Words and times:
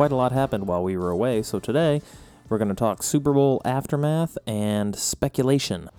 Quite 0.00 0.12
a 0.12 0.16
lot 0.16 0.32
happened 0.32 0.66
while 0.66 0.82
we 0.82 0.96
were 0.96 1.10
away, 1.10 1.42
so 1.42 1.58
today 1.58 2.00
we're 2.48 2.56
going 2.56 2.70
to 2.70 2.74
talk 2.74 3.02
Super 3.02 3.34
Bowl 3.34 3.60
aftermath 3.66 4.38
and 4.46 4.96
speculation. 4.96 5.90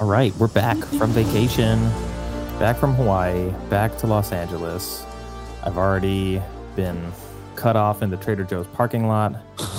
All 0.00 0.08
right, 0.08 0.34
we're 0.38 0.48
back 0.48 0.78
from 0.78 1.10
vacation, 1.10 1.78
back 2.58 2.78
from 2.78 2.94
Hawaii, 2.94 3.50
back 3.68 3.98
to 3.98 4.06
Los 4.06 4.32
Angeles. 4.32 5.04
I've 5.62 5.76
already 5.76 6.40
been 6.74 7.12
cut 7.54 7.76
off 7.76 8.00
in 8.00 8.08
the 8.08 8.16
Trader 8.16 8.44
Joe's 8.44 8.66
parking 8.68 9.08
lot. 9.08 9.34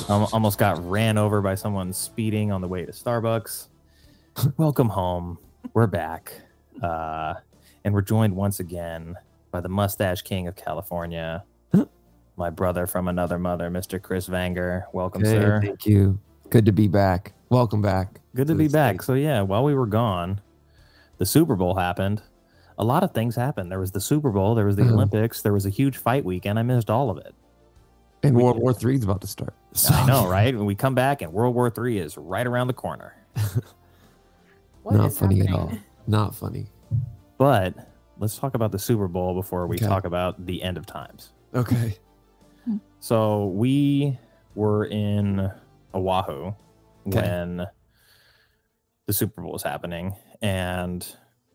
Al- 0.10 0.30
almost 0.34 0.58
got 0.58 0.84
ran 0.90 1.18
over 1.18 1.42
by 1.42 1.56
someone 1.56 1.94
speeding 1.94 2.52
on 2.52 2.62
the 2.62 2.68
way 2.68 2.86
to 2.86 2.92
Starbucks. 2.92 3.68
Welcome 4.58 4.90
home. 4.90 5.38
We're 5.74 5.88
back. 5.88 6.34
Uh, 6.82 7.36
and 7.84 7.94
we're 7.94 8.02
joined 8.02 8.36
once 8.36 8.60
again 8.60 9.16
by 9.52 9.62
the 9.62 9.70
mustache 9.70 10.22
king 10.22 10.48
of 10.48 10.56
California, 10.56 11.44
my 12.38 12.50
brother 12.50 12.86
from 12.86 13.08
another 13.08 13.40
mother, 13.40 13.70
Mr. 13.70 14.02
Chris 14.02 14.28
Vanger. 14.28 14.84
Welcome, 14.94 15.24
Hey, 15.24 15.30
sir. 15.32 15.62
Thank 15.64 15.86
you. 15.86 16.20
Good 16.50 16.66
to 16.66 16.72
be 16.72 16.88
back. 16.88 17.34
Welcome 17.50 17.82
back. 17.82 18.20
Good 18.36 18.48
to 18.48 18.54
to 18.54 18.58
be 18.58 18.68
back. 18.68 18.96
States. 18.96 19.06
So 19.06 19.14
yeah, 19.14 19.42
while 19.42 19.64
we 19.64 19.74
were 19.74 19.86
gone, 19.88 20.42
the 21.18 21.26
Super 21.26 21.56
Bowl 21.56 21.76
happened. 21.76 22.22
A 22.80 22.84
lot 22.84 23.04
of 23.04 23.14
things 23.14 23.36
happened. 23.36 23.72
There 23.72 23.80
was 23.80 23.92
the 23.92 24.02
Super 24.02 24.32
Bowl, 24.32 24.56
there 24.56 24.66
was 24.66 24.76
the 24.76 24.82
Uh-huh. 24.84 24.94
Olympics, 24.96 25.42
there 25.44 25.54
was 25.54 25.66
a 25.66 25.70
huge 25.70 25.98
fight 25.98 26.26
weekend. 26.26 26.58
I 26.60 26.64
missed 26.64 26.90
all 26.90 27.10
of 27.10 27.18
it. 27.18 27.34
And 28.24 28.36
We 28.36 28.44
World 28.44 28.56
did. 28.58 28.64
War 28.64 28.74
Three 28.74 28.96
is 28.96 29.04
about 29.04 29.22
to 29.22 29.28
start. 29.28 29.54
I 29.90 30.06
know, 30.06 30.28
right? 30.28 30.56
When 30.56 30.66
we 30.66 30.76
come 30.76 30.96
back 30.96 31.22
and 31.22 31.32
World 31.34 31.56
War 31.56 31.72
III 31.76 31.98
is 32.00 32.18
right 32.18 32.46
around 32.46 32.68
the 32.68 32.74
corner. 32.74 33.16
What 34.84 34.96
Not 34.96 35.08
is 35.08 35.18
funny 35.18 35.40
at 35.42 35.50
all. 35.54 35.72
Not 36.08 36.36
funny. 36.36 36.66
But 37.38 37.74
let's 38.20 38.38
talk 38.38 38.54
about 38.54 38.74
the 38.74 38.80
Super 38.80 39.08
Bowl 39.08 39.34
before 39.34 39.66
we 39.66 39.78
Okay. 39.78 39.86
talk 39.86 40.04
about 40.04 40.46
the 40.46 40.62
end 40.62 40.78
of 40.78 40.86
times. 40.86 41.32
Okay. 41.56 41.98
Hmm. 42.66 42.78
So 43.00 43.46
we 43.48 44.20
were 44.56 44.86
in 44.88 45.50
Oahu 45.96 46.32
Okay. 46.48 46.56
when 47.06 47.66
the 49.06 49.14
Super 49.14 49.42
Bowl 49.42 49.54
was 49.54 49.64
happening, 49.64 50.14
and 50.42 51.06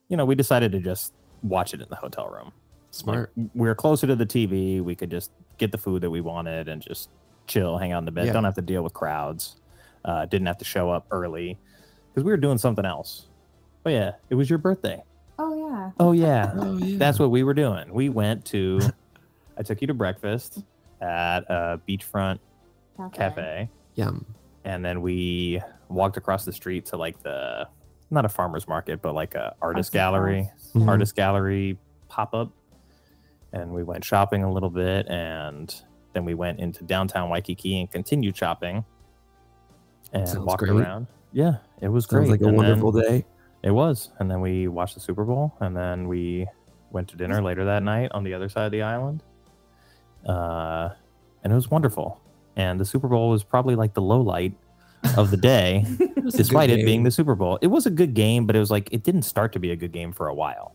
you 0.09 0.17
know 0.17 0.25
we 0.25 0.35
decided 0.35 0.73
to 0.73 0.81
just 0.81 1.13
watch 1.43 1.75
it 1.75 1.83
in 1.83 1.89
the 1.91 1.97
hotel 1.97 2.29
room. 2.31 2.53
Smart. 2.93 3.31
Like, 3.37 3.51
we 3.55 3.69
were 3.69 3.75
closer 3.75 4.07
to 4.07 4.17
the 4.17 4.25
TV. 4.27 4.81
We 4.83 4.95
could 4.95 5.11
just 5.11 5.33
get 5.59 5.71
the 5.71 5.79
food 5.79 6.01
that 6.03 6.11
we 6.11 6.23
wanted 6.23 6.69
and 6.69 6.81
just 6.81 7.11
chill, 7.49 7.79
hang 7.79 7.93
out 7.93 7.99
in 7.99 8.05
the 8.05 8.11
bed. 8.13 8.27
Yeah. 8.27 8.33
Don't 8.33 8.45
have 8.45 8.55
to 8.55 8.63
deal 8.63 8.83
with 8.83 8.93
crowds. 8.93 9.57
Uh, 10.05 10.27
didn't 10.27 10.47
have 10.47 10.59
to 10.59 10.65
show 10.65 10.91
up 10.91 11.07
early 11.11 11.59
because 12.11 12.25
we 12.25 12.31
were 12.31 12.37
doing 12.37 12.59
something 12.59 12.85
else. 12.85 13.27
Oh 13.85 13.91
yeah, 13.91 14.13
it 14.31 14.35
was 14.37 14.49
your 14.49 14.59
birthday. 14.59 15.03
Oh 15.39 15.55
yeah. 15.69 15.91
Oh 16.01 16.13
yeah, 16.13 16.53
Oh 16.57 16.77
yeah. 16.79 16.99
that's 16.99 17.19
what 17.19 17.31
we 17.31 17.43
were 17.43 17.55
doing. 17.55 17.93
We 17.93 18.09
went 18.09 18.45
to. 18.47 18.81
I 19.57 19.63
took 19.63 19.81
you 19.81 19.87
to 19.89 19.95
breakfast 19.95 20.63
at 21.01 21.41
a 21.49 21.81
beachfront 21.89 22.39
cafe, 23.13 23.69
Yum. 23.95 24.25
and 24.65 24.85
then 24.85 25.01
we 25.03 25.61
walked 25.89 26.17
across 26.17 26.45
the 26.45 26.53
street 26.53 26.87
to 26.87 26.97
like 26.97 27.23
the 27.23 27.69
not 28.11 28.25
a 28.25 28.29
farmers 28.29 28.67
market, 28.69 29.03
but 29.03 29.15
like 29.15 29.35
a 29.35 29.55
artist 29.61 29.89
Arts 29.89 29.91
gallery, 29.91 30.43
crafts. 30.45 30.73
Mhm. 30.75 30.89
artist 30.89 31.15
gallery 31.17 31.79
pop 32.09 32.35
up, 32.35 32.51
and 33.53 33.71
we 33.73 33.83
went 33.83 34.05
shopping 34.05 34.43
a 34.45 34.53
little 34.53 34.71
bit, 34.71 35.07
and 35.09 35.75
then 36.19 36.25
we 36.25 36.35
went 36.35 36.59
into 36.59 36.83
downtown 36.85 37.31
Waikiki 37.31 37.79
and 37.81 37.91
continued 37.91 38.37
shopping, 38.37 38.85
and 40.13 40.29
Sounds 40.29 40.45
walked 40.45 40.65
great. 40.65 40.73
around. 40.73 41.07
Yeah, 41.33 41.57
it 41.81 41.89
was 41.89 42.05
Sounds 42.07 42.27
great. 42.27 42.31
like 42.31 42.41
a 42.41 42.45
And 42.49 42.59
then- 42.59 42.67
wonderful 42.81 42.93
day. 42.93 43.25
it 43.63 43.71
was. 43.71 44.11
And 44.19 44.31
then 44.31 44.41
we 44.41 44.67
watched 44.69 44.95
the 44.95 45.01
Super 45.01 45.25
Bowl 45.25 45.53
and 45.61 45.77
then 45.77 46.09
we 46.09 46.47
went 46.91 47.07
to 47.09 47.17
dinner 47.17 47.43
later 47.43 47.65
that 47.67 47.83
night 47.83 48.11
on 48.13 48.25
the 48.25 48.33
other 48.35 48.49
side 48.49 48.65
of 48.67 48.73
the 48.73 48.83
island. 48.83 49.23
Uh, 50.27 50.91
and 51.45 51.53
it 51.53 51.57
was 51.57 51.71
wonderful. 51.71 52.21
And 52.57 52.81
the 52.81 52.85
Super 52.85 53.09
Bowl 53.09 53.31
was 53.31 53.45
probably 53.45 53.75
like 53.77 53.95
the 53.95 54.01
low 54.03 54.21
light 54.21 54.55
of 55.17 55.31
the 55.31 55.37
day, 55.37 55.85
despite 56.31 56.71
it 56.71 56.85
being 56.85 57.03
the 57.05 57.11
Super 57.11 57.35
Bowl. 57.35 57.59
It 57.63 57.69
was 57.69 57.85
a 57.87 57.91
good 57.91 58.15
game, 58.15 58.47
but 58.47 58.57
it 58.57 58.59
was 58.61 58.71
like 58.71 58.89
it 58.93 59.03
didn't 59.05 59.23
start 59.23 59.53
to 59.53 59.59
be 59.61 59.71
a 59.71 59.77
good 59.77 59.93
game 59.93 60.13
for 60.13 60.29
a 60.29 60.35
while. 60.35 60.75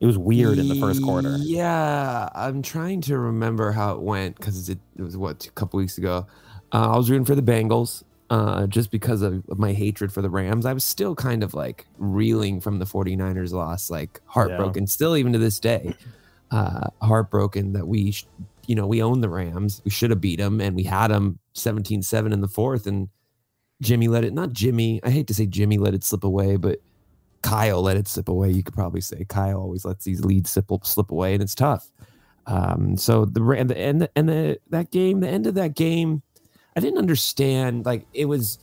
It 0.00 0.06
was 0.06 0.18
weird 0.18 0.58
in 0.58 0.68
the 0.68 0.74
first 0.80 1.02
quarter. 1.02 1.36
Yeah, 1.40 2.28
I'm 2.34 2.62
trying 2.62 3.00
to 3.02 3.18
remember 3.18 3.72
how 3.72 3.94
it 3.94 4.00
went 4.00 4.36
because 4.36 4.68
it, 4.68 4.78
it 4.96 5.02
was 5.02 5.16
what 5.16 5.46
a 5.46 5.50
couple 5.52 5.78
weeks 5.78 5.96
ago. 5.98 6.26
Uh, 6.72 6.92
I 6.92 6.96
was 6.96 7.08
rooting 7.10 7.24
for 7.24 7.34
the 7.34 7.42
Bengals 7.42 8.02
uh, 8.30 8.66
just 8.66 8.90
because 8.90 9.22
of 9.22 9.44
my 9.58 9.72
hatred 9.72 10.12
for 10.12 10.20
the 10.20 10.28
Rams. 10.30 10.66
I 10.66 10.72
was 10.72 10.84
still 10.84 11.14
kind 11.14 11.42
of 11.42 11.54
like 11.54 11.86
reeling 11.98 12.60
from 12.60 12.78
the 12.78 12.84
49ers 12.84 13.52
loss, 13.52 13.90
like 13.90 14.20
heartbroken. 14.26 14.86
Still, 14.86 15.16
even 15.16 15.32
to 15.32 15.38
this 15.38 15.60
day, 15.60 15.94
uh, 16.50 16.88
heartbroken 17.00 17.72
that 17.74 17.86
we, 17.86 18.10
sh- 18.12 18.26
you 18.66 18.74
know, 18.74 18.86
we 18.86 19.02
own 19.02 19.20
the 19.20 19.28
Rams. 19.28 19.80
We 19.84 19.90
should 19.90 20.10
have 20.10 20.20
beat 20.20 20.38
them, 20.40 20.60
and 20.60 20.74
we 20.74 20.82
had 20.82 21.08
them 21.08 21.38
17-7 21.54 22.32
in 22.32 22.40
the 22.40 22.48
fourth, 22.48 22.86
and 22.86 23.08
Jimmy 23.80 24.08
let 24.08 24.24
it. 24.24 24.32
Not 24.32 24.52
Jimmy. 24.52 25.00
I 25.04 25.10
hate 25.10 25.28
to 25.28 25.34
say 25.34 25.46
Jimmy 25.46 25.78
let 25.78 25.94
it 25.94 26.02
slip 26.02 26.24
away, 26.24 26.56
but 26.56 26.80
Kyle 27.44 27.82
let 27.82 27.98
it 27.98 28.08
slip 28.08 28.28
away. 28.28 28.50
You 28.50 28.62
could 28.62 28.74
probably 28.74 29.02
say 29.02 29.26
Kyle 29.28 29.60
always 29.60 29.84
lets 29.84 30.02
these 30.02 30.24
leads 30.24 30.50
slip 30.50 30.66
slip 30.82 31.10
away, 31.10 31.34
and 31.34 31.42
it's 31.42 31.54
tough. 31.54 31.90
Um, 32.46 32.96
so 32.96 33.26
the 33.26 33.42
and 33.50 33.68
the 33.68 33.78
and 33.78 34.00
the, 34.00 34.10
and 34.16 34.28
the 34.28 34.58
that 34.70 34.90
game, 34.90 35.20
the 35.20 35.28
end 35.28 35.46
of 35.46 35.54
that 35.54 35.74
game, 35.74 36.22
I 36.74 36.80
didn't 36.80 36.98
understand. 36.98 37.84
Like 37.84 38.06
it 38.14 38.24
was 38.24 38.58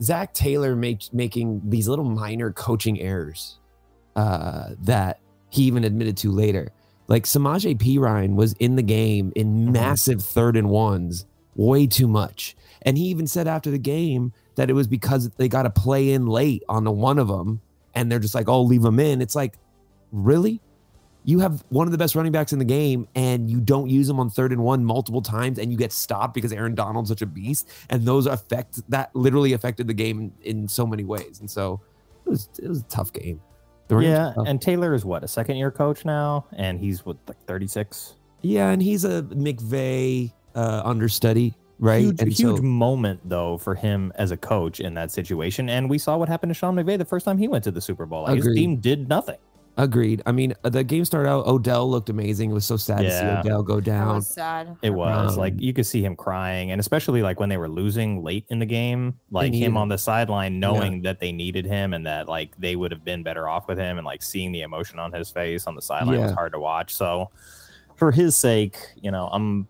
Zac 0.00 0.32
Taylor 0.32 0.76
make, 0.76 1.12
making 1.12 1.60
these 1.64 1.88
little 1.88 2.04
minor 2.04 2.52
coaching 2.52 3.00
errors 3.00 3.58
uh, 4.14 4.70
that 4.82 5.18
he 5.50 5.64
even 5.64 5.82
admitted 5.82 6.16
to 6.18 6.30
later. 6.30 6.70
Like 7.08 7.24
Samaje 7.24 7.76
Perine 7.76 8.36
was 8.36 8.52
in 8.60 8.76
the 8.76 8.82
game 8.82 9.32
in 9.34 9.72
massive 9.72 10.22
third 10.22 10.56
and 10.56 10.70
ones, 10.70 11.26
way 11.56 11.88
too 11.88 12.06
much. 12.06 12.56
And 12.82 12.96
he 12.96 13.06
even 13.06 13.26
said 13.26 13.48
after 13.48 13.72
the 13.72 13.78
game 13.78 14.32
that 14.54 14.70
it 14.70 14.74
was 14.74 14.86
because 14.86 15.28
they 15.30 15.48
got 15.48 15.64
to 15.64 15.70
play 15.70 16.12
in 16.12 16.26
late 16.26 16.62
on 16.68 16.84
the 16.84 16.92
one 16.92 17.18
of 17.18 17.26
them, 17.26 17.60
and 17.94 18.10
they're 18.10 18.18
just 18.18 18.34
like, 18.34 18.48
"Oh, 18.48 18.62
leave 18.62 18.84
him 18.84 19.00
in." 19.00 19.20
It's 19.22 19.34
like, 19.34 19.54
really? 20.12 20.60
You 21.24 21.38
have 21.40 21.62
one 21.68 21.86
of 21.86 21.92
the 21.92 21.98
best 21.98 22.14
running 22.14 22.32
backs 22.32 22.54
in 22.54 22.58
the 22.58 22.64
game, 22.64 23.06
and 23.14 23.50
you 23.50 23.60
don't 23.60 23.90
use 23.90 24.08
him 24.08 24.18
on 24.18 24.30
third 24.30 24.52
and 24.52 24.62
one 24.62 24.82
multiple 24.84 25.20
times, 25.20 25.58
and 25.58 25.70
you 25.70 25.76
get 25.76 25.92
stopped 25.92 26.32
because 26.32 26.50
Aaron 26.52 26.74
Donald's 26.74 27.10
such 27.10 27.20
a 27.20 27.26
beast, 27.26 27.68
and 27.90 28.02
those 28.04 28.26
affect 28.26 28.88
that 28.90 29.14
literally 29.14 29.52
affected 29.52 29.86
the 29.86 29.94
game 29.94 30.18
in, 30.18 30.32
in 30.62 30.68
so 30.68 30.86
many 30.86 31.04
ways. 31.04 31.40
And 31.40 31.50
so 31.50 31.80
it 32.24 32.30
was 32.30 32.48
it 32.62 32.68
was 32.68 32.80
a 32.80 32.84
tough 32.84 33.12
game. 33.12 33.40
Yeah, 33.90 34.32
tough. 34.34 34.46
and 34.46 34.62
Taylor 34.62 34.94
is 34.94 35.04
what 35.04 35.24
a 35.24 35.28
second 35.28 35.56
year 35.56 35.70
coach 35.70 36.04
now, 36.04 36.46
and 36.56 36.78
he's 36.80 37.04
what 37.04 37.18
like 37.26 37.42
thirty 37.46 37.66
six. 37.66 38.14
yeah, 38.40 38.70
and 38.70 38.80
he's 38.80 39.04
a 39.04 39.22
McVay 39.24 40.32
uh, 40.54 40.82
understudy, 40.84 41.54
right? 41.80 42.02
Huge, 42.02 42.20
and 42.20 42.32
huge 42.32 42.56
so- 42.58 42.62
moment 42.62 43.20
though 43.24 43.58
for 43.58 43.74
him 43.74 44.12
as 44.16 44.30
a 44.30 44.36
coach 44.36 44.78
in 44.80 44.94
that 44.94 45.10
situation, 45.10 45.68
and 45.68 45.90
we 45.90 45.98
saw 45.98 46.16
what 46.16 46.28
happened 46.28 46.50
to 46.50 46.54
Sean 46.54 46.76
McVay 46.76 46.96
the 46.98 47.04
first 47.04 47.24
time 47.24 47.38
he 47.38 47.48
went 47.48 47.64
to 47.64 47.70
the 47.70 47.80
Super 47.80 48.06
Bowl. 48.06 48.22
Like, 48.24 48.36
his 48.36 48.46
Agreed. 48.46 48.60
team 48.60 48.76
did 48.76 49.08
nothing. 49.08 49.38
Agreed. 49.76 50.20
I 50.26 50.32
mean, 50.32 50.52
the 50.62 50.84
game 50.84 51.04
started 51.06 51.28
out. 51.30 51.46
Odell 51.46 51.88
looked 51.88 52.10
amazing. 52.10 52.50
It 52.50 52.52
was 52.54 52.66
so 52.66 52.76
sad 52.76 53.02
Yeah. 53.04 53.08
to 53.08 53.18
see 53.42 53.48
Odell 53.48 53.62
go 53.62 53.76
That 53.76 53.84
down. 53.84 54.16
was 54.16 54.26
sad. 54.26 54.76
It 54.82 54.90
was 54.90 55.38
like 55.38 55.54
Um, 55.54 55.60
you 55.60 55.72
could 55.72 55.86
see 55.86 56.04
him 56.04 56.16
crying, 56.16 56.70
and 56.72 56.80
especially 56.80 57.22
like 57.22 57.40
when 57.40 57.48
they 57.48 57.56
were 57.56 57.68
losing 57.68 58.22
late 58.22 58.44
in 58.50 58.58
the 58.58 58.66
game, 58.66 59.14
like 59.30 59.54
him 59.54 59.62
him. 59.62 59.76
on 59.78 59.88
the 59.88 59.96
sideline, 59.96 60.60
knowing 60.60 61.02
that 61.02 61.20
they 61.20 61.32
needed 61.32 61.64
him 61.64 61.94
and 61.94 62.04
that 62.04 62.28
like 62.28 62.50
they 62.58 62.76
would 62.76 62.90
have 62.90 63.04
been 63.04 63.22
better 63.22 63.48
off 63.48 63.68
with 63.68 63.78
him, 63.78 63.96
and 63.96 64.04
like 64.04 64.22
seeing 64.22 64.52
the 64.52 64.62
emotion 64.62 64.98
on 64.98 65.12
his 65.12 65.30
face 65.30 65.66
on 65.66 65.76
the 65.76 65.82
sideline 65.82 66.20
was 66.20 66.32
hard 66.32 66.52
to 66.52 66.58
watch. 66.58 66.92
So, 66.94 67.30
for 67.94 68.10
his 68.10 68.36
sake, 68.36 68.76
you 69.00 69.10
know, 69.12 69.28
I'm, 69.32 69.66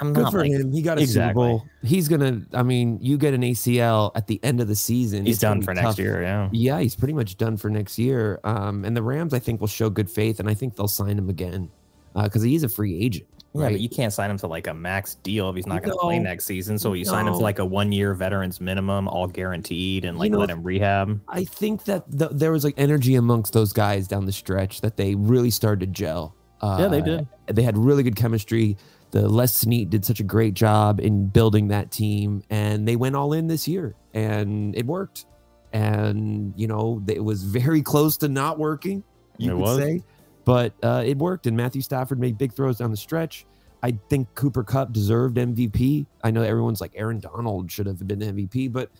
I'm 0.00 0.12
Good 0.12 0.22
not 0.22 0.32
for 0.32 0.40
like 0.40 0.50
him. 0.50 0.72
He 0.72 0.82
got 0.82 0.98
a 0.98 1.02
Exactly. 1.02 1.30
Super 1.30 1.58
Bowl. 1.58 1.66
He's 1.82 2.08
gonna. 2.08 2.42
I 2.52 2.62
mean, 2.62 2.98
you 3.00 3.16
get 3.16 3.34
an 3.34 3.42
ACL 3.42 4.12
at 4.14 4.26
the 4.26 4.40
end 4.42 4.60
of 4.60 4.68
the 4.68 4.74
season. 4.74 5.26
he's 5.26 5.38
done 5.38 5.62
for 5.62 5.74
tough. 5.74 5.84
next 5.84 5.98
year. 5.98 6.22
Yeah, 6.22 6.48
Yeah, 6.52 6.80
he's 6.80 6.94
pretty 6.96 7.14
much 7.14 7.36
done 7.36 7.56
for 7.56 7.70
next 7.70 7.98
year. 7.98 8.40
Um, 8.44 8.84
and 8.84 8.96
the 8.96 9.02
Rams, 9.02 9.34
I 9.34 9.38
think, 9.38 9.60
will 9.60 9.68
show 9.68 9.90
good 9.90 10.10
faith, 10.10 10.40
and 10.40 10.48
I 10.48 10.54
think 10.54 10.76
they'll 10.76 10.88
sign 10.88 11.18
him 11.18 11.28
again 11.28 11.70
because 12.14 12.42
he's 12.42 12.62
a 12.62 12.68
free 12.68 12.98
agent. 12.98 13.26
Yeah, 13.54 13.62
right? 13.64 13.72
but 13.72 13.80
you 13.80 13.88
can't 13.88 14.12
sign 14.12 14.30
him 14.30 14.38
to 14.38 14.48
like 14.48 14.66
a 14.66 14.74
max 14.74 15.14
deal 15.16 15.48
if 15.48 15.54
he's 15.54 15.66
not 15.66 15.82
going 15.82 15.92
to 15.92 15.98
play 15.98 16.18
next 16.18 16.44
season. 16.44 16.76
So 16.76 16.92
you 16.94 17.04
sign 17.04 17.28
him 17.28 17.34
to 17.34 17.38
like 17.38 17.60
a 17.60 17.64
one 17.64 17.92
year 17.92 18.12
veterans 18.12 18.60
minimum, 18.60 19.06
all 19.06 19.28
guaranteed, 19.28 20.04
and 20.04 20.16
You 20.16 20.20
like 20.20 20.32
know, 20.32 20.38
let 20.38 20.50
him 20.50 20.64
rehab. 20.64 21.20
I 21.28 21.44
think 21.44 21.84
that 21.84 22.04
the, 22.08 22.28
there 22.30 22.50
was 22.50 22.64
like 22.64 22.74
energy 22.76 23.14
amongst 23.14 23.52
those 23.52 23.72
guys 23.72 24.08
down 24.08 24.26
the 24.26 24.32
stretch 24.32 24.80
that 24.80 24.96
they 24.96 25.14
really 25.14 25.50
started 25.50 25.80
to 25.80 25.86
gel. 25.86 26.34
Uh, 26.60 26.78
Yeah, 26.80 26.88
they 26.88 27.00
did. 27.00 27.28
They 27.46 27.62
had 27.62 27.78
really 27.78 28.02
good 28.02 28.16
chemistry. 28.16 28.76
The 29.14 29.28
Les 29.28 29.54
Snead 29.54 29.90
did 29.90 30.04
such 30.04 30.18
a 30.18 30.24
great 30.24 30.54
job 30.54 30.98
in 30.98 31.28
building 31.28 31.68
that 31.68 31.92
team, 31.92 32.42
and 32.50 32.86
they 32.86 32.96
went 32.96 33.14
all 33.14 33.32
in 33.32 33.46
this 33.46 33.68
year, 33.68 33.94
and 34.12 34.76
it 34.76 34.84
worked. 34.84 35.26
And 35.72 36.52
you 36.56 36.66
know, 36.66 37.00
it 37.06 37.22
was 37.22 37.44
very 37.44 37.80
close 37.80 38.16
to 38.18 38.28
not 38.28 38.58
working. 38.58 39.04
You 39.38 39.52
It 39.52 39.54
could 39.54 39.60
was. 39.60 39.78
say, 39.78 40.02
but 40.44 40.72
uh, 40.82 41.04
it 41.06 41.16
worked. 41.16 41.46
And 41.46 41.56
Matthew 41.56 41.80
Stafford 41.80 42.18
made 42.18 42.36
big 42.36 42.52
throws 42.54 42.78
down 42.78 42.90
the 42.90 42.96
stretch. 42.96 43.46
I 43.84 43.96
think 44.10 44.34
Cooper 44.34 44.64
Kupp 44.64 44.92
deserved 44.92 45.36
MVP. 45.36 46.06
I 46.24 46.32
know 46.32 46.42
everyone's 46.42 46.80
like 46.80 46.90
Aaron 46.96 47.20
Donald 47.20 47.70
should 47.70 47.86
have 47.86 48.04
been 48.08 48.18
MVP, 48.18 48.72
but 48.72 48.90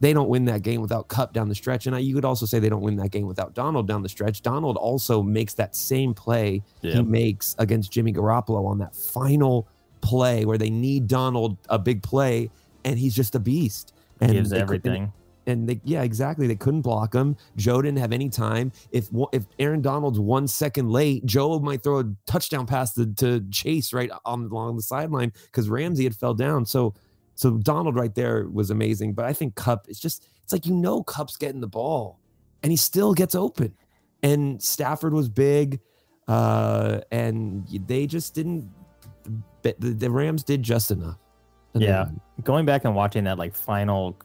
they 0.00 0.12
don't 0.12 0.28
win 0.28 0.44
that 0.46 0.62
game 0.62 0.80
without 0.80 1.08
Kupp 1.08 1.32
down 1.32 1.48
the 1.48 1.54
stretch. 1.54 1.86
And 1.86 1.96
I, 1.96 1.98
you 1.98 2.14
could 2.14 2.24
also 2.24 2.46
say 2.46 2.58
they 2.58 2.68
don't 2.68 2.82
win 2.82 2.96
that 2.96 3.10
game 3.10 3.26
without 3.26 3.54
Donald 3.54 3.88
down 3.88 4.02
the 4.02 4.08
stretch. 4.08 4.42
Donald 4.42 4.76
also 4.76 5.22
makes 5.22 5.54
that 5.54 5.74
same 5.74 6.14
play 6.14 6.62
Yeah. 6.82 6.94
he 6.96 7.02
makes 7.02 7.56
against 7.58 7.90
Jimmy 7.90 8.12
Garoppolo 8.12 8.66
on 8.66 8.78
that 8.78 8.94
final 8.94 9.66
play 10.00 10.44
where 10.44 10.58
they 10.58 10.70
need 10.70 11.08
Donald 11.08 11.56
a 11.68 11.78
big 11.78 12.02
play, 12.02 12.50
and 12.84 12.98
he's 12.98 13.14
just 13.14 13.34
a 13.34 13.40
beast. 13.40 13.92
And 14.20 14.32
Gives 14.32 14.52
everything. 14.52 15.12
and 15.46 15.68
they 15.68 15.80
yeah 15.84 16.02
exactly 16.02 16.46
they 16.48 16.56
couldn't 16.56 16.82
block 16.82 17.14
him 17.14 17.36
joe 17.56 17.80
didn't 17.80 17.98
have 17.98 18.12
any 18.12 18.28
time 18.28 18.72
if 18.90 19.08
if 19.32 19.44
aaron 19.60 19.80
donald's 19.80 20.18
one 20.18 20.46
second 20.48 20.90
late 20.90 21.24
joe 21.24 21.58
might 21.60 21.82
throw 21.84 22.00
a 22.00 22.04
touchdown 22.26 22.66
pass 22.66 22.92
to, 22.94 23.06
to 23.14 23.40
chase 23.50 23.92
right 23.92 24.10
on 24.24 24.42
along 24.50 24.74
the 24.76 24.82
sideline 24.82 25.32
because 25.46 25.68
ramsey 25.70 26.02
had 26.04 26.16
fell 26.16 26.34
down 26.34 26.66
so 26.66 26.92
so 27.38 27.52
donald 27.58 27.94
right 27.94 28.14
there 28.16 28.46
was 28.48 28.70
amazing 28.70 29.12
but 29.14 29.24
i 29.24 29.32
think 29.32 29.54
Kupp 29.54 29.86
it's 29.88 30.00
just 30.00 30.26
it's 30.42 30.52
like 30.52 30.66
you 30.66 30.74
know 30.74 31.02
Kupp's 31.04 31.36
getting 31.36 31.60
the 31.60 31.68
ball 31.68 32.18
and 32.62 32.72
he 32.72 32.76
still 32.76 33.14
gets 33.14 33.34
open 33.36 33.72
and 34.24 34.60
stafford 34.60 35.12
was 35.14 35.28
big 35.28 35.78
uh 36.26 36.98
and 37.12 37.66
they 37.86 38.06
just 38.06 38.34
didn't 38.34 38.68
the, 39.62 40.10
rams 40.10 40.42
did 40.42 40.62
just 40.62 40.90
enough 40.90 41.18
And 41.74 41.82
Yeah. 41.82 42.04
then- 42.04 42.20
Going 42.42 42.64
back 42.66 42.84
and 42.84 42.94
watching 42.96 43.24
that 43.24 43.38
like 43.38 43.54
final 43.54 44.16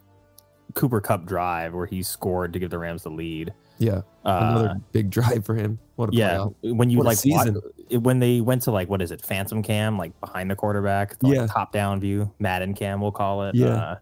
Cooper 0.74 1.00
Kupp 1.02 1.26
drive 1.26 1.74
where 1.74 1.86
he 1.86 2.02
scored 2.02 2.52
to 2.54 2.60
give 2.60 2.70
the 2.72 2.80
Rams 2.80 3.04
the 3.04 3.10
lead. 3.10 3.54
Yeah 3.80 4.02
Uh, 4.26 4.40
another 4.52 4.76
big 4.92 5.10
drive 5.10 5.46
for 5.46 5.56
him 5.56 5.80
what 5.96 6.10
a 6.10 6.16
yeah, 6.16 6.46
when 6.62 6.90
you 6.90 6.98
What 7.00 7.08
like 7.08 7.18
season. 7.18 7.62
it- 7.90 7.98
when 7.98 8.20
they 8.20 8.42
went 8.42 8.62
to 8.64 8.72
like 8.72 8.90
what 8.90 9.02
is 9.02 9.12
it, 9.12 9.22
Phantom 9.22 9.62
Cam, 9.62 9.98
like 9.98 10.20
behind 10.22 10.50
the 10.50 10.56
quarterback, 10.56 11.20
the, 11.20 11.28
like, 11.28 11.36
Yeah. 11.36 11.48
top 11.48 11.72
down 11.72 12.00
view, 12.00 12.32
Madden 12.40 12.74
Cam, 12.74 13.00
we'll 13.02 13.12
call 13.12 13.44
it. 13.44 13.54
Yeah. 13.56 13.68
Uh, 13.76 13.96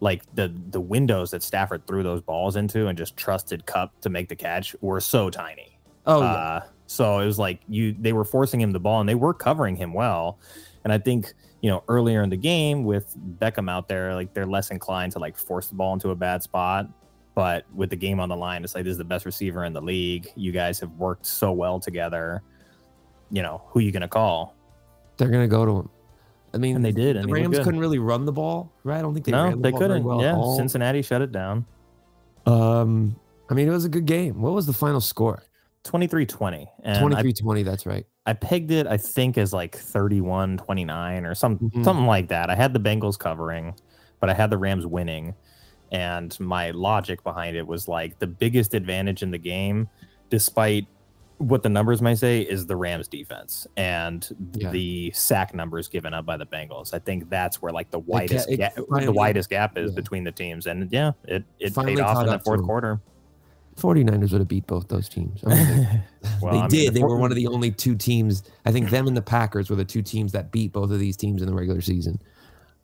like 0.00 0.22
the 0.34 0.52
the 0.70 0.80
windows 0.80 1.30
that 1.32 1.42
Stafford 1.42 1.86
threw 1.86 2.02
those 2.02 2.20
balls 2.22 2.56
into 2.56 2.86
and 2.86 2.96
just 2.96 3.16
trusted 3.16 3.66
Kupp 3.66 3.98
to 4.02 4.08
make 4.10 4.28
the 4.28 4.36
catch 4.36 4.74
were 4.80 5.00
so 5.00 5.28
tiny. 5.30 5.78
Oh 6.06 6.20
yeah. 6.22 6.26
Uh, 6.32 6.60
so 6.86 7.18
it 7.18 7.26
was 7.26 7.38
like 7.38 7.60
you 7.68 7.94
they 7.98 8.12
were 8.12 8.24
forcing 8.24 8.60
him 8.60 8.70
the 8.72 8.80
ball 8.80 9.00
and 9.00 9.08
they 9.08 9.14
were 9.14 9.34
covering 9.34 9.74
him 9.76 9.92
well. 9.92 10.38
And 10.84 10.92
I 10.92 10.98
think, 10.98 11.34
you 11.62 11.68
know, 11.70 11.82
earlier 11.88 12.22
in 12.22 12.30
the 12.30 12.36
game 12.36 12.84
with 12.84 13.14
Beckham 13.40 13.68
out 13.70 13.88
there, 13.88 14.14
like 14.14 14.32
they're 14.34 14.46
less 14.46 14.70
inclined 14.70 15.12
to 15.12 15.18
like 15.18 15.36
force 15.36 15.66
the 15.66 15.74
ball 15.74 15.92
into 15.94 16.10
a 16.10 16.14
bad 16.14 16.42
spot. 16.42 16.88
But 17.36 17.66
with 17.74 17.90
the 17.90 17.96
game 17.96 18.18
on 18.18 18.30
the 18.30 18.34
line, 18.36 18.64
it's 18.64 18.74
like 18.74 18.84
this 18.84 18.92
is 18.92 18.98
the 18.98 19.04
best 19.04 19.26
receiver 19.26 19.64
in 19.66 19.74
the 19.74 19.80
league. 19.80 20.26
You 20.36 20.52
guys 20.52 20.80
have 20.80 20.90
worked 20.92 21.26
so 21.26 21.52
well 21.52 21.78
together. 21.78 22.42
You 23.30 23.42
know, 23.42 23.62
who 23.68 23.80
you 23.80 23.92
gonna 23.92 24.08
call? 24.08 24.56
They're 25.18 25.28
gonna 25.28 25.46
go 25.46 25.66
to 25.66 25.72
him. 25.80 25.88
I 26.54 26.58
mean, 26.58 26.76
And 26.76 26.84
they 26.84 26.92
did, 26.92 27.16
The 27.16 27.20
and 27.20 27.28
he 27.28 27.34
looked 27.42 27.54
Rams 27.54 27.64
couldn't 27.66 27.80
really 27.80 27.98
run 27.98 28.24
the 28.24 28.32
ball, 28.32 28.72
right? 28.84 28.98
I 28.98 29.02
don't 29.02 29.12
think 29.12 29.26
they 29.26 29.32
no, 29.32 29.50
the 29.50 29.56
they 29.58 29.70
couldn't. 29.72 30.02
well 30.02 30.22
yeah. 30.22 30.56
Cincinnati 30.56 31.02
shut 31.02 31.20
it 31.20 31.30
down. 31.30 31.66
Um, 32.46 33.16
I 33.50 33.54
mean, 33.54 33.68
it 33.68 33.70
was 33.70 33.84
a 33.84 33.88
good 33.90 34.06
game. 34.06 34.40
What 34.40 34.54
was 34.54 34.64
the 34.66 34.72
final 34.72 35.02
score? 35.02 35.42
23-20. 35.84 36.66
And 36.84 37.12
23-20, 37.12 37.64
That's 37.64 37.84
right. 37.84 38.06
I 38.24 38.32
pegged 38.32 38.70
it, 38.70 38.86
I 38.86 38.96
think, 38.96 39.36
as 39.38 39.52
like 39.52 39.76
31 39.76 40.56
29 40.56 41.26
or 41.26 41.34
some, 41.34 41.58
Mhm. 41.58 41.84
something 41.84 42.06
like 42.06 42.28
that. 42.28 42.48
I 42.50 42.54
had 42.54 42.72
the 42.72 42.80
Bengals 42.80 43.18
covering, 43.18 43.74
but 44.20 44.30
I 44.30 44.34
had 44.34 44.48
the 44.50 44.58
Rams 44.58 44.86
winning. 44.86 45.34
And 45.92 46.38
my 46.40 46.70
logic 46.72 47.22
behind 47.22 47.56
it 47.56 47.66
was 47.66 47.86
like 47.88 48.18
the 48.18 48.26
biggest 48.26 48.74
advantage 48.74 49.22
in 49.22 49.30
the 49.30 49.38
game, 49.38 49.88
despite 50.30 50.86
what 51.38 51.62
the 51.62 51.68
numbers 51.68 52.00
might 52.00 52.14
say, 52.18 52.40
is 52.40 52.66
the 52.66 52.76
Rams 52.76 53.08
defense 53.08 53.66
and 53.76 54.26
Yeah. 54.54 54.70
the 54.70 55.10
sack 55.14 55.54
numbers 55.54 55.86
given 55.86 56.14
up 56.14 56.24
by 56.26 56.36
the 56.38 56.46
Bengals. 56.46 56.94
I 56.94 56.98
think 56.98 57.28
that's 57.28 57.60
where 57.60 57.72
like 57.72 57.90
the 57.90 57.98
widest 57.98 58.48
it 58.50 58.56
ga- 58.56 58.70
the 59.04 59.12
widest 59.12 59.50
gap 59.50 59.76
is 59.76 59.90
yeah. 59.92 59.96
between 59.96 60.24
the 60.24 60.32
teams. 60.32 60.66
And 60.66 60.90
yeah, 60.90 61.12
it, 61.24 61.44
it 61.60 61.72
Finally 61.74 61.96
paid 61.96 62.02
off 62.02 62.20
in 62.24 62.26
the 62.30 62.38
fourth 62.40 62.62
quarter. 62.62 63.00
49ers 63.76 64.32
would 64.32 64.40
have 64.40 64.48
beat 64.48 64.66
both 64.66 64.88
those 64.88 65.08
teams. 65.08 65.44
I 65.46 66.02
Well, 66.40 66.52
they 66.52 66.58
I 66.58 66.60
mean, 66.62 66.68
did. 66.70 66.94
the 66.94 67.00
they 67.00 67.02
were 67.04 67.16
one 67.18 67.30
of 67.30 67.36
the 67.36 67.46
only 67.46 67.70
two 67.70 67.94
teams. 67.94 68.42
I 68.64 68.72
think 68.72 68.88
them 68.90 69.06
and 69.06 69.16
the 69.16 69.22
Packers 69.22 69.68
were 69.68 69.76
the 69.76 69.84
two 69.84 70.00
teams 70.02 70.32
that 70.32 70.50
beat 70.50 70.72
both 70.72 70.90
of 70.90 70.98
these 70.98 71.16
teams 71.16 71.42
in 71.42 71.48
the 71.48 71.54
regular 71.54 71.80
season. 71.82 72.18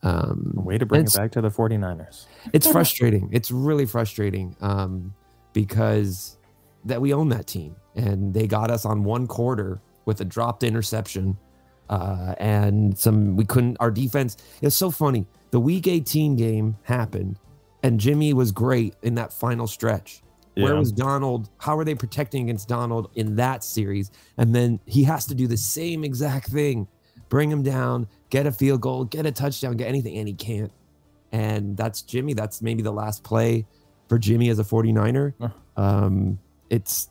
Um, 0.03 0.53
Way 0.57 0.79
to 0.79 0.87
bring 0.87 1.05
it 1.05 1.15
back 1.15 1.31
to 1.33 1.41
the 1.41 1.51
49ers. 1.51 2.27
it's 2.53 2.67
frustrating. 2.67 3.29
It's 3.33 3.51
really 3.51 3.87
frustrating 3.87 4.57
um, 4.61 5.15
because 5.53 6.39
that 6.85 7.01
we 7.01 7.15
own 7.15 7.29
that 7.29 7.47
team 7.47 7.77
and 7.95 8.35
they 8.35 8.47
got 8.49 8.71
us 8.71 8.85
on 8.85 9.05
one 9.05 9.29
quarter 9.29 9.81
with 10.05 10.21
a 10.21 10.25
dropped 10.25 10.65
interception 10.65 11.37
uh, 11.89 12.35
and 12.39 12.99
some 12.99 13.37
we 13.37 13.45
couldn't. 13.45 13.77
Our 13.79 13.91
defense. 13.91 14.37
It's 14.61 14.77
so 14.77 14.91
funny. 14.91 15.27
The 15.51 15.61
Week 15.61 15.87
18 15.87 16.37
game 16.37 16.77
happened 16.83 17.39
and 17.83 18.01
Jimmy 18.01 18.33
was 18.33 18.51
great 18.51 18.95
in 19.03 19.15
that 19.17 19.33
final 19.33 19.67
stretch. 19.67 20.23
Where 20.55 20.77
was 20.77 20.93
Donald? 20.93 21.49
How 21.59 21.79
are 21.79 21.85
they 21.85 21.95
protecting 21.95 22.43
against 22.43 22.69
Donald 22.69 23.11
in 23.15 23.37
that 23.37 23.65
series? 23.65 24.11
And 24.37 24.55
then 24.55 24.81
he 24.85 25.03
has 25.05 25.25
to 25.27 25.35
do 25.35 25.47
the 25.47 25.57
same 25.57 26.05
exact 26.05 26.49
thing 26.49 26.89
bring 27.33 27.51
him 27.51 27.63
down, 27.63 28.07
get 28.29 28.47
a 28.47 28.53
field 28.53 28.83
goal, 28.83 29.07
get 29.07 29.25
a 29.25 29.33
touchdown, 29.33 29.75
get 29.75 29.89
anything, 29.89 30.19
and 30.19 30.29
he 30.29 30.35
can't. 30.35 30.71
And 31.33 31.75
that's 31.79 32.03
Jimmy. 32.03 32.35
That's 32.35 32.61
maybe 32.61 32.83
the 32.83 32.93
last 32.93 33.25
play 33.25 33.65
for 34.07 34.19
Jimmy 34.19 34.51
as 34.51 34.59
a 34.59 34.65
49er. 34.65 35.33
Huh. 35.41 35.49
Um, 35.83 36.39
it's, 36.69 37.09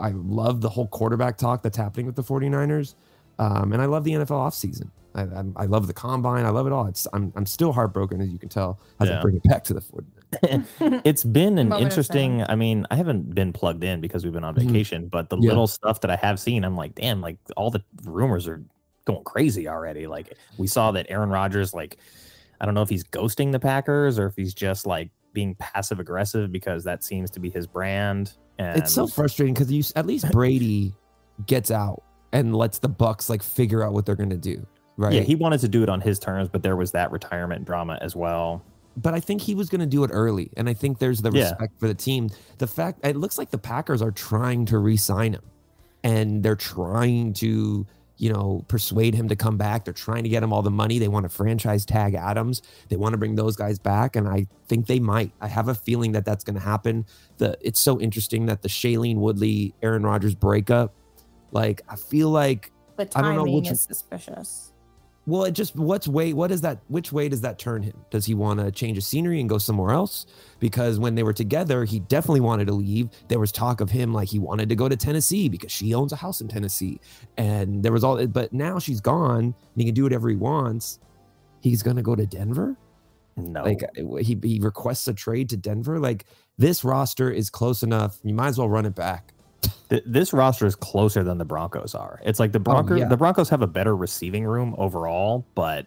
I 0.00 0.10
love 0.14 0.60
the 0.60 0.68
whole 0.68 0.86
quarterback 0.86 1.36
talk 1.38 1.64
that's 1.64 1.76
happening 1.76 2.06
with 2.06 2.14
the 2.14 2.22
49ers. 2.22 2.94
Um, 3.40 3.72
and 3.72 3.82
I 3.82 3.86
love 3.86 4.04
the 4.04 4.12
NFL 4.12 4.28
offseason. 4.28 4.90
I, 5.16 5.22
I'm, 5.22 5.52
I 5.56 5.64
love 5.66 5.88
the 5.88 5.92
combine. 5.92 6.44
I 6.44 6.50
love 6.50 6.68
it 6.68 6.72
all. 6.72 6.86
It's 6.86 7.08
I'm, 7.12 7.32
I'm 7.34 7.44
still 7.44 7.72
heartbroken, 7.72 8.20
as 8.20 8.28
you 8.28 8.38
can 8.38 8.48
tell, 8.48 8.78
as 9.00 9.10
I 9.10 9.20
bring 9.20 9.34
it 9.34 9.42
back 9.42 9.64
to 9.64 9.74
the 9.74 9.80
49ers. 9.80 10.66
it's 11.04 11.22
been 11.22 11.58
an 11.58 11.72
interesting 11.74 12.42
i 12.48 12.56
mean 12.56 12.84
i 12.90 12.96
haven't 12.96 13.32
been 13.36 13.52
plugged 13.52 13.84
in 13.84 14.00
because 14.00 14.24
we've 14.24 14.32
been 14.32 14.42
on 14.42 14.56
Mhm. 14.56 14.66
vacation 14.66 15.06
but 15.06 15.30
the 15.30 15.36
Yeah. 15.38 15.50
little 15.50 15.68
stuff 15.68 16.00
that 16.00 16.10
i 16.10 16.16
have 16.16 16.40
seen 16.40 16.64
i'm 16.64 16.74
like 16.76 16.96
damn 16.96 17.20
like 17.20 17.36
all 17.56 17.70
the 17.70 17.84
rumors 18.02 18.48
are 18.48 18.60
going 19.04 19.24
crazy 19.24 19.68
already 19.68 20.06
like 20.06 20.36
we 20.58 20.66
saw 20.66 20.90
that 20.90 21.06
aaron 21.08 21.28
Rodgers, 21.30 21.74
like 21.74 21.98
i 22.60 22.64
don't 22.64 22.74
know 22.74 22.82
if 22.82 22.88
he's 22.88 23.04
ghosting 23.04 23.52
the 23.52 23.58
packers 23.60 24.18
or 24.18 24.26
if 24.26 24.36
he's 24.36 24.54
just 24.54 24.86
like 24.86 25.10
being 25.32 25.54
passive 25.56 25.98
aggressive 26.00 26.52
because 26.52 26.84
that 26.84 27.02
seems 27.04 27.30
to 27.30 27.40
be 27.40 27.50
his 27.50 27.66
brand 27.66 28.34
and 28.58 28.78
it's 28.78 28.92
so 28.92 29.06
frustrating 29.06 29.52
because 29.52 29.70
you 29.70 29.82
at 29.96 30.06
least 30.06 30.30
Brady 30.30 30.94
gets 31.46 31.70
out 31.72 32.02
and 32.32 32.54
lets 32.54 32.78
the 32.78 32.88
Bucs 32.88 33.28
like 33.28 33.42
figure 33.42 33.82
out 33.82 33.92
what 33.92 34.06
they're 34.06 34.14
gonna 34.14 34.36
do, 34.36 34.64
right? 34.96 35.12
yeah 35.12 35.20
he 35.22 35.34
wanted 35.34 35.58
to 35.60 35.68
do 35.68 35.82
it 35.82 35.88
on 35.88 36.00
his 36.00 36.18
terms 36.20 36.48
but 36.48 36.62
there 36.62 36.76
was 36.76 36.92
that 36.92 37.10
retirement 37.10 37.64
drama 37.64 37.98
as 38.00 38.14
well 38.14 38.62
but 38.96 39.12
I 39.12 39.18
think 39.18 39.40
he 39.40 39.56
was 39.56 39.68
gonna 39.68 39.86
do 39.86 40.04
it 40.04 40.10
early, 40.12 40.52
and 40.56 40.68
I 40.68 40.72
think 40.72 41.00
there's 41.00 41.20
the 41.20 41.32
Yeah. 41.32 41.50
respect 41.50 41.80
for 41.80 41.88
the 41.88 41.94
team. 41.94 42.30
The 42.58 42.68
fact 42.68 43.04
it 43.04 43.16
looks 43.16 43.38
like 43.38 43.50
the 43.50 43.58
Packers 43.58 44.00
are 44.02 44.12
trying 44.12 44.66
to 44.66 44.78
re-sign 44.78 45.32
him, 45.32 45.42
and 46.04 46.44
they're 46.44 46.54
trying 46.54 47.32
to 47.34 47.86
you 48.16 48.32
know 48.32 48.64
persuade 48.68 49.14
him 49.14 49.28
to 49.28 49.36
come 49.36 49.56
back. 49.56 49.84
They're 49.84 49.92
trying 49.94 50.22
to 50.24 50.28
get 50.28 50.42
him 50.42 50.52
all 50.52 50.62
the 50.62 50.70
money. 50.70 50.98
They 50.98 51.08
want 51.08 51.24
to 51.24 51.28
franchise 51.28 51.84
tag 51.84 52.14
Adams. 52.14 52.62
They 52.88 52.96
want 52.96 53.12
to 53.14 53.18
bring 53.18 53.34
those 53.34 53.56
guys 53.56 53.78
back, 53.78 54.16
and 54.16 54.28
I 54.28 54.46
think 54.68 54.86
they 54.86 55.00
might. 55.00 55.32
I 55.40 55.48
have 55.48 55.68
a 55.68 55.74
feeling 55.74 56.12
that 56.12 56.24
that's 56.24 56.44
going 56.44 56.54
to 56.54 56.62
happen. 56.62 57.06
The 57.38 57.56
it's 57.60 57.80
so 57.80 58.00
interesting 58.00 58.46
that 58.46 58.62
the 58.62 58.68
Shailene 58.68 59.16
Woodley 59.16 59.74
Aaron 59.82 60.02
Rodgers 60.04 60.34
breakup. 60.34 60.94
Like 61.50 61.82
I 61.88 61.96
feel 61.96 62.30
like 62.30 62.70
The 62.96 63.02
I 63.16 63.22
don't 63.22 63.34
know 63.34 63.40
timing 63.44 63.54
which- 63.62 63.70
is 63.70 63.80
suspicious. 63.80 64.70
Well, 65.26 65.44
it 65.44 65.52
just 65.52 65.74
what's 65.76 66.06
way 66.06 66.34
what 66.34 66.50
is 66.50 66.60
that? 66.60 66.80
Which 66.88 67.10
way 67.10 67.28
does 67.28 67.40
that 67.40 67.58
turn 67.58 67.82
him? 67.82 67.94
Does 68.10 68.26
he 68.26 68.34
want 68.34 68.60
to 68.60 68.70
change 68.70 68.96
his 68.96 69.06
scenery 69.06 69.40
and 69.40 69.48
go 69.48 69.56
somewhere 69.56 69.92
else? 69.92 70.26
Because 70.60 70.98
when 70.98 71.14
they 71.14 71.22
were 71.22 71.32
together, 71.32 71.84
he 71.84 72.00
definitely 72.00 72.40
wanted 72.40 72.66
to 72.66 72.74
leave. 72.74 73.08
There 73.28 73.38
was 73.38 73.50
talk 73.50 73.80
of 73.80 73.90
him 73.90 74.12
like 74.12 74.28
he 74.28 74.38
wanted 74.38 74.68
to 74.68 74.76
go 74.76 74.88
to 74.88 74.96
Tennessee 74.96 75.48
because 75.48 75.72
she 75.72 75.94
owns 75.94 76.12
a 76.12 76.16
house 76.16 76.42
in 76.42 76.48
Tennessee, 76.48 77.00
and 77.38 77.82
there 77.82 77.92
was 77.92 78.04
all. 78.04 78.26
But 78.26 78.52
now 78.52 78.78
she's 78.78 79.00
gone, 79.00 79.44
and 79.44 79.54
he 79.76 79.86
can 79.86 79.94
do 79.94 80.02
whatever 80.02 80.28
he 80.28 80.36
wants. 80.36 81.00
He's 81.62 81.82
gonna 81.82 82.02
go 82.02 82.14
to 82.14 82.26
Denver. 82.26 82.76
no 83.36 83.62
Like 83.62 83.82
uh, 83.82 84.16
he 84.16 84.38
he 84.42 84.60
requests 84.60 85.08
a 85.08 85.14
trade 85.14 85.48
to 85.50 85.56
Denver. 85.56 85.98
Like 85.98 86.26
this 86.58 86.84
roster 86.84 87.30
is 87.30 87.48
close 87.48 87.82
enough. 87.82 88.18
You 88.22 88.34
might 88.34 88.48
as 88.48 88.58
well 88.58 88.68
run 88.68 88.84
it 88.84 88.94
back. 88.94 89.33
Th- 89.88 90.02
this 90.06 90.32
roster 90.32 90.66
is 90.66 90.74
closer 90.74 91.22
than 91.22 91.38
the 91.38 91.44
Broncos 91.44 91.94
are. 91.94 92.20
It's 92.24 92.40
like 92.40 92.52
the 92.52 92.60
Broncos. 92.60 92.98
yeah. 92.98 93.08
The 93.08 93.16
Broncos 93.16 93.48
have 93.50 93.62
a 93.62 93.66
better 93.66 93.96
receiving 93.96 94.44
room 94.44 94.74
overall, 94.78 95.46
but 95.54 95.86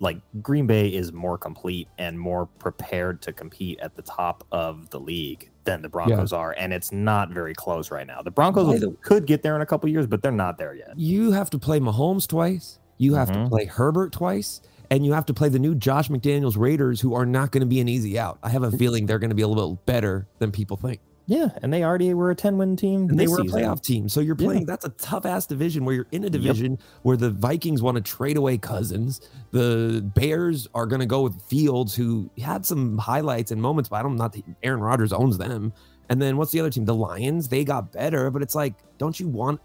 like 0.00 0.18
Green 0.42 0.66
Bay 0.66 0.88
is 0.88 1.12
more 1.12 1.38
complete 1.38 1.88
and 1.98 2.18
more 2.18 2.46
prepared 2.46 3.22
to 3.22 3.32
compete 3.32 3.78
at 3.80 3.94
the 3.96 4.02
top 4.02 4.44
of 4.52 4.90
the 4.90 4.98
league 5.00 5.50
than 5.64 5.80
the 5.82 5.88
Broncos 5.88 6.32
are, 6.32 6.54
and 6.58 6.72
it's 6.72 6.92
not 6.92 7.30
very 7.30 7.54
close 7.54 7.90
right 7.90 8.06
now. 8.06 8.20
The 8.20 8.30
Broncos 8.30 8.80
the- 8.80 8.90
could 9.02 9.26
get 9.26 9.42
there 9.42 9.54
in 9.56 9.62
a 9.62 9.66
couple 9.66 9.88
years, 9.88 10.06
but 10.06 10.20
they're 10.22 10.32
not 10.32 10.58
there 10.58 10.74
yet. 10.74 10.98
You 10.98 11.32
have 11.32 11.48
to 11.50 11.58
play 11.58 11.80
Mahomes 11.80 12.26
twice. 12.28 12.78
You 12.98 13.14
have 13.14 13.30
Mhm. 13.30 13.44
to 13.44 13.48
play 13.50 13.64
Herbert 13.66 14.12
twice. 14.12 14.60
And 14.90 15.04
you 15.06 15.14
have 15.14 15.24
to 15.26 15.34
play 15.34 15.48
the 15.48 15.58
new 15.58 15.74
Josh 15.74 16.08
McDaniels 16.10 16.58
Raiders, 16.58 17.00
who 17.00 17.14
are 17.14 17.24
not 17.24 17.50
going 17.50 17.62
to 17.62 17.66
be 17.66 17.80
an 17.80 17.88
easy 17.88 18.18
out. 18.18 18.38
I 18.42 18.50
have 18.50 18.62
a 18.62 18.70
feeling 18.70 19.06
they're 19.06 19.18
going 19.18 19.30
to 19.30 19.34
be 19.34 19.42
a 19.42 19.48
little 19.48 19.76
bit 19.76 19.86
better 19.86 20.28
than 20.38 20.52
people 20.52 20.76
think. 20.76 21.00
Yeah, 21.26 21.48
and 21.62 21.72
they 21.72 21.82
already 21.82 22.12
were 22.12 22.30
a 22.30 22.34
ten 22.34 22.58
win 22.58 22.76
team. 22.76 23.08
And 23.08 23.18
they 23.18 23.26
were 23.26 23.40
a 23.40 23.44
playoff 23.44 23.80
team. 23.80 24.08
So 24.10 24.20
you're 24.20 24.36
Yeah. 24.38 24.46
playing, 24.46 24.66
that's 24.66 24.84
a 24.84 24.90
tough 24.90 25.24
ass 25.24 25.46
division 25.46 25.84
where 25.84 25.94
you're 25.94 26.06
in 26.12 26.24
a 26.24 26.30
division 26.30 26.78
where 27.02 27.16
the 27.16 27.30
Vikings 27.30 27.80
want 27.80 27.96
to 27.96 28.02
trade 28.02 28.36
away 28.36 28.58
Cousins. 28.58 29.22
The 29.50 30.04
Bears 30.14 30.68
are 30.74 30.84
going 30.86 31.00
to 31.00 31.06
go 31.06 31.22
with 31.22 31.40
Fields, 31.42 31.94
who 31.94 32.28
had 32.38 32.66
some 32.66 32.98
highlights 32.98 33.52
and 33.52 33.62
moments, 33.62 33.88
but 33.88 33.96
I 33.96 34.02
don't, 34.02 34.16
not, 34.16 34.36
Aaron 34.62 34.80
Rodgers 34.80 35.12
owns 35.14 35.38
them. 35.38 35.72
And 36.10 36.20
then 36.20 36.36
what's 36.36 36.52
the 36.52 36.60
other 36.60 36.68
team? 36.68 36.84
The 36.84 36.94
Lions, 36.94 37.48
they 37.48 37.64
got 37.64 37.90
better, 37.92 38.30
but 38.30 38.42
it's 38.42 38.54
like, 38.54 38.74
don't 38.98 39.18
you 39.18 39.26
want, 39.26 39.60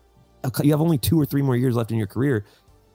a, 0.46 0.52
you 0.64 0.72
have 0.72 0.80
only 0.80 0.98
two 0.98 1.20
or 1.20 1.26
three 1.26 1.42
more 1.42 1.58
years 1.58 1.76
left 1.76 1.92
in 1.92 1.98
your 1.98 2.08
career. 2.08 2.46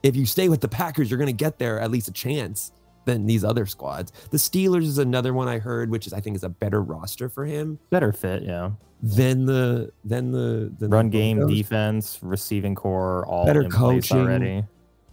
If 0.01 0.15
you 0.15 0.25
stay 0.25 0.49
with 0.49 0.61
the 0.61 0.67
Packers, 0.67 1.11
you're 1.11 1.19
going 1.19 1.27
to 1.27 1.33
get 1.33 1.59
there 1.59 1.79
at 1.79 1.91
least 1.91 2.07
a 2.07 2.11
chance 2.11 2.71
than 3.05 3.25
these 3.25 3.43
other 3.43 3.65
squads. 3.65 4.11
The 4.31 4.37
Steelers 4.37 4.83
is 4.83 4.97
another 4.97 5.33
one 5.33 5.47
I 5.47 5.59
heard, 5.59 5.89
which 5.89 6.05
is, 6.07 6.13
I 6.13 6.19
think, 6.19 6.35
is 6.35 6.43
a 6.43 6.49
better 6.49 6.81
roster 6.81 7.29
for 7.29 7.45
him 7.45 7.79
better 7.89 8.11
fit. 8.11 8.43
Yeah, 8.43 8.71
than 9.01 9.45
the, 9.45 9.91
than 10.03 10.31
the, 10.31 10.73
the 10.79 10.87
run 10.89 11.09
game, 11.09 11.47
defense, 11.47 12.19
receiving 12.21 12.75
corps, 12.75 13.25
all 13.27 13.45
Better 13.45 13.61
in 13.63 13.69
coaching. 13.71 14.17
already. 14.17 14.63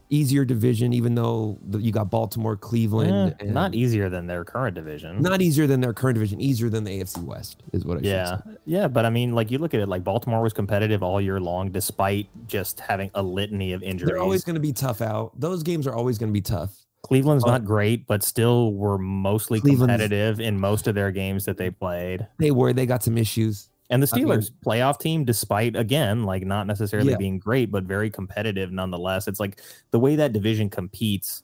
easier 0.09 0.45
division, 0.45 0.93
even 0.93 1.15
though 1.15 1.59
you 1.79 1.91
got 1.91 2.11
Baltimore, 2.11 2.55
Cleveland, 2.57 3.35
Eh, 3.41 3.47
not 3.47 3.75
easier 3.75 4.09
than 4.11 4.27
their 4.27 4.45
current 4.45 4.75
division. 4.75 5.21
not 5.23 5.41
easier 5.43 5.67
than 5.67 5.81
their 5.81 5.93
current 5.95 6.15
division, 6.15 6.39
easier 6.41 6.69
than 6.69 6.85
the 6.85 7.01
AFC 7.01 7.23
West 7.25 7.63
is 7.73 7.85
what 7.87 7.97
I 7.99 8.01
yeah, 8.03 8.37
should 8.37 8.45
say. 8.45 8.57
yeah, 8.67 8.89
but 8.89 9.05
I 9.07 9.11
mean, 9.11 9.35
like 9.35 9.51
you 9.51 9.57
look 9.59 9.73
at 9.75 9.81
it, 9.81 9.89
like 9.89 10.05
Baltimore 10.05 10.43
was 10.43 10.53
competitive 10.53 11.03
all 11.03 11.19
year 11.21 11.41
long, 11.41 11.71
despite 11.71 12.29
just 12.47 12.79
having 12.81 13.11
a 13.15 13.23
litany 13.23 13.73
of 13.73 13.83
injuries. 13.83 14.09
They're 14.09 14.19
always 14.23 14.45
going 14.45 14.55
to 14.55 14.61
be 14.61 14.73
tough 14.75 15.01
out. 15.01 15.33
Those 15.41 15.63
games 15.63 15.87
are 15.87 15.95
always 15.95 16.19
going 16.19 16.29
to 16.29 16.35
be 16.35 16.43
tough. 16.43 16.82
Cleveland's 17.03 17.45
not 17.45 17.65
great, 17.65 18.07
but 18.07 18.23
still 18.23 18.73
were 18.75 18.97
mostly 18.99 19.61
Cleveland's- 19.61 19.81
competitive 19.93 20.41
in 20.41 20.59
most 20.59 20.87
of 20.87 20.95
their 20.95 21.11
games 21.11 21.45
that 21.45 21.57
they 21.57 21.71
played. 21.71 22.27
They 22.39 22.51
were. 22.53 22.73
They 22.73 22.87
got 22.87 23.03
some 23.03 23.19
issues. 23.19 23.69
And 23.91 24.03
the 24.03 24.09
I 24.13 24.17
mean- 24.19 24.27
Steelers 24.29 24.51
playoff 24.65 24.99
team, 24.99 25.25
despite 25.25 25.77
again, 25.77 26.25
like 26.25 26.47
not 26.47 26.67
necessarily 26.67 27.11
Yeah. 27.11 27.19
being 27.19 27.39
great, 27.39 27.71
but 27.71 27.85
very 27.85 28.09
competitive 28.09 28.71
nonetheless. 28.73 29.29
It's 29.29 29.41
like 29.41 29.61
the 29.91 29.99
way 29.99 30.17
that 30.17 30.33
division 30.33 30.71
competes 30.71 31.43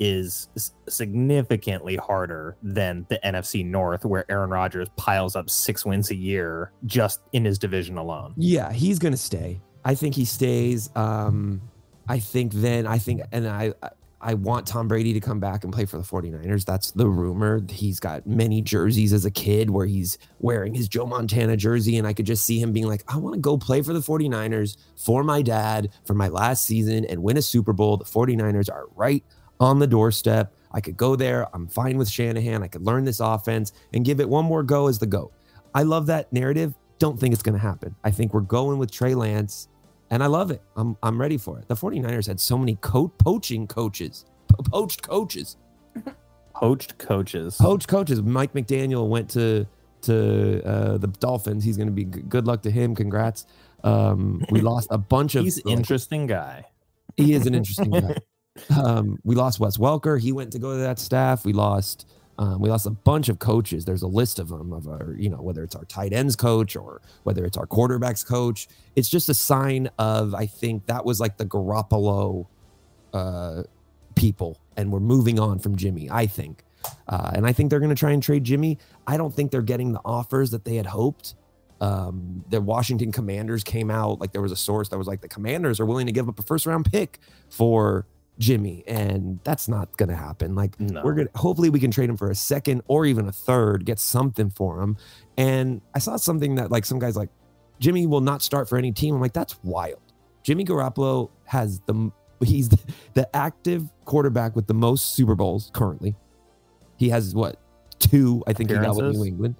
is 0.00 0.48
significantly 0.88 1.94
harder 1.96 2.56
than 2.62 3.06
the 3.10 3.18
NFC 3.24 3.64
North, 3.64 4.04
where 4.04 4.24
Aaron 4.28 4.50
Rodgers 4.50 4.88
piles 4.96 5.36
up 5.36 5.48
six 5.48 5.84
wins 5.86 6.10
a 6.10 6.16
year 6.16 6.72
just 6.86 7.20
in 7.32 7.44
his 7.44 7.58
division 7.60 7.96
alone. 7.96 8.34
Yeah, 8.36 8.72
he's 8.72 8.98
going 8.98 9.12
to 9.12 9.18
stay. 9.18 9.60
I 9.84 9.94
think 9.94 10.14
he 10.16 10.24
stays. 10.24 10.90
Um, 10.96 11.60
I 12.08 12.18
think 12.18 12.52
then 12.54 12.86
I 12.86 12.98
think 12.98 13.20
and 13.32 13.46
I 13.46 13.72
I 14.24 14.32
want 14.32 14.66
Tom 14.66 14.88
Brady 14.88 15.12
to 15.12 15.20
come 15.20 15.38
back 15.38 15.64
and 15.64 15.72
play 15.72 15.84
for 15.84 15.98
the 15.98 16.02
49ers. 16.02 16.64
That's 16.64 16.92
the 16.92 17.06
rumor. 17.06 17.60
He's 17.68 18.00
got 18.00 18.26
many 18.26 18.62
jerseys 18.62 19.12
as 19.12 19.26
a 19.26 19.30
kid 19.30 19.68
where 19.68 19.84
he's 19.84 20.16
wearing 20.40 20.74
his 20.74 20.88
Joe 20.88 21.04
Montana 21.04 21.58
jersey 21.58 21.98
and 21.98 22.06
I 22.06 22.14
could 22.14 22.24
just 22.24 22.46
see 22.46 22.58
him 22.58 22.72
being 22.72 22.86
like, 22.86 23.04
"I 23.06 23.18
want 23.18 23.34
to 23.34 23.40
go 23.40 23.58
play 23.58 23.82
for 23.82 23.92
the 23.92 24.00
49ers 24.00 24.78
for 24.96 25.22
my 25.22 25.42
dad 25.42 25.90
for 26.06 26.14
my 26.14 26.28
last 26.28 26.64
season 26.64 27.04
and 27.04 27.22
win 27.22 27.36
a 27.36 27.42
Super 27.42 27.74
Bowl. 27.74 27.98
The 27.98 28.06
49ers 28.06 28.70
are 28.70 28.86
right 28.96 29.22
on 29.60 29.78
the 29.78 29.86
doorstep. 29.86 30.54
I 30.72 30.80
could 30.80 30.96
go 30.96 31.16
there. 31.16 31.46
I'm 31.54 31.68
fine 31.68 31.98
with 31.98 32.08
Shanahan. 32.08 32.62
I 32.62 32.68
could 32.68 32.82
learn 32.82 33.04
this 33.04 33.20
offense 33.20 33.72
and 33.92 34.06
give 34.06 34.20
it 34.20 34.28
one 34.28 34.46
more 34.46 34.62
go 34.62 34.88
as 34.88 34.98
the 34.98 35.06
GOAT. 35.06 35.32
I 35.74 35.82
love 35.82 36.06
that 36.06 36.32
narrative. 36.32 36.74
Don't 36.98 37.20
think 37.20 37.34
it's 37.34 37.42
going 37.42 37.58
to 37.58 37.60
happen. 37.60 37.94
I 38.04 38.10
think 38.10 38.32
we're 38.32 38.40
going 38.40 38.78
with 38.78 38.90
Trey 38.90 39.14
Lance, 39.14 39.68
and 40.10 40.22
I 40.22 40.26
love 40.26 40.50
it. 40.50 40.62
I'm, 40.76 40.96
I'm 41.02 41.20
ready 41.20 41.36
for 41.38 41.58
it. 41.58 41.68
The 41.68 41.74
49ers 41.74 42.26
had 42.26 42.38
so 42.40 42.56
many 42.58 42.76
co- 42.80 43.08
poaching 43.08 43.66
coaches, 43.66 44.24
po- 44.48 44.62
poached 44.62 45.02
coaches, 45.02 45.56
Poached 46.54 46.98
coaches. 46.98 47.56
poached 47.60 47.88
coaches. 47.88 48.22
Mike 48.22 48.52
McDaniel 48.52 49.08
went 49.08 49.28
to 49.30 49.66
to 50.02 50.62
uh, 50.64 50.98
the 50.98 51.06
Dolphins. 51.08 51.64
He's 51.64 51.76
going 51.76 51.88
to 51.88 51.92
be 51.92 52.04
g- 52.04 52.20
good 52.28 52.46
luck 52.46 52.62
to 52.62 52.70
him. 52.70 52.94
Congrats. 52.94 53.46
Um, 53.82 54.44
we 54.50 54.60
lost 54.70 54.88
a 54.90 54.98
bunch 54.98 55.34
of. 55.34 55.44
He's 55.44 55.64
like, 55.64 55.76
interesting 55.76 56.26
guy. 56.26 56.64
he 57.16 57.32
is 57.34 57.46
an 57.46 57.54
interesting 57.54 57.90
guy. 57.90 58.16
Um, 58.70 59.18
we 59.24 59.34
lost 59.34 59.58
Wes 59.58 59.78
Welker. 59.78 60.16
He 60.20 60.30
went 60.30 60.52
to 60.52 60.60
go 60.60 60.70
to 60.74 60.78
that 60.78 61.00
staff. 61.00 61.44
We 61.44 61.52
lost. 61.52 62.06
Um, 62.38 62.60
we 62.60 62.68
lost 62.68 62.86
a 62.86 62.90
bunch 62.90 63.28
of 63.28 63.38
coaches. 63.38 63.84
There's 63.84 64.02
a 64.02 64.08
list 64.08 64.38
of 64.38 64.48
them 64.48 64.72
of 64.72 64.88
our, 64.88 65.14
you 65.16 65.30
know, 65.30 65.40
whether 65.40 65.62
it's 65.62 65.76
our 65.76 65.84
tight 65.84 66.12
ends 66.12 66.34
coach 66.34 66.74
or 66.74 67.00
whether 67.22 67.44
it's 67.44 67.56
our 67.56 67.66
quarterbacks 67.66 68.26
coach. 68.26 68.66
It's 68.96 69.08
just 69.08 69.28
a 69.28 69.34
sign 69.34 69.88
of, 69.98 70.34
I 70.34 70.46
think 70.46 70.86
that 70.86 71.04
was 71.04 71.20
like 71.20 71.36
the 71.36 71.46
Garoppolo 71.46 72.46
uh, 73.12 73.62
people, 74.16 74.60
and 74.76 74.90
we're 74.90 75.00
moving 75.00 75.38
on 75.38 75.58
from 75.60 75.76
Jimmy. 75.76 76.10
I 76.10 76.26
think, 76.26 76.64
uh, 77.08 77.30
and 77.34 77.46
I 77.46 77.52
think 77.52 77.70
they're 77.70 77.80
going 77.80 77.94
to 77.94 77.98
try 77.98 78.10
and 78.10 78.22
trade 78.22 78.44
Jimmy. 78.44 78.78
I 79.06 79.16
don't 79.16 79.32
think 79.32 79.52
they're 79.52 79.62
getting 79.62 79.92
the 79.92 80.00
offers 80.04 80.50
that 80.50 80.64
they 80.64 80.74
had 80.74 80.86
hoped. 80.86 81.34
Um, 81.80 82.44
the 82.48 82.60
Washington 82.60 83.12
Commanders 83.12 83.62
came 83.62 83.90
out 83.90 84.20
like 84.20 84.32
there 84.32 84.42
was 84.42 84.52
a 84.52 84.56
source 84.56 84.88
that 84.88 84.98
was 84.98 85.06
like 85.06 85.20
the 85.20 85.28
Commanders 85.28 85.80
are 85.80 85.86
willing 85.86 86.06
to 86.06 86.12
give 86.12 86.28
up 86.28 86.38
a 86.38 86.42
first 86.42 86.66
round 86.66 86.90
pick 86.90 87.18
for 87.50 88.06
Jimmy, 88.38 88.82
and 88.86 89.38
that's 89.44 89.68
not 89.68 89.96
going 89.96 90.08
to 90.08 90.16
happen. 90.16 90.54
Like 90.54 90.78
No. 90.80 91.02
we're 91.04 91.14
gonna 91.14 91.28
hopefully 91.36 91.70
we 91.70 91.78
can 91.78 91.90
trade 91.90 92.10
him 92.10 92.16
for 92.16 92.30
a 92.30 92.34
second 92.34 92.82
or 92.88 93.06
even 93.06 93.28
a 93.28 93.32
third, 93.32 93.84
get 93.84 93.98
something 94.00 94.50
for 94.50 94.80
him. 94.80 94.96
And 95.36 95.80
I 95.94 95.98
saw 96.00 96.16
something 96.16 96.56
that 96.56 96.70
like 96.70 96.84
some 96.84 96.98
guys 96.98 97.16
like 97.16 97.28
Jimmy 97.78 98.06
will 98.06 98.20
not 98.20 98.42
start 98.42 98.68
for 98.68 98.76
any 98.76 98.90
team. 98.92 99.14
I'm 99.14 99.20
like 99.20 99.32
that's 99.32 99.56
wild. 99.62 100.00
Jimmy 100.42 100.64
Garoppolo 100.64 101.30
has 101.44 101.80
the 101.86 102.10
he's 102.44 102.68
the, 102.68 102.78
the 103.14 103.36
active 103.36 103.84
quarterback 104.04 104.56
with 104.56 104.66
the 104.66 104.74
most 104.74 105.14
Super 105.14 105.34
Bowls 105.36 105.70
currently. 105.72 106.16
He 106.96 107.08
has 107.10 107.34
what 107.34 107.60
two? 108.00 108.42
I 108.46 108.52
think 108.52 108.70
he 108.70 108.76
got 108.76 108.96
with 108.96 109.14
New 109.14 109.24
England. 109.24 109.54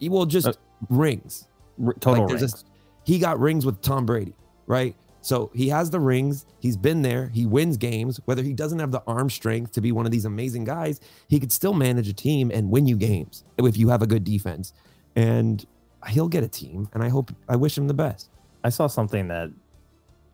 He 0.00 0.08
will 0.08 0.26
just 0.26 0.46
Uh, 0.48 0.52
rings. 0.88 1.46
R- 1.84 1.92
total 2.00 2.24
Like, 2.24 2.34
rings. 2.34 2.52
this- 2.52 2.64
he 3.04 3.18
got 3.18 3.38
rings 3.38 3.66
with 3.66 3.82
Tom 3.82 4.06
Brady, 4.06 4.34
right? 4.66 4.96
So 5.24 5.50
he 5.54 5.70
has 5.70 5.88
the 5.88 6.00
rings. 6.00 6.44
He's 6.60 6.76
been 6.76 7.00
there. 7.00 7.30
He 7.32 7.46
wins 7.46 7.78
games. 7.78 8.20
Whether 8.26 8.42
he 8.42 8.52
doesn't 8.52 8.78
have 8.78 8.92
the 8.92 9.02
arm 9.06 9.30
strength 9.30 9.72
to 9.72 9.80
be 9.80 9.90
one 9.90 10.04
of 10.04 10.12
these 10.12 10.26
amazing 10.26 10.64
guys, 10.64 11.00
he 11.28 11.40
could 11.40 11.50
still 11.50 11.72
manage 11.72 12.08
a 12.08 12.12
team 12.12 12.50
and 12.52 12.70
win 12.70 12.86
you 12.86 12.96
games 12.96 13.42
if 13.56 13.78
you 13.78 13.88
have 13.88 14.02
a 14.02 14.06
good 14.06 14.22
defense. 14.22 14.74
And 15.16 15.64
he'll 16.08 16.28
get 16.28 16.44
a 16.44 16.48
team. 16.48 16.90
And 16.92 17.02
I 17.02 17.08
hope, 17.08 17.32
I 17.48 17.56
wish 17.56 17.78
him 17.78 17.88
the 17.88 17.94
best. 17.94 18.28
I 18.64 18.68
saw 18.68 18.86
something 18.86 19.28
that 19.28 19.50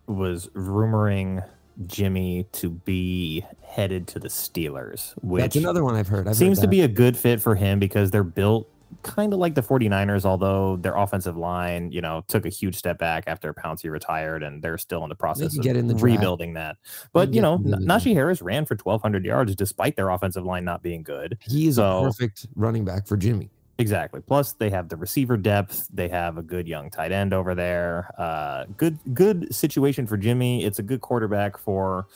was 0.08 0.48
rumoring 0.54 1.48
Jimmy 1.86 2.48
to 2.52 2.70
be 2.70 3.46
headed 3.62 4.08
to 4.08 4.18
the 4.18 4.28
Steelers, 4.28 5.12
which 5.22 5.42
That's 5.42 5.56
another 5.56 5.84
one 5.84 5.94
I've 5.94 6.08
heard. 6.08 6.26
I've 6.26 6.26
heard 6.26 6.36
seems 6.36 6.58
to 6.60 6.66
be 6.66 6.80
a 6.80 6.88
good 6.88 7.16
fit 7.16 7.40
for 7.40 7.54
him 7.54 7.78
because 7.78 8.10
they're 8.10 8.24
built 8.24 8.68
kind 9.02 9.32
of 9.32 9.38
like 9.38 9.54
the 9.54 9.62
49ers, 9.62 10.24
although 10.24 10.76
their 10.76 10.94
offensive 10.96 11.36
line, 11.36 11.90
you 11.92 12.00
know, 12.00 12.22
took 12.28 12.44
a 12.46 12.48
huge 12.48 12.76
step 12.76 12.98
back 12.98 13.24
after 13.26 13.52
Pouncey 13.54 13.90
retired 13.90 14.42
and 14.42 14.62
they're 14.62 14.78
still 14.78 15.02
in 15.02 15.08
the 15.08 15.14
process 15.14 15.56
of 15.58 15.64
in 15.66 15.86
the 15.86 15.94
draft. 15.94 16.02
rebuilding 16.04 16.54
that. 16.54 16.76
But, 17.12 17.32
you 17.34 17.40
know, 17.42 17.54
in 17.56 17.70
the 17.70 17.76
N- 17.76 17.84
draft. 17.86 18.04
Najee 18.04 18.14
Harris 18.14 18.42
ran 18.42 18.64
for 18.66 18.76
1,200 18.76 19.24
yards 19.24 19.54
despite 19.54 19.96
their 19.96 20.10
offensive 20.10 20.44
line 20.44 20.64
not 20.64 20.82
being 20.82 21.02
good. 21.02 21.38
He 21.42 21.68
is 21.68 21.76
So- 21.76 22.00
a 22.00 22.04
perfect 22.04 22.46
running 22.54 22.84
back 22.84 23.06
for 23.06 23.16
Jimmy. 23.16 23.50
Exactly. 23.78 24.20
Plus, 24.20 24.52
they 24.52 24.68
have 24.68 24.90
the 24.90 24.96
receiver 24.96 25.38
depth. 25.38 25.88
They 25.90 26.08
have 26.08 26.36
a 26.36 26.42
good 26.42 26.68
young 26.68 26.90
tight 26.90 27.12
end 27.12 27.32
over 27.32 27.54
there. 27.54 28.10
Uh, 28.18 28.64
good, 28.76 28.98
good 29.14 29.54
situation 29.54 30.06
for 30.06 30.18
Jimmy. 30.18 30.64
It's 30.64 30.78
a 30.78 30.82
good 30.82 31.00
quarterback 31.00 31.56
for 31.56 32.06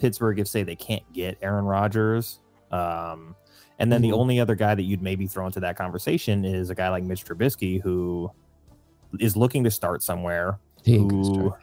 Pittsburgh 0.00 0.40
if 0.40 0.48
say 0.48 0.64
they 0.64 0.74
can't 0.74 1.04
get 1.12 1.38
Aaron 1.40 1.64
Rodgers. 1.64 2.40
Um, 2.72 3.36
and 3.82 3.92
then 3.92 4.00
Mhm. 4.00 4.04
the 4.04 4.12
only 4.12 4.40
other 4.40 4.54
guy 4.54 4.74
that 4.74 4.84
you'd 4.84 5.02
maybe 5.02 5.26
throw 5.26 5.44
into 5.44 5.60
that 5.60 5.76
conversation 5.76 6.44
is 6.44 6.70
a 6.70 6.74
guy 6.74 6.88
like 6.88 7.02
Mitch 7.04 7.24
Trubisky 7.24 7.82
who 7.82 8.30
is 9.20 9.36
looking 9.36 9.64
to 9.64 9.70
start 9.70 10.02
somewhere. 10.02 10.58
He 10.84 10.96
anywhere. 10.96 11.58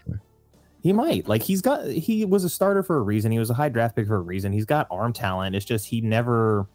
He 0.82 0.94
might 0.94 1.28
like 1.28 1.42
he's 1.44 1.62
got 1.62 1.86
he 1.88 2.24
was 2.26 2.44
a 2.44 2.50
starter 2.50 2.84
for 2.84 2.98
a 2.98 3.02
reason. 3.02 3.32
He 3.32 3.40
was 3.40 3.50
a 3.50 3.54
high 3.54 3.70
draft 3.70 3.96
pick 3.96 4.08
for 4.08 4.16
a 4.18 4.22
reason. 4.22 4.52
He's 4.54 4.66
got 4.66 4.86
arm 4.92 5.14
talent. 5.14 5.56
It's 5.56 5.66
just 5.66 5.88
he 5.88 6.00
never 6.02 6.68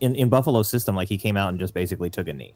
in 0.00 0.14
in 0.14 0.28
Buffalo's 0.28 0.68
system 0.68 0.96
like 0.96 1.08
he 1.08 1.18
came 1.18 1.36
out 1.36 1.48
and 1.50 1.58
just 1.58 1.74
basically 1.74 2.08
took 2.10 2.26
a 2.28 2.32
knee. 2.32 2.54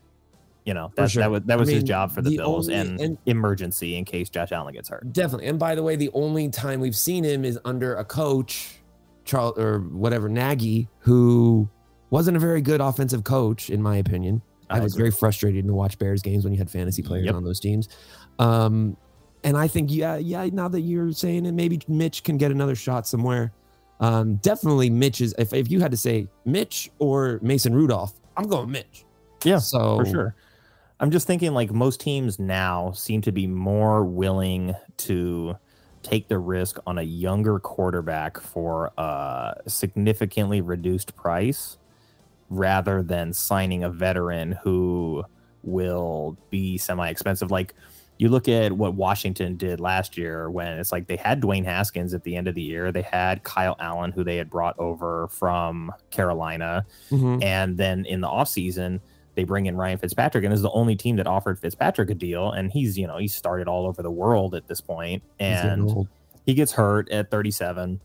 You 0.65 0.75
know, 0.75 0.93
that's 0.97 1.13
sure. 1.13 1.23
that 1.23 1.31
was 1.31 1.43
that 1.47 1.55
I 1.55 1.57
was 1.57 1.69
his 1.69 1.83
job 1.83 2.13
for 2.13 2.23
the, 2.23 2.31
the 2.31 2.37
Bills 2.37 2.69
only- 2.69 2.81
and, 2.81 3.01
and- 3.01 3.19
emergency 3.27 3.97
in 3.97 4.05
case 4.05 4.29
Josh 4.31 4.53
Allen 4.53 4.73
gets 4.75 4.89
hurt. 4.89 5.13
Definitely. 5.13 5.49
And 5.49 5.59
by 5.59 5.75
the 5.75 5.83
way, 5.83 5.97
the 5.97 6.11
only 6.15 6.49
time 6.49 6.79
we've 6.81 6.95
seen 6.97 7.25
him 7.25 7.45
is 7.45 7.59
under 7.65 7.97
a 7.97 8.05
coach, 8.05 8.79
Charles 9.25 9.59
or 9.59 9.81
whatever 9.81 10.29
Nagy, 10.29 10.89
who 11.01 11.69
wasn't 12.13 12.37
a 12.37 12.41
very 12.41 12.61
good 12.61 12.81
offensive 12.83 13.25
coach, 13.25 13.71
in 13.71 13.83
my 13.83 13.97
opinion. 13.97 14.43
I, 14.69 14.77
I 14.77 14.81
was 14.81 14.93
agree. 14.93 15.05
very 15.05 15.11
frustrated 15.13 15.67
to 15.67 15.73
watch 15.73 15.99
Bears 15.99 16.21
games 16.21 16.45
when 16.45 16.53
you 16.53 16.59
had 16.59 16.71
fantasy 16.71 17.03
players 17.03 17.25
Yep. 17.25 17.35
on 17.35 17.43
those 17.45 17.59
teams. 17.59 17.89
Um, 18.39 18.97
and 19.45 19.57
I 19.57 19.67
think, 19.67 19.91
yeah, 19.91 20.17
yeah. 20.19 20.47
Now 20.53 20.69
that 20.69 20.83
you're 20.83 21.11
saying 21.13 21.47
it, 21.47 21.53
maybe 21.53 21.81
Mitch 21.89 22.23
can 22.23 22.37
get 22.37 22.51
another 22.51 22.75
shot 22.75 23.07
somewhere. 23.07 23.53
Um, 23.99 24.37
definitely 24.37 24.91
Mitch 24.91 25.21
is. 25.23 25.35
If, 25.39 25.55
if 25.55 25.71
you 25.71 25.81
had 25.81 25.91
to 25.91 25.97
say 25.97 26.29
Mitch 26.45 26.91
or 26.99 27.39
Mason 27.43 27.75
Rudolph, 27.75 28.13
I'm 28.37 28.47
going 28.47 28.71
Mitch. 28.71 29.05
Yeah, 29.45 29.59
So 29.59 29.99
for 29.99 30.07
sure. 30.07 30.35
I'm 31.01 31.11
just 31.11 31.27
thinking 31.27 31.53
like 31.55 31.73
most 31.73 32.01
teams 32.01 32.39
now 32.39 32.93
seem 32.93 33.23
to 33.23 33.33
be 33.33 33.47
more 33.47 34.05
willing 34.05 34.75
to 34.99 35.57
take 36.03 36.29
the 36.29 36.39
risk 36.39 36.79
on 36.87 36.99
a 36.99 37.03
younger 37.03 37.59
quarterback 37.59 38.39
for 38.39 38.93
a 38.99 39.55
significantly 39.67 40.61
reduced 40.61 41.17
price 41.17 41.79
rather 42.53 43.03
than 43.03 43.33
signing 43.33 43.83
a 43.83 43.91
veteran 43.91 44.53
who 44.63 45.25
will 45.63 46.37
be 46.51 46.77
semi 46.77 47.09
expensive. 47.09 47.51
Like 47.51 47.75
you 48.19 48.29
look 48.29 48.49
at 48.49 48.73
what 48.73 48.95
Washington 48.95 49.57
did 49.57 49.81
last 49.81 50.17
year 50.17 50.51
when 50.51 50.79
it's 50.79 50.93
like 50.93 51.07
they 51.07 51.17
had 51.17 51.41
Dwayne 51.41 51.65
Haskins 51.65 52.15
at 52.15 52.25
the 52.25 52.37
end 52.37 52.47
of 52.47 52.55
the 52.55 52.63
year. 52.63 52.93
They 52.93 53.03
had 53.03 53.43
Kyle 53.43 53.77
Allen, 53.81 54.13
who 54.13 54.23
they 54.23 54.37
had 54.37 54.51
brought 54.51 54.79
over 54.79 55.29
from 55.29 55.93
Carolina. 56.11 56.85
Mhm. 57.11 57.43
And 57.43 57.79
then 57.79 58.05
in 58.05 58.21
the 58.21 58.29
offseason, 58.29 59.01
they 59.35 59.45
bring 59.45 59.65
in 59.65 59.77
Ryan 59.77 59.97
Fitzpatrick, 59.97 60.45
and 60.45 60.53
this 60.53 60.59
is 60.59 60.63
the 60.63 60.71
only 60.73 60.95
team 60.95 61.17
that 61.17 61.27
offered 61.27 61.59
Fitzpatrick 61.59 62.11
a 62.11 62.15
deal. 62.15 62.51
And 62.53 62.71
he's, 62.71 62.99
you 62.99 63.07
know, 63.07 63.17
he's 63.17 63.35
started 63.35 63.67
all 63.67 63.87
over 63.87 64.03
the 64.03 64.11
world 64.11 64.55
at 64.55 64.67
this 64.67 64.83
point, 64.83 65.23
and 65.41 66.07
he 66.45 66.53
gets 66.53 66.73
hurt 66.73 67.09
at 67.11 67.31
37. 67.31 68.01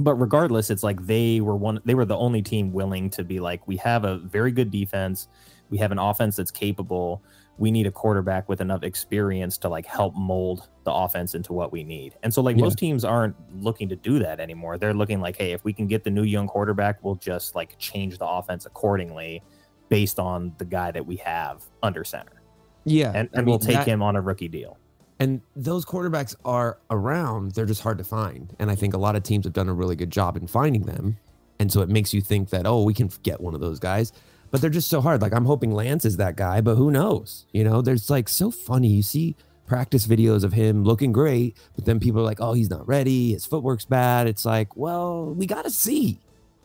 But 0.00 0.14
regardless, 0.14 0.70
it's 0.70 0.82
like 0.82 1.04
they 1.06 1.40
were 1.40 1.56
one. 1.56 1.80
They 1.84 1.94
were 1.94 2.04
the 2.06 2.16
only 2.16 2.42
team 2.42 2.72
willing 2.72 3.10
to 3.10 3.22
be 3.22 3.38
like, 3.38 3.68
we 3.68 3.76
have 3.76 4.04
a 4.04 4.16
very 4.18 4.50
good 4.50 4.70
defense, 4.70 5.28
we 5.68 5.78
have 5.78 5.92
an 5.92 5.98
offense 5.98 6.36
that's 6.36 6.50
capable. 6.50 7.22
We 7.58 7.70
need 7.70 7.86
a 7.86 7.90
quarterback 7.92 8.48
with 8.48 8.62
enough 8.62 8.82
experience 8.82 9.58
to 9.58 9.68
like 9.68 9.84
help 9.84 10.14
mold 10.16 10.68
the 10.84 10.92
offense 10.92 11.34
into 11.34 11.52
what 11.52 11.70
we 11.70 11.84
need. 11.84 12.14
And 12.22 12.32
so, 12.32 12.40
like 12.40 12.56
Yeah. 12.56 12.62
most 12.64 12.78
teams 12.78 13.04
aren't 13.04 13.36
looking 13.62 13.90
to 13.90 13.96
do 13.96 14.18
that 14.20 14.40
anymore. 14.40 14.78
They're 14.78 14.94
looking 14.94 15.20
like, 15.20 15.36
hey, 15.36 15.52
if 15.52 15.62
we 15.62 15.74
can 15.74 15.86
get 15.86 16.02
the 16.02 16.10
new 16.10 16.22
young 16.22 16.48
quarterback, 16.48 17.04
we'll 17.04 17.16
just 17.16 17.54
like 17.54 17.76
change 17.78 18.16
the 18.16 18.26
offense 18.26 18.64
accordingly 18.64 19.42
based 19.90 20.18
on 20.18 20.54
the 20.56 20.64
guy 20.64 20.90
that 20.90 21.04
we 21.06 21.16
have 21.16 21.62
under 21.82 22.04
center, 22.04 22.40
yeah, 22.84 23.12
and, 23.14 23.28
I 23.34 23.38
and 23.38 23.46
we'll 23.46 23.58
take 23.58 23.74
that- 23.76 23.86
him 23.88 24.02
on 24.02 24.16
a 24.16 24.20
rookie 24.22 24.48
deal. 24.48 24.78
And 25.20 25.42
those 25.54 25.84
quarterbacks 25.84 26.34
are 26.46 26.78
around. 26.90 27.52
They're 27.52 27.66
just 27.66 27.82
hard 27.82 27.98
to 27.98 28.04
find. 28.04 28.56
And 28.58 28.70
I 28.70 28.74
think 28.74 28.94
a 28.94 28.98
lot 28.98 29.16
of 29.16 29.22
teams 29.22 29.44
have 29.44 29.52
done 29.52 29.68
a 29.68 29.74
really 29.74 29.94
good 29.94 30.10
job 30.10 30.36
in 30.36 30.46
finding 30.46 30.82
them. 30.82 31.18
And 31.58 31.70
so 31.70 31.82
it 31.82 31.90
makes 31.90 32.14
you 32.14 32.22
think 32.22 32.48
that, 32.50 32.66
oh, 32.66 32.84
we 32.84 32.94
can 32.94 33.10
get 33.22 33.38
one 33.38 33.54
of 33.54 33.60
those 33.60 33.78
guys. 33.78 34.14
But 34.50 34.62
they're 34.62 34.70
just 34.70 34.88
so 34.88 35.02
hard. 35.02 35.20
Like 35.20 35.34
I'm 35.34 35.44
hoping 35.44 35.72
Lance 35.72 36.06
is 36.06 36.16
that 36.16 36.36
guy, 36.36 36.62
but 36.62 36.76
who 36.76 36.90
knows? 36.90 37.44
You 37.52 37.64
know, 37.64 37.82
there's 37.82 38.08
like 38.08 38.30
so 38.30 38.50
funny. 38.50 38.88
You 38.88 39.02
see 39.02 39.36
practice 39.66 40.06
videos 40.06 40.42
of 40.42 40.54
him 40.54 40.84
looking 40.84 41.12
great, 41.12 41.56
but 41.76 41.84
then 41.84 42.00
people 42.00 42.22
are 42.22 42.24
like, 42.24 42.40
oh, 42.40 42.54
he's 42.54 42.70
not 42.70 42.88
ready. 42.88 43.32
His 43.32 43.44
footwork's 43.44 43.84
bad. 43.84 44.26
It's 44.26 44.44
like, 44.44 44.74
well, 44.74 45.34
we 45.34 45.46
got 45.46 45.64
to 45.64 45.70
see. 45.70 46.18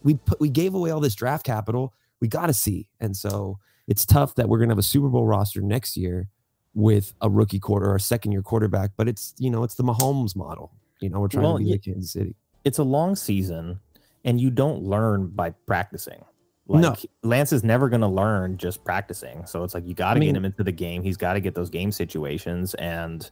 We 0.04 0.16
put 0.16 0.40
we 0.40 0.50
gave 0.50 0.74
away 0.74 0.92
all 0.92 1.02
this 1.02 1.14
draft 1.14 1.46
capital. 1.46 1.94
We 2.22 2.30
got 2.30 2.48
to 2.48 2.54
see. 2.54 2.88
And 3.02 3.18
so 3.18 3.60
it's 3.88 4.06
tough 4.06 4.34
that 4.36 4.48
we're 4.48 4.60
gonna 4.60 4.72
have 4.72 4.80
a 4.80 4.84
Super 4.84 5.10
Bowl 5.10 5.28
roster 5.28 5.62
next 5.62 5.98
year 5.98 6.30
with 6.75 7.13
a 7.22 7.29
rookie 7.29 7.60
quarter 7.60 7.89
or 7.89 7.96
a 7.96 8.00
second 8.00 8.32
year 8.34 8.41
quarterback, 8.44 8.91
but 8.98 9.08
it's 9.08 9.34
you 9.39 9.50
know 9.50 9.63
it's 9.63 9.75
the 9.75 9.84
Mahomes 9.84 10.36
model. 10.36 10.72
You 11.00 11.10
know 11.10 11.20
we're 11.22 11.27
trying 11.29 11.44
Well, 11.46 11.58
to 11.58 11.63
be 11.63 11.72
like 11.72 11.84
Kansas 11.84 12.12
City. 12.12 12.36
it's 12.63 12.77
a 12.77 12.84
long 12.84 13.15
season 13.15 13.79
and 14.24 14.39
you 14.39 14.50
don't 14.50 14.84
learn 14.84 15.27
by 15.27 15.51
practicing. 15.51 16.24
Like 16.67 16.82
No. 16.82 16.96
Lance 17.24 17.53
is 17.53 17.63
never 17.63 17.89
going 17.89 18.01
to 18.01 18.08
learn 18.08 18.58
just 18.58 18.84
practicing. 18.84 19.46
So 19.46 19.63
it's 19.63 19.74
like 19.75 19.86
you 19.88 19.94
got 19.94 20.13
to 20.15 20.17
I 20.17 20.20
mean- 20.20 20.29
get 20.29 20.38
him 20.38 20.46
into 20.46 20.63
the 20.63 20.72
game. 20.72 21.03
He's 21.03 21.17
got 21.17 21.34
to 21.34 21.39
get 21.39 21.53
those 21.53 21.70
game 21.70 21.91
situations 21.91 22.74
and 22.75 23.29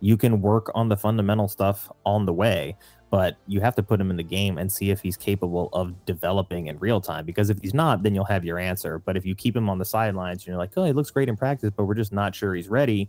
you 0.00 0.16
can 0.16 0.40
work 0.42 0.70
on 0.74 0.88
the 0.88 0.96
fundamental 0.96 1.46
stuff 1.48 1.90
on 2.04 2.26
the 2.26 2.32
way, 2.32 2.76
but 3.10 3.36
you 3.46 3.60
have 3.60 3.74
to 3.76 3.82
put 3.82 4.00
him 4.00 4.10
in 4.10 4.16
the 4.16 4.22
game 4.22 4.58
and 4.58 4.70
see 4.70 4.90
if 4.90 5.00
he's 5.00 5.16
capable 5.16 5.70
of 5.72 6.04
developing 6.04 6.66
in 6.66 6.78
real 6.78 7.00
time 7.00 7.24
because 7.24 7.48
if 7.50 7.58
he's 7.60 7.74
not, 7.74 8.02
then 8.02 8.14
you'll 8.14 8.24
have 8.24 8.44
your 8.44 8.58
answer. 8.58 8.98
But 8.98 9.16
if 9.16 9.24
you 9.24 9.34
keep 9.34 9.56
him 9.56 9.70
on 9.70 9.78
the 9.78 9.84
sidelines 9.84 10.42
and 10.42 10.48
you're 10.48 10.58
like, 10.58 10.70
"Oh, 10.76 10.84
he 10.84 10.92
looks 10.92 11.10
great 11.10 11.28
in 11.28 11.36
practice, 11.36 11.72
but 11.74 11.84
we're 11.84 11.94
just 11.94 12.12
not 12.12 12.34
sure 12.34 12.54
he's 12.54 12.68
ready." 12.68 13.08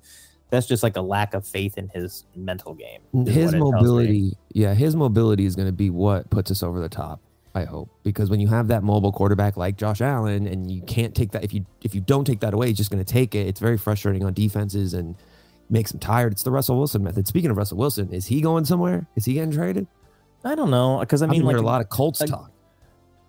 That's 0.51 0.65
just 0.65 0.81
like 0.81 0.97
a 0.97 1.01
lack 1.01 1.35
of 1.35 1.45
faith 1.45 1.77
in 1.77 1.89
his 1.89 2.25
mental 2.35 2.73
game. 2.73 3.01
His 3.13 3.25
what 3.25 3.27
it 3.27 3.35
tells 3.35 3.53
me. 3.53 3.59
mobility, 3.59 4.37
yeah, 4.53 4.73
his 4.73 4.95
mobility 4.95 5.45
is 5.45 5.55
going 5.55 5.67
to 5.67 5.73
be 5.73 5.89
what 5.89 6.29
puts 6.31 6.49
us 6.49 6.63
over 6.63 6.79
the 6.79 6.89
top. 6.89 7.19
I 7.53 7.65
hope 7.65 7.89
because 8.03 8.29
when 8.29 8.39
you 8.39 8.47
have 8.47 8.67
that 8.67 8.83
mobile 8.83 9.11
quarterback 9.11 9.57
like 9.57 9.75
Josh 9.75 10.01
Allen, 10.01 10.47
and 10.47 10.71
you 10.71 10.81
can't 10.83 11.13
take 11.13 11.31
that 11.31 11.43
if 11.43 11.53
you 11.53 11.65
if 11.81 11.93
you 11.93 12.01
don't 12.01 12.25
take 12.25 12.39
that 12.39 12.53
away, 12.53 12.67
he's 12.67 12.77
just 12.77 12.91
going 12.91 13.03
to 13.03 13.11
take 13.11 13.35
it. 13.35 13.47
It's 13.47 13.59
very 13.59 13.77
frustrating 13.77 14.23
on 14.23 14.33
defenses 14.33 14.93
and 14.93 15.15
makes 15.69 15.93
him 15.93 15.99
tired. 15.99 16.31
It's 16.33 16.43
the 16.43 16.51
Russell 16.51 16.77
Wilson 16.77 17.03
method. 17.03 17.27
Speaking 17.27 17.51
of 17.51 17.57
Russell 17.57 17.77
Wilson, 17.77 18.11
is 18.13 18.25
he 18.25 18.41
going 18.41 18.65
somewhere? 18.65 19.07
Is 19.15 19.25
he 19.25 19.33
getting 19.33 19.51
traded? 19.51 19.87
I 20.43 20.55
don't 20.55 20.71
know 20.71 20.99
because 20.99 21.21
I 21.21 21.27
mean, 21.27 21.43
like 21.43 21.57
a 21.57 21.61
lot 21.61 21.81
of 21.81 21.89
Colts 21.89 22.21
like- 22.21 22.29
talk. 22.29 22.51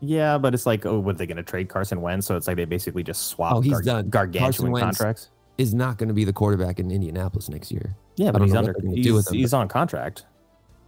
Yeah, 0.03 0.38
but 0.38 0.55
it's 0.55 0.64
like, 0.64 0.87
oh, 0.87 0.98
what 0.98 1.18
they 1.18 1.26
going 1.26 1.37
to 1.37 1.42
trade 1.42 1.68
Carson 1.68 2.00
Wentz? 2.00 2.26
So 2.26 2.35
it's 2.35 2.46
like 2.46 2.57
they 2.57 2.64
basically 2.64 3.03
just 3.03 3.26
swap. 3.26 3.55
Oh, 3.55 3.61
he's 3.61 3.72
gar- 3.72 3.83
done. 3.83 4.09
Gargantuan 4.09 4.42
Carson 4.42 4.70
Wentz 4.70 4.85
contracts. 4.98 5.29
Is 5.59 5.74
not 5.74 5.98
going 5.98 6.09
to 6.09 6.14
be 6.14 6.24
the 6.24 6.33
quarterback 6.33 6.79
in 6.81 6.90
Indianapolis 6.90 7.50
next 7.50 7.70
year. 7.70 7.94
Yeah, 8.16 8.31
but 8.33 8.40
he's 8.40 8.55
under. 8.55 8.74
He's, 8.83 9.05
do 9.05 9.14
with 9.14 9.29
him, 9.31 9.35
he's 9.35 9.53
on 9.53 9.68
contract. 9.68 10.24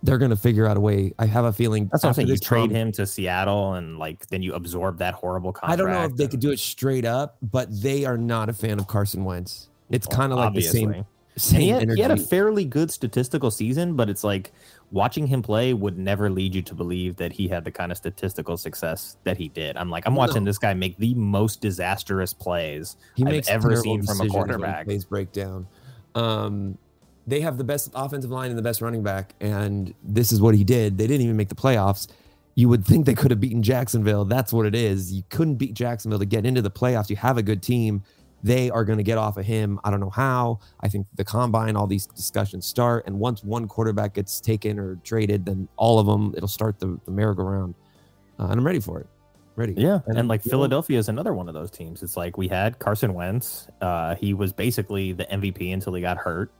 They're 0.02 0.16
going 0.16 0.30
to 0.30 0.36
figure 0.36 0.66
out 0.66 0.78
a 0.78 0.80
way. 0.80 1.12
I 1.18 1.26
have 1.26 1.44
a 1.44 1.52
feeling 1.52 1.88
That's 1.92 2.02
what 2.04 2.08
I'm 2.08 2.14
saying. 2.14 2.28
You 2.28 2.38
trade 2.38 2.70
com- 2.70 2.74
him 2.74 2.92
to 2.92 3.06
Seattle, 3.06 3.74
and 3.74 3.98
like 3.98 4.26
then 4.28 4.42
you 4.42 4.54
absorb 4.54 4.96
that 4.98 5.12
horrible 5.12 5.52
contract. 5.52 5.74
I 5.74 5.76
don't 5.76 5.92
know 5.92 6.04
if 6.04 6.16
they 6.16 6.24
and- 6.24 6.30
could 6.30 6.40
do 6.40 6.50
it 6.50 6.58
straight 6.58 7.04
up, 7.04 7.36
but 7.42 7.68
they 7.82 8.06
are 8.06 8.16
not 8.16 8.48
a 8.48 8.54
fan 8.54 8.78
of 8.78 8.86
Carson 8.86 9.24
Wentz. 9.24 9.68
It's 9.90 10.08
Well, 10.08 10.16
kind 10.16 10.32
of 10.32 10.38
like 10.38 10.54
the 10.54 10.62
same 10.62 11.04
same 11.36 11.60
he, 11.60 11.68
had, 11.70 11.82
energy. 11.82 11.96
he 11.96 12.02
had 12.02 12.10
a 12.10 12.16
fairly 12.16 12.64
good 12.64 12.90
statistical 12.90 13.50
season, 13.50 13.96
but 13.96 14.10
it's 14.10 14.22
like 14.22 14.52
watching 14.90 15.26
him 15.26 15.40
play 15.42 15.72
would 15.72 15.96
never 15.98 16.28
lead 16.28 16.54
you 16.54 16.62
to 16.62 16.74
believe 16.74 17.16
that 17.16 17.32
he 17.32 17.48
had 17.48 17.64
the 17.64 17.70
kind 17.70 17.90
of 17.90 17.96
statistical 17.98 18.56
success 18.56 19.16
that 19.24 19.36
he 19.38 19.48
did. 19.48 19.76
I'm 19.76 19.88
like, 19.88 20.06
I'm 20.06 20.14
watching 20.14 20.44
No. 20.44 20.50
this 20.50 20.58
guy 20.58 20.74
make 20.74 20.96
the 20.98 21.14
most 21.14 21.60
disastrous 21.62 22.32
plays 22.34 22.96
he 23.16 23.24
I've 23.24 23.48
ever 23.48 23.76
seen 23.76 24.02
from 24.02 24.20
a 24.20 24.26
quarterback. 24.28 24.84
Plays 24.84 25.04
breakdown. 25.06 25.66
Um, 26.14 26.76
they 27.26 27.40
have 27.40 27.56
the 27.56 27.64
best 27.64 27.90
offensive 27.94 28.30
line 28.30 28.50
and 28.50 28.58
the 28.58 28.62
best 28.62 28.82
running 28.82 29.02
back, 29.02 29.34
and 29.40 29.94
this 30.02 30.32
is 30.32 30.40
what 30.40 30.54
he 30.54 30.64
did. 30.64 30.98
They 30.98 31.06
didn't 31.06 31.22
even 31.22 31.36
make 31.36 31.48
the 31.48 31.54
playoffs. 31.54 32.08
You 32.54 32.68
would 32.68 32.84
think 32.84 33.06
they 33.06 33.14
could 33.14 33.30
have 33.30 33.40
beaten 33.40 33.62
Jacksonville. 33.62 34.26
That's 34.26 34.52
what 34.52 34.66
it 34.66 34.74
is. 34.74 35.12
You 35.12 35.22
couldn't 35.30 35.54
beat 35.54 35.72
Jacksonville 35.72 36.18
to 36.18 36.26
get 36.26 36.44
into 36.44 36.60
the 36.60 36.70
playoffs. 36.70 37.08
You 37.08 37.16
have 37.16 37.38
a 37.38 37.42
good 37.42 37.62
team. 37.62 38.02
They 38.42 38.70
are 38.70 38.84
going 38.84 38.98
to 38.98 39.04
get 39.04 39.18
off 39.18 39.36
of 39.36 39.44
him. 39.44 39.78
I 39.84 39.90
don't 39.90 40.00
know 40.00 40.10
how. 40.10 40.60
I 40.80 40.88
think 40.88 41.06
the 41.14 41.24
combine, 41.24 41.76
all 41.76 41.86
these 41.86 42.06
discussions 42.06 42.66
start, 42.66 43.06
and 43.06 43.18
once 43.18 43.44
one 43.44 43.68
quarterback 43.68 44.14
gets 44.14 44.40
taken 44.40 44.78
or 44.78 44.96
traded, 45.04 45.46
then 45.46 45.68
all 45.76 45.98
of 45.98 46.06
them 46.06 46.34
it'll 46.36 46.48
start 46.48 46.78
the, 46.78 46.98
the 47.04 47.10
merry-go-round. 47.10 47.74
Uh, 48.38 48.44
and 48.44 48.58
I'm 48.58 48.66
ready 48.66 48.80
for 48.80 49.00
it. 49.00 49.06
Ready. 49.54 49.74
Yeah, 49.76 50.00
and, 50.06 50.28
like 50.28 50.44
you 50.44 50.50
know, 50.50 50.56
Philadelphia 50.56 50.98
is 50.98 51.08
another 51.10 51.34
one 51.34 51.46
of 51.46 51.54
those 51.54 51.70
teams. 51.70 52.02
It's 52.02 52.16
like 52.16 52.38
we 52.38 52.48
had 52.48 52.78
Carson 52.78 53.12
Wentz. 53.12 53.68
Uh, 53.82 54.14
he 54.14 54.32
was 54.32 54.52
basically 54.52 55.12
the 55.12 55.26
MVP 55.26 55.74
until 55.74 55.92
he 55.92 56.00
got 56.00 56.16
hurt, 56.16 56.50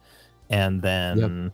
and 0.51 0.83
then 0.83 1.51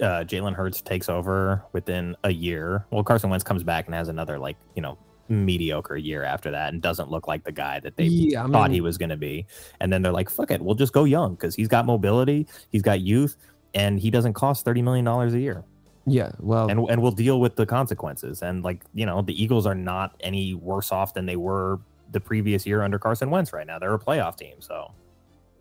uh, 0.00 0.24
Jalen 0.24 0.54
Hurts 0.54 0.82
takes 0.82 1.08
over 1.08 1.64
within 1.72 2.14
a 2.24 2.30
year. 2.30 2.84
Well, 2.90 3.02
Carson 3.02 3.30
Wentz 3.30 3.42
comes 3.42 3.62
back 3.62 3.86
and 3.86 3.94
has 3.94 4.08
another 4.08 4.38
like 4.38 4.56
you 4.76 4.82
know 4.82 4.98
mediocre 5.28 5.96
year 5.96 6.24
after 6.24 6.50
that, 6.50 6.72
and 6.72 6.82
doesn't 6.82 7.10
look 7.10 7.26
like 7.28 7.44
the 7.44 7.52
guy 7.52 7.80
that 7.80 7.96
they 7.96 8.04
Yeah, 8.04 8.44
I 8.44 8.48
thought 8.48 8.70
mean- 8.70 8.74
he 8.74 8.80
was 8.80 8.98
going 8.98 9.10
to 9.10 9.16
be. 9.16 9.46
And 9.80 9.92
then 9.92 10.02
they're 10.02 10.12
like, 10.12 10.28
"Fuck 10.30 10.50
it, 10.50 10.60
we'll 10.60 10.74
just 10.74 10.92
go 10.92 11.04
young 11.04 11.34
because 11.34 11.54
he's 11.54 11.68
got 11.68 11.86
mobility, 11.86 12.46
he's 12.70 12.82
got 12.82 13.00
youth, 13.00 13.36
and 13.74 13.98
he 14.00 14.10
doesn't 14.10 14.34
cost 14.34 14.64
thirty 14.64 14.82
million 14.82 15.04
dollars 15.04 15.34
a 15.34 15.40
year." 15.40 15.64
Yeah. 16.06 16.32
Well, 16.40 16.68
and 16.68 16.80
and 16.90 17.00
we'll 17.00 17.12
deal 17.12 17.40
with 17.40 17.56
the 17.56 17.64
consequences. 17.66 18.42
And 18.42 18.62
like 18.64 18.82
you 18.92 19.06
know, 19.06 19.22
the 19.22 19.40
Eagles 19.40 19.66
are 19.66 19.74
not 19.74 20.14
any 20.20 20.52
worse 20.54 20.90
off 20.92 21.14
than 21.14 21.26
they 21.26 21.36
were 21.36 21.78
the 22.10 22.20
previous 22.20 22.66
year 22.66 22.82
under 22.82 22.98
Carson 22.98 23.30
Wentz. 23.30 23.52
Right 23.52 23.66
now, 23.66 23.78
they're 23.78 23.94
a 23.94 23.98
playoff 23.98 24.36
team. 24.36 24.56
So 24.60 24.92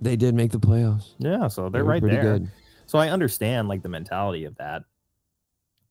they 0.02 0.16
did 0.16 0.34
make 0.34 0.52
the 0.52 0.60
playoffs. 0.60 1.14
yeah, 1.20 1.48
so 1.48 1.66
They 1.70 1.78
they're 1.78 1.86
were 1.86 1.92
right 1.92 2.02
there. 2.04 2.22
good. 2.40 2.52
So 2.88 2.98
I 3.00 3.10
understand 3.10 3.68
like 3.70 3.84
the 3.84 3.90
mentality 3.90 4.46
of 4.46 4.56
that. 4.58 4.84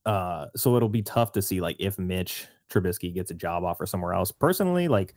Uh, 0.05 0.47
so 0.55 0.75
it'll 0.75 0.89
be 0.89 1.01
tough 1.01 1.31
to 1.33 1.41
see 1.41 1.61
like 1.61 1.77
if 1.79 1.97
Mitch 1.97 2.47
Trubisky 2.71 3.13
gets 3.13 3.31
a 3.31 3.33
job 3.33 3.63
offer 3.63 3.85
somewhere 3.85 4.13
else. 4.13 4.31
Personally, 4.31 4.87
like 4.87 5.13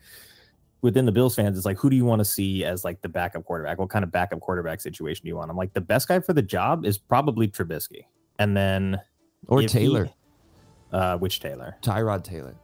within 0.82 1.06
the 1.06 1.12
Bills 1.12 1.34
fans, 1.34 1.56
it's 1.56 1.64
like 1.66 1.78
who 1.78 1.88
do 1.88 1.96
you 1.96 2.04
want 2.04 2.20
to 2.20 2.24
see 2.24 2.64
as 2.64 2.84
like 2.84 3.00
the 3.02 3.08
backup 3.08 3.44
quarterback? 3.44 3.78
What 3.78 3.88
kind 3.90 4.02
of 4.04 4.10
backup 4.12 4.40
quarterback 4.40 4.80
situation 4.80 5.22
do 5.24 5.28
you 5.28 5.36
want? 5.36 5.50
I'm 5.50 5.56
like 5.56 5.72
the 5.72 5.80
best 5.80 6.08
guy 6.08 6.20
for 6.20 6.32
the 6.32 6.42
job 6.42 6.84
is 6.84 6.98
probably 6.98 7.48
Trubisky, 7.48 8.04
and 8.38 8.56
then 8.56 9.00
Or 9.48 9.60
if 9.62 9.70
he- 9.72 9.78
Taylor, 9.80 10.10
uh, 10.92 11.16
which 11.18 11.40
Taylor? 11.40 11.76
Tyrod 11.82 12.24
Taylor. 12.24 12.54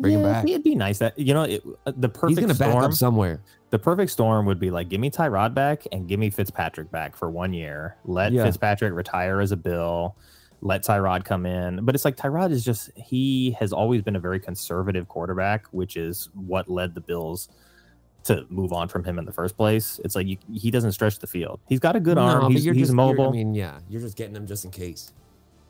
Bring 0.00 0.14
him 0.14 0.22
back. 0.22 0.48
It'd 0.48 0.64
be 0.64 0.74
nice 0.74 0.98
that 0.98 1.16
you 1.18 1.32
know 1.34 1.42
it, 1.44 1.62
uh, 1.86 1.92
the 1.96 2.08
He's 2.08 2.18
perfect 2.18 2.40
going 2.40 2.48
to 2.52 2.58
back 2.58 2.70
storm. 2.70 2.84
up 2.84 2.92
somewhere. 2.92 3.40
The 3.70 3.78
perfect 3.78 4.10
storm 4.10 4.46
would 4.46 4.58
be 4.58 4.70
like 4.70 4.88
give 4.88 5.00
me 5.00 5.10
Tyrod 5.10 5.54
back 5.54 5.84
and 5.92 6.08
give 6.08 6.18
me 6.18 6.28
Fitzpatrick 6.30 6.90
back 6.90 7.14
for 7.14 7.30
one 7.30 7.52
year. 7.52 7.96
Let 8.04 8.32
Yeah. 8.32 8.44
Fitzpatrick 8.44 8.94
retire 8.94 9.40
as 9.40 9.52
a 9.52 9.56
Bill. 9.56 10.16
Let 10.64 10.84
Tyrod 10.84 11.24
come 11.24 11.44
in, 11.44 11.84
but 11.84 11.94
it's 11.96 12.04
like 12.04 12.16
Tyrod 12.16 12.52
is 12.52 12.64
just 12.64 12.90
he 12.96 13.50
has 13.58 13.72
always 13.72 14.00
been 14.00 14.14
a 14.14 14.20
very 14.20 14.38
conservative 14.38 15.08
quarterback, 15.08 15.66
which 15.72 15.96
is 15.96 16.28
what 16.34 16.68
led 16.70 16.94
the 16.94 17.00
Bills 17.00 17.48
to 18.24 18.46
move 18.48 18.72
on 18.72 18.86
from 18.86 19.02
him 19.02 19.18
in 19.18 19.24
the 19.24 19.32
first 19.32 19.56
place. 19.56 20.00
It's 20.04 20.14
like 20.14 20.28
you, 20.28 20.36
he 20.52 20.70
doesn't 20.70 20.92
stretch 20.92 21.18
the 21.18 21.26
field. 21.26 21.58
He's 21.68 21.80
got 21.80 21.96
a 21.96 22.00
good 22.00 22.14
No, 22.14 22.22
arm. 22.22 22.52
He's, 22.52 22.62
he's 22.62 22.76
just- 22.76 22.92
mobile. 22.92 23.28
I 23.30 23.32
mean, 23.32 23.54
yeah, 23.54 23.80
you're 23.88 24.00
just 24.00 24.16
getting 24.16 24.36
him 24.36 24.46
just 24.46 24.64
in 24.64 24.70
case. 24.70 25.12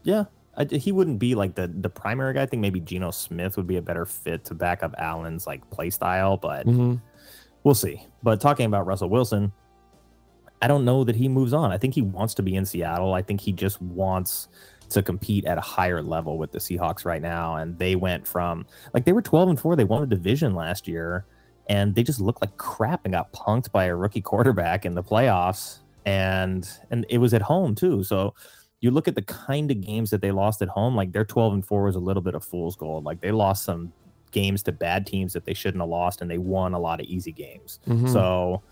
Yeah, 0.02 0.24
I, 0.58 0.64
he 0.66 0.92
wouldn't 0.92 1.18
be 1.18 1.34
like 1.34 1.54
the 1.54 1.68
the 1.68 1.88
primary 1.88 2.34
guy. 2.34 2.42
I 2.42 2.46
think 2.46 2.60
maybe 2.60 2.78
Geno 2.80 3.12
Smith 3.12 3.56
would 3.56 3.66
be 3.66 3.78
a 3.78 3.82
better 3.82 4.04
fit 4.04 4.44
to 4.46 4.54
back 4.54 4.82
up 4.82 4.94
Allen's 4.98 5.46
like 5.46 5.68
play 5.70 5.88
style, 5.88 6.36
but 6.36 6.66
Mhm. 6.66 7.00
we'll 7.64 7.74
see. 7.74 8.06
But 8.22 8.42
talking 8.42 8.66
about 8.66 8.84
Russell 8.84 9.08
Wilson, 9.08 9.52
I 10.60 10.68
don't 10.68 10.84
know 10.84 11.02
that 11.04 11.16
he 11.16 11.28
moves 11.28 11.54
on. 11.54 11.72
I 11.72 11.78
think 11.78 11.94
he 11.94 12.02
wants 12.02 12.34
to 12.34 12.42
be 12.42 12.54
in 12.56 12.66
Seattle. 12.66 13.14
I 13.14 13.22
think 13.22 13.40
he 13.40 13.52
just 13.52 13.80
wants 13.80 14.48
to 14.92 15.02
compete 15.02 15.44
at 15.44 15.58
a 15.58 15.62
higher 15.62 16.02
level 16.02 16.38
with 16.38 16.52
the 16.52 16.58
Seahawks 16.58 17.04
right 17.04 17.22
now. 17.22 17.56
And 17.56 17.78
they 17.78 17.96
went 17.96 18.26
from 18.26 18.66
like 18.94 19.04
they 19.04 19.12
were 19.12 19.22
12 19.22 19.48
and 19.50 19.60
4, 19.60 19.76
they 19.76 19.84
won 19.84 20.02
a 20.02 20.06
division 20.06 20.54
last 20.54 20.88
year, 20.88 21.24
and 21.68 21.94
they 21.94 22.02
just 22.02 22.20
looked 22.20 22.40
like 22.40 22.56
crap 22.56 23.02
and 23.04 23.14
got 23.14 23.32
punked 23.32 23.72
by 23.72 23.84
a 23.84 23.96
rookie 23.96 24.20
quarterback 24.20 24.84
in 24.84 24.94
the 24.94 25.02
playoffs. 25.02 25.78
And 26.04 26.68
and 26.90 27.06
it 27.08 27.18
was 27.18 27.32
at 27.34 27.42
home 27.42 27.74
too. 27.74 28.02
So 28.04 28.34
you 28.80 28.90
look 28.90 29.06
at 29.06 29.14
the 29.14 29.22
kind 29.22 29.70
of 29.70 29.80
games 29.80 30.10
that 30.10 30.20
they 30.20 30.32
lost 30.32 30.60
at 30.60 30.68
home, 30.68 30.96
like 30.96 31.12
their 31.12 31.24
12 31.24 31.52
and 31.54 31.64
4 31.64 31.84
was 31.84 31.94
a 31.94 32.00
little 32.00 32.22
bit 32.22 32.34
of 32.34 32.44
fool's 32.44 32.74
gold. 32.74 33.04
Like 33.04 33.20
they 33.20 33.30
lost 33.30 33.64
some 33.64 33.92
games 34.32 34.62
to 34.64 34.72
bad 34.72 35.06
teams 35.06 35.34
that 35.34 35.44
they 35.44 35.54
shouldn't 35.54 35.80
have 35.80 35.90
lost, 35.90 36.20
and 36.20 36.30
they 36.30 36.38
won 36.38 36.74
a 36.74 36.80
lot 36.80 37.00
of 37.00 37.06
easy 37.06 37.32
games. 37.32 37.78
Mhm. 37.86 38.12
So 38.12 38.62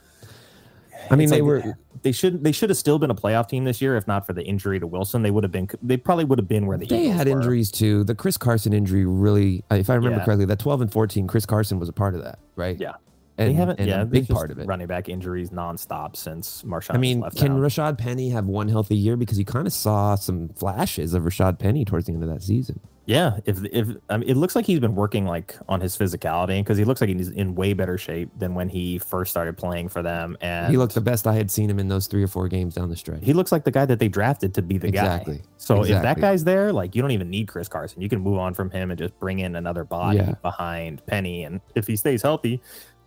I 1.11 1.17
mean, 1.17 1.25
it's 1.25 1.33
they 1.33 1.41
like- 1.41 1.65
were 1.65 1.71
uh, 1.71 1.73
they 2.03 2.13
should 2.13 2.43
they 2.43 2.53
should 2.53 2.71
have 2.71 2.79
still 2.79 2.99
been 2.99 3.11
a 3.11 3.15
playoff 3.15 3.49
team 3.49 3.65
this 3.65 3.81
year 3.83 3.97
if 3.97 4.07
not 4.07 4.27
for 4.27 4.33
the 4.33 4.43
injury 4.43 4.81
to 4.81 4.87
Wilson. 4.87 5.23
They 5.23 5.31
would 5.31 5.45
have 5.45 5.53
been 5.53 5.69
they 5.83 5.97
probably 5.97 6.25
would 6.25 6.39
have 6.39 6.49
been 6.49 6.67
where 6.67 6.79
the 6.79 6.87
they 6.87 7.03
Eagles 7.03 7.17
had 7.17 7.29
were. 7.29 7.37
injuries 7.37 7.71
too. 7.71 8.05
The 8.05 8.15
Chris 8.15 8.37
Carson 8.37 8.73
injury 8.73 9.05
really, 9.05 9.63
if 9.71 9.91
I 9.91 9.95
remember 9.95 10.19
Yeah. 10.19 10.25
correctly, 10.25 10.47
that 10.47 10.59
12 10.59 10.81
and 10.83 10.93
14, 10.93 11.27
Chris 11.27 11.45
Carson 11.47 11.79
was 11.79 11.89
a 11.89 11.93
part 11.93 12.15
of 12.15 12.23
that, 12.25 12.39
right? 12.57 12.79
Yeah. 12.81 12.95
And, 13.41 13.51
they 13.51 13.55
haven't 13.55 13.81
yeah 13.81 14.05
big 14.05 14.29
part 14.29 14.51
of 14.51 14.59
it. 14.59 14.67
running 14.67 14.87
back 14.87 15.09
injuries 15.09 15.51
nonstop 15.51 16.17
since 16.17 16.63
Marshawn. 16.63 16.95
I 16.95 16.99
mean, 16.99 17.23
can 17.37 17.53
out. 17.53 17.59
Rashad 17.59 17.99
Penny 17.99 18.31
have 18.31 18.47
one 18.47 18.69
healthy 18.69 18.97
year 18.97 19.17
because 19.17 19.39
you 19.39 19.45
kind 19.45 19.67
of 19.67 19.73
saw 19.73 20.15
some 20.15 20.49
flashes 20.51 21.15
of 21.15 21.23
Rashad 21.25 21.59
Penny 21.59 21.85
towards 21.85 22.07
the 22.07 22.13
end 22.13 22.23
of 22.23 22.29
that 22.29 22.43
season? 22.43 22.81
yeah 23.07 23.39
if 23.47 23.65
if 23.73 23.89
I 24.11 24.19
mean, 24.19 24.29
it 24.29 24.37
looks 24.37 24.55
like 24.55 24.67
he's 24.67 24.79
been 24.79 24.95
working 24.95 25.25
like 25.27 25.57
on 25.71 25.81
his 25.81 25.97
physicality 25.97 26.61
because 26.61 26.77
he 26.77 26.85
looks 26.85 27.01
like 27.01 27.09
he's 27.09 27.31
in 27.31 27.55
way 27.55 27.73
better 27.73 27.97
shape 27.97 28.29
than 28.39 28.55
when 28.55 28.69
he 28.69 28.99
first 28.99 29.31
started 29.31 29.57
playing 29.57 29.89
for 29.89 30.03
them 30.03 30.37
and 30.43 30.71
he 30.71 30.77
looked 30.77 30.95
the 30.95 31.01
best 31.01 31.27
I 31.27 31.33
had 31.35 31.51
seen 31.51 31.71
him 31.71 31.79
in 31.81 31.89
those 31.89 32.07
three 32.07 32.23
or 32.23 32.29
four 32.29 32.47
games 32.47 32.75
down 32.75 32.91
the 32.91 32.97
stretch. 32.97 33.25
he 33.25 33.33
looks 33.33 33.51
like 33.53 33.65
the 33.65 33.71
guy 33.71 33.87
that 33.87 33.99
they 33.99 34.09
drafted 34.09 34.53
to 34.55 34.63
be 34.63 34.77
the 34.77 34.91
guy. 34.91 35.01
Exactly. 35.01 35.37
guy. 35.39 35.45
So 35.57 35.83
if 35.83 35.89
that 36.03 36.21
guy's 36.21 36.45
there, 36.45 36.73
like 36.75 36.95
you 36.95 37.01
don't 37.01 37.11
even 37.11 37.31
need 37.31 37.49
Chris 37.49 37.69
Carson. 37.69 38.03
You 38.03 38.09
can 38.11 38.21
move 38.21 38.39
on 38.39 38.53
from 38.55 38.71
him 38.71 38.91
and 38.91 38.99
just 38.99 39.19
bring 39.19 39.39
in 39.41 39.57
another 39.57 39.83
body 39.83 40.19
Yeah. 40.19 40.35
behind 40.43 41.05
Penny. 41.07 41.45
And 41.45 41.63
if 41.75 41.87
he 41.87 41.97
stays 41.97 42.23
healthy, 42.23 42.61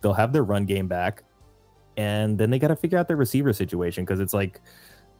they'll 0.04 0.12
have 0.12 0.32
their 0.34 0.44
run 0.44 0.66
game 0.66 0.86
back. 0.86 1.24
And 1.96 2.36
then 2.38 2.50
they 2.50 2.58
got 2.58 2.68
to 2.68 2.76
figure 2.76 2.98
out 2.98 3.08
their 3.08 3.16
receiver 3.16 3.52
situation 3.54 4.04
because 4.04 4.20
it's 4.20 4.34
like 4.34 4.60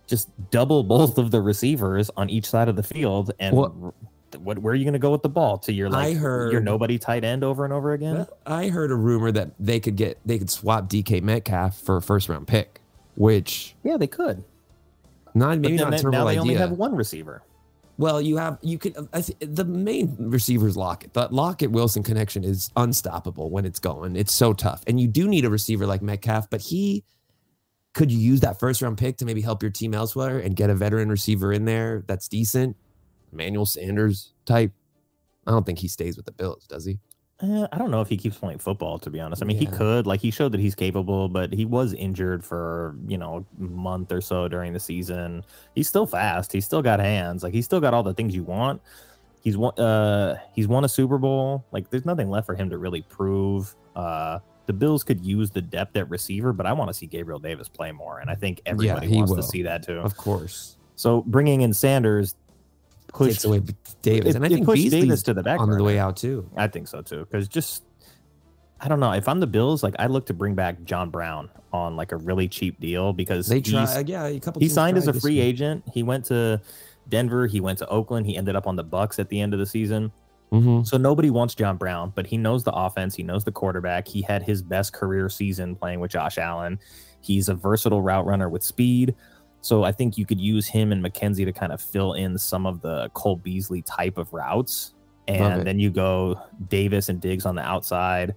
just 0.06 0.28
double 0.50 0.82
both 0.96 1.16
of 1.18 1.30
the 1.30 1.40
receivers 1.40 2.10
on 2.16 2.28
each 2.28 2.44
side 2.46 2.68
of 2.68 2.76
the 2.76 2.82
field. 2.84 3.32
And 3.40 3.56
Well- 3.56 3.94
what, 4.40 4.58
where 4.58 4.72
are 4.72 4.74
you 4.74 4.82
going 4.84 4.94
to 4.94 4.98
go 4.98 5.12
with 5.12 5.22
the 5.22 5.28
ball? 5.28 5.58
To 5.58 5.72
your 5.72 5.86
I 5.88 5.90
like 6.08 6.16
heard- 6.16 6.50
your 6.52 6.60
nobody 6.60 6.98
tight 6.98 7.22
end 7.24 7.44
over 7.44 7.64
and 7.64 7.72
over 7.72 7.92
again? 7.92 8.26
I 8.44 8.66
heard 8.68 8.90
a 8.90 8.96
rumor 8.96 9.30
that 9.32 9.52
they 9.60 9.78
could 9.78 9.94
get 9.96 10.18
they 10.26 10.38
could 10.38 10.50
swap 10.50 10.88
DK 10.88 11.22
Metcalf 11.22 11.78
for 11.78 11.96
a 11.98 12.02
first 12.02 12.28
round 12.28 12.48
pick, 12.48 12.80
which 13.14 13.76
Yeah, 13.84 13.96
they 13.96 14.08
could. 14.08 14.42
not 15.34 15.58
maybe 15.60 15.76
not 15.76 15.90
they- 15.90 15.96
a 15.96 16.00
terrible 16.00 16.18
now 16.18 16.24
they 16.24 16.30
idea. 16.32 16.40
only 16.42 16.54
have 16.56 16.72
one 16.72 16.96
receiver. 16.96 17.42
Well, 17.96 18.20
you 18.20 18.36
have 18.38 18.58
you 18.60 18.78
th- 18.78 18.96
the 19.40 19.64
main 19.64 20.16
receivers 20.18 20.76
Lockett. 20.76 21.12
The 21.14 21.28
Lockett 21.30 21.70
Wilson 21.70 22.02
connection 22.02 22.42
is 22.42 22.70
unstoppable 22.76 23.50
when 23.50 23.64
it's 23.64 23.78
going. 23.78 24.16
It's 24.16 24.32
so 24.32 24.52
tough, 24.52 24.82
and 24.86 25.00
you 25.00 25.06
do 25.06 25.28
need 25.28 25.44
a 25.44 25.50
receiver 25.50 25.86
like 25.86 26.02
Metcalf. 26.02 26.50
But 26.50 26.60
he 26.60 27.04
could 27.94 28.10
you 28.10 28.18
use 28.18 28.40
that 28.40 28.58
first 28.58 28.82
round 28.82 28.98
pick 28.98 29.18
to 29.18 29.24
maybe 29.24 29.40
help 29.40 29.62
your 29.62 29.70
team 29.70 29.94
elsewhere 29.94 30.38
and 30.38 30.56
get 30.56 30.70
a 30.70 30.74
veteran 30.74 31.08
receiver 31.08 31.52
in 31.52 31.64
there 31.64 32.02
that's 32.08 32.26
decent, 32.26 32.76
Emmanuel 33.32 33.66
Sanders 33.66 34.32
type. 34.44 34.72
I 35.46 35.52
don't 35.52 35.64
think 35.64 35.78
he 35.78 35.88
stays 35.88 36.16
with 36.16 36.26
the 36.26 36.32
Bills, 36.32 36.66
does 36.66 36.84
he? 36.84 36.98
Eh, 37.42 37.66
I 37.72 37.78
don't 37.78 37.90
know 37.90 38.00
if 38.00 38.08
he 38.08 38.16
keeps 38.16 38.38
playing 38.38 38.58
football. 38.58 38.98
To 39.00 39.10
be 39.10 39.18
honest, 39.20 39.42
I 39.42 39.46
mean, 39.46 39.56
he 39.56 39.66
could. 39.66 40.06
Like, 40.06 40.20
he 40.20 40.30
showed 40.30 40.52
that 40.52 40.60
he's 40.60 40.74
capable, 40.74 41.28
but 41.28 41.52
he 41.52 41.64
was 41.64 41.92
injured 41.94 42.44
for 42.44 42.96
you 43.08 43.18
know 43.18 43.44
a 43.58 43.62
month 43.62 44.12
or 44.12 44.20
so 44.20 44.46
during 44.48 44.72
the 44.72 44.80
season. 44.80 45.44
He's 45.74 45.88
still 45.88 46.06
fast. 46.06 46.52
He's 46.52 46.64
still 46.64 46.82
got 46.82 47.00
hands. 47.00 47.42
Like, 47.42 47.52
he's 47.52 47.64
still 47.64 47.80
got 47.80 47.92
all 47.92 48.02
the 48.04 48.14
things 48.14 48.34
you 48.34 48.44
want. 48.44 48.80
He's 49.42 49.56
won. 49.56 49.78
Uh, 49.78 50.38
he's 50.54 50.68
won 50.68 50.84
a 50.84 50.88
Super 50.88 51.18
Bowl. 51.18 51.64
Like, 51.72 51.90
there's 51.90 52.06
nothing 52.06 52.30
left 52.30 52.46
for 52.46 52.54
him 52.54 52.70
to 52.70 52.78
really 52.78 53.02
prove. 53.02 53.74
Uh, 53.96 54.38
the 54.66 54.72
Bills 54.72 55.02
could 55.04 55.24
use 55.24 55.50
the 55.50 55.60
depth 55.60 55.96
at 55.96 56.08
receiver, 56.08 56.52
but 56.52 56.66
I 56.66 56.72
want 56.72 56.88
to 56.88 56.94
see 56.94 57.06
Gabriel 57.06 57.38
Davis 57.40 57.68
play 57.68 57.92
more, 57.92 58.20
and 58.20 58.30
I 58.30 58.34
think 58.34 58.62
everybody 58.64 59.08
he 59.08 59.16
wants 59.16 59.30
will. 59.30 59.36
to 59.36 59.42
see 59.42 59.62
that 59.62 59.82
too. 59.82 59.98
Of 59.98 60.16
course, 60.16 60.76
So 60.96 61.22
bringing 61.22 61.60
in 61.60 61.74
Sanders 61.74 62.36
takes 63.18 63.44
away 63.44 63.62
Davis, 64.02 64.30
it, 64.30 64.36
and 64.36 64.44
I 64.44 64.48
think 64.48 64.66
pushed 64.66 64.82
Beasley's 64.82 65.02
Davis 65.04 65.22
to 65.24 65.34
the 65.34 65.42
back 65.42 65.60
on 65.60 65.70
the 65.70 65.82
way 65.82 65.98
out 65.98 66.16
too. 66.16 66.48
I 66.56 66.68
think 66.68 66.88
so 66.88 67.00
too. 67.02 67.20
Because 67.20 67.48
just, 67.48 67.84
I 68.80 68.88
don't 68.88 69.00
know. 69.00 69.12
If 69.12 69.28
I'm 69.28 69.40
the 69.40 69.46
Bills, 69.46 69.82
like 69.82 69.94
I 69.98 70.06
look 70.06 70.26
to 70.26 70.34
bring 70.34 70.54
back 70.54 70.82
John 70.84 71.10
Brown 71.10 71.48
on 71.72 71.96
like 71.96 72.12
a 72.12 72.16
really 72.16 72.48
cheap 72.48 72.78
deal 72.80 73.12
because 73.12 73.46
They 73.48 73.60
try, 73.60 74.04
yeah, 74.06 74.26
a 74.26 74.40
couple. 74.40 74.60
he 74.60 74.68
signed 74.68 74.96
as 74.96 75.08
a 75.08 75.12
free 75.12 75.34
year. 75.34 75.44
agent. 75.44 75.84
He 75.92 76.02
went 76.02 76.24
to 76.26 76.60
Denver. 77.08 77.46
He 77.46 77.60
went 77.60 77.78
to 77.78 77.88
Oakland. 77.88 78.26
He 78.26 78.36
ended 78.36 78.56
up 78.56 78.66
on 78.66 78.76
the 78.76 78.84
Bucs 78.84 79.18
at 79.18 79.28
the 79.28 79.40
end 79.40 79.52
of 79.54 79.58
the 79.58 79.66
season. 79.66 80.12
Mhm. 80.52 80.86
So 80.86 80.96
nobody 80.98 81.30
wants 81.30 81.54
John 81.56 81.76
Brown, 81.76 82.12
but 82.14 82.26
he 82.28 82.36
knows 82.36 82.62
the 82.62 82.72
offense. 82.72 83.14
He 83.16 83.22
knows 83.24 83.42
the 83.44 83.50
quarterback. 83.50 84.06
He 84.06 84.22
had 84.22 84.42
his 84.44 84.62
best 84.62 84.92
career 84.92 85.28
season 85.28 85.74
playing 85.74 85.98
with 86.00 86.12
Josh 86.12 86.38
Allen. 86.38 86.78
He's 87.20 87.48
a 87.48 87.54
versatile 87.54 88.02
route 88.02 88.26
runner 88.26 88.48
with 88.48 88.62
speed. 88.62 89.14
So 89.64 89.82
I 89.82 89.92
think 89.92 90.18
you 90.18 90.26
could 90.26 90.38
use 90.38 90.66
him 90.66 90.92
and 90.92 91.02
McKenzie 91.02 91.46
to 91.46 91.52
kind 91.52 91.72
of 91.72 91.80
fill 91.80 92.12
in 92.12 92.36
some 92.36 92.66
of 92.66 92.82
the 92.82 93.08
Cole 93.14 93.36
Beasley 93.36 93.80
type 93.80 94.18
of 94.18 94.30
routes. 94.30 94.92
And 95.26 95.66
then 95.66 95.78
you 95.78 95.88
go 95.88 96.38
Davis 96.68 97.08
and 97.08 97.18
Diggs 97.18 97.46
on 97.46 97.54
the 97.54 97.62
outside. 97.62 98.34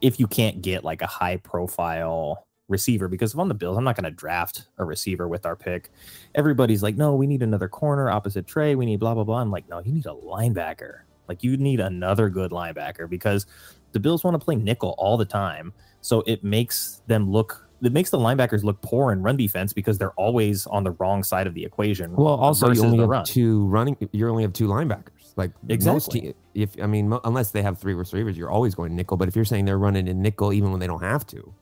If 0.00 0.20
you 0.20 0.28
can't 0.28 0.62
get 0.62 0.84
like 0.84 1.02
a 1.02 1.06
high 1.08 1.38
profile 1.38 2.46
receiver, 2.68 3.08
because 3.08 3.34
if 3.34 3.40
I'm 3.40 3.48
the 3.48 3.54
Bills, 3.54 3.76
I'm 3.76 3.82
not 3.82 3.96
going 3.96 4.04
to 4.04 4.12
draft 4.12 4.68
a 4.78 4.84
receiver 4.84 5.26
with 5.26 5.46
our 5.46 5.56
pick. 5.56 5.90
Everybody's 6.36 6.80
like, 6.80 6.96
no, 6.96 7.16
we 7.16 7.26
need 7.26 7.42
another 7.42 7.66
corner 7.66 8.08
opposite 8.08 8.46
Trey. 8.46 8.76
We 8.76 8.86
need 8.86 9.00
blah, 9.00 9.14
blah, 9.14 9.24
blah. 9.24 9.40
I'm 9.40 9.50
like, 9.50 9.68
no, 9.68 9.80
you 9.80 9.90
need 9.90 10.06
a 10.06 10.14
linebacker. 10.14 11.00
Like 11.26 11.42
you 11.42 11.56
need 11.56 11.80
another 11.80 12.28
good 12.28 12.52
linebacker 12.52 13.10
because 13.10 13.46
the 13.90 13.98
Bills 13.98 14.22
want 14.22 14.38
to 14.38 14.44
play 14.44 14.54
nickel 14.54 14.94
all 14.96 15.16
the 15.16 15.24
time. 15.24 15.72
So 16.02 16.22
it 16.28 16.44
makes 16.44 17.02
them 17.08 17.28
look 17.32 17.68
it 17.82 17.92
makes 17.92 18.10
the 18.10 18.18
linebackers 18.18 18.62
look 18.64 18.80
poor 18.80 19.12
in 19.12 19.22
run 19.22 19.36
defense 19.36 19.72
because 19.72 19.98
they're 19.98 20.12
always 20.12 20.66
on 20.68 20.84
the 20.84 20.92
wrong 20.92 21.22
side 21.22 21.46
of 21.46 21.54
the 21.54 21.64
equation. 21.64 22.14
Well, 22.14 22.28
also 22.34 22.70
you 22.70 22.82
only 22.84 22.98
have 22.98 23.08
run. 23.08 23.24
two 23.24 23.66
running. 23.66 23.96
You 24.12 24.28
only 24.28 24.42
have 24.44 24.52
two 24.52 24.68
linebackers. 24.68 25.32
Like 25.36 25.52
Exactly. 25.68 26.20
te- 26.20 26.34
if 26.54 26.76
I 26.82 26.86
mean, 26.86 27.12
unless 27.24 27.50
they 27.50 27.62
have 27.62 27.78
three 27.78 27.94
receivers, 27.94 28.36
you're 28.36 28.50
always 28.50 28.74
going 28.74 28.94
nickel. 28.94 29.16
But 29.16 29.28
if 29.28 29.36
you're 29.36 29.44
saying 29.44 29.64
they're 29.64 29.78
running 29.78 30.06
in 30.08 30.22
nickel 30.22 30.52
even 30.52 30.70
when 30.70 30.80
they 30.80 30.86
don't 30.86 31.02
have 31.02 31.26
to, 31.28 31.52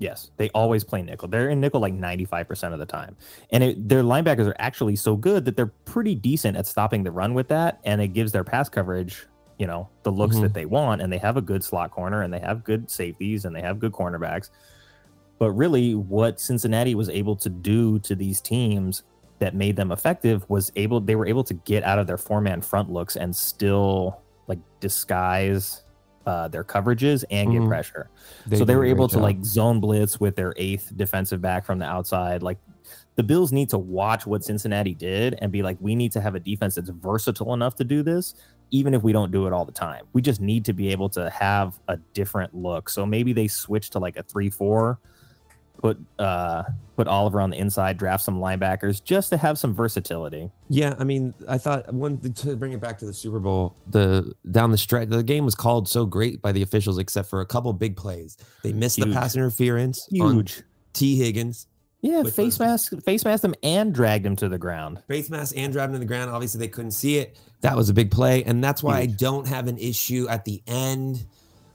Yes, 0.00 0.30
they 0.36 0.48
always 0.50 0.84
play 0.84 1.02
nickel. 1.02 1.26
They're 1.26 1.48
in 1.50 1.60
nickel 1.60 1.80
like 1.80 1.92
95% 1.92 2.72
of 2.72 2.78
the 2.78 2.86
time. 2.86 3.16
And 3.50 3.64
it, 3.64 3.88
their 3.88 4.04
linebackers 4.04 4.46
are 4.46 4.54
actually 4.60 4.94
so 4.94 5.16
good 5.16 5.44
that 5.46 5.56
they're 5.56 5.66
pretty 5.86 6.14
decent 6.14 6.56
at 6.56 6.68
stopping 6.68 7.02
the 7.02 7.10
run 7.10 7.34
with 7.34 7.48
that. 7.48 7.80
And 7.84 8.00
it 8.00 8.08
gives 8.14 8.30
their 8.30 8.44
pass 8.44 8.68
coverage, 8.68 9.26
you 9.58 9.66
know, 9.66 9.88
the 10.04 10.12
looks 10.12 10.36
Mhm. 10.36 10.42
that 10.42 10.54
they 10.54 10.66
want. 10.66 11.02
And 11.02 11.12
they 11.12 11.18
have 11.18 11.36
a 11.36 11.40
good 11.42 11.64
slot 11.64 11.90
corner 11.90 12.22
and 12.22 12.32
they 12.32 12.38
have 12.38 12.62
good 12.62 12.88
safeties 12.88 13.44
and 13.44 13.56
they 13.56 13.60
have 13.60 13.80
good 13.80 13.90
cornerbacks. 13.90 14.50
But 15.38 15.52
really, 15.52 15.94
what 15.94 16.40
Cincinnati 16.40 16.94
was 16.94 17.08
able 17.08 17.36
to 17.36 17.48
do 17.48 17.98
to 18.00 18.14
these 18.14 18.40
teams 18.40 19.04
that 19.38 19.54
made 19.54 19.76
them 19.76 19.92
effective 19.92 20.44
was 20.48 20.72
able, 20.74 21.00
they 21.00 21.14
were 21.14 21.26
able 21.26 21.44
to 21.44 21.54
get 21.54 21.84
out 21.84 21.98
of 21.98 22.06
their 22.08 22.18
four 22.18 22.40
man 22.40 22.60
front 22.60 22.90
looks 22.90 23.14
and 23.16 23.34
still 23.34 24.20
like 24.48 24.58
disguise 24.80 25.84
uh, 26.26 26.46
their 26.48 26.64
coverages 26.64 27.24
and 27.30 27.52
get 27.52 27.62
Mhm. 27.62 27.68
pressure 27.68 28.10
so 28.54 28.62
they 28.62 28.76
were 28.76 28.84
able 28.84 29.08
to 29.08 29.14
job. 29.14 29.22
like 29.22 29.42
zone 29.42 29.80
blitz 29.80 30.20
with 30.20 30.36
their 30.36 30.52
eighth 30.58 30.92
defensive 30.94 31.40
back 31.40 31.64
from 31.64 31.78
the 31.78 31.86
outside. 31.86 32.42
Like 32.42 32.58
the 33.14 33.22
Bills 33.22 33.50
need 33.50 33.70
to 33.70 33.78
watch 33.78 34.26
what 34.26 34.44
Cincinnati 34.44 34.92
did 34.94 35.38
and 35.40 35.50
be 35.50 35.62
like, 35.62 35.78
we 35.80 35.94
need 35.94 36.12
to 36.12 36.20
have 36.20 36.34
a 36.34 36.40
defense 36.40 36.74
that's 36.74 36.90
versatile 36.90 37.54
enough 37.54 37.76
to 37.76 37.84
do 37.84 38.02
this, 38.02 38.34
even 38.70 38.92
if 38.92 39.02
we 39.02 39.10
don't 39.12 39.30
do 39.32 39.46
it 39.46 39.54
all 39.54 39.64
the 39.64 39.72
time. 39.72 40.04
We 40.12 40.20
just 40.20 40.40
need 40.42 40.66
to 40.66 40.74
be 40.74 40.88
able 40.92 41.08
to 41.10 41.30
have 41.30 41.78
a 41.88 41.96
different 42.12 42.54
look. 42.54 42.90
So 42.90 43.06
maybe 43.06 43.32
they 43.32 43.48
switch 43.48 43.88
to 43.90 43.98
like 43.98 44.18
a 44.18 44.22
three-four, 44.22 44.98
put 45.78 45.98
uh 46.18 46.64
put 46.96 47.06
Oliver 47.08 47.40
on 47.40 47.50
the 47.50 47.56
inside, 47.56 47.96
draft 47.96 48.24
some 48.24 48.40
linebackers 48.40 49.02
just 49.02 49.30
to 49.30 49.36
have 49.36 49.58
some 49.58 49.72
versatility. 49.74 50.50
Yeah, 50.68 50.94
I 50.98 51.04
mean, 51.04 51.32
I 51.48 51.56
thought 51.58 51.92
one 51.94 52.18
to 52.18 52.56
bring 52.56 52.72
it 52.72 52.80
back 52.80 52.98
to 52.98 53.06
the 53.06 53.14
Super 53.14 53.38
Bowl, 53.38 53.76
the 53.88 54.32
down 54.50 54.70
the 54.72 54.78
stretch, 54.78 55.08
the 55.08 55.22
game 55.22 55.44
was 55.44 55.54
called 55.54 55.88
so 55.88 56.04
great 56.06 56.42
by 56.42 56.52
the 56.52 56.62
officials, 56.62 56.98
except 56.98 57.30
for 57.30 57.40
a 57.40 57.46
couple 57.46 57.72
big 57.72 57.96
plays. 57.96 58.36
They 58.62 58.72
missed 58.72 58.96
Huge. 58.96 59.08
the 59.08 59.14
pass 59.14 59.36
interference 59.36 60.08
on 60.20 60.34
Huge. 60.34 60.62
Tee 60.92 61.16
Higgins, 61.16 61.66
Yeah, 62.00 62.22
face 62.24 62.36
was- 62.36 62.60
mask 62.60 62.92
face 63.04 63.24
masked 63.24 63.44
him 63.44 63.54
and 63.62 63.94
dragged 63.94 64.26
him 64.26 64.34
to 64.36 64.48
the 64.48 64.58
ground. 64.58 65.00
face 65.06 65.30
mask 65.30 65.54
and 65.56 65.72
driving 65.72 65.92
to 65.94 66.00
the 66.00 66.04
ground. 66.04 66.30
Obviously, 66.30 66.58
they 66.58 66.68
couldn't 66.68 66.90
see 66.92 67.18
it. 67.18 67.38
That 67.60 67.76
was 67.76 67.88
a 67.88 67.94
big 67.94 68.10
play, 68.10 68.42
and 68.44 68.62
that's 68.62 68.82
why 68.82 68.98
I 68.98 69.06
don't 69.06 69.46
have 69.46 69.68
an 69.68 69.78
issue 69.78 70.26
at 70.28 70.44
the 70.44 70.62
end 70.66 71.24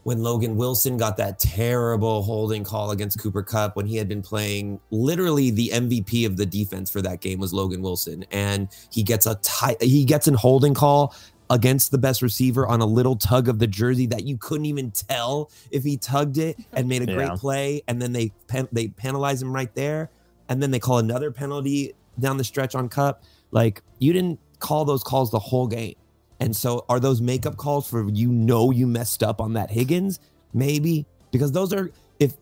when 0.03 0.21
Logan 0.21 0.55
Wilson 0.57 0.97
got 0.97 1.17
that 1.17 1.39
terrible 1.39 2.23
holding 2.23 2.63
call 2.63 2.91
against 2.91 3.19
Cooper 3.19 3.41
Kupp 3.43 3.75
when 3.75 3.85
he 3.85 3.95
had 3.95 4.07
been 4.07 4.21
playing 4.21 4.79
literally 4.91 5.49
the 5.49 5.71
MVP 5.73 6.25
of 6.25 6.35
the 6.37 6.45
defense 6.45 6.89
for 6.89 7.01
that 7.01 7.21
game 7.21 7.39
was 7.39 7.53
Logan 7.53 7.81
Wilson. 7.81 8.25
And 8.31 8.67
he 8.91 9.01
gets 9.03 9.25
a 9.25 9.35
tight 9.35 9.81
he 9.81 10.03
gets 10.05 10.27
an 10.27 10.33
holding 10.33 10.73
call 10.73 11.15
against 11.49 11.91
the 11.91 11.97
best 11.97 12.21
receiver 12.21 12.65
on 12.67 12.81
a 12.81 12.85
little 12.85 13.15
tug 13.15 13.47
of 13.47 13.59
the 13.59 13.67
jersey 13.67 14.05
that 14.07 14.23
you 14.23 14.37
couldn't 14.37 14.65
even 14.65 14.91
tell 14.91 15.51
if 15.71 15.83
he 15.83 15.97
tugged 15.97 16.37
it 16.37 16.57
and 16.73 16.87
made 16.87 17.01
a 17.01 17.05
Yeah. 17.05 17.15
great 17.15 17.31
play. 17.39 17.81
And 17.87 18.01
then 18.01 18.11
they 18.13 18.31
pen, 18.47 18.67
they 18.71 18.87
penalize 18.89 19.41
him 19.41 19.53
right 19.53 19.73
there. 19.75 20.09
And 20.49 20.61
then 20.61 20.71
they 20.71 20.79
call 20.79 20.97
another 20.97 21.31
penalty 21.31 21.93
down 22.19 22.37
the 22.37 22.43
stretch 22.43 22.75
on 22.75 22.89
Kupp 22.89 23.23
like 23.51 23.81
you 23.99 24.11
didn't 24.13 24.39
call 24.59 24.83
those 24.85 25.03
calls 25.03 25.31
the 25.31 25.39
whole 25.39 25.67
game 25.67 25.95
and 26.43 26.55
so 26.55 26.85
are 26.89 26.99
those 26.99 27.21
makeup 27.21 27.57
calls 27.57 27.87
for 27.89 28.07
you 28.09 28.29
know 28.31 28.71
you 28.71 28.85
messed 28.87 29.23
up 29.23 29.39
on 29.41 29.53
that 29.53 29.71
Higgins? 29.71 30.19
Maybe 30.53 31.05
because 31.31 31.51
those 31.51 31.73
are 31.73 31.89
if 32.19 32.33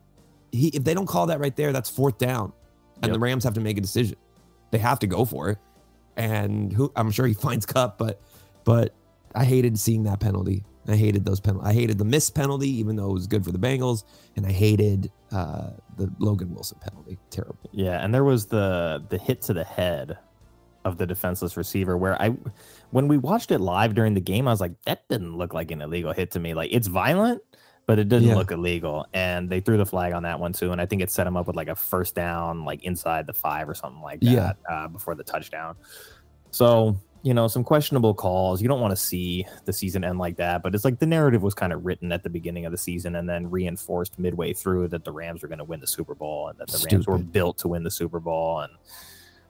he 0.51 0.67
if 0.69 0.83
they 0.83 0.93
don't 0.93 1.05
call 1.07 1.27
that 1.27 1.39
right 1.39 1.55
there, 1.55 1.71
that's 1.71 1.89
fourth 1.89 2.17
down. 2.17 2.53
And 3.01 3.05
Yep. 3.09 3.13
the 3.13 3.19
Rams 3.19 3.43
have 3.43 3.53
to 3.55 3.61
make 3.61 3.77
a 3.77 3.81
decision. 3.81 4.17
They 4.71 4.77
have 4.79 4.99
to 4.99 5.07
go 5.07 5.25
for 5.25 5.49
it. 5.49 5.57
And 6.17 6.71
who 6.73 6.91
I'm 6.95 7.11
sure 7.11 7.25
he 7.27 7.33
finds 7.47 7.65
Kupp, 7.65 7.97
but 7.97 8.21
but 8.63 8.93
I 9.33 9.45
hated 9.45 9.77
seeing 9.79 10.03
that 10.03 10.19
penalty. 10.19 10.63
I 10.87 10.95
hated 10.95 11.23
those 11.25 11.39
penalties. 11.39 11.69
I 11.69 11.73
hated 11.73 11.97
the 11.99 12.05
missed 12.05 12.33
penalty, 12.33 12.69
even 12.79 12.95
though 12.95 13.11
it 13.11 13.13
was 13.13 13.27
good 13.27 13.45
for 13.45 13.51
the 13.51 13.59
Bengals, 13.59 14.03
and 14.35 14.45
I 14.47 14.51
hated 14.51 15.11
uh, 15.31 15.69
the 15.95 16.11
Logan 16.17 16.53
Wilson 16.53 16.79
penalty. 16.81 17.17
Terrible. 17.29 17.69
Yeah, 17.71 18.03
and 18.03 18.13
there 18.13 18.23
was 18.23 18.47
the 18.47 19.03
the 19.09 19.17
hit 19.19 19.41
to 19.43 19.53
the 19.53 19.63
head 19.63 20.17
of 20.83 20.97
the 20.97 21.05
defenseless 21.05 21.55
receiver 21.55 21.95
where 21.97 22.19
I 22.19 22.35
when 22.91 23.07
we 23.07 23.17
watched 23.17 23.51
it 23.51 23.59
live 23.59 23.93
during 23.95 24.13
the 24.13 24.21
game, 24.21 24.47
I 24.47 24.51
was 24.51 24.61
like, 24.61 24.73
that 24.85 25.07
didn't 25.09 25.37
look 25.37 25.53
like 25.53 25.71
an 25.71 25.81
illegal 25.81 26.13
hit 26.13 26.31
to 26.31 26.39
me. 26.39 26.53
Like 26.53 26.69
it's 26.71 26.87
violent, 26.87 27.41
but 27.87 27.99
it 27.99 28.09
didn't 28.09 28.29
Yeah. 28.29 28.35
look 28.35 28.51
illegal. 28.51 29.05
And 29.13 29.49
they 29.49 29.59
threw 29.59 29.77
the 29.77 29.85
flag 29.85 30.13
on 30.13 30.23
that 30.23 30.39
one 30.39 30.53
too. 30.53 30.71
And 30.71 30.79
I 30.79 30.85
think 30.85 31.01
it 31.01 31.09
set 31.11 31.25
him 31.27 31.35
up 31.37 31.47
with 31.47 31.55
like 31.55 31.67
a 31.69 31.75
first 31.75 32.15
down, 32.15 32.63
like 32.65 32.83
inside 32.83 33.27
the 33.27 33.33
five 33.33 33.67
or 33.67 33.73
something 33.73 34.01
like 34.01 34.19
that 34.21 34.29
Yeah. 34.29 34.53
uh, 34.69 34.87
before 34.87 35.15
the 35.15 35.23
touchdown. 35.23 35.75
So, 36.51 36.97
you 37.23 37.33
know, 37.33 37.47
some 37.47 37.63
questionable 37.63 38.13
calls. 38.13 38.61
You 38.61 38.67
don't 38.67 38.81
want 38.81 38.91
to 38.91 38.95
see 38.97 39.45
the 39.65 39.71
season 39.73 40.03
end 40.03 40.17
like 40.17 40.37
that, 40.37 40.63
but 40.63 40.73
it's 40.73 40.83
like 40.83 40.99
the 40.99 41.05
narrative 41.05 41.43
was 41.43 41.53
kind 41.53 41.71
of 41.71 41.85
written 41.85 42.11
at 42.11 42.23
the 42.23 42.29
beginning 42.29 42.65
of 42.65 42.71
the 42.71 42.77
season 42.77 43.15
and 43.15 43.29
then 43.29 43.49
reinforced 43.49 44.17
midway 44.17 44.53
through 44.53 44.87
that 44.89 45.05
the 45.05 45.11
Rams 45.11 45.43
were 45.43 45.47
going 45.47 45.59
to 45.59 45.63
win 45.63 45.79
the 45.79 45.87
Super 45.87 46.15
Bowl 46.15 46.47
and 46.49 46.57
that 46.59 46.67
the 46.67 46.85
Rams 46.91 47.07
were 47.07 47.19
built 47.19 47.59
to 47.59 47.67
win 47.67 47.83
the 47.83 47.91
Super 47.91 48.19
Bowl. 48.19 48.61
And 48.61 48.73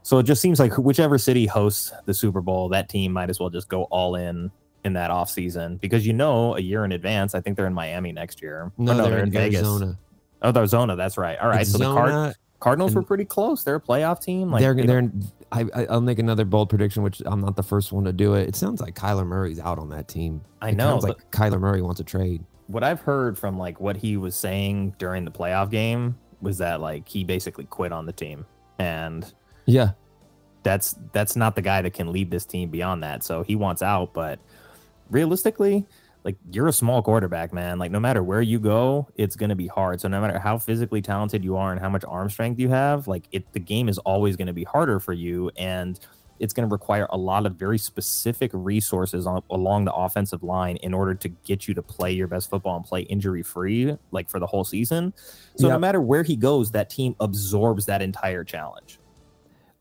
so 0.03 0.17
it 0.19 0.23
just 0.23 0.41
seems 0.41 0.59
like 0.59 0.77
whichever 0.77 1.17
city 1.17 1.45
hosts 1.45 1.91
the 2.05 2.13
Super 2.13 2.41
Bowl, 2.41 2.69
that 2.69 2.89
team 2.89 3.11
might 3.13 3.29
as 3.29 3.39
well 3.39 3.49
just 3.49 3.69
go 3.69 3.83
all 3.85 4.15
in 4.15 4.51
in 4.83 4.93
that 4.93 5.11
offseason 5.11 5.79
because 5.79 6.07
you 6.07 6.13
know 6.13 6.55
a 6.55 6.59
year 6.59 6.83
in 6.85 6.91
advance. 6.91 7.35
I 7.35 7.41
think 7.41 7.55
they're 7.55 7.67
in 7.67 7.73
Miami 7.73 8.11
next 8.11 8.41
year. 8.41 8.71
No, 8.77 8.93
Or 8.93 9.09
they're, 9.09 9.19
in 9.23 9.31
Vegas. 9.31 9.59
Arizona. 9.59 9.97
Oh, 10.41 10.51
they're 10.51 10.61
Arizona. 10.61 10.95
That's 10.95 11.17
right. 11.17 11.37
All 11.39 11.49
right. 11.49 11.67
So 11.67 11.77
the 11.77 11.85
Card- 11.85 12.35
Cardinals 12.59 12.95
were 12.95 13.03
pretty 13.03 13.25
close. 13.25 13.63
They're 13.63 13.75
a 13.75 13.79
playoff 13.81 14.23
team. 14.23 14.51
Like 14.51 14.61
they're 14.61 14.73
they 14.73 14.85
they're. 14.87 15.11
I- 15.51 15.85
I'll 15.89 16.01
make 16.01 16.17
another 16.19 16.45
bold 16.45 16.69
prediction, 16.69 17.03
which 17.03 17.21
I'm 17.25 17.41
not 17.41 17.55
the 17.55 17.63
first 17.63 17.91
one 17.91 18.05
to 18.05 18.13
do 18.13 18.33
it. 18.35 18.47
It 18.47 18.55
sounds 18.55 18.81
like 18.81 18.95
Kyler 18.95 19.25
Murray's 19.27 19.59
out 19.59 19.77
on 19.79 19.89
that 19.89 20.07
team. 20.07 20.41
I 20.61 20.69
It 20.69 20.75
know, 20.77 20.91
sounds 20.99 21.03
like 21.03 21.29
Kyler 21.31 21.59
Murray 21.59 21.81
wants 21.81 21.99
a 21.99 22.03
trade. 22.03 22.43
what 22.67 22.83
I've 22.83 23.01
heard 23.01 23.37
from 23.37 23.57
like 23.59 23.79
what 23.81 23.97
he 23.97 24.15
was 24.17 24.33
saying 24.35 24.95
during 24.97 25.25
the 25.25 25.31
playoff 25.31 25.69
game 25.69 26.17
was 26.41 26.57
that 26.59 26.79
like 26.81 27.07
he 27.07 27.23
basically 27.23 27.65
quit 27.65 27.91
on 27.91 28.05
the 28.05 28.13
team 28.13 28.45
and 28.79 29.31
Yeah, 29.71 29.91
that's 30.63 30.95
that's 31.13 31.35
not 31.35 31.55
the 31.55 31.61
guy 31.61 31.81
that 31.81 31.93
can 31.93 32.11
lead 32.11 32.29
this 32.29 32.45
team 32.45 32.69
beyond 32.69 33.03
that. 33.03 33.23
So 33.23 33.43
he 33.43 33.55
wants 33.55 33.81
out, 33.81 34.13
but 34.13 34.39
realistically, 35.09 35.85
like 36.23 36.35
you're 36.51 36.67
a 36.67 36.73
small 36.73 37.01
quarterback, 37.01 37.53
man. 37.53 37.79
Like 37.79 37.91
no 37.91 37.99
matter 37.99 38.21
where 38.21 38.41
you 38.41 38.59
go, 38.59 39.07
it's 39.15 39.35
gonna 39.35 39.55
be 39.55 39.67
hard. 39.67 40.01
So 40.01 40.07
no 40.07 40.19
matter 40.19 40.39
how 40.39 40.57
physically 40.57 41.01
talented 41.01 41.43
you 41.43 41.55
are 41.55 41.71
and 41.71 41.79
how 41.79 41.89
much 41.89 42.03
arm 42.07 42.29
strength 42.29 42.59
you 42.59 42.69
have, 42.69 43.07
like 43.07 43.27
it 43.31 43.51
the 43.53 43.59
game 43.59 43.87
is 43.87 43.97
always 43.99 44.35
gonna 44.35 44.53
be 44.53 44.65
harder 44.65 44.99
for 44.99 45.13
you 45.13 45.51
and 45.57 45.99
it's 46.41 46.53
going 46.53 46.67
to 46.67 46.73
require 46.73 47.07
a 47.11 47.17
lot 47.17 47.45
of 47.45 47.55
very 47.55 47.77
specific 47.77 48.49
resources 48.51 49.27
on, 49.27 49.43
along 49.51 49.85
the 49.85 49.93
offensive 49.93 50.41
line 50.41 50.75
in 50.77 50.91
order 50.91 51.13
to 51.13 51.29
get 51.29 51.67
you 51.67 51.75
to 51.75 51.83
play 51.83 52.11
your 52.11 52.27
best 52.27 52.49
football 52.49 52.75
and 52.75 52.83
play 52.83 53.01
injury 53.01 53.43
free 53.43 53.95
like 54.09 54.27
for 54.27 54.39
the 54.39 54.47
whole 54.47 54.63
season. 54.63 55.13
So 55.55 55.69
no 55.69 55.77
matter 55.77 56.01
where 56.01 56.23
he 56.23 56.35
goes, 56.35 56.71
that 56.71 56.89
team 56.89 57.15
absorbs 57.19 57.85
that 57.85 58.01
entire 58.01 58.43
challenge. 58.43 58.97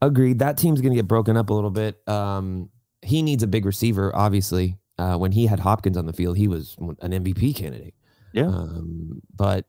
Agreed. 0.03 0.39
That 0.41 0.57
team's 0.57 0.81
gonna 0.81 0.95
get 0.95 1.09
broken 1.09 1.37
up 1.37 1.51
a 1.51 1.55
little 1.55 1.71
bit. 1.71 2.01
Um, 2.09 2.71
he 3.03 3.23
needs 3.23 3.43
a 3.43 3.47
big 3.47 3.65
receiver, 3.65 4.15
obviously. 4.15 4.77
Uh, 4.99 5.17
when 5.17 5.33
he 5.33 5.47
had 5.47 5.61
Hopkins 5.61 5.97
on 5.97 6.05
the 6.07 6.13
field, 6.13 6.37
he 6.37 6.47
was 6.49 6.77
an 7.01 7.13
MVP 7.13 7.55
candidate. 7.57 7.95
Yeah. 8.33 8.47
Um, 8.49 9.23
but 9.35 9.65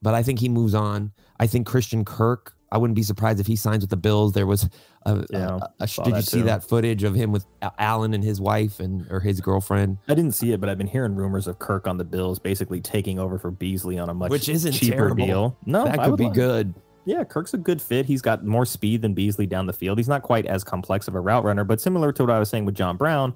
but 0.00 0.14
I 0.14 0.22
think 0.22 0.38
he 0.38 0.48
moves 0.48 0.74
on. 0.74 1.12
I 1.40 1.46
think 1.46 1.66
Christian 1.66 2.04
Kirk. 2.04 2.54
I 2.70 2.78
wouldn't 2.78 2.94
be 2.96 3.02
surprised 3.02 3.38
if 3.38 3.46
he 3.46 3.54
signs 3.54 3.82
with 3.82 3.90
the 3.90 3.98
Bills. 3.98 4.32
There 4.32 4.46
was 4.46 4.66
a, 5.04 5.26
Yeah, 5.30 5.58
a, 5.78 5.84
a- 5.84 5.86
did 6.04 6.14
you 6.16 6.22
see 6.22 6.38
too. 6.38 6.44
that 6.44 6.64
footage 6.66 7.02
of 7.02 7.14
him 7.14 7.30
with 7.30 7.44
Al- 7.60 7.74
Allen 7.78 8.14
and 8.14 8.24
his 8.24 8.40
wife 8.40 8.80
and 8.80 9.06
or 9.10 9.20
his 9.20 9.42
girlfriend? 9.42 9.98
I 10.08 10.14
didn't 10.14 10.32
see 10.32 10.52
it, 10.52 10.60
but 10.60 10.70
I've 10.70 10.78
been 10.78 10.86
hearing 10.86 11.14
rumors 11.14 11.46
of 11.46 11.58
Kirk 11.58 11.86
on 11.86 11.98
the 11.98 12.04
Bills 12.04 12.38
basically 12.38 12.80
taking 12.80 13.18
over 13.18 13.38
for 13.38 13.50
Beasley 13.50 13.98
on 13.98 14.08
a 14.08 14.14
much 14.14 14.30
Which 14.30 14.48
isn't 14.48 14.72
cheaper 14.72 14.96
terrible. 14.96 15.26
deal. 15.26 15.56
No, 15.66 15.84
that 15.84 15.98
I 15.98 16.04
could 16.04 16.10
would 16.12 16.16
be 16.18 16.24
love- 16.24 16.34
good. 16.34 16.74
Yeah, 17.04 17.24
Kirk's 17.24 17.52
a 17.52 17.58
good 17.58 17.82
fit. 17.82 18.06
He's 18.06 18.22
got 18.22 18.44
more 18.44 18.64
speed 18.64 19.02
than 19.02 19.12
Beasley 19.12 19.46
down 19.46 19.66
the 19.66 19.72
field. 19.72 19.98
He's 19.98 20.08
not 20.08 20.22
quite 20.22 20.46
as 20.46 20.62
complex 20.62 21.08
of 21.08 21.14
a 21.14 21.20
route 21.20 21.44
runner, 21.44 21.64
but 21.64 21.80
similar 21.80 22.12
to 22.12 22.22
what 22.22 22.30
I 22.30 22.38
was 22.38 22.48
saying 22.48 22.64
with 22.64 22.76
John 22.76 22.96
Brown, 22.96 23.34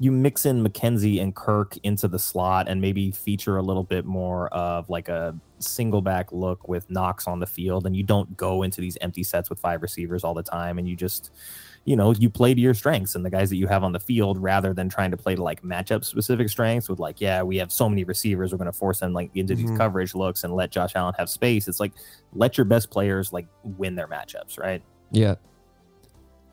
you 0.00 0.10
mix 0.10 0.44
in 0.44 0.64
McKenzie 0.64 1.22
and 1.22 1.34
Kirk 1.34 1.76
into 1.84 2.08
the 2.08 2.18
slot 2.18 2.68
and 2.68 2.80
maybe 2.80 3.12
feature 3.12 3.56
a 3.56 3.62
little 3.62 3.84
bit 3.84 4.04
more 4.04 4.48
of 4.48 4.90
like 4.90 5.08
a 5.08 5.38
single 5.60 6.02
back 6.02 6.32
look 6.32 6.66
with 6.66 6.90
Knox 6.90 7.28
on 7.28 7.38
the 7.38 7.46
field, 7.46 7.86
and 7.86 7.96
you 7.96 8.02
don't 8.02 8.36
go 8.36 8.64
into 8.64 8.80
these 8.80 8.98
empty 9.00 9.22
sets 9.22 9.48
with 9.48 9.60
five 9.60 9.82
receivers 9.82 10.24
all 10.24 10.34
the 10.34 10.42
time, 10.42 10.78
and 10.78 10.88
you 10.88 10.96
just 10.96 11.30
you 11.86 11.96
know, 11.96 12.12
you 12.12 12.30
play 12.30 12.54
to 12.54 12.60
your 12.60 12.72
strengths 12.72 13.14
and 13.14 13.24
the 13.24 13.28
guys 13.30 13.50
that 13.50 13.56
you 13.56 13.66
have 13.66 13.84
on 13.84 13.92
the 13.92 14.00
field 14.00 14.38
rather 14.42 14.72
than 14.72 14.88
trying 14.88 15.10
to 15.10 15.16
play 15.18 15.34
to 15.34 15.42
like 15.42 15.62
matchup 15.62 16.02
specific 16.04 16.48
strengths 16.48 16.88
with 16.88 16.98
like, 16.98 17.20
yeah, 17.20 17.42
we 17.42 17.58
have 17.58 17.70
so 17.70 17.88
many 17.90 18.04
receivers, 18.04 18.52
we're 18.52 18.58
going 18.58 18.72
to 18.72 18.72
force 18.72 19.00
them 19.00 19.12
like 19.12 19.30
into 19.34 19.54
Mhm. 19.54 19.56
these 19.58 19.78
coverage 19.78 20.14
looks 20.14 20.44
and 20.44 20.54
let 20.54 20.70
Josh 20.70 20.92
Allen 20.96 21.14
have 21.18 21.28
space. 21.28 21.68
It's 21.68 21.80
like 21.80 21.92
let 22.32 22.56
your 22.56 22.64
best 22.64 22.90
players 22.90 23.32
like 23.34 23.46
win 23.62 23.94
their 23.96 24.08
matchups, 24.08 24.58
right? 24.58 24.82
Yeah. 25.10 25.34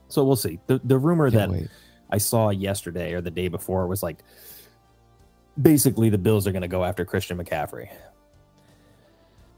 So 0.10 0.26
we'll 0.26 0.36
see. 0.36 0.60
The 0.67 0.82
the 0.84 0.98
rumor 1.00 1.32
Can't 1.32 1.52
that 1.54 1.60
wait. 1.62 1.70
I 2.10 2.17
saw 2.17 2.50
yesterday 2.50 3.13
or 3.13 3.22
the 3.22 3.32
day 3.32 3.48
before 3.48 3.88
was 3.88 4.04
like 4.04 4.17
basically 5.62 6.10
the 6.10 6.17
Bills 6.17 6.46
are 6.48 6.52
going 6.52 6.62
to 6.62 6.67
go 6.67 6.84
after 6.84 7.06
Christian 7.06 7.38
McCaffrey, 7.38 7.88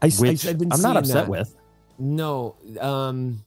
I, 0.02 0.06
s- 0.06 0.18
I 0.20 0.22
which 0.28 0.44
s- 0.44 0.50
I've 0.50 0.58
been 0.58 0.72
I'm 0.72 0.80
not 0.82 0.96
upset 0.96 1.24
that. 1.24 1.28
with. 1.28 1.56
No, 1.98 2.54
um, 2.80 3.44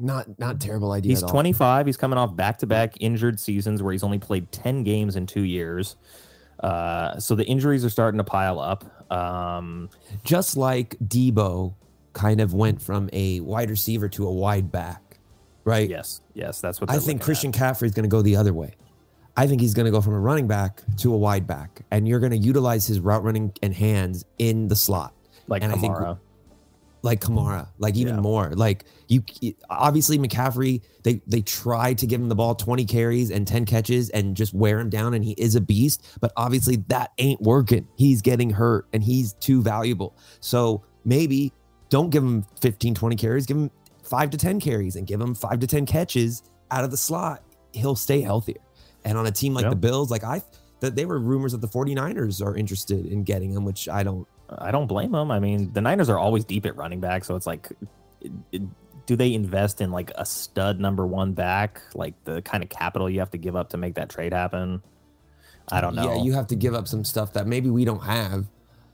not 0.00 0.38
not 0.38 0.60
terrible 0.60 0.92
idea. 0.92 1.10
He's 1.10 1.22
at 1.22 1.26
all. 1.26 1.30
25. 1.30 1.86
He's 1.86 1.96
coming 1.96 2.18
off 2.18 2.34
back 2.34 2.58
to 2.58 2.66
back 2.66 2.94
injured 3.00 3.38
seasons 3.40 3.82
where 3.82 3.92
he's 3.92 4.02
only 4.02 4.18
played 4.18 4.50
10 4.52 4.82
games 4.84 5.16
in 5.16 5.26
two 5.26 5.42
years. 5.42 5.96
Uh, 6.60 7.18
so 7.18 7.34
the 7.34 7.44
injuries 7.44 7.84
are 7.84 7.90
starting 7.90 8.18
to 8.18 8.24
pile 8.24 8.58
up. 8.60 8.84
Um, 9.12 9.88
just 10.24 10.56
like 10.56 10.96
Deebo 10.98 11.74
kind 12.12 12.40
of 12.40 12.52
went 12.54 12.82
from 12.82 13.08
a 13.12 13.40
wide 13.40 13.70
receiver 13.70 14.08
to 14.10 14.26
a 14.26 14.32
wide 14.32 14.70
back, 14.70 15.18
right? 15.64 15.88
yes, 15.88 16.20
yes, 16.34 16.60
that's 16.60 16.80
what 16.80 16.90
I 16.90 16.98
think 16.98 17.22
Christian 17.22 17.50
Caffrey 17.52 17.88
is 17.88 17.94
going 17.94 18.04
to 18.04 18.08
go 18.08 18.22
the 18.22 18.36
other 18.36 18.52
way. 18.52 18.74
I 19.36 19.46
think 19.46 19.60
he's 19.60 19.74
going 19.74 19.86
to 19.86 19.90
go 19.92 20.00
from 20.00 20.12
a 20.14 20.20
running 20.20 20.48
back 20.48 20.82
to 20.98 21.14
a 21.14 21.16
wide 21.16 21.46
back, 21.46 21.82
and 21.90 22.06
you're 22.06 22.20
going 22.20 22.32
to 22.32 22.38
utilize 22.38 22.86
his 22.86 23.00
route 23.00 23.22
running 23.24 23.52
and 23.62 23.72
hands 23.72 24.24
in 24.38 24.68
the 24.68 24.76
slot, 24.76 25.14
like 25.46 25.62
and 25.62 25.72
I 25.72 25.76
think- 25.76 25.94
Kamara. 25.94 26.18
Like 27.02 27.20
Kamara, 27.20 27.68
like 27.78 27.96
even 27.96 28.16
Yeah. 28.16 28.20
more. 28.20 28.50
Like 28.54 28.84
you, 29.08 29.22
obviously 29.68 30.18
McCaffrey, 30.18 30.82
they 31.02 31.20
they 31.26 31.40
try 31.40 31.94
to 31.94 32.06
give 32.06 32.20
him 32.20 32.28
the 32.28 32.34
ball 32.34 32.54
20 32.54 32.84
carries 32.84 33.30
and 33.30 33.46
10 33.46 33.64
catches 33.64 34.10
and 34.10 34.36
just 34.36 34.52
wear 34.54 34.78
him 34.80 34.90
down, 34.90 35.14
and 35.14 35.24
he 35.24 35.32
is 35.32 35.54
a 35.54 35.60
beast. 35.60 36.04
But 36.20 36.32
obviously 36.36 36.76
that 36.88 37.12
ain't 37.18 37.40
working. 37.40 37.88
He's 37.96 38.20
getting 38.22 38.50
hurt, 38.50 38.86
and 38.92 39.02
he's 39.02 39.32
too 39.34 39.62
valuable. 39.62 40.16
So 40.40 40.82
maybe 41.04 41.52
don't 41.88 42.10
give 42.10 42.22
him 42.22 42.44
15, 42.60 42.94
20 42.94 43.16
carries. 43.16 43.46
Give 43.46 43.56
him 43.56 43.70
five 44.02 44.30
to 44.30 44.36
10 44.38 44.60
carries 44.60 44.96
and 44.96 45.06
give 45.06 45.20
him 45.20 45.34
five 45.34 45.58
to 45.60 45.66
10 45.66 45.86
catches 45.86 46.42
out 46.70 46.84
of 46.84 46.90
the 46.90 46.96
slot. 46.96 47.42
He'll 47.72 47.96
stay 47.96 48.20
healthier. 48.20 48.60
And 49.04 49.16
on 49.16 49.26
a 49.26 49.30
team 49.30 49.54
like 49.54 49.64
the 49.70 49.76
Bills, 49.76 50.10
like 50.10 50.24
I, 50.24 50.42
that 50.80 50.94
they 50.96 51.06
were 51.06 51.18
rumors 51.18 51.52
that 51.52 51.60
the 51.60 51.68
49ers 51.68 52.44
are 52.44 52.54
interested 52.56 53.06
in 53.06 53.22
getting 53.24 53.50
him, 53.52 53.64
which 53.64 53.88
I 53.88 54.02
don't. 54.02 54.26
I 54.58 54.70
don't 54.70 54.86
blame 54.86 55.12
them. 55.12 55.30
I 55.30 55.38
mean, 55.38 55.72
the 55.72 55.80
Niners 55.80 56.08
are 56.08 56.18
always 56.18 56.44
deep 56.44 56.66
at 56.66 56.76
running 56.76 57.00
back, 57.00 57.24
so 57.24 57.36
it's 57.36 57.46
like, 57.46 57.68
do 59.06 59.16
they 59.16 59.34
invest 59.34 59.80
in 59.80 59.90
like 59.90 60.12
a 60.16 60.24
stud 60.24 60.80
number 60.80 61.06
one 61.06 61.32
back, 61.32 61.80
like 61.94 62.14
the 62.24 62.42
kind 62.42 62.62
of 62.62 62.68
capital 62.68 63.08
you 63.08 63.20
have 63.20 63.30
to 63.30 63.38
give 63.38 63.56
up 63.56 63.70
to 63.70 63.76
make 63.76 63.94
that 63.94 64.08
trade 64.08 64.32
happen? 64.32 64.82
I 65.72 65.80
don't 65.80 65.94
know. 65.94 66.14
Yeah, 66.14 66.22
you 66.22 66.32
have 66.32 66.48
to 66.48 66.56
give 66.56 66.74
up 66.74 66.88
some 66.88 67.04
stuff 67.04 67.32
that 67.34 67.46
maybe 67.46 67.70
we 67.70 67.84
don't 67.84 68.02
have. 68.02 68.46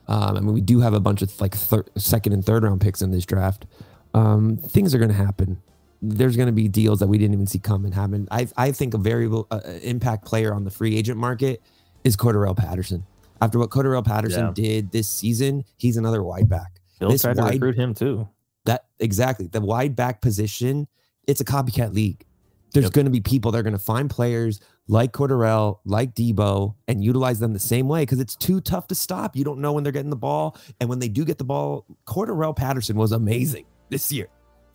Um, 0.07 0.37
I 0.37 0.39
mean, 0.39 0.53
we 0.53 0.61
do 0.61 0.79
have 0.79 0.93
a 0.93 0.99
bunch 0.99 1.21
of 1.21 1.39
like 1.41 1.55
thir- 1.55 1.85
second 1.97 2.33
and 2.33 2.45
third 2.45 2.63
round 2.63 2.81
picks 2.81 3.01
in 3.01 3.11
this 3.11 3.25
draft. 3.25 3.65
Um, 4.13 4.57
things 4.57 4.95
are 4.95 4.99
going 4.99 5.09
to 5.09 5.15
happen. 5.15 5.61
There's 6.01 6.35
going 6.37 6.47
to 6.47 6.53
be 6.53 6.67
deals 6.67 6.99
that 6.99 7.07
we 7.07 7.17
didn't 7.17 7.33
even 7.33 7.47
see 7.47 7.59
coming 7.59 7.91
happen. 7.91 8.27
I 8.31 8.47
I 8.55 8.71
think 8.71 8.93
a 8.93 8.97
variable 8.97 9.47
uh, 9.51 9.59
impact 9.81 10.25
player 10.25 10.53
on 10.53 10.63
the 10.63 10.71
free 10.71 10.95
agent 10.95 11.17
market 11.17 11.61
is 12.03 12.15
Cordarrelle 12.15 12.55
Patterson. 12.55 13.05
After 13.41 13.59
what 13.59 13.69
Cordell 13.69 14.03
Patterson 14.05 14.45
Yeah. 14.47 14.51
did 14.53 14.91
this 14.91 15.07
season, 15.07 15.63
he's 15.77 15.97
another 15.97 16.23
wide 16.23 16.49
back. 16.49 16.79
Bills 16.99 17.13
This 17.13 17.21
tried 17.21 17.35
to 17.37 17.41
wide- 17.43 17.53
recruit 17.53 17.75
him 17.75 17.93
too. 17.93 18.27
That 18.65 18.85
exactly 18.99 19.47
the 19.47 19.61
wide 19.61 19.95
back 19.95 20.21
position. 20.21 20.87
It's 21.27 21.41
a 21.41 21.45
copycat 21.45 21.93
league. 21.93 22.25
There's 22.73 22.85
Yep. 22.85 22.93
going 22.93 23.05
to 23.05 23.11
be 23.11 23.21
people 23.21 23.51
that 23.51 23.57
are 23.59 23.63
going 23.63 23.73
to 23.73 23.79
find 23.79 24.09
players 24.09 24.59
like 24.89 25.13
Cordarrelle, 25.13 25.79
like 25.85 26.15
Deebo, 26.15 26.75
and 26.87 27.03
utilize 27.03 27.39
them 27.39 27.53
the 27.53 27.59
same 27.59 27.87
way 27.87 28.01
because 28.01 28.19
it's 28.19 28.35
too 28.35 28.59
tough 28.61 28.87
to 28.87 28.95
stop. 28.95 29.35
You 29.35 29.43
don't 29.43 29.59
know 29.59 29.73
when 29.73 29.83
they're 29.83 29.91
getting 29.93 30.09
the 30.09 30.15
ball, 30.17 30.57
and 30.79 30.89
when 30.89 30.99
they 30.99 31.07
do 31.09 31.23
get 31.25 31.37
the 31.37 31.43
ball, 31.43 31.85
Cordarrelle 32.05 32.55
Patterson 32.55 32.97
was 32.97 33.11
amazing 33.13 33.65
this 33.89 34.11
year. 34.11 34.27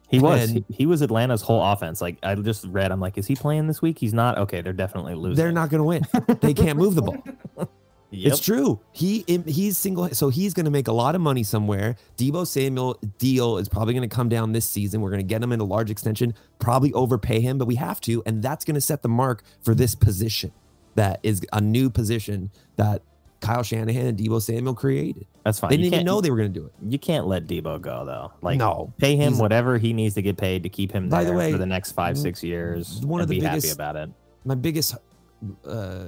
He 0.09 0.18
was. 0.18 0.55
He 0.68 0.85
was 0.85 1.01
Atlanta's 1.01 1.40
whole 1.42 1.62
offense. 1.64 2.01
Like 2.03 2.18
I 2.22 2.35
just 2.35 2.66
read, 2.66 2.92
I'm 2.92 3.01
like, 3.01 3.16
is 3.16 3.27
he 3.27 3.35
playing 3.35 3.66
this 3.66 3.81
week? 3.81 3.98
He's 3.98 4.12
not. 4.14 4.37
Okay, 4.38 4.61
they're 4.61 4.72
definitely 4.75 5.14
losing. 5.14 5.37
They're 5.37 5.53
not 5.53 5.70
going 5.70 5.79
to 5.81 5.85
win. 5.85 6.03
they 6.40 6.53
can't 6.55 6.79
move 6.79 6.94
the 6.94 7.03
ball. 7.03 7.22
Yep. 8.14 8.33
It's 8.33 8.40
true. 8.40 8.79
He 8.92 9.25
he's 9.46 9.79
single, 9.79 10.11
so 10.11 10.29
he's 10.29 10.53
going 10.53 10.66
to 10.66 10.70
make 10.70 10.87
a 10.87 10.92
lot 10.92 11.14
of 11.14 11.22
money 11.22 11.42
somewhere. 11.42 11.96
Deebo 12.18 12.46
Samuel 12.46 12.98
deal 13.18 13.57
is 13.57 13.68
probably 13.70 13.94
going 13.94 14.09
to 14.09 14.14
come 14.14 14.29
down 14.29 14.53
this 14.53 14.68
season. 14.68 15.01
We're 15.01 15.09
going 15.11 15.20
to 15.22 15.27
get 15.27 15.42
him 15.42 15.51
in 15.51 15.61
a 15.61 15.64
large 15.64 15.90
extension, 15.90 16.35
probably 16.59 16.92
overpay 16.92 17.40
him, 17.40 17.57
but 17.57 17.66
we 17.66 17.77
have 17.77 18.01
to, 18.03 18.22
and 18.27 18.42
that's 18.42 18.66
going 18.66 18.75
to 18.75 18.83
set 18.83 19.01
the 19.01 19.09
mark 19.09 19.42
for 19.62 19.75
this 19.75 19.94
position. 19.94 20.53
That 20.94 21.20
is 21.22 21.40
a 21.55 21.61
new 21.62 21.88
position 21.88 22.51
that 22.77 23.01
Kyle 23.40 23.62
Shanahan 23.62 24.07
and 24.07 24.18
Deebo 24.18 24.42
Samuel 24.42 24.75
created. 24.75 25.27
That's 25.42 25.59
fine. 25.59 25.70
They 25.70 25.79
didn't 25.79 25.94
even 25.94 26.05
know 26.07 26.20
they 26.20 26.31
were 26.31 26.37
going 26.37 26.53
to 26.53 26.61
do 26.61 26.66
it. 26.66 26.72
You 26.87 26.98
can't 26.98 27.27
let 27.27 27.46
Deebo 27.46 27.81
go 27.81 28.05
though. 28.05 28.33
Like 28.42 28.59
no, 28.59 28.92
pay 28.98 29.16
him 29.16 29.38
whatever 29.38 29.79
he 29.79 29.94
needs 29.94 30.14
to 30.16 30.22
get 30.22 30.37
paid 30.37 30.64
to 30.64 30.68
keep 30.68 30.92
him 30.92 31.09
By 31.09 31.25
there 31.25 31.33
the 31.33 31.38
way, 31.38 31.51
for 31.53 31.57
the 31.59 31.64
next 31.66 31.92
five 31.92 32.18
six 32.18 32.42
years. 32.44 33.01
one 33.01 33.22
of 33.22 33.29
the 33.29 33.38
be 33.38 33.44
happy 33.44 33.57
biggest- 33.57 33.75
about 33.75 33.96
it. 33.96 34.11
my 34.44 34.55
biggest 34.55 34.96
uh 35.66 36.05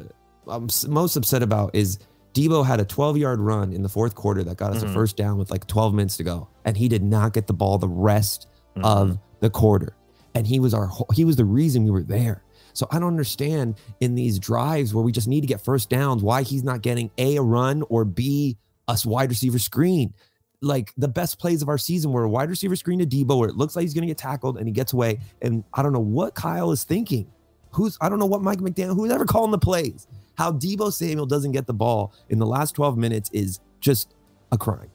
I'm 0.49 0.69
most 0.89 1.17
upset 1.17 1.43
about 1.43 1.75
is 1.75 1.99
Deebo 2.35 2.65
had 2.67 2.81
a 2.81 2.85
12 2.85 3.17
yard 3.17 3.41
run 3.41 3.73
in 3.73 3.83
the 3.83 3.89
fourth 3.89 4.15
quarter 4.15 4.43
that 4.45 4.57
got 4.57 4.73
us 4.77 4.83
Mhm. 4.83 4.91
a 4.91 4.93
first 4.93 5.17
down 5.17 5.39
with 5.39 5.51
like 5.51 5.67
12 5.67 5.95
minutes 5.95 6.17
to 6.19 6.25
go, 6.25 6.49
and 6.65 6.77
he 6.77 6.89
did 6.89 7.03
not 7.03 7.33
get 7.33 7.47
the 7.47 7.53
ball 7.55 7.79
the 7.79 7.89
rest 7.89 8.47
Mhm. 8.77 8.85
of 8.85 9.19
the 9.41 9.51
quarter, 9.51 9.95
and 10.35 10.47
he 10.47 10.59
was 10.59 10.75
our 10.75 10.91
he 11.15 11.25
was 11.25 11.37
the 11.37 11.45
reason 11.45 11.85
we 11.85 11.91
were 11.91 12.03
there. 12.03 12.43
So 12.73 12.89
I 12.91 12.99
don't 12.99 13.09
understand 13.09 13.77
in 14.01 14.17
these 14.17 14.39
drives 14.41 14.93
where 14.93 15.05
we 15.05 15.13
just 15.13 15.29
need 15.29 15.43
to 15.43 15.47
get 15.47 15.61
first 15.61 15.89
downs 15.89 16.23
why 16.25 16.43
he's 16.43 16.65
not 16.65 16.83
getting 16.83 17.11
a 17.19 17.37
a 17.37 17.43
run 17.43 17.83
or 17.89 18.05
b 18.05 18.57
a 18.89 18.99
wide 19.05 19.31
receiver 19.31 19.59
screen. 19.61 20.13
Like 20.61 20.93
the 20.97 21.09
best 21.09 21.39
plays 21.39 21.63
of 21.63 21.69
our 21.69 21.79
season 21.79 22.11
were 22.11 22.25
a 22.25 22.29
wide 22.29 22.49
receiver 22.51 22.75
screen 22.75 22.99
to 22.99 23.07
Deebo 23.07 23.39
where 23.39 23.49
it 23.49 23.57
looks 23.57 23.77
like 23.77 23.83
he's 23.83 23.95
going 23.95 24.03
to 24.03 24.09
get 24.09 24.19
tackled 24.19 24.57
and 24.57 24.67
he 24.67 24.73
gets 24.73 24.93
away. 24.93 25.21
And 25.43 25.63
I 25.73 25.83
don't 25.83 25.93
know 25.93 26.01
what 26.01 26.35
Kyle 26.35 26.73
is 26.73 26.83
thinking. 26.85 27.27
Who's 27.71 27.97
I 28.01 28.09
don't 28.09 28.19
know 28.19 28.27
what 28.27 28.43
Mike 28.43 28.61
McDaniel, 28.61 28.95
who's 28.97 29.11
ever 29.13 29.25
calling 29.25 29.51
the 29.53 29.59
plays. 29.59 30.07
How 30.37 30.53
Deebo 30.53 30.93
Samuel 30.93 31.27
doesn't 31.27 31.53
get 31.53 31.67
the 31.67 31.75
ball 31.75 32.13
in 32.29 32.39
the 32.39 32.47
last 32.47 32.73
12 32.73 32.97
minutes 32.97 33.31
is 33.33 33.61
just 33.81 34.15
a 34.53 34.59
crime. 34.59 34.91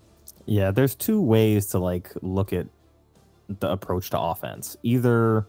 Yeah, 0.45 0.71
there's 0.71 0.95
two 0.95 1.21
ways 1.21 1.67
to 1.67 1.79
like 1.79 2.11
look 2.21 2.53
at 2.53 2.67
the 3.47 3.69
approach 3.71 4.09
to 4.11 4.19
offense. 4.19 4.77
Either 4.83 5.47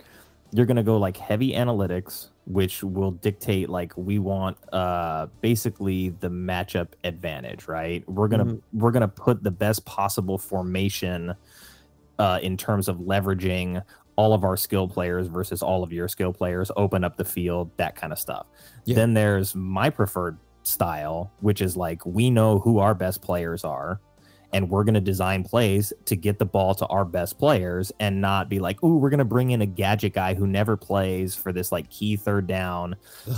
you're 0.53 0.67
going 0.67 0.77
to 0.77 0.83
go 0.83 0.97
like 0.97 1.17
heavy 1.17 1.53
analytics, 1.53 2.29
which 2.47 2.83
will 2.83 3.13
dictate 3.13 3.69
like 3.69 3.97
we 3.97 4.19
want 4.19 4.57
uh 4.73 5.27
basically 5.41 6.11
the 6.21 6.29
matchup 6.29 6.89
advantage, 7.05 7.69
right? 7.69 8.07
We're 8.09 8.29
going 8.29 8.47
to 8.47 8.63
we're 8.73 8.91
going 8.91 9.03
to 9.03 9.09
put 9.09 9.43
the 9.43 9.51
best 9.51 9.85
possible 9.85 10.39
formation 10.39 11.35
uh 12.19 12.41
in 12.43 12.57
terms 12.57 12.89
of 12.89 12.97
leveraging 12.99 13.83
all 14.21 14.35
of 14.35 14.45
our 14.45 14.55
skill 14.55 14.87
players 14.87 15.29
versus 15.29 15.63
all 15.63 15.83
of 15.83 15.95
your 15.95 16.07
skill 16.07 16.31
players, 16.31 16.71
open 16.77 17.05
up 17.05 17.17
the 17.17 17.25
field, 17.25 17.71
that 17.79 17.97
kind 17.97 18.13
of 18.13 18.19
stuff. 18.19 18.47
Yeah. 18.85 18.97
Then 18.97 19.15
there's 19.15 19.55
my 19.55 19.89
preferred 19.89 20.37
style, 20.63 21.33
which 21.41 21.63
is 21.63 21.75
like 21.75 22.05
we 22.05 22.29
know 22.29 22.59
who 22.59 22.81
our 22.81 22.95
best 22.95 23.23
players 23.23 23.65
are 23.65 23.99
and 24.53 24.69
we're 24.69 24.85
going 24.85 24.95
to 24.95 25.01
design 25.01 25.45
plays 25.45 25.93
to 26.07 26.17
get 26.17 26.39
the 26.39 26.45
ball 26.45 26.75
to 26.75 26.87
our 26.87 27.05
best 27.05 27.39
players 27.39 27.93
and 28.01 28.21
not 28.21 28.49
be 28.49 28.59
like, 28.59 28.79
oh, 28.83 28.97
we're 28.97 29.11
going 29.11 29.19
to 29.19 29.25
bring 29.25 29.51
in 29.53 29.63
a 29.63 29.67
gadget 29.67 30.13
guy 30.13 30.35
who 30.35 30.47
never 30.47 30.77
plays 30.77 31.35
for 31.35 31.53
this 31.53 31.71
like 31.71 31.89
key 31.91 32.17
third 32.17 32.47
down 32.47 32.97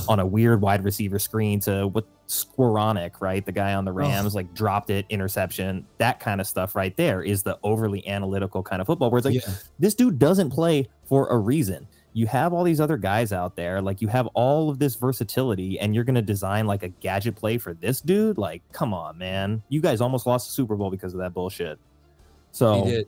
on 0.08 0.20
a 0.20 0.26
weird 0.26 0.60
wide 0.62 0.82
receiver 0.84 1.18
screen 1.18 1.60
to 1.60 1.86
what 1.88 2.06
Skowronek, 2.28 3.20
right? 3.20 3.44
The 3.44 3.52
guy 3.52 3.74
on 3.74 3.84
the 3.84 3.92
Rams 3.92 4.34
like 4.34 4.54
dropped 4.54 4.88
it, 4.90 5.04
interception, 5.10 5.86
that 5.98 6.18
kind 6.18 6.40
of 6.40 6.46
stuff 6.46 6.74
right 6.74 6.96
there 6.96 7.22
is 7.22 7.42
the 7.42 7.58
overly 7.62 8.06
analytical 8.08 8.62
kind 8.62 8.80
of 8.80 8.86
football 8.86 9.10
where 9.10 9.18
it's 9.18 9.26
like 9.26 9.34
Yeah. 9.34 9.52
this 9.78 9.94
dude 9.94 10.18
doesn't 10.18 10.50
play 10.50 10.88
for 11.04 11.28
a 11.28 11.36
reason. 11.38 11.86
You 12.14 12.26
have 12.26 12.52
all 12.52 12.64
these 12.64 12.80
other 12.80 12.96
guys 12.96 13.32
out 13.32 13.56
there, 13.56 13.80
like 13.80 14.02
you 14.02 14.08
have 14.08 14.26
all 14.28 14.68
of 14.68 14.78
this 14.78 14.96
versatility, 14.96 15.78
and 15.80 15.94
you're 15.94 16.04
gonna 16.04 16.22
design 16.22 16.66
like 16.66 16.82
a 16.82 16.88
gadget 16.88 17.36
play 17.36 17.58
for 17.58 17.72
this 17.74 18.00
dude. 18.00 18.36
Like, 18.36 18.62
come 18.72 18.92
on, 18.92 19.16
man! 19.16 19.62
You 19.68 19.80
guys 19.80 20.00
almost 20.00 20.26
lost 20.26 20.48
the 20.48 20.52
Super 20.52 20.76
Bowl 20.76 20.90
because 20.90 21.14
of 21.14 21.20
that 21.20 21.32
bullshit. 21.32 21.78
So, 22.52 23.02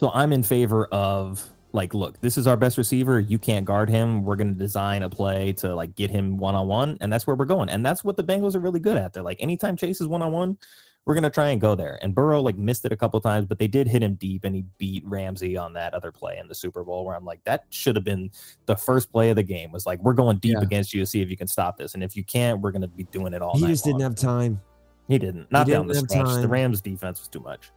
so 0.00 0.10
I'm 0.14 0.32
in 0.32 0.42
favor 0.42 0.86
of 0.86 1.46
like, 1.72 1.92
look, 1.92 2.20
this 2.20 2.38
is 2.38 2.46
our 2.46 2.56
best 2.56 2.78
receiver. 2.78 3.20
You 3.20 3.38
can't 3.38 3.66
guard 3.66 3.90
him. 3.90 4.24
We're 4.24 4.36
gonna 4.36 4.52
design 4.52 5.02
a 5.02 5.10
play 5.10 5.52
to 5.54 5.74
like 5.74 5.94
get 5.94 6.10
him 6.10 6.38
one 6.38 6.54
on 6.54 6.66
one, 6.68 6.96
and 7.02 7.12
that's 7.12 7.26
where 7.26 7.36
we're 7.36 7.44
going. 7.44 7.68
And 7.68 7.84
that's 7.84 8.02
what 8.02 8.16
the 8.16 8.24
Bengals 8.24 8.54
are 8.54 8.60
really 8.60 8.80
good 8.80 8.96
at. 8.96 9.12
They're 9.12 9.22
like, 9.22 9.42
anytime 9.42 9.76
Chase 9.76 10.00
is 10.00 10.08
one 10.08 10.22
on 10.22 10.32
one 10.32 10.58
we're 11.04 11.14
gonna 11.14 11.30
try 11.30 11.48
and 11.48 11.60
go 11.60 11.74
there. 11.74 11.98
And 12.02 12.14
Burrow 12.14 12.40
like 12.40 12.56
missed 12.56 12.84
it 12.84 12.92
a 12.92 12.96
couple 12.96 13.20
times, 13.20 13.46
but 13.46 13.58
they 13.58 13.66
did 13.66 13.88
hit 13.88 14.02
him 14.02 14.14
deep, 14.14 14.44
and 14.44 14.54
he 14.54 14.64
beat 14.78 15.02
Ramsey 15.06 15.56
on 15.56 15.72
that 15.72 15.94
other 15.94 16.12
play 16.12 16.38
in 16.38 16.46
the 16.48 16.54
Super 16.54 16.84
Bowl. 16.84 17.04
Where 17.04 17.16
I'm 17.16 17.24
like, 17.24 17.40
that 17.44 17.64
should 17.70 17.96
have 17.96 18.04
been 18.04 18.30
the 18.66 18.76
first 18.76 19.10
play 19.10 19.30
of 19.30 19.36
the 19.36 19.42
game. 19.42 19.72
Was 19.72 19.84
like, 19.86 20.00
we're 20.00 20.12
going 20.12 20.38
deep 20.38 20.54
Yeah. 20.56 20.62
against 20.62 20.94
you 20.94 21.00
to 21.00 21.06
see 21.06 21.20
if 21.20 21.28
you 21.28 21.36
can 21.36 21.48
stop 21.48 21.76
this, 21.76 21.94
and 21.94 22.02
if 22.04 22.16
you 22.16 22.22
can't, 22.24 22.60
we're 22.60 22.70
gonna 22.72 22.88
be 22.88 23.04
doing 23.04 23.32
it 23.34 23.42
all. 23.42 23.56
He 23.58 23.66
just 23.66 23.84
didn't 23.84 24.00
have 24.02 24.14
time. 24.14 24.60
He 25.08 25.18
didn't. 25.18 25.50
Not 25.50 25.66
down 25.66 25.86
the 25.88 25.94
didn't 25.94 26.12
have 26.12 26.28
stretch. 26.28 26.42
The. 26.42 26.48
Rams 26.48 26.80
defense 26.80 27.18
was 27.20 27.28
too 27.28 27.40
much. 27.40 27.72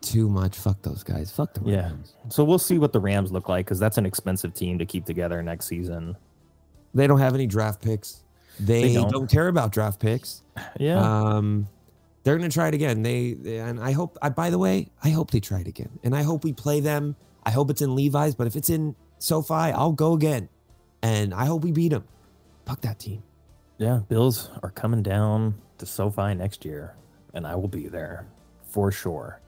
Too 0.00 0.28
much. 0.28 0.56
Fuck 0.56 0.82
those 0.82 1.02
guys. 1.02 1.30
Fuck 1.30 1.54
the 1.54 1.60
Rams. 1.60 2.14
Yeah. 2.24 2.30
So 2.30 2.42
we'll 2.42 2.58
see 2.58 2.78
what 2.78 2.92
the 2.92 2.98
Rams 3.00 3.30
look 3.32 3.48
like 3.48 3.66
because 3.66 3.78
that's 3.78 3.98
an 3.98 4.06
expensive 4.06 4.54
team 4.54 4.78
to 4.78 4.86
keep 4.86 5.04
together 5.04 5.42
next 5.42 5.66
season. 5.66 6.16
They 6.94 7.06
don't 7.06 7.20
have 7.20 7.34
any 7.34 7.46
draft 7.46 7.82
picks. 7.82 8.24
They, 8.58 8.82
They 8.88 8.94
don't. 8.94 9.12
don't. 9.12 9.30
care 9.30 9.48
about 9.48 9.72
draft 9.72 10.00
picks. 10.00 10.42
Yeah. 10.80 10.98
Um, 11.00 11.68
they're 12.22 12.36
gonna 12.36 12.48
try 12.50 12.68
it 12.68 12.74
again. 12.74 13.02
They, 13.02 13.34
they- 13.34 13.58
and 13.58 13.80
I 13.80 13.92
hope. 13.92 14.18
I 14.22 14.28
by 14.28 14.50
the 14.50 14.58
way, 14.58 14.90
I 15.02 15.10
hope 15.10 15.30
they 15.30 15.40
try 15.40 15.60
it 15.60 15.66
again, 15.68 15.90
and 16.04 16.14
I 16.14 16.22
hope 16.22 16.44
we 16.44 16.52
play 16.52 16.80
them. 16.80 17.16
I 17.44 17.50
hope 17.50 17.70
it's 17.70 17.80
in 17.82 17.94
Levi's, 17.94 18.34
but 18.34 18.46
if 18.46 18.56
it's 18.56 18.68
in 18.70 18.94
SoFi, 19.18 19.54
I'll 19.54 19.92
go 19.92 20.12
again, 20.12 20.48
and 21.02 21.32
I 21.32 21.46
hope 21.46 21.64
we 21.64 21.72
beat 21.72 21.88
them. 21.88 22.04
Fuck 22.66 22.82
that 22.82 22.98
team. 22.98 23.22
yeah. 23.78 24.00
Bills 24.08 24.50
are 24.62 24.70
coming 24.70 25.02
down 25.02 25.54
to 25.78 25.86
SoFi 25.86 26.34
next 26.34 26.64
year, 26.64 26.94
and 27.34 27.46
I 27.46 27.54
will 27.56 27.68
be 27.68 27.88
there 27.88 28.26
for 28.64 28.92
sure. 28.92 29.40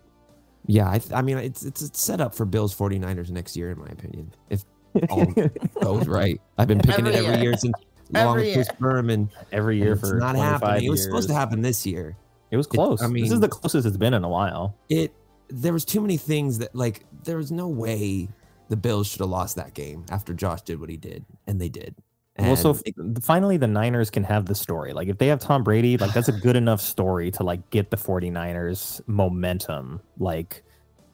Yeah, 0.66 0.88
I, 0.90 0.98
th- 0.98 1.12
I 1.12 1.22
mean, 1.22 1.38
it's, 1.38 1.62
it's 1.64 1.82
it's 1.82 2.00
set 2.00 2.20
up 2.20 2.34
for 2.34 2.44
Bills 2.46 2.74
49ers 2.74 3.30
next 3.30 3.56
year, 3.56 3.70
in 3.72 3.78
my 3.78 3.86
opinion. 3.88 4.32
If 4.48 4.64
all 5.10 5.26
goes 5.82 6.06
right, 6.08 6.40
I've 6.56 6.68
been 6.68 6.80
picking 6.80 7.06
it 7.06 7.14
Every 7.14 7.26
every 7.26 7.40
year. 7.42 7.50
year 7.50 7.58
since 7.58 7.74
along 8.14 8.38
Every 8.38 8.46
with 8.48 8.54
Chris 8.54 8.68
Berman. 8.78 9.30
Every 9.52 9.76
year 9.78 9.92
It's 9.92 10.00
for 10.08 10.14
not 10.16 10.32
25 10.36 10.60
happening. 10.62 10.84
It 10.86 10.90
was 10.90 11.02
supposed 11.04 11.28
to 11.28 11.34
happen 11.34 11.60
this 11.62 11.84
year. 11.86 12.16
It 12.52 12.56
was 12.56 12.66
close. 12.68 13.02
I 13.02 13.08
mean, 13.08 13.24
this 13.24 13.32
is 13.32 13.40
the 13.40 13.48
closest 13.48 13.86
it's 13.86 13.96
been 13.96 14.14
in 14.14 14.22
a 14.22 14.28
while. 14.28 14.76
it 14.88 15.12
there 15.48 15.72
was 15.72 15.84
too 15.84 16.00
many 16.00 16.16
things 16.16 16.58
that 16.58 16.74
like 16.74 17.04
there 17.24 17.36
was 17.36 17.50
no 17.50 17.66
way 17.68 18.28
the 18.68 18.76
Bills 18.76 19.06
should 19.08 19.20
have 19.20 19.28
lost 19.28 19.56
that 19.56 19.74
game 19.74 20.04
after 20.10 20.32
Josh 20.32 20.62
did 20.62 20.78
what 20.80 20.88
he 20.88 20.96
did, 20.96 21.24
and 21.46 21.60
they 21.60 21.68
did. 21.68 21.94
well, 22.38 22.56
so 22.56 22.78
And 22.96 23.16
f- 23.18 23.22
finally 23.24 23.58
the 23.58 23.66
Niners 23.66 24.08
can 24.10 24.24
have 24.24 24.46
the 24.46 24.54
story. 24.54 24.92
Like 24.94 25.08
if 25.08 25.18
they 25.18 25.26
have 25.26 25.40
Tom 25.40 25.62
Brady, 25.64 25.98
like 25.98 26.14
that's 26.14 26.28
a 26.28 26.32
good 26.32 26.56
enough 26.56 26.80
story 26.80 27.30
to 27.32 27.42
like 27.42 27.68
get 27.70 27.90
the 27.90 27.96
49ers 27.98 29.00
momentum 29.06 30.00
like 30.18 30.62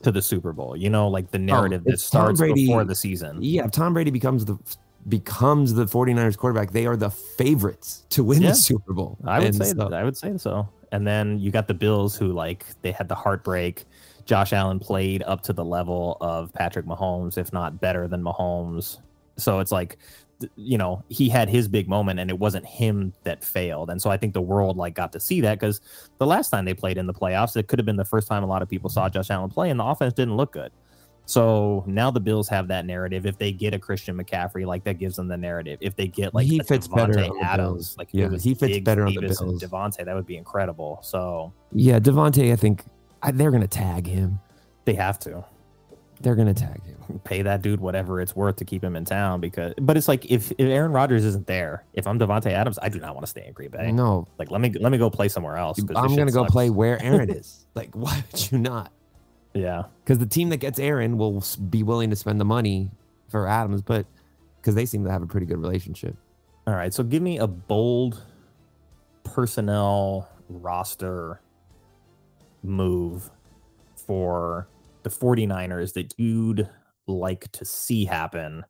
to 0.02 0.12
the 0.12 0.22
Super 0.22 0.52
Bowl. 0.52 0.76
You 0.76 0.90
know, 0.90 1.08
like 1.08 1.30
the 1.32 1.38
oh, 1.38 1.42
narrative 1.42 1.82
that 1.84 1.90
Oh, 1.90 1.96
Tom 1.96 1.98
starts 1.98 2.38
Brady- 2.40 2.66
before 2.66 2.84
the 2.84 2.94
season. 2.94 3.38
yeah, 3.40 3.64
if 3.64 3.72
Tom 3.72 3.92
Brady 3.94 4.10
becomes 4.12 4.44
the 4.44 4.56
becomes 5.08 5.74
the 5.74 5.86
49ers 5.86 6.36
quarterback, 6.36 6.70
they 6.72 6.86
are 6.86 6.96
the 6.96 7.10
favorites 7.10 8.04
to 8.10 8.22
win 8.22 8.42
Yeah. 8.42 8.50
the 8.50 8.54
Super 8.54 8.92
Bowl. 8.92 9.18
I 9.24 9.38
would 9.38 9.46
And 9.48 9.56
say 9.56 9.64
so- 9.70 9.74
that. 9.74 9.94
I 9.94 10.04
would 10.04 10.16
say 10.16 10.36
so. 10.36 10.68
And 10.92 11.06
then 11.06 11.38
you 11.38 11.50
got 11.50 11.68
the 11.68 11.74
Bills 11.74 12.16
who 12.16 12.32
like 12.32 12.64
they 12.82 12.92
had 12.92 13.08
the 13.08 13.14
heartbreak. 13.14 13.84
Josh 14.24 14.52
Allen 14.52 14.78
played 14.78 15.22
up 15.22 15.42
to 15.42 15.52
the 15.52 15.64
level 15.64 16.18
of 16.20 16.52
Patrick 16.52 16.86
Mahomes, 16.86 17.38
if 17.38 17.52
not 17.52 17.80
better 17.80 18.08
than 18.08 18.22
Mahomes. 18.22 18.98
So 19.36 19.60
it's 19.60 19.72
like 19.72 19.98
you 20.56 20.78
know, 20.78 21.02
he 21.08 21.28
had 21.28 21.48
his 21.48 21.66
big 21.68 21.88
moment 21.88 22.20
and 22.20 22.30
it 22.30 22.38
wasn't 22.38 22.64
him 22.64 23.12
that 23.24 23.42
failed. 23.42 23.90
And 23.90 24.00
so 24.00 24.10
I 24.10 24.16
think 24.16 24.34
the 24.34 24.40
world 24.40 24.76
like 24.76 24.94
got 24.94 25.12
to 25.12 25.20
see 25.20 25.40
that 25.40 25.58
cuz 25.58 25.80
the 26.18 26.26
last 26.26 26.50
time 26.50 26.64
they 26.64 26.74
played 26.74 26.98
in 26.98 27.06
the 27.06 27.14
playoffs, 27.14 27.56
it 27.56 27.66
could 27.66 27.78
have 27.78 27.86
been 27.86 27.96
the 27.96 28.04
first 28.04 28.28
time 28.28 28.42
a 28.42 28.46
lot 28.46 28.62
of 28.62 28.68
people 28.68 28.90
saw 28.90 29.08
Josh 29.08 29.30
Allen 29.30 29.50
play 29.50 29.70
and 29.70 29.80
the 29.80 29.84
offense 29.84 30.14
didn't 30.14 30.36
look 30.36 30.52
good. 30.52 30.70
So 31.28 31.84
now 31.86 32.10
the 32.10 32.20
Bills 32.20 32.48
have 32.48 32.68
that 32.68 32.86
narrative. 32.86 33.26
If 33.26 33.36
they 33.36 33.52
get 33.52 33.74
a 33.74 33.78
Christian 33.78 34.16
McCaffrey, 34.16 34.64
like 34.64 34.82
that 34.84 34.98
gives 34.98 35.16
them 35.16 35.28
the 35.28 35.36
narrative. 35.36 35.78
If 35.82 35.94
they 35.94 36.06
get 36.06 36.32
like 36.32 36.46
He 36.46 36.58
fits 36.60 36.88
better 36.88 37.12
Davante 37.12 37.30
on 37.30 37.36
the 37.36 37.44
Adams, 37.44 37.96
like 37.98 38.08
Yeah, 38.12 38.30
he 38.30 38.54
fits 38.54 38.72
Diggs, 38.72 38.84
better 38.86 39.04
on 39.04 39.12
the 39.12 39.20
Davis, 39.20 39.38
and 39.42 39.50
Bills. 39.50 39.62
Davante, 39.62 40.06
that 40.06 40.14
would 40.14 40.24
be 40.24 40.38
incredible. 40.38 41.00
So 41.02 41.52
yeah, 41.70 42.00
Davante, 42.00 42.50
I 42.50 42.56
think 42.56 42.82
I, 43.22 43.32
they're 43.32 43.50
gonna 43.50 43.68
tag 43.68 44.06
him. 44.06 44.40
they 44.86 44.94
have 44.94 45.18
to. 45.18 45.44
They're 46.22 46.34
gonna 46.34 46.54
tag 46.54 46.82
him. 46.86 47.20
Pay 47.24 47.42
that 47.42 47.60
dude 47.60 47.78
whatever 47.78 48.22
it's 48.22 48.34
worth 48.34 48.56
to 48.56 48.64
keep 48.64 48.82
him 48.82 48.96
in 48.96 49.04
town 49.04 49.40
because. 49.40 49.74
But 49.76 49.98
it's 49.98 50.08
like 50.08 50.24
if, 50.30 50.50
if 50.52 50.60
Aaron 50.60 50.92
Rodgers 50.92 51.26
isn't 51.26 51.46
there, 51.46 51.84
if 51.92 52.06
I'm 52.06 52.18
Davante 52.18 52.52
Adams, 52.52 52.78
I 52.80 52.88
do 52.88 53.00
not 53.00 53.14
want 53.14 53.26
to 53.26 53.30
stay 53.30 53.46
in 53.46 53.52
Green 53.52 53.70
Bay. 53.70 53.92
No, 53.92 54.26
Like 54.38 54.50
let 54.50 54.62
me 54.62 54.72
let 54.80 54.92
me 54.92 54.96
go 54.96 55.10
play 55.10 55.28
somewhere 55.28 55.58
else. 55.58 55.78
I'm 55.78 56.16
gonna 56.16 56.32
go 56.32 56.44
sucks. 56.44 56.52
play 56.52 56.70
where 56.70 56.98
Aaron 57.02 57.28
is. 57.36 57.66
Like, 57.74 57.90
why 57.94 58.24
would 58.32 58.50
you 58.50 58.56
not? 58.56 58.92
Yeah. 59.54 59.84
Because 60.04 60.18
the 60.18 60.26
team 60.26 60.48
that 60.50 60.58
gets 60.58 60.78
Aaron 60.78 61.18
will 61.18 61.42
be 61.70 61.82
willing 61.82 62.10
to 62.10 62.16
spend 62.16 62.40
the 62.40 62.44
money 62.44 62.90
for 63.28 63.46
Adams, 63.48 63.82
but 63.82 64.06
because 64.60 64.74
they 64.74 64.86
seem 64.86 65.04
to 65.04 65.10
have 65.10 65.22
a 65.22 65.26
pretty 65.26 65.46
good 65.46 65.58
relationship. 65.58 66.16
All 66.66 66.74
right. 66.74 66.92
So 66.92 67.02
give 67.02 67.22
me 67.22 67.38
a 67.38 67.46
bold 67.46 68.22
personnel 69.24 70.28
roster 70.48 71.40
move 72.62 73.30
for 73.96 74.68
the 75.02 75.10
49ers 75.10 75.92
that 75.94 76.14
you'd 76.18 76.68
like 77.06 77.50
to 77.52 77.64
see 77.64 78.04
happen 78.04 78.64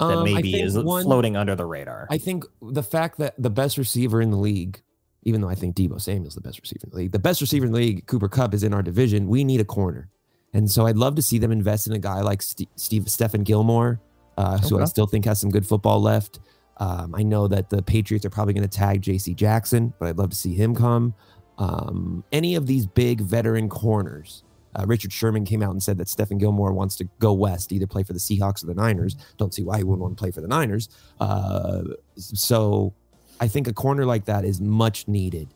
that 0.00 0.04
Um, 0.18 0.24
maybe 0.24 0.60
is 0.60 0.78
one- 0.78 1.04
floating 1.04 1.36
under 1.36 1.54
the 1.54 1.64
radar. 1.66 2.06
I 2.10 2.18
think 2.18 2.44
the 2.60 2.82
fact 2.82 3.18
that 3.18 3.34
the 3.38 3.50
best 3.50 3.78
receiver 3.78 4.20
in 4.20 4.30
the 4.30 4.36
league, 4.36 4.82
even 5.24 5.40
though 5.40 5.48
I 5.48 5.54
think 5.54 5.74
Deebo 5.74 6.00
Samuel's 6.00 6.34
the 6.34 6.40
best 6.40 6.60
receiver 6.60 6.84
in 6.84 6.90
the 6.90 6.96
league, 6.96 7.12
the 7.12 7.18
best 7.18 7.40
receiver 7.40 7.66
in 7.66 7.72
the 7.72 7.78
league, 7.78 8.06
Cooper 8.06 8.28
Kupp, 8.28 8.54
is 8.54 8.62
in 8.62 8.72
our 8.72 8.82
division. 8.82 9.28
We 9.28 9.44
need 9.44 9.60
a 9.60 9.64
corner, 9.64 10.08
and 10.52 10.70
so 10.70 10.86
I'd 10.86 10.96
love 10.96 11.14
to 11.16 11.22
see 11.22 11.38
them 11.38 11.52
invest 11.52 11.86
in 11.86 11.92
a 11.92 11.98
guy 11.98 12.20
like 12.20 12.42
Steve, 12.42 12.68
Steve 12.76 13.08
Stephen 13.08 13.42
Gilmore, 13.42 14.00
uh, 14.36 14.58
who 14.58 14.80
I 14.80 14.84
still 14.84 15.06
think 15.06 15.24
has 15.24 15.40
some 15.40 15.50
good 15.50 15.66
football 15.66 16.00
left. 16.00 16.40
Um, 16.78 17.14
I 17.14 17.22
know 17.22 17.46
that 17.48 17.70
the 17.70 17.82
Patriots 17.82 18.24
are 18.24 18.30
probably 18.30 18.54
going 18.54 18.68
to 18.68 18.76
tag 18.76 19.00
J.C. 19.00 19.34
Jackson, 19.34 19.92
but 19.98 20.08
I'd 20.08 20.18
love 20.18 20.30
to 20.30 20.36
see 20.36 20.54
him 20.54 20.74
come. 20.74 21.14
Um, 21.58 22.24
any 22.32 22.56
of 22.56 22.66
these 22.66 22.86
big 22.86 23.20
veteran 23.20 23.68
corners. 23.68 24.42
Uh, 24.76 24.84
Richard 24.86 25.12
Sherman 25.12 25.44
came 25.44 25.62
out 25.62 25.70
and 25.70 25.80
said 25.80 25.98
that 25.98 26.08
Stephen 26.08 26.36
Gilmore 26.36 26.72
wants 26.72 26.96
to 26.96 27.04
go 27.20 27.32
west, 27.32 27.70
either 27.70 27.86
play 27.86 28.02
for 28.02 28.12
the 28.12 28.18
Seahawks 28.18 28.64
or 28.64 28.66
the 28.66 28.74
Niners. 28.74 29.14
Don't 29.36 29.54
see 29.54 29.62
why 29.62 29.76
he 29.76 29.84
wouldn't 29.84 30.02
want 30.02 30.16
to 30.16 30.20
play 30.20 30.32
for 30.32 30.40
the 30.40 30.48
Niners. 30.48 30.88
Uh, 31.20 31.82
so 32.16 32.92
I 33.40 33.48
think 33.48 33.66
a 33.66 33.72
corner 33.72 34.04
like 34.04 34.26
that 34.26 34.44
is 34.44 34.60
much 34.60 35.08
needed 35.08 35.48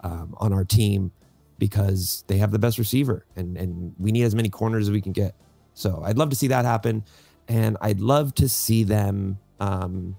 um, 0.00 0.34
on 0.38 0.52
our 0.52 0.64
team 0.64 1.12
because 1.58 2.24
they 2.26 2.38
have 2.38 2.50
the 2.50 2.58
best 2.58 2.78
receiver 2.78 3.24
and, 3.36 3.56
and 3.56 3.94
we 3.98 4.12
need 4.12 4.24
as 4.24 4.34
many 4.34 4.48
corners 4.48 4.88
as 4.88 4.90
we 4.90 5.00
can 5.00 5.12
get. 5.12 5.34
So 5.74 6.02
I'd 6.04 6.18
love 6.18 6.30
to 6.30 6.36
see 6.36 6.48
that 6.48 6.64
happen. 6.64 7.04
And 7.48 7.76
I'd 7.80 8.00
love 8.00 8.34
to 8.36 8.48
see 8.48 8.84
them. 8.84 9.38
Um, 9.60 10.16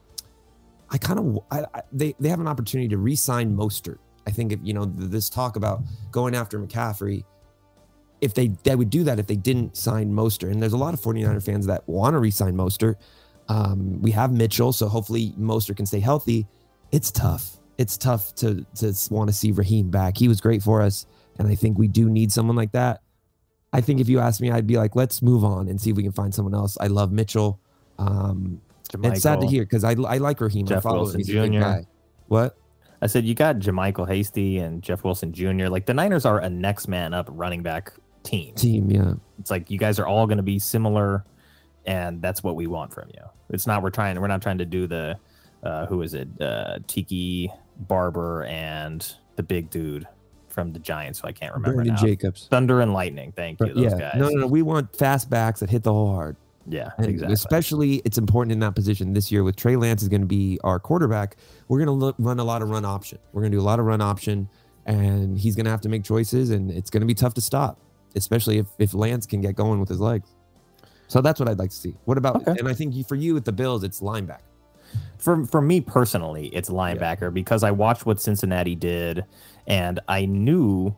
I 0.90 0.98
kind 0.98 1.20
of, 1.20 1.40
I, 1.52 1.66
I, 1.74 1.82
they, 1.92 2.16
they 2.20 2.30
have 2.30 2.40
an 2.40 2.48
opportunity 2.48 2.88
to 2.90 2.98
re 2.98 3.16
sign 3.16 3.56
Mostert. 3.56 3.98
I 4.28 4.32
think 4.32 4.52
if, 4.52 4.60
you 4.64 4.74
know, 4.74 4.86
th- 4.86 5.10
this 5.10 5.30
talk 5.30 5.56
about 5.56 5.82
going 6.12 6.36
after 6.36 6.60
McCaffrey, 6.60 7.24
if 8.22 8.34
they, 8.34 8.48
they 8.64 8.76
would 8.76 8.90
do 8.90 9.04
that 9.04 9.20
if 9.20 9.28
they 9.28 9.36
didn't 9.36 9.76
sign 9.76 10.12
Mostert. 10.12 10.52
And 10.52 10.62
there's 10.62 10.74
a 10.74 10.78
lot 10.78 10.94
of 10.94 11.00
49er 11.00 11.44
fans 11.44 11.66
that 11.68 11.88
want 11.88 12.14
to 12.14 12.20
re 12.20 12.32
sign 12.32 12.56
Mostert. 12.56 12.96
Um, 13.50 14.02
we 14.02 14.12
have 14.12 14.32
Mitchell, 14.32 14.74
so 14.74 14.88
hopefully 14.88 15.34
Mostert 15.40 15.78
can 15.78 15.86
stay 15.86 16.00
healthy. 16.00 16.48
It's 16.96 17.12
tough. 17.12 17.58
It's 17.78 17.98
tough 17.98 18.34
to 18.36 18.66
to 18.76 18.94
want 19.12 19.28
to 19.28 19.34
see 19.34 19.52
Raheem 19.52 19.90
back. 19.90 20.18
He 20.18 20.30
was 20.30 20.40
great 20.40 20.64
for 20.64 20.82
us, 20.82 21.06
and 21.38 21.46
I 21.46 21.54
think 21.56 21.78
we 21.78 21.90
do 21.90 22.10
need 22.10 22.32
someone 22.32 22.56
like 22.56 22.72
that. 22.72 23.02
I 23.74 23.82
think 23.82 24.00
if 24.00 24.08
you 24.08 24.22
ask 24.22 24.40
me, 24.40 24.50
I'd 24.50 24.66
be 24.66 24.78
like, 24.78 24.96
let's 24.96 25.22
move 25.22 25.44
on 25.44 25.68
and 25.68 25.80
see 25.80 25.90
if 25.90 25.98
we 25.98 26.04
can 26.04 26.14
find 26.14 26.34
someone 26.34 26.56
else. 26.56 26.78
I 26.80 26.88
love 26.88 27.12
Mitchell. 27.12 27.60
Um, 28.00 28.62
it's 29.04 29.24
sad 29.24 29.42
to 29.42 29.48
hear 29.48 29.64
because 29.64 29.84
I, 29.84 29.92
I 30.08 30.20
like 30.20 30.40
Raheem. 30.40 30.68
I 30.68 30.70
Jeff 30.70 30.84
follow 30.84 31.00
Wilson 31.00 31.20
him. 31.20 31.26
He's 31.26 31.36
a 31.36 31.48
Jr.. 31.50 31.60
guy. 31.60 31.86
What? 32.28 32.58
I 33.02 33.08
said 33.08 33.26
you 33.26 33.36
got 33.36 33.58
JaMycal 33.58 34.08
Hasty 34.08 34.60
and 34.60 34.82
Jeff 34.82 35.04
Wilson 35.04 35.34
Jr. 35.34 35.68
Like 35.68 35.88
the 35.88 35.94
Niners 35.94 36.24
are 36.24 36.40
a 36.40 36.50
next 36.50 36.88
man 36.88 37.14
up 37.14 37.28
running 37.30 37.62
back 37.62 37.92
team. 38.24 38.56
Team, 38.56 38.90
yeah. 38.90 39.16
It's 39.38 39.52
like 39.52 39.70
you 39.70 39.78
guys 39.78 40.00
are 40.00 40.08
all 40.08 40.28
going 40.28 40.38
to 40.38 40.44
be 40.44 40.60
similar, 40.60 41.26
and 41.86 42.22
that's 42.22 42.42
what 42.42 42.56
we 42.56 42.68
want 42.68 42.94
from 42.94 43.10
you. 43.10 43.22
It's 43.50 43.68
not 43.68 43.84
we're 43.84 43.90
trying 43.90 44.22
we're 44.22 44.28
not 44.28 44.42
trying 44.42 44.60
to 44.60 44.66
do 44.66 44.88
the 44.88 45.20
uh, 45.66 45.86
who 45.88 46.02
is 46.02 46.14
it 46.14 46.28
uh, 46.42 46.80
Tiki 46.88 47.52
Barber 47.78 48.46
and 48.46 49.16
the 49.36 49.44
big 49.44 49.70
dude 49.70 50.08
from 50.48 50.72
the 50.72 50.80
Giants. 50.80 51.20
So 51.20 51.28
I 51.28 51.34
can't 51.34 51.54
remember 51.54 51.84
Brandon 51.84 51.96
now. 51.96 52.02
Jacobs. 52.02 52.48
Thunder 52.50 52.80
and 52.80 52.94
Lightning. 52.94 53.34
Thank 53.36 53.60
you, 53.60 53.66
But 53.68 53.76
yeah, 53.76 53.90
guys. 53.90 54.14
no, 54.16 54.30
no, 54.30 54.42
no. 54.42 54.48
We 54.48 54.62
want 54.62 54.96
fast 54.96 55.30
backs 55.30 55.60
that 55.60 55.70
hit 55.70 55.84
the 55.84 55.92
hole 55.92 56.14
hard. 56.14 56.38
Yeah, 56.68 56.90
And 56.98 57.08
exactly. 57.08 57.34
Especially, 57.34 57.96
it's 58.06 58.18
important 58.18 58.52
in 58.54 58.60
that 58.62 58.74
position 58.74 59.14
this 59.14 59.32
year 59.32 59.44
with 59.44 59.56
Trey 59.56 59.76
Lance 59.76 60.02
is 60.02 60.10
going 60.10 60.22
to 60.22 60.28
be 60.28 60.58
our 60.64 60.80
quarterback. 60.80 61.36
We're 61.68 61.78
going 61.78 61.88
to 61.88 61.92
look, 61.92 62.16
run 62.18 62.40
a 62.40 62.44
lot 62.44 62.64
of 62.64 62.70
run 62.70 62.86
option. 62.86 63.20
We're 63.34 63.42
going 63.42 63.52
to 63.52 63.58
do 63.58 63.62
a 63.62 63.64
lot 63.64 63.80
of 63.80 63.86
run 63.86 64.02
option, 64.02 64.50
and 64.88 65.38
he's 65.38 65.56
going 65.56 65.66
to 65.66 65.72
have 65.72 65.82
to 65.82 65.90
make 65.90 66.04
choices, 66.04 66.50
and 66.50 66.72
it's 66.72 66.90
going 66.90 67.02
to 67.02 67.08
be 67.08 67.14
tough 67.14 67.36
to 67.36 67.42
stop, 67.42 67.80
especially 68.16 68.58
if 68.58 68.66
if 68.80 68.96
Lance 68.96 69.28
can 69.28 69.42
get 69.42 69.56
going 69.56 69.80
with 69.80 69.90
his 69.90 70.00
legs. 70.00 70.34
So 71.08 71.22
that's 71.22 71.40
what 71.40 71.48
I'd 71.48 71.60
like 71.60 71.70
to 71.70 71.76
see. 71.76 71.96
What 72.06 72.18
about? 72.18 72.38
Okay. 72.38 72.56
And 72.58 72.68
I 72.68 72.74
think 72.74 72.96
you, 72.96 73.04
for 73.04 73.14
you 73.16 73.36
with 73.36 73.46
the 73.46 73.52
Bills, 73.52 73.84
it's 73.84 74.02
linebacker. 74.02 74.40
For 75.18 75.46
for 75.46 75.62
me 75.62 75.82
personally, 75.82 76.48
it's 76.48 76.70
linebacker 76.70 77.34
because 77.34 77.64
I 77.64 77.72
watched 77.72 78.06
what 78.06 78.22
Cincinnati 78.22 78.76
did, 78.76 79.26
and 79.68 80.00
I 80.08 80.26
knew 80.26 80.96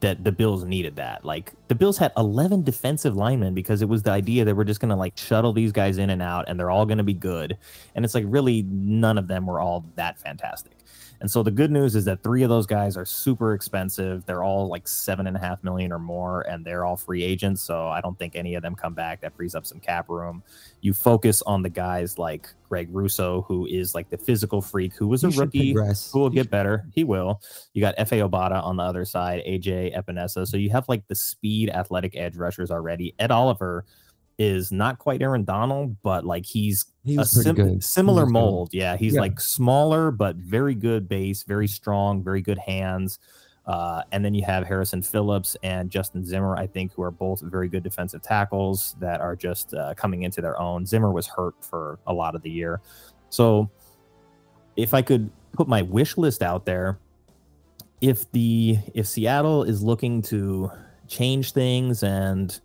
that 0.00 0.24
the 0.24 0.32
Bills 0.32 0.64
needed 0.64 0.96
that. 0.96 1.24
Like 1.24 1.52
the 1.68 1.74
Bills 1.74 1.96
had 1.98 2.12
11 2.16 2.64
defensive 2.64 3.16
linemen 3.16 3.54
because 3.54 3.82
it 3.82 3.88
was 3.88 4.02
the 4.02 4.10
idea 4.10 4.44
that 4.44 4.54
we're 4.54 4.64
just 4.64 4.80
gonna 4.80 4.96
like 4.96 5.16
shuttle 5.16 5.52
these 5.52 5.72
guys 5.72 5.98
in 5.98 6.10
and 6.10 6.22
out, 6.22 6.48
and 6.48 6.58
they're 6.58 6.70
all 6.70 6.86
gonna 6.86 7.04
be 7.04 7.14
good. 7.14 7.56
And 7.94 8.04
it's 8.04 8.14
like 8.14 8.24
really 8.26 8.62
none 8.62 9.18
of 9.18 9.28
them 9.28 9.46
were 9.46 9.60
all 9.60 9.86
that 9.96 10.18
fantastic. 10.18 10.79
And 11.20 11.30
so 11.30 11.42
the 11.42 11.50
good 11.50 11.70
news 11.70 11.94
is 11.96 12.06
that 12.06 12.22
three 12.22 12.42
of 12.42 12.48
those 12.48 12.66
guys 12.66 12.96
are 12.96 13.04
super 13.04 13.52
expensive. 13.52 14.24
They're 14.24 14.42
all 14.42 14.68
like 14.68 14.88
seven 14.88 15.26
and 15.26 15.36
a 15.36 15.40
half 15.40 15.62
million 15.62 15.92
or 15.92 15.98
more, 15.98 16.42
and 16.42 16.64
they're 16.64 16.84
all 16.86 16.96
free 16.96 17.22
agents. 17.22 17.60
So 17.60 17.88
I 17.88 18.00
don't 18.00 18.18
think 18.18 18.36
any 18.36 18.54
of 18.54 18.62
them 18.62 18.74
come 18.74 18.94
back. 18.94 19.20
That 19.20 19.36
frees 19.36 19.54
up 19.54 19.66
some 19.66 19.80
cap 19.80 20.08
room. 20.08 20.42
You 20.80 20.94
focus 20.94 21.42
on 21.42 21.62
the 21.62 21.68
guys 21.68 22.16
like 22.18 22.48
Greg 22.70 22.88
Rousseau, 22.90 23.42
who 23.42 23.66
is 23.66 23.94
like 23.94 24.08
the 24.08 24.16
physical 24.16 24.62
freak, 24.62 24.94
who 24.94 25.08
was 25.08 25.22
a 25.24 25.28
rookie 25.30 25.74
who 26.12 26.20
will 26.20 26.30
get 26.30 26.44
should- 26.44 26.50
better. 26.50 26.86
He 26.94 27.04
will. 27.04 27.42
You 27.74 27.82
got 27.82 27.96
Fa 27.96 28.16
Obata 28.16 28.64
on 28.64 28.76
the 28.76 28.82
other 28.82 29.04
side, 29.04 29.42
AJ 29.46 29.94
Epenesa. 29.94 30.46
So 30.46 30.56
you 30.56 30.70
have 30.70 30.88
like 30.88 31.06
the 31.06 31.14
speed 31.14 31.68
athletic 31.68 32.16
edge 32.16 32.36
rushers 32.36 32.70
already. 32.70 33.14
Ed 33.18 33.30
Oliver 33.30 33.84
is 34.40 34.72
not 34.72 34.98
quite 34.98 35.20
Aaron 35.20 35.44
Donald, 35.44 35.94
but 36.02 36.24
like 36.24 36.46
he's 36.46 36.86
He 37.04 37.18
a 37.18 37.24
sim- 37.26 37.78
similar 37.82 38.22
He 38.22 38.24
was 38.24 38.28
good. 38.28 38.32
mold. 38.32 38.68
Yeah, 38.72 38.96
he's 38.96 39.14
Yeah. 39.14 39.20
like 39.20 39.38
smaller 39.38 40.10
but 40.10 40.36
very 40.36 40.74
good 40.74 41.08
base, 41.10 41.42
very 41.42 41.68
strong, 41.68 42.22
very 42.24 42.40
good 42.40 42.56
hands. 42.58 43.18
Uh, 43.66 44.02
and 44.12 44.24
then 44.24 44.32
you 44.32 44.42
have 44.42 44.66
Harrison 44.66 45.02
Phillips 45.02 45.58
and 45.62 45.90
Justin 45.90 46.24
Zimmer, 46.24 46.56
I 46.56 46.66
think, 46.66 46.94
who 46.94 47.02
are 47.02 47.10
both 47.10 47.42
very 47.42 47.68
good 47.68 47.82
defensive 47.82 48.22
tackles 48.22 48.96
that 48.98 49.20
are 49.20 49.36
just 49.36 49.74
uh, 49.74 49.92
coming 49.94 50.22
into 50.22 50.40
their 50.40 50.58
own. 50.58 50.86
Zimmer 50.86 51.12
was 51.12 51.26
hurt 51.26 51.54
for 51.62 51.98
a 52.06 52.12
lot 52.14 52.34
of 52.34 52.40
the 52.40 52.50
year. 52.50 52.80
So 53.28 53.68
if 54.74 54.94
I 54.94 55.02
could 55.02 55.30
put 55.52 55.68
my 55.68 55.82
wish 55.82 56.16
list 56.16 56.42
out 56.42 56.64
there, 56.64 56.98
if 58.00 58.30
the 58.32 58.78
if 58.94 59.06
Seattle 59.06 59.64
is 59.64 59.82
looking 59.82 60.22
to 60.22 60.70
change 61.08 61.52
things 61.52 62.02
and 62.02 62.58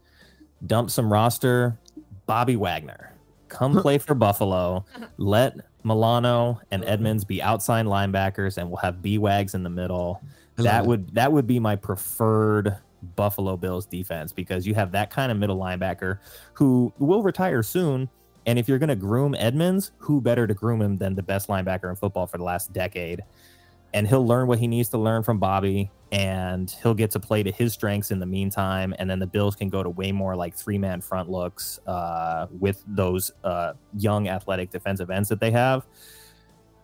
dump 0.65 0.89
some 0.89 1.11
roster, 1.11 1.77
Bobby 2.25 2.55
Wagner, 2.55 3.13
come 3.47 3.79
play 3.81 3.97
for 3.97 4.15
Buffalo. 4.15 4.85
Let 5.17 5.55
Milano 5.83 6.59
and 6.71 6.83
Edmonds 6.85 7.23
be 7.23 7.41
outside 7.41 7.85
linebackers, 7.85 8.57
and 8.57 8.69
we'll 8.69 8.77
have 8.77 9.01
B 9.01 9.17
Wags 9.17 9.53
in 9.53 9.63
the 9.63 9.69
middle. 9.69 10.21
That 10.57 10.85
would 10.85 11.13
that 11.15 11.31
would 11.31 11.47
be 11.47 11.59
my 11.59 11.75
preferred 11.75 12.77
Buffalo 13.15 13.57
Bills 13.57 13.85
defense 13.85 14.33
because 14.33 14.65
you 14.65 14.73
have 14.73 14.91
that 14.93 15.09
kind 15.09 15.31
of 15.31 15.37
middle 15.37 15.57
linebacker 15.57 16.19
who 16.53 16.93
will 16.97 17.21
retire 17.21 17.61
soon. 17.61 18.09
And 18.47 18.59
if 18.59 18.67
you're 18.67 18.77
going 18.77 18.89
to 18.89 18.95
groom 18.95 19.35
Edmonds, 19.35 19.91
who 19.97 20.21
better 20.21 20.45
to 20.47 20.53
groom 20.53 20.81
him 20.81 20.97
than 20.97 21.15
the 21.15 21.23
best 21.23 21.47
linebacker 21.47 21.89
in 21.89 21.95
football 21.95 22.27
for 22.27 22.37
the 22.37 22.43
last 22.43 22.73
decade? 22.73 23.23
And 23.95 24.05
he'll 24.07 24.27
learn 24.27 24.45
what 24.47 24.59
he 24.59 24.67
needs 24.67 24.89
to 24.89 24.97
learn 24.99 25.23
from 25.23 25.39
Bobby, 25.39 25.89
and 26.11 26.69
he'll 26.83 26.93
get 26.93 27.09
to 27.11 27.19
play 27.19 27.41
to 27.43 27.51
his 27.51 27.73
strengths 27.73 28.11
in 28.11 28.19
the 28.19 28.25
meantime. 28.25 28.93
And 28.99 29.09
then 29.09 29.19
the 29.19 29.25
Bills 29.27 29.55
can 29.55 29.69
go 29.69 29.81
to 29.81 29.89
way 29.89 30.11
more 30.11 30.35
like 30.35 30.53
three 30.53 30.77
man 30.77 30.99
front 31.01 31.29
looks 31.31 31.79
uh, 31.87 32.45
with 32.51 32.83
those 32.85 33.31
uh, 33.43 33.73
young 33.97 34.27
athletic 34.27 34.69
defensive 34.69 35.09
ends 35.09 35.29
that 35.29 35.39
they 35.39 35.49
have. 35.51 35.87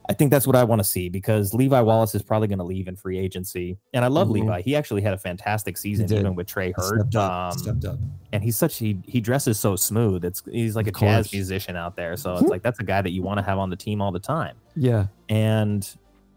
I 0.09 0.13
think 0.13 0.31
that's 0.31 0.47
what 0.47 0.55
I 0.55 0.63
want 0.63 0.79
to 0.79 0.83
see 0.83 1.09
because 1.09 1.53
Levi 1.53 1.79
Wallace 1.81 2.15
is 2.15 2.23
probably 2.23 2.47
going 2.47 2.57
to 2.59 2.65
leave 2.65 2.87
in 2.87 2.95
free 2.95 3.19
agency, 3.19 3.77
and 3.93 4.03
I 4.03 4.07
love 4.07 4.27
Mhm. 4.29 4.31
Levi. 4.33 4.61
He 4.61 4.75
actually 4.75 5.01
had 5.03 5.13
a 5.13 5.17
fantastic 5.17 5.77
season, 5.77 6.11
even 6.11 6.33
with 6.33 6.47
Trey 6.47 6.67
He 6.67 6.73
Hurt. 6.75 6.99
stepped 7.01 7.15
up, 7.15 7.31
Um, 7.53 7.59
stepped 7.59 7.85
up. 7.85 7.99
and 8.33 8.43
he's 8.43 8.57
such 8.57 8.77
he 8.77 8.99
he 9.05 9.21
dresses 9.21 9.59
so 9.59 9.75
smooth. 9.75 10.25
It's 10.25 10.41
he's 10.51 10.75
like 10.75 10.87
Of 10.87 10.95
a 10.95 10.99
jazz 10.99 11.31
musician 11.31 11.75
out 11.75 11.95
there, 11.97 12.17
so 12.17 12.33
it's 12.35 12.47
like 12.49 12.63
that's 12.63 12.79
a 12.79 12.83
guy 12.83 13.01
that 13.01 13.11
you 13.11 13.21
want 13.21 13.37
to 13.37 13.43
have 13.43 13.59
on 13.59 13.69
the 13.69 13.75
team 13.75 14.01
all 14.01 14.11
the 14.11 14.19
time. 14.19 14.55
Yeah. 14.75 15.05
And 15.29 15.87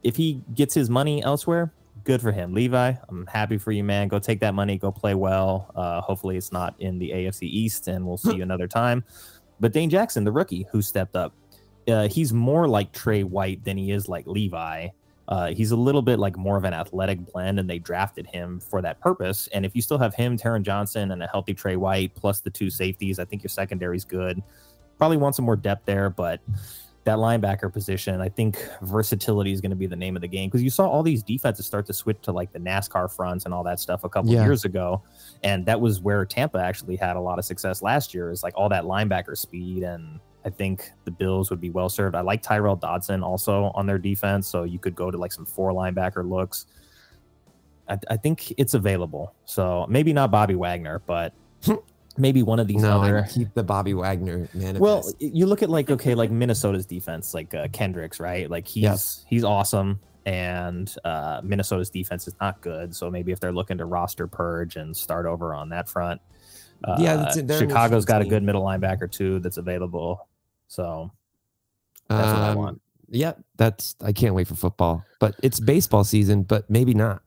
if 0.04 0.14
he 0.14 0.40
gets 0.54 0.74
his 0.74 0.88
money 0.88 1.22
elsewhere, 1.24 1.72
good 2.04 2.20
for 2.20 2.30
him. 2.30 2.52
Levi, 2.52 2.92
I'm 3.08 3.26
happy 3.26 3.58
for 3.58 3.72
you, 3.72 3.82
man. 3.82 4.08
Go 4.08 4.18
take 4.18 4.38
that 4.40 4.54
money, 4.54 4.78
go 4.78 4.92
play 4.92 5.14
well. 5.14 5.72
Uh, 5.74 6.00
hopefully, 6.02 6.36
it's 6.36 6.52
not 6.52 6.74
in 6.78 6.98
the 6.98 7.10
AFC 7.10 7.42
East, 7.42 7.88
and 7.88 8.06
we'll 8.06 8.18
see 8.18 8.36
you 8.36 8.42
another 8.50 8.68
time. 8.68 9.02
But 9.58 9.72
Dane 9.72 9.90
Jackson, 9.90 10.24
the 10.24 10.32
rookie 10.32 10.66
who 10.70 10.82
stepped 10.82 11.16
up, 11.16 11.32
uh, 11.88 12.08
he's 12.08 12.32
more 12.32 12.68
like 12.68 12.92
Trey 12.92 13.24
White 13.24 13.64
than 13.64 13.76
he 13.76 13.90
is 13.90 14.08
like 14.08 14.26
Levi. 14.26 14.88
Uh, 15.26 15.52
he's 15.54 15.70
a 15.70 15.76
little 15.76 16.02
bit 16.02 16.18
like 16.18 16.36
more 16.36 16.58
of 16.58 16.64
an 16.64 16.74
athletic 16.74 17.18
blend, 17.32 17.58
and 17.58 17.68
they 17.68 17.78
drafted 17.78 18.26
him 18.26 18.60
for 18.60 18.82
that 18.82 19.00
purpose. 19.00 19.48
And 19.54 19.64
if 19.64 19.74
you 19.74 19.80
still 19.80 19.98
have 19.98 20.14
him, 20.14 20.36
Taron 20.36 20.62
Johnson, 20.62 21.12
and 21.12 21.22
a 21.22 21.26
healthy 21.26 21.54
Trey 21.54 21.76
White, 21.76 22.14
plus 22.14 22.40
the 22.40 22.50
two 22.50 22.68
safeties, 22.68 23.18
I 23.18 23.24
think 23.24 23.42
your 23.42 23.48
secondary's 23.48 24.04
good. 24.04 24.42
Probably 24.98 25.16
want 25.16 25.34
some 25.34 25.46
more 25.46 25.56
depth 25.56 25.86
there, 25.86 26.10
but 26.10 26.40
that 27.04 27.18
linebacker 27.18 27.72
position, 27.72 28.20
I 28.20 28.28
think 28.28 28.66
versatility 28.82 29.52
is 29.52 29.60
going 29.60 29.70
to 29.70 29.76
be 29.76 29.86
the 29.86 29.96
name 29.96 30.16
of 30.16 30.22
the 30.22 30.28
game 30.28 30.48
because 30.48 30.62
you 30.62 30.70
saw 30.70 30.88
all 30.88 31.02
these 31.02 31.22
defenses 31.22 31.66
start 31.66 31.86
to 31.86 31.92
switch 31.92 32.18
to 32.22 32.32
like 32.32 32.52
the 32.52 32.58
NASCAR 32.58 33.14
fronts 33.14 33.44
and 33.44 33.52
all 33.52 33.62
that 33.64 33.78
stuff 33.78 34.04
a 34.04 34.08
couple 34.08 34.30
Yeah. 34.32 34.42
years 34.44 34.64
ago, 34.64 35.02
and 35.42 35.66
that 35.66 35.80
was 35.80 36.00
where 36.00 36.24
Tampa 36.24 36.58
actually 36.58 36.96
had 36.96 37.16
a 37.16 37.20
lot 37.20 37.38
of 37.38 37.44
success 37.44 37.82
last 37.82 38.14
year. 38.14 38.30
Is 38.30 38.42
like 38.42 38.54
all 38.56 38.68
that 38.70 38.84
linebacker 38.84 39.36
speed, 39.36 39.82
and 39.82 40.18
I 40.46 40.50
think 40.50 40.90
the 41.04 41.10
Bills 41.10 41.50
would 41.50 41.60
be 41.60 41.70
well 41.70 41.88
served. 41.88 42.14
I 42.14 42.20
like 42.22 42.42
Tyrel 42.42 42.76
Dodson 42.76 43.22
also 43.22 43.70
on 43.74 43.86
their 43.86 43.98
defense, 43.98 44.46
so 44.48 44.64
you 44.64 44.78
could 44.78 44.94
go 44.94 45.10
to 45.10 45.18
like 45.18 45.32
some 45.32 45.44
four 45.46 45.72
linebacker 45.72 46.28
looks. 46.28 46.66
I, 47.88 47.98
I 48.08 48.16
think 48.16 48.52
it's 48.56 48.72
available, 48.72 49.34
so 49.44 49.84
maybe 49.90 50.12
not 50.14 50.30
Bobby 50.30 50.54
Wagner, 50.54 51.02
but 51.06 51.34
maybe 52.16 52.42
one 52.42 52.60
of 52.60 52.66
these 52.66 52.82
no, 52.82 53.00
other. 53.00 53.24
I 53.24 53.28
keep 53.28 53.54
the 53.54 53.62
Bobby 53.62 53.94
Wagner 53.94 54.48
man. 54.54 54.78
Well, 54.78 55.04
you 55.18 55.46
look 55.46 55.62
at 55.62 55.70
like 55.70 55.90
okay, 55.90 56.14
like 56.14 56.30
Minnesota's 56.30 56.86
defense, 56.86 57.34
like 57.34 57.54
uh, 57.54 57.68
Kendricks, 57.72 58.20
right? 58.20 58.50
Like 58.50 58.66
he's 58.66 59.24
he's 59.28 59.44
awesome, 59.44 60.00
and 60.26 60.94
uh, 61.04 61.40
Minnesota's 61.44 61.90
defense 61.90 62.26
is 62.28 62.34
not 62.40 62.60
good. 62.60 62.94
So 62.94 63.10
maybe 63.10 63.32
if 63.32 63.40
they're 63.40 63.52
looking 63.52 63.78
to 63.78 63.84
roster 63.84 64.26
purge 64.26 64.76
and 64.76 64.96
start 64.96 65.26
over 65.26 65.54
on 65.54 65.68
that 65.70 65.88
front, 65.88 66.20
uh, 66.84 66.96
Yeah, 66.98 67.16
that's 67.16 67.36
it. 67.36 67.46
They're 67.46 67.62
an 67.62 67.68
Chicago's 67.68 68.04
got 68.04 68.22
a 68.22 68.24
good 68.24 68.42
middle 68.42 68.62
linebacker 68.62 69.10
too 69.10 69.38
that's 69.40 69.56
available. 69.56 70.28
So 70.68 71.10
that's 72.08 72.26
what 72.26 72.42
I 72.42 72.50
Um, 72.50 72.58
want. 72.58 72.80
Yeah, 73.10 73.32
that's 73.56 73.96
I 74.00 74.12
can't 74.12 74.34
wait 74.34 74.48
for 74.48 74.54
football. 74.54 75.04
But 75.20 75.36
it's 75.42 75.60
baseball 75.60 76.04
season, 76.04 76.42
but 76.42 76.68
maybe 76.68 76.94
not. 76.94 77.22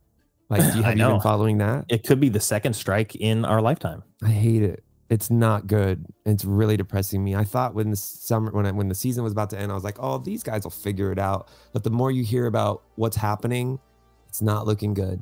Like, 0.49 0.61
do 0.71 0.77
you 0.77 0.83
have 0.83 0.97
you 0.97 1.05
been 1.07 1.21
following 1.21 1.57
that? 1.59 1.85
It 1.89 2.05
could 2.05 2.19
be 2.19 2.29
the 2.29 2.39
second 2.39 2.73
strike 2.73 3.15
in 3.15 3.45
our 3.45 3.61
lifetime. 3.61 4.03
I 4.23 4.29
hate 4.29 4.63
it. 4.63 4.83
It's 5.09 5.29
not 5.31 5.67
good. 5.67 6.05
It's 6.25 6.43
really 6.43 6.75
depressing 6.75 7.23
me. 7.23 7.33
I 7.35 7.45
thought 7.45 7.73
when 7.73 7.89
the 7.91 7.95
summer 7.95 8.51
when 8.51 8.65
I, 8.65 8.71
when 8.71 8.89
the 8.89 8.95
season 8.95 9.23
was 9.23 9.31
about 9.31 9.49
to 9.51 9.57
end, 9.59 9.71
I 9.71 9.75
was 9.75 9.83
like, 9.85 9.97
"Oh, 9.99 10.17
these 10.17 10.43
guys 10.43 10.63
will 10.63 10.71
figure 10.71 11.11
it 11.13 11.19
out." 11.19 11.47
But 11.71 11.83
the 11.85 11.89
more 11.89 12.11
you 12.11 12.23
hear 12.23 12.45
about 12.47 12.83
what's 12.95 13.15
happening, 13.15 13.79
it's 14.27 14.41
not 14.41 14.65
looking 14.67 14.93
good. 14.93 15.21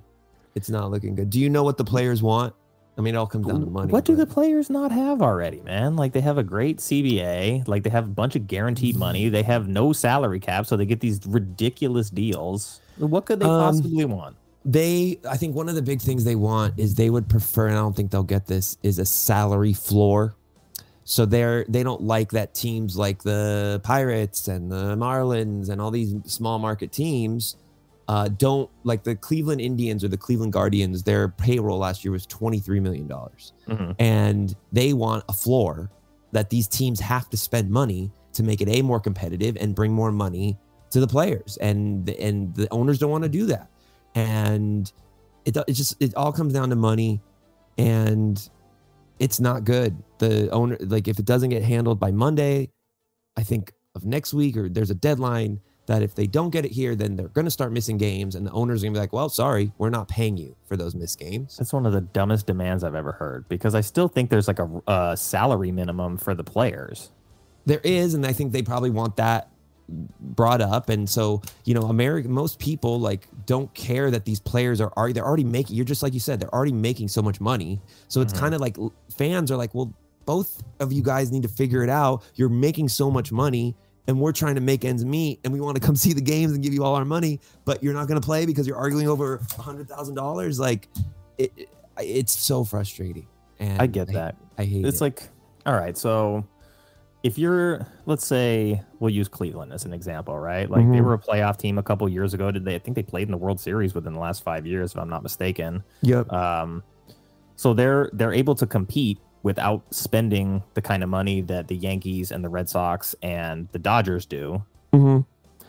It's 0.56 0.70
not 0.70 0.90
looking 0.90 1.14
good. 1.14 1.30
Do 1.30 1.40
you 1.40 1.50
know 1.52 1.64
what 1.64 1.78
the 1.78 1.84
players 1.84 2.24
want? 2.24 2.56
I 2.98 3.02
mean, 3.02 3.14
it 3.14 3.18
all 3.18 3.28
comes 3.28 3.46
down 3.46 3.60
to 3.60 3.66
money. 3.66 3.92
What 3.92 4.06
do 4.06 4.16
the 4.16 4.26
players 4.26 4.70
not 4.70 4.90
have 4.92 5.22
already, 5.22 5.60
man? 5.62 5.98
Like 5.98 6.14
they 6.14 6.22
have 6.22 6.38
a 6.38 6.44
great 6.44 6.78
CBA, 6.78 7.68
like 7.68 7.84
they 7.84 7.90
have 7.90 8.06
a 8.06 8.10
bunch 8.10 8.36
of 8.38 8.48
guaranteed 8.48 8.96
money, 8.96 9.28
they 9.30 9.44
have 9.44 9.68
no 9.68 9.92
salary 9.92 10.40
cap, 10.40 10.66
so 10.66 10.78
they 10.78 10.86
get 10.86 11.02
these 11.02 11.20
ridiculous 11.28 12.10
deals. 12.10 12.80
What 12.98 13.26
could 13.26 13.40
they 13.42 13.46
Um, 13.46 13.60
possibly 13.60 14.06
want? 14.06 14.38
They 14.66 15.20
i 15.30 15.38
think 15.38 15.56
one 15.56 15.70
of 15.70 15.76
the 15.76 15.82
big 15.82 16.02
things 16.02 16.24
they 16.24 16.36
want 16.36 16.74
is 16.78 16.96
they 16.96 17.10
would 17.12 17.30
prefer 17.30 17.68
and 17.68 17.76
i 17.78 17.80
don't 17.80 17.96
think 17.96 18.10
they'll 18.12 18.24
get 18.24 18.48
this 18.48 18.78
is 18.84 19.00
a 19.00 19.06
salary 19.06 19.74
floor. 19.74 20.36
So 21.08 21.28
they're 21.28 21.66
they 21.70 21.84
don't 21.84 22.02
like 22.02 22.32
that 22.32 22.56
teams 22.56 22.98
like 22.98 23.22
the 23.22 23.80
pirates 23.84 24.48
and 24.48 24.72
the 24.72 24.96
marlins 24.96 25.70
and 25.70 25.80
all 25.80 25.92
these 25.92 26.16
small 26.26 26.58
market 26.58 26.92
teams 26.92 27.58
uh, 28.08 28.28
don't 28.28 28.70
like 28.84 29.04
the 29.04 29.16
cleveland 29.16 29.62
indians 29.62 30.04
or 30.04 30.08
the 30.08 30.18
cleveland 30.18 30.52
guardians 30.54 31.04
their 31.04 31.30
payroll 31.30 31.78
last 31.78 32.04
year 32.04 32.12
was 32.12 32.26
23 32.26 32.80
million 32.80 33.08
dollars. 33.08 33.54
Mhm. 33.68 33.96
and 34.00 34.56
they 34.72 34.94
want 34.94 35.24
a 35.30 35.34
floor 35.34 35.92
that 36.32 36.50
these 36.50 36.68
teams 36.68 37.00
have 37.00 37.30
to 37.30 37.38
spend 37.38 37.70
money 37.70 38.12
to 38.34 38.42
make 38.42 38.60
it 38.62 38.68
a 38.70 38.82
more 38.82 39.00
competitive 39.00 39.56
and 39.62 39.76
bring 39.76 39.94
more 39.94 40.12
money 40.12 40.58
to 40.90 41.00
the 41.00 41.08
players. 41.08 41.58
And 41.62 42.10
and 42.10 42.54
the 42.56 42.68
owners 42.72 42.98
don't 42.98 43.12
want 43.12 43.24
to 43.24 43.30
do 43.30 43.46
that 43.46 43.70
and 44.16 44.92
it, 45.46 45.56
it 45.56 45.74
just 45.74 46.02
it 46.02 46.16
all 46.16 46.32
comes 46.32 46.54
down 46.54 46.70
to 46.70 46.76
money 46.76 47.22
and 47.78 48.50
it's 49.20 49.40
not 49.40 49.64
good 49.64 49.96
the 50.20 50.50
owner 50.50 50.78
like 50.82 51.08
if 51.08 51.20
it 51.20 51.26
doesn't 51.26 51.50
get 51.50 51.64
handled 51.64 52.00
by 52.00 52.12
monday 52.12 52.70
i 53.38 53.44
think 53.44 53.72
of 53.94 54.06
next 54.06 54.34
week 54.34 54.58
or 54.58 54.68
there's 54.70 54.90
a 54.90 54.96
deadline 54.96 55.60
that 55.88 56.02
if 56.02 56.16
they 56.16 56.26
don't 56.26 56.50
get 56.50 56.66
it 56.66 56.72
here 56.72 56.96
then 56.96 57.16
they're 57.16 57.28
going 57.30 57.46
to 57.46 57.52
start 57.52 57.72
missing 57.72 57.98
games 57.98 58.36
and 58.36 58.46
the 58.46 58.52
owners 58.52 58.82
are 58.82 58.86
going 58.86 58.94
to 58.94 58.98
be 58.98 59.02
like 59.02 59.14
well 59.14 59.30
sorry 59.30 59.72
we're 59.78 59.90
not 59.90 60.08
paying 60.08 60.36
you 60.36 60.56
for 60.66 60.76
those 60.76 60.96
missed 60.96 61.20
games 61.20 61.58
That's 61.58 61.74
one 61.74 61.86
of 61.86 61.94
the 61.94 62.02
dumbest 62.02 62.48
demands 62.48 62.84
I've 62.84 62.96
ever 62.96 63.12
heard 63.12 63.48
because 63.50 63.76
I 63.76 63.82
still 63.82 64.08
think 64.08 64.30
there's 64.30 64.48
like 64.48 64.60
a, 64.60 64.82
a 64.88 65.18
salary 65.18 65.72
minimum 65.72 66.18
for 66.18 66.34
the 66.34 66.44
players. 66.44 67.12
There 67.66 67.82
is, 67.84 68.14
and 68.14 68.26
I 68.26 68.34
think 68.34 68.52
they 68.52 68.62
probably 68.62 68.90
want 68.90 69.16
that 69.18 69.50
brought 70.20 70.62
up. 70.62 70.90
And 70.90 71.10
so, 71.10 71.42
you 71.64 71.74
know, 71.74 71.84
America, 71.84 72.28
most 72.28 72.60
people 72.60 73.00
like 73.00 73.28
don't 73.46 73.74
care 73.74 74.10
that 74.12 74.26
these 74.26 74.40
players 74.40 74.82
are 74.82 74.92
already 74.98 75.14
they're 75.14 75.26
already 75.26 75.44
making. 75.44 75.76
You're 75.76 75.86
just 75.86 76.02
like 76.04 76.14
you 76.14 76.20
said, 76.20 76.40
they're 76.40 76.54
already 76.54 76.72
making 76.72 77.08
so 77.10 77.22
much 77.22 77.40
money. 77.40 77.80
So 78.08 78.22
it's 78.22 78.34
Mhm. 78.34 78.40
kind 78.40 78.56
of 78.56 78.62
like 78.62 78.78
fans 79.16 79.52
are 79.52 79.58
like, 79.58 79.74
well, 79.76 79.94
both 80.26 80.64
of 80.80 80.92
you 80.92 81.04
guys 81.04 81.32
need 81.32 81.44
to 81.44 81.48
figure 81.50 81.84
it 81.84 81.90
out. 81.90 82.24
You're 82.36 82.50
making 82.50 82.90
so 82.90 83.12
much 83.12 83.32
money. 83.32 83.76
And 84.08 84.20
we're 84.20 84.34
trying 84.34 84.54
to 84.54 84.62
make 84.62 84.86
ends 84.86 85.04
meet, 85.04 85.40
and 85.44 85.52
we 85.52 85.60
want 85.60 85.78
to 85.78 85.82
come 85.82 85.96
see 86.06 86.14
the 86.14 86.22
games 86.22 86.52
and 86.54 86.62
give 86.64 86.74
you 86.76 86.84
all 86.84 86.94
our 86.94 87.06
money, 87.06 87.40
but 87.66 87.82
you're 87.84 87.94
not 87.96 88.08
going 88.08 88.22
to 88.22 88.26
play 88.26 88.46
because 88.46 88.68
you're 88.68 88.78
arguing 88.78 89.08
over 89.08 89.42
a 89.58 89.62
hundred 89.62 89.90
thousand 89.90 90.14
dollars. 90.14 90.60
Like, 90.60 90.88
it, 91.40 91.52
it- 91.58 91.70
it's 91.98 92.38
so 92.38 92.64
frustrating. 92.64 93.26
And 93.60 93.82
I 93.82 93.88
get 93.88 94.12
that. 94.14 94.36
I 94.60 94.66
hate 94.66 94.86
it. 94.86 94.88
It's 94.90 95.00
it. 95.00 95.04
like, 95.06 95.30
all 95.66 95.74
right, 95.74 95.98
so 95.98 96.46
if 97.26 97.40
you're, 97.40 97.88
let's 98.06 98.24
say, 98.28 98.80
we'll 99.00 99.10
use 99.10 99.28
Cleveland 99.28 99.74
as 99.74 99.84
an 99.84 99.94
example, 99.94 100.38
right? 100.38 100.70
Like 100.70 100.86
they 100.92 101.00
Mhm. 101.00 101.04
were 101.06 101.14
a 101.16 101.18
playoff 101.18 101.58
team 101.58 101.80
a 101.80 101.84
couple 101.84 102.08
years 102.08 102.36
ago. 102.36 102.52
Did 102.52 102.66
they? 102.66 102.76
I 102.76 102.80
think 102.80 102.94
they 102.94 103.02
played 103.02 103.28
in 103.28 103.32
the 103.32 103.38
World 103.38 103.60
Series 103.60 103.96
within 103.96 104.14
the 104.14 104.20
last 104.20 104.44
five 104.44 104.68
years, 104.68 104.92
if 104.92 105.00
I'm 105.00 105.10
not 105.10 105.24
mistaken. 105.24 105.84
yep. 106.04 106.32
Um, 106.32 106.84
so 107.56 107.74
they're 107.74 108.12
they're 108.14 108.32
able 108.34 108.54
to 108.56 108.68
compete 108.68 109.18
without 109.42 109.82
spending 109.90 110.62
the 110.76 110.84
kind 110.84 111.02
of 111.02 111.10
money 111.10 111.42
that 111.42 111.68
the 111.68 111.76
Yankees 111.76 112.32
and 112.32 112.44
the 112.44 112.50
Red 112.50 112.70
Sox 112.70 113.16
and 113.24 113.68
the 113.72 113.80
Dodgers 113.80 114.28
do. 114.28 114.62
hmm 114.94 115.20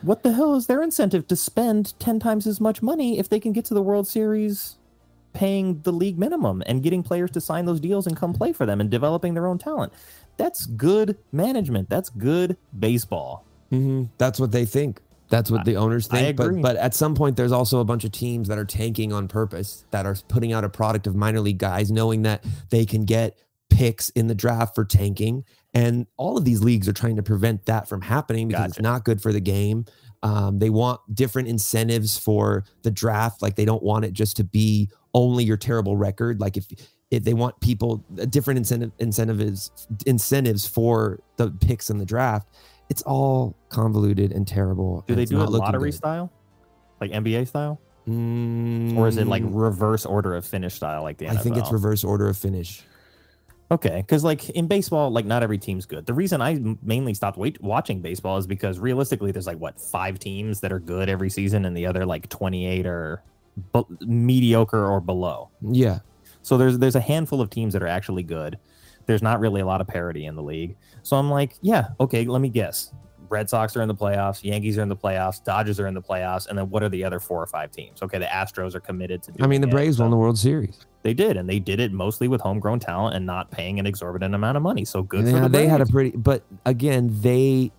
What 0.03 0.21
the 0.21 0.33
hell 0.33 0.53
is 0.53 0.67
their 0.67 0.83
incentive 0.83 1.25
to 1.27 1.35
spend 1.35 1.97
ten 1.99 2.19
times 2.19 2.45
as 2.45 2.61
much 2.61 2.83
money 2.83 3.17
if 3.17 3.29
they 3.29 3.39
can 3.39 3.51
get 3.51 3.65
to 3.65 3.73
the 3.73 3.81
World 3.81 4.07
Series? 4.07 4.77
Paying 5.33 5.81
the 5.81 5.91
league 5.91 6.19
minimum 6.19 6.61
and 6.67 6.83
getting 6.83 7.01
players 7.01 7.31
to 7.31 7.41
sign 7.41 7.65
those 7.65 7.79
deals 7.79 8.05
and 8.05 8.15
come 8.15 8.33
play 8.33 8.53
for 8.53 8.65
them 8.67 8.79
and 8.79 8.89
developing 8.91 9.33
their 9.33 9.47
own 9.47 9.57
talent. 9.57 9.91
That's 10.37 10.65
good 10.65 11.17
management. 11.31 11.89
That's 11.89 12.09
good 12.09 12.57
baseball. 12.77 13.45
hmm 13.69 14.03
That's 14.17 14.39
what 14.39 14.51
they 14.51 14.65
think. 14.65 15.01
That's 15.29 15.51
what 15.51 15.65
the 15.65 15.75
owners 15.75 16.07
think. 16.07 16.37
But 16.37 16.43
but 16.61 16.75
at 16.77 16.93
some 16.93 17.13
point, 17.13 17.35
there's 17.35 17.51
also 17.51 17.79
a 17.81 17.85
bunch 17.85 18.05
of 18.05 18.11
teams 18.13 18.47
that 18.47 18.57
are 18.57 18.63
tanking 18.65 19.11
on 19.11 19.27
purpose, 19.27 19.83
that 19.91 20.05
are 20.05 20.15
putting 20.29 20.53
out 20.53 20.63
a 20.63 20.69
product 20.69 21.05
of 21.05 21.15
minor 21.15 21.41
league 21.41 21.57
guys, 21.57 21.91
knowing 21.91 22.21
that 22.21 22.45
they 22.69 22.85
can 22.85 23.03
get 23.03 23.37
picks 23.69 24.09
in 24.11 24.27
the 24.27 24.35
draft 24.35 24.73
for 24.73 24.85
tanking. 24.85 25.43
And 25.73 26.07
all 26.15 26.37
of 26.37 26.45
these 26.45 26.63
leagues 26.63 26.87
are 26.87 26.93
trying 26.93 27.17
to 27.17 27.23
prevent 27.23 27.65
that 27.65 27.89
from 27.89 28.01
happening 28.01 28.47
because 28.47 28.61
it's 28.69 28.79
not 28.83 29.03
good 29.03 29.21
for 29.21 29.33
the 29.33 29.41
game. 29.41 29.85
Um, 30.23 30.59
they 30.59 30.69
want 30.69 31.01
different 31.13 31.49
incentives 31.49 32.17
for 32.17 32.63
the 32.83 32.89
draft. 32.89 33.41
Like 33.41 33.55
they 33.55 33.65
don't 33.65 33.83
want 33.83 34.05
it 34.05 34.13
just 34.13 34.37
to 34.37 34.43
be 34.45 34.89
only 35.13 35.43
your 35.43 35.57
terrible 35.57 35.97
record. 35.97 36.39
Like 36.39 36.55
if 36.57 36.67
if 37.11 37.23
they 37.23 37.33
want 37.33 37.59
people 37.61 38.03
uh, 38.19 38.25
different 38.25 38.57
incentive 38.57 38.91
incentives 38.99 39.71
incentives 40.05 40.67
for 40.67 41.19
the 41.37 41.49
picks 41.51 41.89
in 41.89 41.97
the 41.97 42.05
draft, 42.05 42.49
it's 42.89 43.01
all 43.03 43.55
convoluted 43.69 44.31
and 44.31 44.47
terrible. 44.47 45.03
Do 45.07 45.13
and 45.13 45.19
they 45.19 45.25
do 45.25 45.41
it 45.41 45.49
lottery 45.49 45.91
good. 45.91 45.97
style? 45.97 46.31
Like 46.99 47.11
NBA 47.11 47.47
style? 47.47 47.79
Mm, 48.07 48.97
Or 48.97 49.07
is 49.07 49.17
it 49.17 49.27
like 49.27 49.43
reverse 49.45 50.05
order 50.05 50.35
of 50.35 50.45
finish 50.45 50.73
style 50.75 51.03
like 51.03 51.17
the 51.17 51.25
NFL? 51.25 51.37
I 51.37 51.37
think 51.37 51.57
it's 51.57 51.71
reverse 51.71 52.03
order 52.03 52.27
of 52.27 52.37
finish. 52.37 52.83
Okay, 53.69 53.97
because 53.97 54.23
like 54.23 54.49
in 54.51 54.67
baseball, 54.67 55.09
like 55.11 55.25
not 55.25 55.43
every 55.43 55.57
team's 55.57 55.85
good. 55.85 56.05
The 56.05 56.13
reason 56.13 56.41
I 56.41 56.57
mainly 56.81 57.13
stopped 57.13 57.37
wait- 57.37 57.61
watching 57.61 57.99
baseball 58.01 58.37
is 58.37 58.47
because 58.47 58.79
realistically, 58.79 59.31
there's 59.33 59.45
like 59.47 59.57
what 59.59 59.79
five 59.79 60.19
teams 60.19 60.61
that 60.61 60.71
are 60.71 60.79
good 60.79 61.09
every 61.09 61.29
season, 61.29 61.65
and 61.65 61.75
the 61.75 61.85
other 61.85 62.05
like 62.05 62.29
28 62.29 62.85
are 62.85 63.21
bu- 63.73 63.83
mediocre 64.05 64.87
or 64.87 65.01
below. 65.01 65.49
Yeah. 65.61 65.99
So 66.47 66.57
there's 66.57 66.77
there's 66.79 66.95
a 66.95 67.01
handful 67.01 67.41
of 67.41 67.49
teams 67.49 67.73
that 67.73 67.83
are 67.83 67.87
actually 67.87 68.23
good. 68.23 68.57
There's 69.05 69.21
not 69.21 69.41
really 69.41 69.59
a 69.59 69.65
lot 69.65 69.81
of 69.81 69.87
parity 69.87 70.25
in 70.25 70.35
the 70.35 70.43
league. 70.43 70.77
So 71.03 71.17
I'm 71.17 71.29
like, 71.29 71.55
yeah, 71.61 71.89
okay, 71.99 72.25
let 72.25 72.39
me 72.39 72.47
guess. 72.49 72.93
Red 73.29 73.49
Sox 73.49 73.75
are 73.75 73.81
in 73.81 73.89
the 73.89 73.95
playoffs, 73.95 74.41
Yankees 74.41 74.77
are 74.77 74.81
in 74.81 74.87
the 74.87 74.95
playoffs, 74.95 75.43
Dodgers 75.43 75.81
are 75.81 75.87
in 75.87 75.93
the 75.93 76.01
playoffs, 76.01 76.47
and 76.47 76.57
then 76.57 76.69
what 76.69 76.81
are 76.83 76.87
the 76.87 77.03
other 77.03 77.19
four 77.19 77.43
or 77.43 77.47
five 77.47 77.71
teams? 77.73 78.01
Okay, 78.01 78.17
the 78.17 78.25
Astros 78.25 78.73
are 78.73 78.79
committed 78.79 79.21
to. 79.23 79.33
I 79.41 79.47
mean, 79.47 79.59
the 79.59 79.67
doing 79.67 79.73
it, 79.73 79.75
Braves 79.75 79.97
so- 79.97 80.03
won 80.03 80.11
the 80.11 80.17
World 80.17 80.37
Series. 80.37 80.85
they 81.03 81.13
did, 81.13 81.35
and 81.35 81.49
they 81.49 81.59
did 81.59 81.81
it 81.81 81.91
mostly 81.91 82.29
with 82.29 82.39
homegrown 82.39 82.79
talent 82.79 83.17
and 83.17 83.25
not 83.25 83.51
paying 83.51 83.79
an 83.79 83.85
exorbitant 83.85 84.33
amount 84.33 84.55
of 84.55 84.63
money. 84.63 84.85
So 84.85 85.03
good 85.03 85.25
for 85.25 85.31
yeah, 85.31 85.41
the 85.41 85.49
they 85.49 85.67
had 85.67 85.81
a 85.81 85.85
pretty, 85.85 86.11
but 86.15 86.43
again, 86.65 87.09
they 87.19 87.73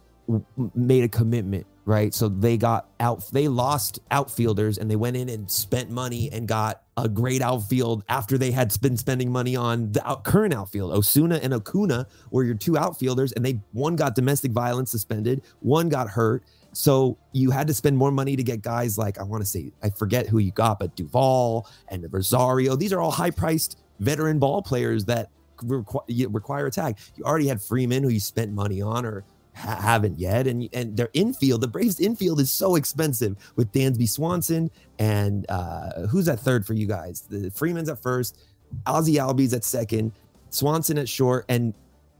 made 0.74 1.04
a 1.04 1.08
commitment, 1.08 1.66
right? 1.88 2.12
So 2.12 2.28
they 2.28 2.58
got 2.58 2.90
out, 3.00 3.24
they 3.32 3.48
lost 3.48 3.98
outfielders 4.10 4.76
and 4.76 4.90
they 4.90 4.96
went 4.96 5.16
in 5.16 5.30
and 5.30 5.50
spent 5.50 5.90
money 5.90 6.30
and 6.30 6.46
got 6.46 6.82
a 6.98 7.08
great 7.08 7.40
outfield 7.40 8.04
after 8.10 8.36
they 8.36 8.50
had 8.50 8.78
been 8.82 8.98
spending 8.98 9.32
money 9.32 9.56
on 9.56 9.90
the 9.92 10.06
out, 10.06 10.22
current 10.22 10.52
outfield. 10.52 10.92
Ozuna 10.92 11.42
and 11.42 11.54
Acuna 11.54 12.06
were 12.30 12.44
your 12.44 12.56
two 12.56 12.76
outfielders, 12.76 13.32
and 13.32 13.44
they 13.44 13.60
one 13.72 13.96
got 13.96 14.14
domestic 14.14 14.52
violence 14.52 14.90
suspended, 14.90 15.40
one 15.60 15.88
got 15.88 16.10
hurt. 16.10 16.44
So 16.74 17.16
you 17.32 17.50
had 17.50 17.66
to 17.68 17.74
spend 17.74 17.96
more 17.96 18.12
money 18.12 18.36
to 18.36 18.42
get 18.42 18.60
guys 18.60 18.98
like 18.98 19.18
I 19.18 19.22
want 19.22 19.42
to 19.42 19.46
say 19.46 19.72
I 19.82 19.88
forget 19.88 20.26
who 20.26 20.38
you 20.38 20.50
got, 20.50 20.78
but 20.78 20.94
Duvall 20.94 21.66
and 21.88 22.06
Rosario. 22.12 22.76
These 22.76 22.92
are 22.92 23.00
all 23.00 23.10
high 23.10 23.30
priced 23.30 23.78
veteran 23.98 24.38
ball 24.38 24.60
players 24.60 25.06
that 25.06 25.30
require, 25.62 26.28
require 26.28 26.68
tag. 26.68 26.98
You 27.16 27.24
already 27.24 27.46
had 27.46 27.62
Freeman, 27.62 28.02
who 28.02 28.10
you 28.10 28.20
spent 28.20 28.52
money 28.52 28.82
on, 28.82 29.06
or 29.06 29.24
ha- 29.58 29.80
haven't 29.80 30.18
yet, 30.18 30.46
and 30.46 30.68
and 30.72 30.96
their 30.96 31.10
infield, 31.12 31.60
the 31.60 31.68
Braves 31.68 32.00
infield 32.00 32.40
is 32.40 32.50
so 32.50 32.76
expensive 32.76 33.36
with 33.56 33.72
Dansby 33.72 34.08
Swanson 34.08 34.70
and 34.98 35.46
uh, 35.48 36.06
who's 36.06 36.28
at 36.28 36.40
third 36.40 36.66
for 36.66 36.74
you 36.74 36.86
guys? 36.86 37.22
The 37.22 37.50
Freeman's 37.50 37.88
at 37.88 38.00
first, 38.00 38.38
Ozzie 38.86 39.14
Albies 39.14 39.54
at 39.54 39.64
second, 39.64 40.12
Swanson 40.50 40.98
at 40.98 41.08
short, 41.08 41.44
and 41.48 41.74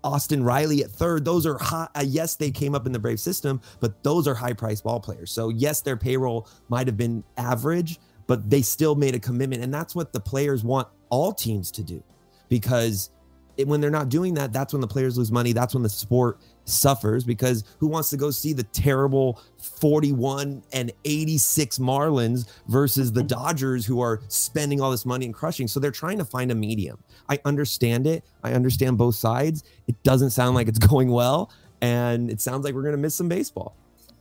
Austin 0.05 0.45
Riley 0.45 0.84
at 0.84 0.91
third. 0.91 1.24
Those 1.24 1.47
are 1.47 1.59
high. 1.59 1.89
Uh, 1.95 2.05
yes, 2.07 2.36
they 2.36 2.51
came 2.51 2.74
up 2.74 2.86
in 2.86 2.93
the 2.93 2.99
Brave 2.99 3.20
system, 3.20 3.61
but 3.80 4.03
those 4.03 4.28
are 4.28 4.34
high 4.34 4.53
price 4.53 4.80
ball 4.80 5.01
players. 5.01 5.30
So 5.30 5.49
yes, 5.49 5.80
their 5.80 5.97
payroll 5.97 6.49
might 6.68 6.86
have 6.86 6.97
been 6.97 7.24
average, 7.36 7.99
but 8.26 8.49
they 8.49 8.62
still 8.62 8.95
made 8.95 9.14
a 9.14 9.18
commitment, 9.18 9.62
and 9.62 9.72
that's 9.72 9.95
what 9.95 10.12
the 10.12 10.20
players 10.20 10.62
want 10.62 10.89
all 11.09 11.32
teams 11.32 11.70
to 11.72 11.82
do, 11.82 12.03
because 12.49 13.11
when 13.67 13.81
they're 13.81 13.91
not 13.91 14.09
doing 14.09 14.35
that, 14.35 14.53
that's 14.53 14.73
when 14.73 14.81
the 14.81 14.87
players 14.87 15.19
lose 15.19 15.33
money. 15.33 15.53
That's 15.53 15.75
when 15.75 15.83
the 15.83 15.89
sport 15.89 16.39
suffers 16.65 17.25
because 17.25 17.65
who 17.79 17.87
wants 17.89 18.11
to 18.11 18.17
go 18.17 18.31
see 18.31 18.53
the 18.53 18.63
terrible 18.63 19.41
41 19.59 20.63
and 20.73 20.93
86 21.05 21.79
Marlins 21.79 22.49
versus 22.69 23.11
the 23.13 23.23
Dodgers 23.23 23.85
who 23.87 24.01
are 24.01 24.21
spending 24.29 24.81
all 24.81 24.91
this 24.91 25.07
money 25.07 25.25
and 25.27 25.35
crushing? 25.35 25.67
So 25.67 25.81
they're 25.81 25.91
trying 25.91 26.19
to 26.19 26.25
find 26.25 26.51
a 26.51 26.55
medium. 26.55 26.99
I 27.29 27.39
understand 27.45 28.07
it. 28.07 28.25
I 28.45 28.53
understand 28.53 28.99
both 28.99 29.15
sides. 29.15 29.65
It 29.87 30.01
doesn't 30.03 30.31
sound 30.31 30.55
like 30.55 30.69
it's 30.69 30.79
going 30.87 31.09
well. 31.11 31.51
And 31.81 32.31
it 32.31 32.41
sounds 32.41 32.65
like 32.65 32.75
we're 32.75 32.83
going 32.83 32.93
to 32.93 32.99
miss 33.01 33.15
some 33.15 33.29
baseball. 33.29 33.77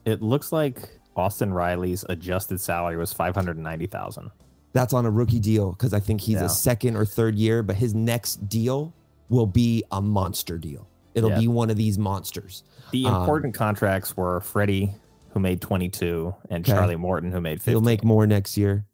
It 0.06 0.22
looks 0.22 0.52
like 0.52 0.90
Austin 1.16 1.54
Riley's 1.54 2.06
adjusted 2.10 2.62
salary 2.62 2.96
was 2.98 3.12
five 3.12 3.34
hundred 3.36 3.58
ninety 3.58 3.88
thousand. 3.88 4.30
That's 4.74 4.94
on 4.94 5.06
a 5.06 5.12
rookie 5.12 5.40
deal 5.40 5.72
because 5.72 5.94
I 5.94 6.00
think 6.00 6.22
he's 6.22 6.36
Yeah. 6.38 6.46
a 6.46 6.50
second 6.50 6.96
or 6.96 7.04
third 7.06 7.36
year, 7.36 7.64
but 7.64 7.76
his 7.76 7.96
next 7.96 8.48
deal 8.48 8.94
will 9.30 9.46
be 9.48 9.84
a 9.92 10.02
monster 10.02 10.58
deal. 10.58 10.88
It'll 11.16 11.30
Yeah. 11.32 11.40
be 11.40 11.48
one 11.48 11.70
of 11.70 11.78
these 11.78 11.98
monsters. 11.98 12.64
The 12.92 13.06
Um, 13.06 13.16
important 13.22 13.54
contracts 13.54 14.16
were 14.16 14.40
Freddie, 14.42 14.94
who 15.30 15.40
made 15.40 15.62
twenty 15.62 15.90
two, 15.90 16.34
and 16.50 16.64
Okay. 16.64 16.72
Charlie 16.78 16.96
Morton, 16.96 17.32
who 17.32 17.42
made 17.42 17.60
15. 17.60 17.72
He'll 17.74 17.82
make 17.82 18.04
more 18.04 18.26
next 18.28 18.58
year. 18.58 18.86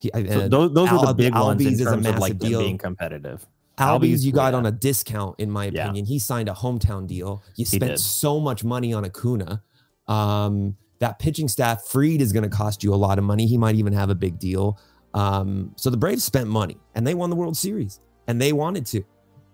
He, 0.00 0.10
So 0.12 0.18
uh, 0.42 0.48
those, 0.48 0.72
those 0.74 0.90
were 0.90 0.98
the 0.98 1.06
Al- 1.06 1.14
big 1.14 1.34
ones 1.34 1.62
Albies 1.62 1.66
in 1.66 1.72
is 1.74 1.80
a 1.80 1.84
terms 1.84 2.06
of 2.06 2.18
like 2.18 2.38
deal. 2.38 2.60
being 2.60 2.78
competitive. 2.78 3.46
Albies, 3.78 4.00
Albies, 4.12 4.24
you 4.24 4.32
got 4.32 4.52
yeah. 4.52 4.58
on 4.58 4.66
a 4.66 4.70
discount, 4.70 5.34
in 5.40 5.50
my 5.50 5.66
Yeah. 5.66 5.84
opinion. 5.84 6.06
He 6.06 6.18
signed 6.18 6.48
a 6.48 6.52
hometown 6.52 7.06
deal. 7.06 7.42
You 7.56 7.64
spent 7.64 7.98
so 7.98 8.38
much 8.38 8.62
money 8.62 8.92
on 8.92 9.04
Acuna. 9.04 9.62
Um, 10.06 10.76
that 11.00 11.18
pitching 11.18 11.48
staff, 11.48 11.82
Fried 11.86 12.20
is 12.20 12.32
going 12.32 12.44
to 12.44 12.48
cost 12.48 12.84
you 12.84 12.94
a 12.94 12.96
lot 12.96 13.18
of 13.18 13.24
money. 13.24 13.46
He 13.46 13.58
might 13.58 13.74
even 13.76 13.92
have 13.94 14.10
a 14.10 14.14
big 14.14 14.38
deal. 14.38 14.78
Um, 15.14 15.72
so 15.76 15.90
the 15.90 15.96
Braves 15.96 16.22
spent 16.24 16.48
money 16.48 16.76
and 16.94 17.06
they 17.06 17.14
won 17.14 17.30
the 17.30 17.36
World 17.36 17.56
Series 17.56 18.00
and 18.26 18.40
they 18.40 18.52
wanted 18.52 18.86
to. 18.86 19.04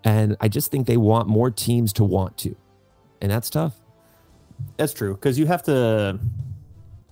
And 0.04 0.36
I 0.40 0.48
just 0.48 0.70
think 0.70 0.86
they 0.86 0.96
want 0.96 1.28
more 1.28 1.50
teams 1.50 1.92
to 1.94 2.04
want 2.04 2.36
to. 2.38 2.56
And 3.20 3.30
that's 3.30 3.50
tough. 3.50 3.74
That's 4.76 4.92
true 4.92 5.14
because 5.14 5.38
you 5.38 5.46
have 5.46 5.62
to 5.64 6.18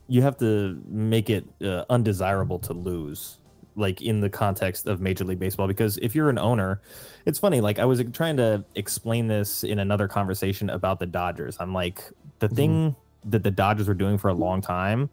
you 0.08 0.22
have 0.22 0.38
to 0.38 0.80
make 0.88 1.30
it 1.30 1.46
uh, 1.62 1.84
undesirable 1.90 2.58
to 2.60 2.72
lose 2.72 3.38
like 3.76 4.02
in 4.02 4.20
the 4.20 4.28
context 4.28 4.86
of 4.86 5.00
major 5.00 5.24
league 5.24 5.38
baseball 5.38 5.68
because 5.68 5.98
if 5.98 6.14
you're 6.14 6.28
an 6.28 6.38
owner 6.38 6.80
it's 7.26 7.38
funny 7.38 7.60
like 7.60 7.78
i 7.78 7.84
was 7.84 8.02
trying 8.12 8.36
to 8.36 8.64
explain 8.74 9.28
this 9.28 9.62
in 9.62 9.78
another 9.78 10.08
conversation 10.08 10.68
about 10.70 10.98
the 10.98 11.06
dodgers 11.06 11.56
i'm 11.60 11.72
like 11.72 12.02
the 12.40 12.48
thing 12.48 12.96
that 13.24 13.42
the 13.44 13.50
dodgers 13.50 13.86
were 13.86 13.94
doing 13.94 14.18
for 14.18 14.28
a 14.28 14.34
long 14.34 14.60
time 14.60 15.08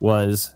was 0.00 0.54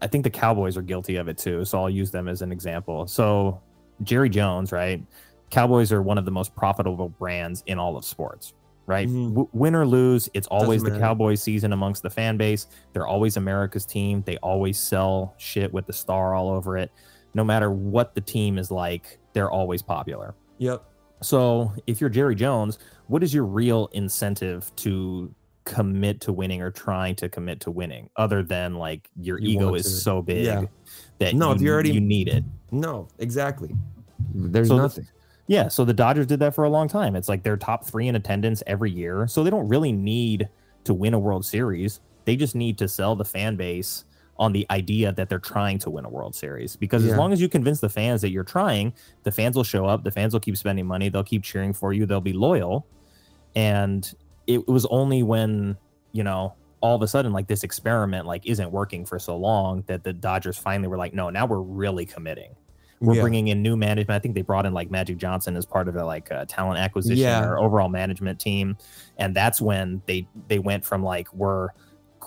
i 0.00 0.06
think 0.06 0.24
the 0.24 0.30
cowboys 0.30 0.76
are 0.76 0.82
guilty 0.82 1.16
of 1.16 1.28
it 1.28 1.36
too 1.36 1.64
so 1.64 1.78
i'll 1.78 1.90
use 1.90 2.10
them 2.10 2.28
as 2.28 2.40
an 2.40 2.50
example 2.50 3.06
so 3.06 3.60
jerry 4.02 4.28
jones 4.28 4.72
right 4.72 5.02
cowboys 5.50 5.92
are 5.92 6.02
one 6.02 6.18
of 6.18 6.24
the 6.24 6.30
most 6.30 6.54
profitable 6.54 7.08
brands 7.08 7.62
in 7.66 7.78
all 7.78 7.96
of 7.96 8.04
sports 8.04 8.54
right 8.86 9.08
Mhm. 9.08 9.28
w- 9.30 9.48
win 9.52 9.74
or 9.74 9.86
lose 9.86 10.28
it's 10.34 10.46
always 10.48 10.82
the 10.82 10.90
matter. 10.90 11.00
cowboys 11.00 11.42
season 11.42 11.72
amongst 11.72 12.02
the 12.02 12.10
fan 12.10 12.36
base 12.36 12.66
they're 12.92 13.06
always 13.06 13.36
america's 13.36 13.84
team 13.86 14.22
they 14.26 14.36
always 14.38 14.78
sell 14.78 15.34
shit 15.38 15.72
with 15.72 15.86
the 15.86 15.92
star 15.92 16.34
all 16.34 16.48
over 16.50 16.76
it 16.76 16.90
no 17.34 17.42
matter 17.44 17.70
what 17.70 18.14
the 18.14 18.20
team 18.20 18.58
is 18.58 18.70
like 18.70 19.18
they're 19.32 19.50
always 19.50 19.82
popular 19.82 20.34
Yep. 20.58 20.82
so 21.22 21.72
if 21.86 22.00
you're 22.00 22.10
jerry 22.10 22.34
jones 22.34 22.78
what 23.08 23.22
is 23.22 23.32
your 23.32 23.44
real 23.44 23.88
incentive 23.92 24.70
to 24.76 25.32
commit 25.64 26.20
to 26.20 26.32
winning 26.32 26.62
or 26.62 26.70
trying 26.70 27.16
to 27.16 27.28
commit 27.28 27.58
to 27.60 27.72
winning 27.72 28.08
other 28.16 28.42
than 28.44 28.74
like 28.76 29.08
your 29.20 29.40
You 29.40 29.48
ego 29.58 29.74
is 29.74 29.84
to- 29.84 29.90
so 29.90 30.22
big 30.22 30.44
yeah. 30.44 30.64
that 31.18 31.34
No, 31.34 31.48
you, 31.48 31.54
if 31.56 31.60
you're 31.60 31.74
already- 31.74 31.92
you 31.92 32.00
need 32.00 32.28
it 32.28 32.44
No, 32.70 33.08
exactly. 33.18 33.74
There's 34.34 34.68
So 34.68 34.76
the- 34.76 34.82
nothing. 34.82 35.06
Yeah, 35.48 35.68
so 35.68 35.84
the 35.84 35.94
Dodgers 35.94 36.26
did 36.26 36.40
that 36.40 36.54
for 36.56 36.64
a 36.64 36.68
long 36.68 36.88
time. 36.88 37.14
It's 37.14 37.28
like 37.28 37.44
they're 37.44 37.56
top 37.56 37.84
three 37.84 38.08
in 38.08 38.16
attendance 38.16 38.64
every 38.66 38.90
year. 38.90 39.28
So 39.28 39.44
they 39.44 39.50
don't 39.50 39.68
really 39.68 39.92
need 39.92 40.48
to 40.84 40.92
win 40.92 41.14
a 41.14 41.18
World 41.20 41.44
Series. 41.44 42.00
They 42.24 42.34
just 42.34 42.56
need 42.56 42.78
to 42.78 42.88
sell 42.88 43.14
the 43.14 43.24
fan 43.24 43.54
base 43.54 44.04
on 44.38 44.52
the 44.52 44.66
idea 44.70 45.12
that 45.12 45.28
they're 45.28 45.38
trying 45.38 45.78
to 45.78 45.88
win 45.90 46.04
a 46.04 46.08
World 46.08 46.34
Series. 46.34 46.74
Because 46.74 47.04
Yeah. 47.04 47.12
as 47.12 47.16
long 47.18 47.32
as 47.32 47.40
you 47.40 47.48
convince 47.48 47.78
the 47.78 47.88
fans 47.88 48.20
that 48.22 48.30
you're 48.30 48.42
trying, 48.44 48.92
the 49.22 49.30
fans 49.30 49.54
will 49.54 49.62
show 49.64 49.86
up, 49.86 50.02
the 50.02 50.10
fans 50.10 50.32
will 50.32 50.40
keep 50.40 50.56
spending 50.56 50.84
money, 50.86 51.08
they'll 51.08 51.22
keep 51.22 51.44
cheering 51.44 51.72
for 51.72 51.92
you, 51.92 52.06
they'll 52.06 52.20
be 52.20 52.32
loyal. 52.32 52.84
And 53.54 54.12
it 54.48 54.66
was 54.66 54.84
only 54.86 55.22
when, 55.22 55.76
you 56.12 56.24
know, 56.24 56.54
all 56.80 56.94
of 56.94 57.02
a 57.02 57.08
sudden 57.08 57.32
like 57.32 57.46
this 57.48 57.62
experiment 57.64 58.26
like 58.26 58.44
isn't 58.46 58.70
working 58.70 59.04
for 59.06 59.18
so 59.18 59.36
long 59.36 59.82
that 59.86 60.04
the 60.04 60.12
Dodgers 60.12 60.58
finally 60.58 60.88
were 60.88 60.98
like, 60.98 61.14
no, 61.14 61.30
now 61.30 61.46
we're 61.46 61.60
really 61.60 62.06
committing 62.06 62.54
we're 63.00 63.14
Yeah. 63.14 63.20
bringing 63.20 63.48
in 63.48 63.60
new 63.62 63.76
management. 63.76 64.16
I 64.16 64.18
think 64.20 64.34
they 64.34 64.40
brought 64.40 64.64
in 64.64 64.72
like 64.72 64.90
Magic 64.90 65.18
Johnson 65.18 65.54
as 65.54 65.66
part 65.66 65.86
of 65.86 65.92
their 65.92 66.04
like 66.04 66.32
uh, 66.32 66.46
talent 66.46 66.80
acquisition 66.80 67.18
Yeah. 67.18 67.44
or 67.44 67.58
overall 67.58 67.90
management 67.90 68.40
team, 68.40 68.74
and 69.18 69.36
that's 69.36 69.60
when 69.60 70.00
they 70.06 70.26
they 70.48 70.58
went 70.58 70.82
from 70.82 71.02
like 71.02 71.30
we're 71.34 71.68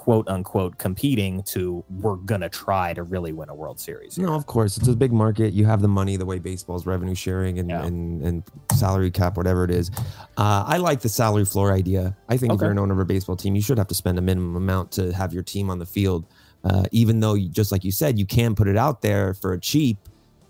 quote 0.10 0.28
unquote 0.28 0.76
competing 0.80 1.44
to 1.44 1.84
we're 2.02 2.16
gonna 2.16 2.50
try 2.50 2.96
to 2.96 3.04
really 3.04 3.32
win 3.32 3.48
a 3.48 3.54
World 3.54 3.80
Series. 3.80 4.16
here. 4.16 4.26
No, 4.26 4.34
of 4.34 4.48
course. 4.48 4.76
It's 4.76 4.88
a 4.88 4.96
big 4.96 5.14
market. 5.14 5.54
You 5.54 5.68
have 5.68 5.84
the 5.84 5.88
money, 5.88 6.18
the 6.18 6.26
way 6.26 6.40
baseball's 6.40 6.88
revenue 6.88 7.14
sharing 7.14 7.60
and, 7.60 7.70
Yeah. 7.70 7.86
and, 7.86 8.20
and 8.24 8.44
salary 8.72 9.12
cap, 9.12 9.38
whatever 9.38 9.64
it 9.66 9.70
is. 9.70 9.92
Uh, 10.36 10.64
I 10.66 10.78
like 10.78 11.02
the 11.02 11.10
salary 11.10 11.46
floor 11.46 11.72
idea. 11.72 12.18
I 12.28 12.38
think 12.38 12.54
if 12.54 12.60
you're 12.60 12.72
an 12.72 12.80
owner 12.80 12.94
of 12.96 13.00
a 13.00 13.06
baseball 13.06 13.36
team, 13.36 13.54
you 13.54 13.62
should 13.62 13.78
have 13.78 13.86
to 13.90 13.94
spend 13.94 14.18
a 14.18 14.22
minimum 14.24 14.56
amount 14.56 14.92
to 14.94 15.14
have 15.14 15.32
your 15.32 15.44
team 15.44 15.70
on 15.70 15.78
the 15.78 15.86
field. 15.86 16.26
Uh, 16.64 16.86
even 16.92 17.20
though, 17.20 17.36
you, 17.36 17.48
just 17.48 17.72
like 17.72 17.84
you 17.84 17.92
said, 17.92 18.18
you 18.18 18.26
can 18.26 18.56
put 18.56 18.68
it 18.68 18.78
out 18.78 19.04
there 19.04 19.36
for 19.36 19.54
a 19.54 19.60
cheap, 19.60 20.00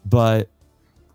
but 0.05 0.47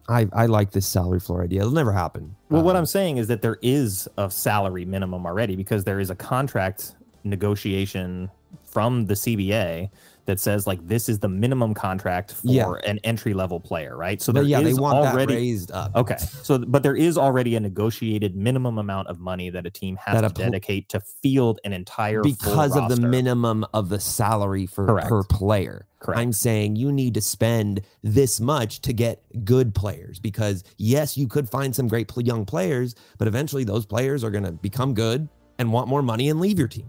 I, 0.07 0.29
I 0.35 0.45
like 0.45 0.71
this 0.71 0.87
salary 0.87 1.19
floor 1.21 1.43
idea. 1.43 1.61
It'll 1.61 1.73
never 1.73 1.93
happen. 1.93 2.37
Well, 2.51 2.63
what 2.63 2.77
Uh, 2.77 2.81
I'm 2.81 2.85
saying 2.87 3.17
is 3.17 3.27
that 3.29 3.41
there 3.41 3.57
is 3.63 4.07
a 4.19 4.31
salary 4.31 4.85
minimum 4.85 5.25
already 5.25 5.57
because 5.57 5.85
there 5.85 5.99
is 5.99 6.11
a 6.11 6.15
contract 6.15 6.95
negotiation 7.25 8.31
from 8.63 9.07
the 9.07 9.15
CBA 9.15 9.91
that 10.27 10.41
says 10.41 10.67
like 10.67 10.87
this 10.87 11.09
is 11.09 11.19
the 11.19 11.29
minimum 11.29 11.75
contract 11.75 12.33
for 12.33 12.41
Yeah. 12.45 12.73
an 12.87 12.99
entry 13.05 13.35
level 13.35 13.61
player, 13.61 13.97
right? 13.97 14.23
So 14.23 14.33
but 14.33 14.41
there 14.41 14.49
yeah, 14.49 14.61
they 14.61 14.73
want 14.75 14.97
already 14.99 15.35
that 15.35 15.39
raised 15.41 15.71
up. 15.73 15.95
Okay. 15.95 16.17
So, 16.17 16.59
but 16.59 16.83
there 16.83 16.97
is 16.97 17.19
already 17.19 17.57
a 17.57 17.61
negotiated 17.61 18.35
minimum 18.35 18.79
amount 18.79 19.09
of 19.09 19.19
money 19.21 19.51
that 19.51 19.67
a 19.67 19.71
team 19.71 19.97
has 20.05 20.15
That 20.21 20.29
to 20.29 20.35
pl- 20.35 20.45
dedicate 20.45 20.89
to 20.91 21.01
field 21.01 21.61
an 21.65 21.73
entire 21.73 22.23
full 22.23 22.33
because 22.33 22.77
of 22.77 22.89
the 22.89 22.97
minimum 23.07 23.67
of 23.75 23.89
the 23.91 24.01
salary 24.01 24.67
for 24.67 24.87
Correct. 24.87 25.09
per 25.09 25.25
player. 25.25 25.87
Correct. 26.01 26.21
I'm 26.21 26.33
saying 26.33 26.77
you 26.77 26.91
need 26.93 27.15
to 27.15 27.21
spend 27.21 27.83
this 28.03 28.41
much 28.41 28.81
to 28.83 28.93
get 28.93 29.23
good 29.45 29.75
players 29.75 30.21
because 30.21 30.65
yes, 30.79 31.19
you 31.19 31.27
could 31.29 31.51
find 31.51 31.75
some 31.75 31.89
great 31.89 32.11
young 32.19 32.47
players, 32.47 32.95
but 33.19 33.29
eventually 33.29 33.65
those 33.65 33.85
players 33.85 34.25
are 34.25 34.31
going 34.31 34.45
to 34.45 34.53
become 34.53 34.95
good 34.95 35.29
and 35.59 35.73
want 35.73 35.89
more 35.89 36.03
money 36.03 36.29
and 36.31 36.41
leave 36.41 36.59
your 36.59 36.69
team. 36.69 36.89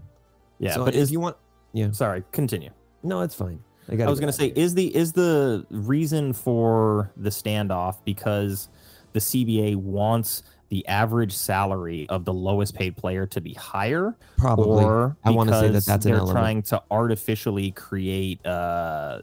Yeah, 0.58 0.74
so 0.74 0.84
but 0.84 0.94
if 0.94 1.02
is 1.02 1.12
you 1.12 1.20
want, 1.20 1.36
yeah, 1.72 1.90
sorry, 1.92 2.24
continue. 2.32 2.70
no, 3.02 3.20
it's 3.20 3.34
fine. 3.34 3.62
I, 3.88 4.02
I 4.02 4.08
was 4.08 4.18
going 4.18 4.32
to 4.32 4.36
say 4.36 4.52
is 4.56 4.74
the 4.74 4.94
is 4.94 5.12
the 5.12 5.64
reason 5.70 6.32
for 6.32 7.12
the 7.16 7.30
standoff 7.30 7.98
because 8.04 8.68
the 9.12 9.20
CBA 9.20 9.76
wants 9.76 10.42
the 10.68 10.86
average 10.88 11.32
salary 11.32 12.06
of 12.08 12.24
the 12.24 12.32
lowest 12.32 12.74
paid 12.74 12.96
player 12.96 13.26
to 13.26 13.40
be 13.40 13.54
higher 13.54 14.16
probably. 14.36 14.84
or 14.84 15.16
I 15.24 15.30
wanna 15.30 15.52
say 15.60 15.68
that 15.68 15.84
that's 15.84 16.04
they're 16.04 16.16
element. 16.16 16.36
trying 16.36 16.62
to 16.64 16.82
artificially 16.90 17.70
create 17.70 18.44
uh 18.44 19.20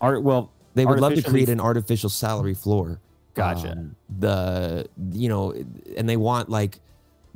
art 0.00 0.22
well 0.22 0.52
they 0.74 0.86
would 0.86 1.00
love 1.00 1.14
to 1.14 1.22
create 1.22 1.48
an 1.48 1.60
artificial 1.60 2.08
salary 2.08 2.54
floor. 2.54 3.00
Gotcha. 3.34 3.72
Um, 3.72 3.96
the 4.18 4.88
you 5.12 5.28
know, 5.28 5.54
and 5.96 6.08
they 6.08 6.16
want 6.16 6.48
like 6.48 6.78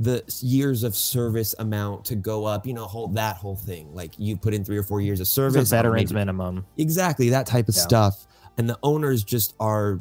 the 0.02 0.22
years 0.40 0.82
of 0.82 0.96
service 0.96 1.54
amount 1.58 2.04
to 2.06 2.16
go 2.16 2.44
up. 2.44 2.66
You 2.66 2.74
know, 2.74 2.84
whole 2.86 3.08
that 3.08 3.36
whole 3.36 3.56
thing. 3.56 3.94
Like 3.94 4.12
you 4.18 4.36
put 4.36 4.52
in 4.54 4.64
three 4.64 4.76
or 4.76 4.82
four 4.82 5.00
years 5.00 5.20
of 5.20 5.28
service. 5.28 5.70
a 5.70 5.76
veterans 5.76 6.12
minimum. 6.12 6.66
exactly 6.76 7.28
that 7.30 7.46
type 7.46 7.68
of 7.68 7.76
Yeah. 7.76 7.82
stuff. 7.82 8.26
And 8.58 8.68
the 8.68 8.78
owners 8.82 9.22
just 9.24 9.54
are 9.60 10.00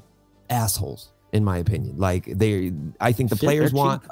assholes, 0.49 1.11
in 1.31 1.43
my 1.43 1.57
opinion. 1.57 1.97
Like 1.97 2.25
they, 2.25 2.73
I 2.99 3.11
think 3.11 3.29
the 3.29 3.35
Shit, 3.37 3.45
players 3.47 3.71
they're 3.71 3.77
want. 3.77 4.03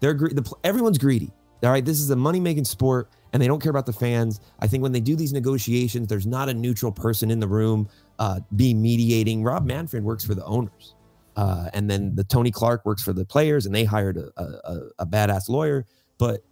They're 0.00 0.14
the 0.14 0.50
everyone's 0.64 0.98
greedy. 0.98 1.30
All 1.62 1.70
right, 1.70 1.84
this 1.84 2.00
is 2.00 2.10
a 2.10 2.16
money 2.16 2.40
making 2.40 2.64
sport 2.64 3.08
and 3.32 3.40
they 3.42 3.46
don't 3.46 3.62
care 3.62 3.70
about 3.70 3.86
the 3.86 3.92
fans. 3.92 4.40
I 4.58 4.66
think 4.66 4.82
when 4.82 4.92
they 4.92 5.00
do 5.00 5.14
these 5.16 5.32
negotiations, 5.32 6.08
there's 6.08 6.26
not 6.26 6.48
a 6.48 6.54
neutral 6.54 6.90
person 6.92 7.30
in 7.30 7.38
the 7.40 7.46
room 7.48 7.88
uh, 8.18 8.40
be 8.56 8.74
mediating. 8.74 9.42
Rob 9.44 9.64
Manfred 9.64 10.02
works 10.04 10.24
for 10.24 10.34
the 10.34 10.44
owners. 10.44 10.94
Uh, 11.36 11.70
and 11.72 11.88
then 11.90 12.14
the 12.14 12.24
Tony 12.24 12.50
Clark 12.50 12.84
works 12.84 13.02
for 13.02 13.12
the 13.12 13.24
players, 13.24 13.66
and 13.66 13.74
they 13.74 13.84
hired 13.84 14.16
a, 14.16 14.30
a, 14.36 14.80
a 15.00 15.06
badass 15.06 15.48
lawyer. 15.48 15.86
But 16.18 16.44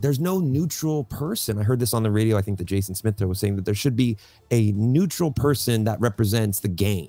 there's 0.00 0.20
no 0.20 0.38
neutral 0.38 1.04
person. 1.04 1.58
I 1.58 1.62
heard 1.62 1.80
this 1.80 1.94
on 1.94 2.02
the 2.02 2.10
radio. 2.10 2.36
I 2.36 2.42
think 2.42 2.58
that 2.58 2.64
Jason 2.64 2.94
Smith 2.94 3.20
was 3.20 3.38
saying 3.38 3.56
that 3.56 3.64
there 3.64 3.74
should 3.74 3.96
be 3.96 4.16
a 4.50 4.72
neutral 4.72 5.30
person 5.30 5.84
that 5.84 6.00
represents 6.00 6.60
the 6.60 6.68
game. 6.68 7.08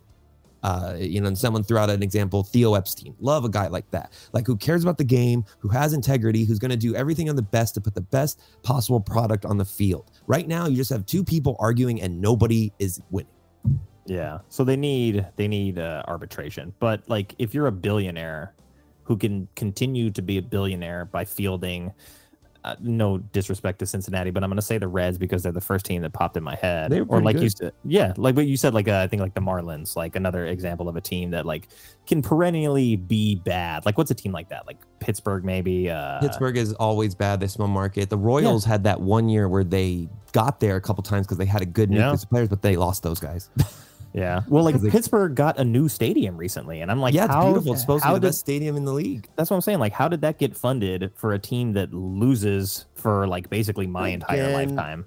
Uh, 0.63 0.95
you 0.99 1.22
know, 1.22 1.28
and 1.28 1.38
someone 1.38 1.63
threw 1.63 1.78
out 1.78 1.89
an 1.89 2.01
example, 2.01 2.43
Theo 2.43 2.74
Epstein. 2.74 3.15
Love 3.20 3.45
a 3.45 3.49
guy 3.49 3.68
like 3.68 3.89
that, 3.91 4.11
like 4.34 4.47
who 4.47 4.57
cares 4.57 4.84
about 4.84 4.97
the 4.97 5.03
game, 5.03 5.45
who 5.59 5.70
has 5.70 5.93
integrity, 5.93 6.45
who's 6.45 6.59
going 6.59 6.72
to 6.72 6.78
do 6.78 6.95
everything 6.95 7.30
on 7.30 7.36
the 7.36 7.41
best 7.41 7.76
to 7.76 7.82
put 7.82 7.93
the 7.93 8.01
best 8.01 8.41
possible 8.63 8.99
product 8.99 9.45
on 9.45 9.57
the 9.57 9.65
field. 9.65 10.11
Right 10.26 10.47
now, 10.47 10.68
you 10.68 10.76
just 10.76 10.89
have 10.89 11.05
two 11.05 11.24
people 11.24 11.55
arguing 11.59 12.01
and 12.01 12.20
nobody 12.20 12.72
is 12.80 13.01
winning. 13.11 13.32
Yeah. 14.07 14.39
So 14.49 14.63
they 14.63 14.75
need 14.77 15.25
they 15.35 15.47
need 15.47 15.79
uh, 15.79 16.03
arbitration. 16.07 16.73
But 16.79 17.07
like 17.07 17.35
if 17.39 17.53
you're 17.53 17.67
a 17.67 17.71
billionaire 17.71 18.53
who 19.03 19.17
can 19.17 19.47
continue 19.55 20.11
to 20.11 20.21
be 20.21 20.37
a 20.37 20.41
billionaire 20.41 21.05
by 21.05 21.23
fielding 21.25 21.93
uh, 22.63 22.75
no 22.81 23.17
disrespect 23.19 23.79
to 23.79 23.85
Cincinnati, 23.85 24.29
but 24.29 24.43
I'm 24.43 24.49
going 24.49 24.57
to 24.57 24.61
say 24.61 24.77
the 24.77 24.89
Reds 24.89 25.17
because 25.17 25.41
they're 25.41 25.53
the 25.53 25.61
first 25.61 25.85
team 25.85 26.01
that 26.01 26.11
popped 26.11 26.35
in 26.35 26.43
my 26.43 26.55
head. 26.55 26.91
They 26.91 26.99
were 26.99 27.05
or 27.05 27.21
pretty 27.21 27.25
like 27.37 27.41
you 27.43 27.49
said, 27.49 27.71
yeah, 27.85 28.11
like 28.17 28.35
what 28.35 28.45
you 28.45 28.57
said, 28.57 28.73
like 28.73 28.89
uh, 28.89 28.97
I 28.97 29.07
think 29.07 29.21
like 29.21 29.33
the 29.33 29.39
Marlins, 29.41 29.95
like 29.95 30.17
another 30.17 30.47
example 30.47 30.89
of 30.89 30.97
a 30.97 31.01
team 31.01 31.31
that 31.31 31.45
like 31.45 31.69
can 32.05 32.21
perennially 32.21 32.97
be 32.97 33.35
bad. 33.35 33.85
Like 33.85 33.97
what's 33.97 34.11
a 34.11 34.15
team 34.15 34.33
like 34.33 34.49
that? 34.49 34.67
Like 34.67 34.77
Pittsburgh, 34.99 35.45
maybe. 35.45 35.89
Uh, 35.89 36.19
Pittsburgh 36.19 36.57
is 36.57 36.73
always 36.73 37.15
bad. 37.15 37.39
They 37.39 37.47
small 37.47 37.69
market. 37.69 38.09
The 38.09 38.17
Royals 38.17 38.65
had 38.65 38.83
that 38.83 38.99
one 38.99 39.29
year 39.29 39.47
where 39.47 39.63
they 39.63 40.09
got 40.33 40.59
there 40.59 40.75
a 40.75 40.81
couple 40.81 41.03
times 41.03 41.25
because 41.25 41.37
they 41.37 41.45
had 41.45 41.61
a 41.61 41.65
good 41.65 41.89
Yeah. 41.89 41.99
nucleus 42.07 42.23
of 42.23 42.29
players, 42.29 42.49
but 42.49 42.61
they 42.61 42.75
lost 42.75 43.01
those 43.01 43.19
guys. 43.21 43.49
Yeah. 44.18 44.41
Well, 44.47 44.63
like 44.63 44.82
they- 44.82 44.89
Pittsburgh 44.89 45.36
got 45.36 45.59
a 45.59 45.63
new 45.63 45.88
stadium 45.88 46.38
recently, 46.38 46.82
and 46.82 46.89
I'm 46.89 46.99
like, 46.99 47.13
yeah, 47.13 47.26
it's 47.26 47.34
how, 47.36 47.45
beautiful. 47.45 47.74
It's 47.74 47.82
supposed 47.82 48.03
to 48.03 48.09
be 48.09 48.13
the 48.15 48.20
did- 48.20 48.28
best 48.30 48.39
stadium 48.39 48.76
in 48.76 48.84
the 48.86 48.93
league. 48.93 49.30
That's 49.36 49.49
what 49.51 49.57
I'm 49.57 49.61
saying. 49.61 49.78
Like, 49.80 49.93
how 49.93 50.07
did 50.07 50.22
that 50.22 50.39
get 50.39 50.57
funded 50.57 51.11
for 51.15 51.34
a 51.34 51.39
team 51.39 51.74
that 51.74 51.93
loses 51.93 52.86
for 52.95 53.28
like 53.28 53.49
basically 53.51 53.86
my 53.86 54.09
entire 54.09 54.51
lifetime? 54.51 55.05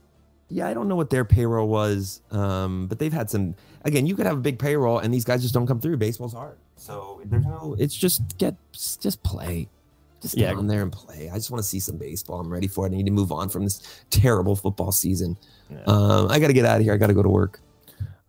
Yeah, 0.49 0.69
I 0.69 0.75
don't 0.75 0.87
know 0.89 0.97
what 0.97 1.11
their 1.11 1.25
payroll 1.25 1.69
was, 1.69 2.23
um, 2.31 2.87
but 2.87 2.99
they've 3.01 3.13
had 3.13 3.31
some. 3.31 3.55
Again, 3.85 4.07
you 4.07 4.15
could 4.15 4.27
have 4.27 4.37
a 4.39 4.41
big 4.41 4.59
payroll, 4.59 4.99
and 4.99 5.13
these 5.13 5.25
guys 5.25 5.43
just 5.43 5.55
don't 5.55 5.67
come 5.67 5.81
through. 5.81 5.97
Baseball's 5.97 6.33
hard, 6.33 6.57
so 6.77 7.21
there's 7.25 7.45
no. 7.45 7.75
It's 7.79 7.97
just 7.97 8.37
get 8.39 8.55
just 8.75 9.23
play, 9.25 9.69
just 10.23 10.37
get 10.37 10.53
Yeah. 10.53 10.57
on 10.59 10.67
there 10.69 10.83
and 10.83 10.91
play. 10.93 11.31
I 11.31 11.35
just 11.35 11.51
want 11.51 11.63
to 11.63 11.69
see 11.69 11.79
some 11.81 11.97
baseball. 11.97 12.41
I'm 12.41 12.53
ready 12.53 12.67
for 12.69 12.87
it. 12.87 12.93
I 12.93 12.97
need 12.97 13.07
to 13.07 13.13
move 13.13 13.31
on 13.33 13.49
from 13.49 13.65
this 13.65 13.81
terrible 14.11 14.55
football 14.57 14.93
season. 14.93 15.37
Yeah. 15.69 15.83
Um, 15.87 16.29
I 16.31 16.39
got 16.41 16.49
to 16.49 16.53
get 16.53 16.65
out 16.65 16.79
of 16.79 16.83
here. 16.85 16.95
I 16.95 16.97
got 16.97 17.09
to 17.09 17.15
go 17.15 17.23
to 17.23 17.29
work. 17.29 17.61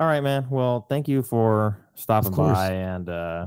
All 0.02 0.08
right, 0.08 0.22
man. 0.22 0.47
Well, 0.49 0.88
thank 0.89 1.08
you 1.08 1.22
for 1.22 1.78
stopping 1.93 2.32
by 2.32 2.72
and 2.72 3.08
uh, 3.08 3.45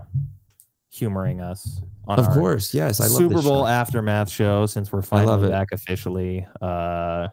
humoring 0.89 1.41
us. 1.41 1.81
On 2.07 2.17
Of 2.17 2.29
our 2.29 2.35
course, 2.35 2.73
yes, 2.73 3.01
I 3.01 3.09
Super 3.09 3.35
this 3.35 3.45
Bowl 3.45 3.65
show. 3.65 3.67
aftermath 3.67 4.31
show. 4.31 4.65
Since 4.67 4.93
we're 4.93 5.03
finally 5.03 5.49
it. 5.49 5.51
back 5.51 5.73
officially, 5.73 6.47
uh, 6.63 7.27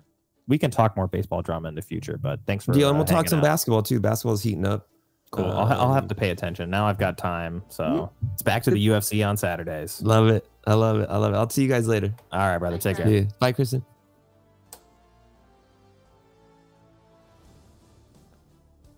we 0.47 0.57
can 0.57 0.71
talk 0.71 0.97
more 0.97 1.07
baseball 1.07 1.43
drama 1.43 1.67
in 1.69 1.75
the 1.75 1.83
future. 1.83 2.17
But 2.17 2.39
thanks 2.47 2.65
for 2.65 2.71
Deal, 2.73 2.87
uh, 2.87 2.89
and 2.89 2.97
we'll 2.97 3.05
talk 3.05 3.29
some 3.29 3.39
out. 3.39 3.43
basketball 3.43 3.83
too. 3.83 3.99
Basketball's 3.99 4.41
heating 4.41 4.65
up. 4.65 4.87
Cool. 5.29 5.45
I'll, 5.45 5.67
ha- 5.67 5.75
I'll 5.77 5.93
have 5.93 6.07
to 6.07 6.15
pay 6.15 6.31
attention 6.31 6.71
now. 6.71 6.87
I've 6.87 6.97
got 6.97 7.19
time, 7.19 7.61
so 7.69 8.11
it's 8.33 8.41
back 8.41 8.63
to 8.63 8.71
the 8.71 8.87
UFC 8.87 9.25
on 9.27 9.37
Saturdays. 9.37 10.01
Love 10.01 10.29
it. 10.29 10.49
I 10.65 10.73
love 10.73 10.99
it. 10.99 11.09
I 11.11 11.17
love 11.17 11.33
it. 11.33 11.37
I'll 11.37 11.49
see 11.49 11.61
you 11.61 11.69
guys 11.69 11.87
later. 11.87 12.11
All 12.31 12.39
right, 12.39 12.57
brother. 12.57 12.79
Take 12.79 12.97
care. 12.97 13.07
Yeah. 13.07 13.25
Bye, 13.39 13.51
Kristen. 13.51 13.85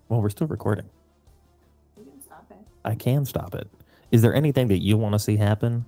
Well, 0.08 0.20
we're 0.20 0.30
still 0.30 0.46
recording. 0.46 0.86
You 1.96 2.04
can 2.04 2.22
stop 2.22 2.46
it. 2.50 2.58
I 2.84 2.94
can 2.94 3.24
stop 3.24 3.54
it. 3.54 3.68
Is 4.10 4.22
there 4.22 4.34
anything 4.34 4.68
that 4.68 4.78
you 4.78 4.96
want 4.96 5.14
to 5.14 5.18
see 5.18 5.36
happen 5.36 5.84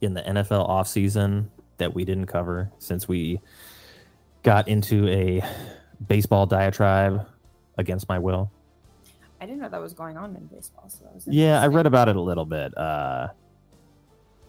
in 0.00 0.14
the 0.14 0.22
NFL 0.22 0.68
offseason 0.68 1.48
that 1.78 1.94
we 1.94 2.04
didn't 2.04 2.26
cover 2.26 2.70
since 2.78 3.08
we 3.08 3.40
got 4.42 4.68
into 4.68 5.08
a 5.08 5.42
baseball 6.06 6.46
diatribe 6.46 7.26
against 7.76 8.08
my 8.08 8.18
will? 8.18 8.50
I 9.40 9.46
didn't 9.46 9.60
know 9.60 9.68
that 9.68 9.80
was 9.80 9.92
going 9.92 10.16
on 10.16 10.34
in 10.36 10.46
baseball. 10.46 10.88
So 10.88 11.04
Yeah, 11.26 11.60
I 11.60 11.66
read 11.66 11.86
about 11.86 12.08
it 12.08 12.16
a 12.16 12.20
little 12.20 12.46
bit. 12.46 12.76
Uh 12.76 13.28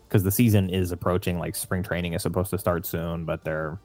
because 0.07 0.23
the 0.23 0.31
season 0.31 0.69
is 0.69 0.93
approaching, 0.93 1.37
like 1.37 1.53
spring 1.53 1.83
training 1.83 2.13
is 2.13 2.21
supposed 2.21 2.49
to 2.51 2.57
start 2.57 2.85
soon, 2.85 3.25
but 3.25 3.43
they're 3.43 3.77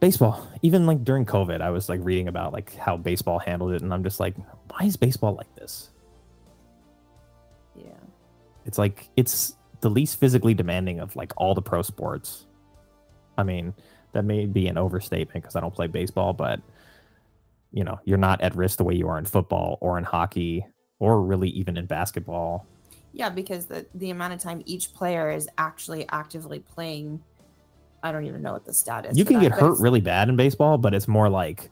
baseball. 0.00 0.46
Even 0.62 0.86
like 0.86 1.04
during 1.04 1.24
COVID, 1.24 1.60
I 1.60 1.70
was 1.70 1.88
like 1.88 2.00
reading 2.02 2.28
about 2.28 2.52
like 2.52 2.74
how 2.76 2.96
baseball 2.96 3.38
handled 3.38 3.72
it, 3.72 3.82
and 3.82 3.92
I'm 3.92 4.04
just 4.04 4.20
like, 4.20 4.34
why 4.68 4.86
is 4.86 4.96
baseball 4.96 5.34
like 5.34 5.54
this? 5.54 5.90
Yeah. 7.76 7.90
it's 8.64 8.78
like 8.78 9.08
it's 9.16 9.56
the 9.80 9.90
least 9.90 10.20
physically 10.20 10.54
demanding 10.54 11.00
of 11.00 11.16
like 11.16 11.32
all 11.36 11.54
the 11.54 11.62
pro 11.62 11.82
sports. 11.82 12.46
I 13.36 13.42
mean, 13.42 13.74
that 14.12 14.24
may 14.24 14.46
be 14.46 14.68
an 14.68 14.78
overstatement 14.78 15.42
because 15.42 15.56
I 15.56 15.60
don't 15.60 15.74
play 15.74 15.88
baseball, 15.88 16.32
but 16.32 16.60
you 17.72 17.82
know, 17.82 17.98
you're 18.04 18.18
not 18.18 18.40
at 18.40 18.54
risk 18.54 18.78
the 18.78 18.84
way 18.84 18.94
you 18.94 19.08
are 19.08 19.18
in 19.18 19.24
football 19.24 19.78
or 19.80 19.98
in 19.98 20.04
hockey 20.04 20.64
or 21.00 21.20
really 21.20 21.48
even 21.50 21.76
in 21.76 21.86
basketball. 21.86 22.66
Yeah, 23.12 23.28
because 23.28 23.66
the 23.66 23.86
the 23.94 24.10
amount 24.10 24.32
of 24.32 24.40
time 24.40 24.62
each 24.64 24.94
player 24.94 25.30
is 25.30 25.48
actually 25.58 26.06
actively 26.08 26.60
playing, 26.60 27.22
I 28.04 28.12
don't 28.12 28.26
even 28.26 28.42
know 28.42 28.52
what 28.52 28.66
the 28.66 28.74
stat 28.74 29.06
is. 29.06 29.18
You 29.18 29.24
can 29.24 29.36
that, 29.36 29.48
get 29.48 29.52
hurt 29.52 29.80
really 29.80 30.02
bad 30.02 30.28
in 30.28 30.36
baseball, 30.36 30.76
but 30.76 30.92
it's 30.94 31.08
more 31.08 31.30
like 31.30 31.70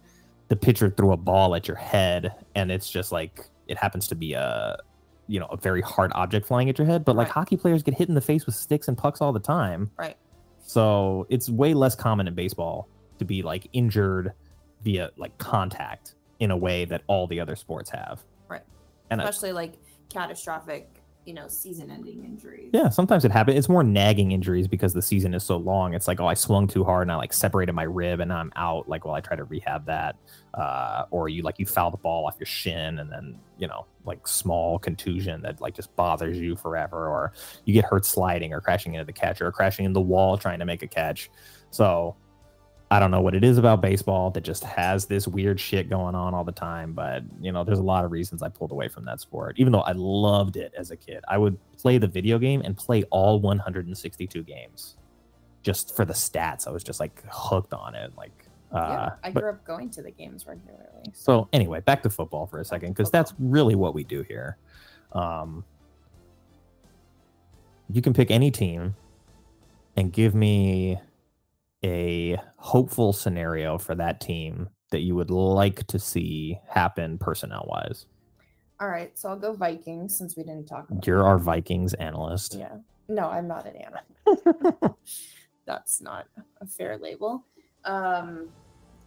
the 0.48 0.56
pitcher 0.56 0.88
threw 0.88 1.12
a 1.12 1.16
ball 1.16 1.54
at 1.54 1.68
your 1.68 1.76
head 1.76 2.34
and 2.54 2.72
it's 2.72 2.90
just 2.90 3.12
like 3.12 3.46
it 3.68 3.76
happens 3.76 4.08
to 4.08 4.14
be 4.14 4.32
a 4.32 4.78
you 5.28 5.38
know, 5.38 5.46
a 5.46 5.56
very 5.56 5.80
hard 5.80 6.10
object 6.14 6.46
flying 6.46 6.68
at 6.68 6.78
your 6.78 6.86
head, 6.86 7.04
but 7.04 7.16
like 7.16 7.26
Right. 7.28 7.32
hockey 7.32 7.56
players 7.56 7.82
get 7.82 7.94
hit 7.94 8.08
in 8.08 8.14
the 8.14 8.20
face 8.20 8.44
with 8.44 8.54
sticks 8.54 8.88
and 8.88 8.98
pucks 8.98 9.20
all 9.20 9.32
the 9.32 9.40
time. 9.40 9.90
Right. 9.96 10.16
So 10.64 11.26
it's 11.30 11.48
way 11.48 11.74
less 11.74 11.94
common 11.94 12.26
in 12.26 12.34
baseball 12.34 12.88
to 13.18 13.24
be 13.24 13.42
like 13.42 13.68
injured 13.72 14.32
via 14.82 15.10
like 15.16 15.36
contact 15.38 16.14
in 16.40 16.50
a 16.50 16.56
way 16.56 16.84
that 16.86 17.02
all 17.06 17.26
the 17.26 17.38
other 17.40 17.56
sports 17.56 17.88
have. 17.90 18.22
Right. 18.48 18.62
And 19.10 19.20
I, 19.20 19.24
Especially 19.24 19.52
like 19.52 19.74
catastrophic, 20.08 21.01
you 21.24 21.34
know, 21.34 21.46
season-ending 21.46 22.24
injuries. 22.24 22.70
yeah, 22.72 22.88
sometimes 22.88 23.24
it 23.24 23.30
happens. 23.30 23.56
It's 23.56 23.68
more 23.68 23.84
nagging 23.84 24.32
injuries 24.32 24.66
because 24.66 24.92
the 24.92 25.02
season 25.02 25.34
is 25.34 25.44
so 25.44 25.56
long. 25.56 25.94
It's 25.94 26.08
like, 26.08 26.20
oh, 26.20 26.26
I 26.26 26.34
swung 26.34 26.66
too 26.66 26.82
hard 26.82 27.02
and 27.02 27.12
I 27.12 27.16
like 27.16 27.32
separated 27.32 27.72
my 27.72 27.84
rib 27.84 28.20
and 28.20 28.32
I'm 28.32 28.52
out. 28.56 28.88
Like, 28.88 29.04
well, 29.04 29.14
I 29.14 29.20
try 29.20 29.36
to 29.36 29.44
rehab 29.44 29.86
that. 29.86 30.16
Uh, 30.54 31.04
or 31.10 31.28
you 31.28 31.42
like 31.42 31.58
you 31.58 31.66
foul 31.66 31.90
the 31.90 31.96
ball 31.96 32.26
off 32.26 32.36
your 32.38 32.46
shin 32.46 32.98
and 32.98 33.10
then 33.10 33.38
you 33.56 33.66
know 33.66 33.86
like 34.04 34.26
small 34.26 34.78
contusion 34.78 35.40
that 35.42 35.60
like 35.60 35.74
just 35.74 35.94
bothers 35.94 36.38
you 36.38 36.56
forever. 36.56 37.08
Or 37.08 37.32
you 37.64 37.72
get 37.72 37.84
hurt 37.84 38.04
sliding 38.04 38.52
or 38.52 38.60
crashing 38.60 38.94
into 38.94 39.04
the 39.04 39.12
catcher 39.12 39.46
or 39.46 39.52
crashing 39.52 39.84
in 39.84 39.92
the 39.92 40.00
wall 40.00 40.36
trying 40.36 40.58
to 40.58 40.64
make 40.64 40.82
a 40.82 40.88
catch. 40.88 41.30
So 41.70 42.16
I 42.92 42.98
don't 42.98 43.10
know 43.10 43.22
what 43.22 43.34
it 43.34 43.42
is 43.42 43.56
about 43.56 43.80
baseball 43.80 44.30
that 44.32 44.42
just 44.42 44.62
has 44.64 45.06
this 45.06 45.26
weird 45.26 45.58
shit 45.58 45.88
going 45.88 46.14
on 46.14 46.34
all 46.34 46.44
the 46.44 46.52
time, 46.52 46.92
but 46.92 47.22
you 47.40 47.50
know, 47.50 47.64
there's 47.64 47.78
a 47.78 47.82
lot 47.82 48.04
of 48.04 48.12
reasons 48.12 48.42
I 48.42 48.50
pulled 48.50 48.70
away 48.70 48.88
from 48.88 49.06
that 49.06 49.18
sport. 49.18 49.54
Even 49.58 49.72
though 49.72 49.80
I 49.80 49.92
loved 49.92 50.58
it 50.58 50.74
as 50.76 50.90
a 50.90 50.96
kid, 50.96 51.24
I 51.26 51.38
would 51.38 51.56
play 51.78 51.96
the 51.96 52.06
video 52.06 52.38
game 52.38 52.60
and 52.60 52.76
play 52.76 53.04
all 53.04 53.40
162 53.40 54.42
games 54.42 54.98
just 55.62 55.96
for 55.96 56.04
the 56.04 56.12
stats. 56.12 56.68
I 56.68 56.70
was 56.70 56.84
just 56.84 57.00
like 57.00 57.22
hooked 57.30 57.72
on 57.72 57.94
it. 57.94 58.12
Like, 58.14 58.44
uh, 58.72 58.76
yeah, 58.76 59.10
I 59.24 59.30
but- 59.30 59.40
grew 59.40 59.48
up 59.52 59.64
going 59.64 59.88
to 59.88 60.02
the 60.02 60.10
games 60.10 60.46
regularly. 60.46 61.12
so 61.14 61.48
anyway, 61.54 61.80
back 61.80 62.02
to 62.02 62.10
football 62.10 62.46
for 62.46 62.60
a 62.60 62.64
second 62.64 62.90
because 62.90 63.10
that's 63.10 63.32
really 63.38 63.74
what 63.74 63.94
we 63.94 64.04
do 64.04 64.20
here. 64.20 64.58
Um, 65.12 65.64
you 67.90 68.02
can 68.02 68.12
pick 68.12 68.30
any 68.30 68.50
team 68.50 68.94
and 69.96 70.12
give 70.12 70.34
me 70.34 70.98
a 71.84 72.40
hopeful 72.56 73.12
scenario 73.12 73.78
for 73.78 73.94
that 73.94 74.20
team 74.20 74.68
that 74.90 75.00
you 75.00 75.14
would 75.14 75.30
like 75.30 75.86
to 75.88 75.98
see 75.98 76.58
happen 76.68 77.18
personnel 77.18 77.66
wise. 77.68 78.06
All 78.80 78.88
right, 78.88 79.16
so 79.16 79.28
I'll 79.28 79.38
go 79.38 79.52
Vikings 79.52 80.16
since 80.16 80.36
we 80.36 80.42
didn't 80.42 80.66
talk 80.66 80.90
about. 80.90 81.06
You're 81.06 81.24
our 81.24 81.38
Vikings 81.38 81.94
analyst. 81.94 82.54
Yeah. 82.54 82.76
No, 83.08 83.28
I'm 83.28 83.46
not 83.46 83.66
an 83.66 83.76
animal. 83.76 84.98
That's 85.66 86.00
not 86.00 86.26
a 86.60 86.66
fair 86.66 86.98
label. 86.98 87.44
Um, 87.84 88.48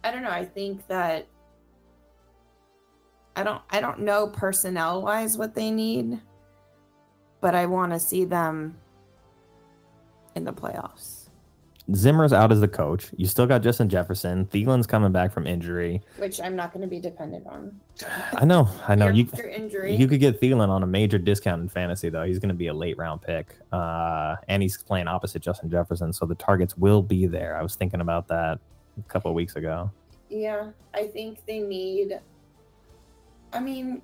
I 0.04 0.10
don't 0.10 0.22
know. 0.22 0.30
I 0.30 0.44
think 0.44 0.86
that 0.88 1.26
I 3.34 3.42
don't 3.42 3.60
I 3.70 3.80
don't 3.80 4.00
know 4.00 4.28
personnel 4.28 5.02
wise 5.02 5.36
what 5.36 5.54
they 5.54 5.70
need, 5.70 6.20
but 7.40 7.54
I 7.54 7.66
want 7.66 7.92
to 7.92 8.00
see 8.00 8.24
them 8.24 8.78
in 10.34 10.44
the 10.44 10.52
playoffs. 10.52 11.15
Zimmer's 11.94 12.32
out 12.32 12.50
as 12.50 12.60
the 12.60 12.68
coach. 12.68 13.10
You 13.16 13.26
still 13.26 13.46
got 13.46 13.62
Justin 13.62 13.88
Jefferson. 13.88 14.46
Thielen's 14.46 14.88
coming 14.88 15.12
back 15.12 15.32
from 15.32 15.46
injury. 15.46 16.02
which 16.18 16.40
I'm 16.40 16.56
not 16.56 16.72
going 16.72 16.82
to 16.82 16.88
be 16.88 16.98
dependent 16.98 17.46
on. 17.46 17.80
I 18.32 18.44
know, 18.44 18.68
I 18.88 18.96
know. 18.96 19.08
You 19.08 19.28
after 19.32 19.48
injury. 19.48 19.94
you 19.94 20.08
could 20.08 20.18
get 20.18 20.40
Thielen 20.40 20.68
on 20.68 20.82
a 20.82 20.86
major 20.86 21.18
discount 21.18 21.62
in 21.62 21.68
fantasy 21.68 22.08
though. 22.08 22.24
He's 22.24 22.40
going 22.40 22.48
to 22.48 22.56
be 22.56 22.66
a 22.66 22.74
late 22.74 22.98
round 22.98 23.22
pick, 23.22 23.56
uh, 23.72 24.34
and 24.48 24.62
he's 24.62 24.76
playing 24.82 25.06
opposite 25.06 25.42
Justin 25.42 25.70
Jefferson, 25.70 26.12
so 26.12 26.26
the 26.26 26.34
targets 26.34 26.76
will 26.76 27.02
be 27.02 27.26
there. 27.26 27.56
I 27.56 27.62
was 27.62 27.76
thinking 27.76 28.00
about 28.00 28.26
that 28.28 28.58
a 28.98 29.08
couple 29.08 29.30
of 29.30 29.34
weeks 29.36 29.54
ago. 29.54 29.90
yeah, 30.28 30.70
I 30.92 31.06
think 31.06 31.46
they 31.46 31.60
need. 31.60 32.20
I 33.52 33.60
mean, 33.60 34.02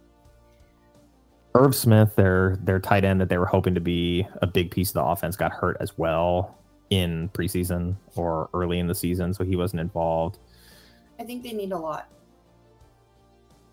Irv 1.57 1.75
Smith, 1.75 2.15
their 2.15 2.57
their 2.63 2.79
tight 2.79 3.05
end 3.05 3.21
that 3.21 3.29
they 3.29 3.39
were 3.39 3.47
hoping 3.47 3.75
to 3.75 3.81
be 3.81 4.27
a 4.41 4.47
big 4.47 4.71
piece 4.71 4.91
of 4.91 4.95
the 4.95 5.05
offense, 5.05 5.37
got 5.37 5.51
hurt 5.51 5.77
as 5.81 5.99
well 5.99 6.57
in 6.93 7.31
preseason 7.31 7.97
or 8.17 8.51
early 8.53 8.79
in 8.79 8.87
the 8.87 8.95
season, 8.95 9.33
so 9.33 9.45
he 9.45 9.57
wasn't 9.57 9.81
involved. 9.81 10.39
I 11.19 11.25
think 11.25 11.43
they 11.43 11.53
need 11.53 11.73
a 11.73 11.79
lot. 11.79 12.09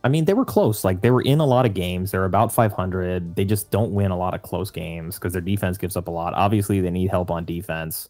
I 0.05 0.07
mean, 0.07 0.23
they 0.23 0.33
were 0.33 0.45
close. 0.45 0.85
Like 0.85 1.01
they 1.01 1.11
were 1.11 1.21
in 1.21 1.41
a 1.41 1.45
lot 1.45 1.65
of 1.65 1.73
games. 1.73 2.11
They're 2.11 2.23
about 2.23 2.53
500. 2.53 3.35
They 3.35 3.43
just 3.43 3.71
don't 3.71 3.91
win 3.91 4.11
a 4.11 4.17
lot 4.17 4.33
of 4.33 4.41
close 4.41 4.71
games 4.71 5.15
because 5.15 5.33
their 5.33 5.41
defense 5.41 5.77
gives 5.77 5.97
up 5.97 6.07
a 6.07 6.11
lot. 6.11 6.33
Obviously, 6.33 6.79
they 6.79 6.89
need 6.89 7.09
help 7.09 7.29
on 7.29 7.43
defense. 7.43 8.07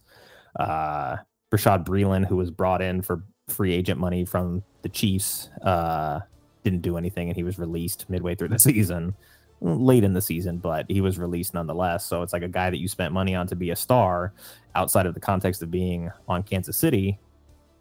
Uh, 0.59 1.17
Bashaud 1.51 1.85
Breeland, 1.85 2.27
who 2.27 2.35
was 2.35 2.51
brought 2.51 2.83
in 2.83 3.01
for 3.01 3.23
free 3.47 3.73
agent 3.73 3.99
money 3.99 4.25
from 4.25 4.63
the 4.83 4.89
Chiefs, 4.89 5.49
uh, 5.63 6.19
didn't 6.63 6.81
do 6.81 6.97
anything, 6.97 7.29
and 7.29 7.35
he 7.35 7.43
was 7.43 7.57
released 7.57 8.07
midway 8.09 8.35
through 8.35 8.49
the 8.49 8.59
season, 8.69 9.15
late 9.61 10.03
in 10.03 10.13
the 10.13 10.21
season, 10.21 10.57
but 10.57 10.85
he 10.89 11.01
was 11.01 11.17
released 11.17 11.53
nonetheless. 11.53 12.05
So 12.05 12.21
it's 12.21 12.33
like 12.33 12.43
a 12.43 12.47
guy 12.47 12.69
that 12.69 12.79
you 12.79 12.87
spent 12.87 13.13
money 13.13 13.35
on 13.35 13.47
to 13.47 13.55
be 13.55 13.71
a 13.71 13.75
star, 13.75 14.33
outside 14.75 15.05
of 15.05 15.13
the 15.13 15.19
context 15.19 15.61
of 15.61 15.71
being 15.71 16.11
on 16.27 16.43
Kansas 16.43 16.77
City, 16.77 17.19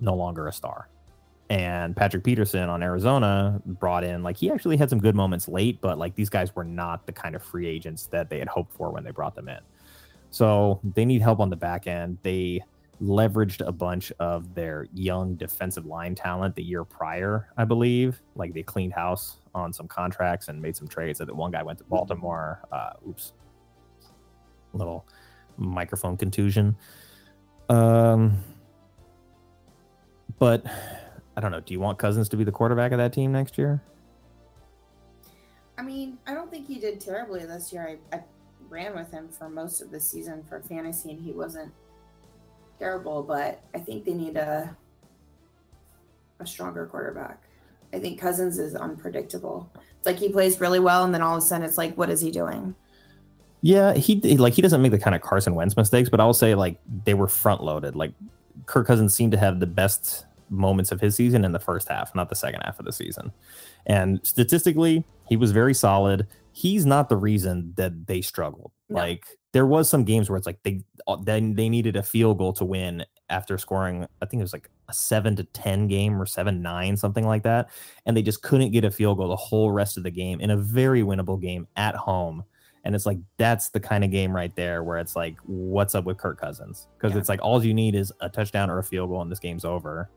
no 0.01 0.15
longer 0.15 0.49
a 0.49 0.53
star 0.53 0.89
and 1.51 1.97
Patrick 1.97 2.25
Peterson 2.25 2.69
on 2.69 2.83
Arizona 2.83 3.61
brought 3.65 4.05
in 4.05 4.23
like 4.23 4.37
he 4.37 4.51
actually 4.51 4.77
had 4.77 4.91
some 4.91 4.99
good 4.99 5.15
moments 5.15 5.49
late, 5.49 5.81
but 5.81 5.99
like 5.99 6.15
these 6.15 6.29
guys 6.29 6.55
were 6.55 6.65
not 6.65 7.07
the 7.07 7.13
kind 7.13 7.35
of 7.35 7.43
free 7.43 7.67
agents 7.67 8.07
that 8.07 8.29
they 8.29 8.39
had 8.39 8.49
hoped 8.49 8.73
for 8.75 8.91
when 8.91 9.03
they 9.03 9.11
brought 9.11 9.35
them 9.35 9.49
in. 9.49 9.61
So 10.31 10.81
they 10.95 11.07
need 11.07 11.23
help 11.23 11.41
on 11.41 11.49
the 11.49 11.57
back 11.57 11.87
end. 11.87 12.19
They 12.23 12.61
leveraged 13.03 13.67
a 13.67 13.73
bunch 13.73 14.13
of 14.19 14.55
their 14.55 14.89
young 14.93 15.37
defensive 15.37 15.87
line 15.87 16.15
talent 16.15 16.55
the 16.55 16.63
year 16.63 16.85
prior, 16.85 17.49
I 17.57 17.65
believe. 17.65 18.21
Like 18.35 18.53
they 18.53 18.63
cleaned 18.63 18.93
house 18.93 19.39
on 19.59 19.73
some 19.73 19.89
contracts 19.89 20.49
and 20.49 20.61
made 20.61 20.77
some 20.77 20.89
trades. 20.89 21.19
That 21.19 21.35
one 21.35 21.51
guy 21.51 21.63
went 21.63 21.79
to 21.79 21.85
Baltimore. 21.85 22.61
Uh, 22.73 22.93
oops, 23.07 23.33
little 24.73 25.07
microphone 25.57 26.17
contusion. 26.17 26.77
Um, 27.69 28.39
but 30.39 30.65
I 31.37 31.41
don't 31.41 31.51
know. 31.51 31.61
Do 31.61 31.73
you 31.75 31.81
want 31.81 31.99
Cousins 31.99 32.29
to 32.31 32.37
be 32.37 32.45
the 32.45 32.53
quarterback 32.53 32.93
of 32.93 32.99
that 32.99 33.13
team 33.13 33.33
next 33.33 33.59
year? 33.59 33.83
I 35.77 35.83
mean, 35.83 36.19
I 36.27 36.35
don't 36.35 36.51
think 36.51 36.67
he 36.67 36.79
did 36.79 37.01
terribly 37.01 37.45
this 37.45 37.73
year. 37.73 37.99
I, 38.13 38.17
I 38.17 38.23
ran 38.69 38.95
with 38.97 39.11
him 39.11 39.29
for 39.29 39.49
most 39.49 39.81
of 39.81 39.91
the 39.91 40.01
season 40.01 40.43
for 40.43 40.61
fantasy, 40.63 41.11
and 41.11 41.21
he 41.21 41.33
wasn't 41.33 41.73
terrible. 42.79 43.23
But 43.23 43.63
I 43.75 43.79
think 43.79 44.05
they 44.05 44.15
need 44.15 44.37
a 44.37 44.77
a 46.41 46.47
stronger 46.47 46.87
quarterback. 46.87 47.48
I 47.93 47.99
think 47.99 48.21
Cousins 48.21 48.59
is 48.59 48.75
unpredictable. 48.75 49.71
It's 49.97 50.07
like 50.07 50.19
he 50.19 50.29
plays 50.29 50.61
really 50.61 50.81
well, 50.81 51.05
and 51.05 51.15
then 51.15 51.23
all 51.23 51.37
of 51.37 51.43
a 51.43 51.47
sudden, 51.47 51.67
it's 51.67 51.79
like, 51.79 51.97
what 51.97 52.11
is 52.11 52.21
he 52.21 52.31
doing? 52.31 52.75
Yeah, 53.61 53.95
he 53.95 54.21
like 54.37 54.55
he 54.55 54.63
doesn't 54.63 54.81
make 54.81 54.93
the 54.93 54.99
kind 54.99 55.17
of 55.17 55.23
Carson 55.23 55.55
Wentz 55.55 55.77
mistakes, 55.77 56.09
but 56.09 56.21
I'll 56.21 56.35
say 56.35 56.55
like 56.55 56.79
they 57.05 57.15
were 57.15 57.27
front 57.27 57.63
loaded. 57.63 57.97
Like 57.97 58.13
Kirk 58.67 58.87
Cousins 58.87 59.15
seemed 59.15 59.33
to 59.33 59.39
have 59.39 59.59
the 59.59 59.67
best 59.67 60.27
moments 60.51 60.93
of 60.93 61.01
his 61.01 61.17
season 61.17 61.45
in 61.45 61.53
the 61.53 61.59
first 61.59 61.89
half, 61.89 62.15
not 62.15 62.29
the 62.29 62.37
second 62.37 62.61
half 62.63 62.79
of 62.79 62.87
the 62.87 62.93
season. 62.93 63.33
And 63.87 64.21
statistically, 64.23 65.05
he 65.29 65.37
was 65.37 65.51
very 65.51 65.75
solid. 65.75 66.27
He's 66.53 66.87
not 66.87 67.09
the 67.09 67.17
reason 67.17 67.73
that 67.77 68.07
they 68.07 68.21
struggled. 68.21 68.73
No. 68.89 69.01
Like 69.01 69.27
there 69.53 69.67
was 69.67 69.91
some 69.91 70.05
games 70.05 70.31
where 70.31 70.37
it's 70.37 70.47
like 70.47 70.63
they 70.63 70.83
uh, 71.07 71.17
then 71.17 71.55
they 71.55 71.69
needed 71.69 71.97
a 71.97 72.03
field 72.03 72.39
goal 72.39 72.53
to 72.55 72.65
win 72.65 73.05
after 73.31 73.59
scoring. 73.59 74.07
I 74.23 74.27
think 74.27 74.41
it 74.41 74.45
was 74.45 74.53
like 74.53 74.71
a 74.89 74.93
seven 74.93 75.37
to 75.37 75.45
ten 75.45 75.87
game 75.89 76.21
or 76.21 76.27
seven 76.27 76.63
nine 76.63 76.97
something 76.97 77.27
like 77.27 77.43
that, 77.45 77.69
and 78.07 78.17
they 78.17 78.23
just 78.23 78.43
couldn't 78.43 78.71
get 78.73 78.85
a 78.85 78.91
field 78.91 79.19
goal 79.19 79.29
the 79.29 79.37
whole 79.37 79.71
rest 79.71 79.97
of 79.97 80.03
the 80.03 80.11
game 80.11 80.41
in 80.41 80.51
a 80.51 80.57
very 80.57 81.03
winnable 81.03 81.41
game 81.41 81.67
at 81.77 81.95
home. 81.95 82.45
And 82.85 82.95
it's 82.95 83.05
like 83.07 83.19
that's 83.37 83.69
the 83.71 83.81
kind 83.81 84.05
of 84.05 84.11
game 84.11 84.35
right 84.35 84.55
there 84.57 84.83
where 84.83 84.99
it's 84.99 85.15
like, 85.17 85.37
what's 85.45 85.95
up 85.95 86.05
with 86.05 86.17
Kirk 86.17 86.41
Cousins? 86.41 86.87
Because 86.97 87.13
Yeah. 87.13 87.19
it's 87.19 87.29
like 87.29 87.41
all 87.43 87.63
you 87.63 87.75
need 87.75 87.95
is 87.95 88.13
a 88.21 88.29
touchdown 88.29 88.71
or 88.71 88.79
a 88.79 88.85
field 88.85 89.11
goal, 89.11 89.21
and 89.21 89.31
this 89.31 89.41
game's 89.41 89.65
over. 89.65 90.09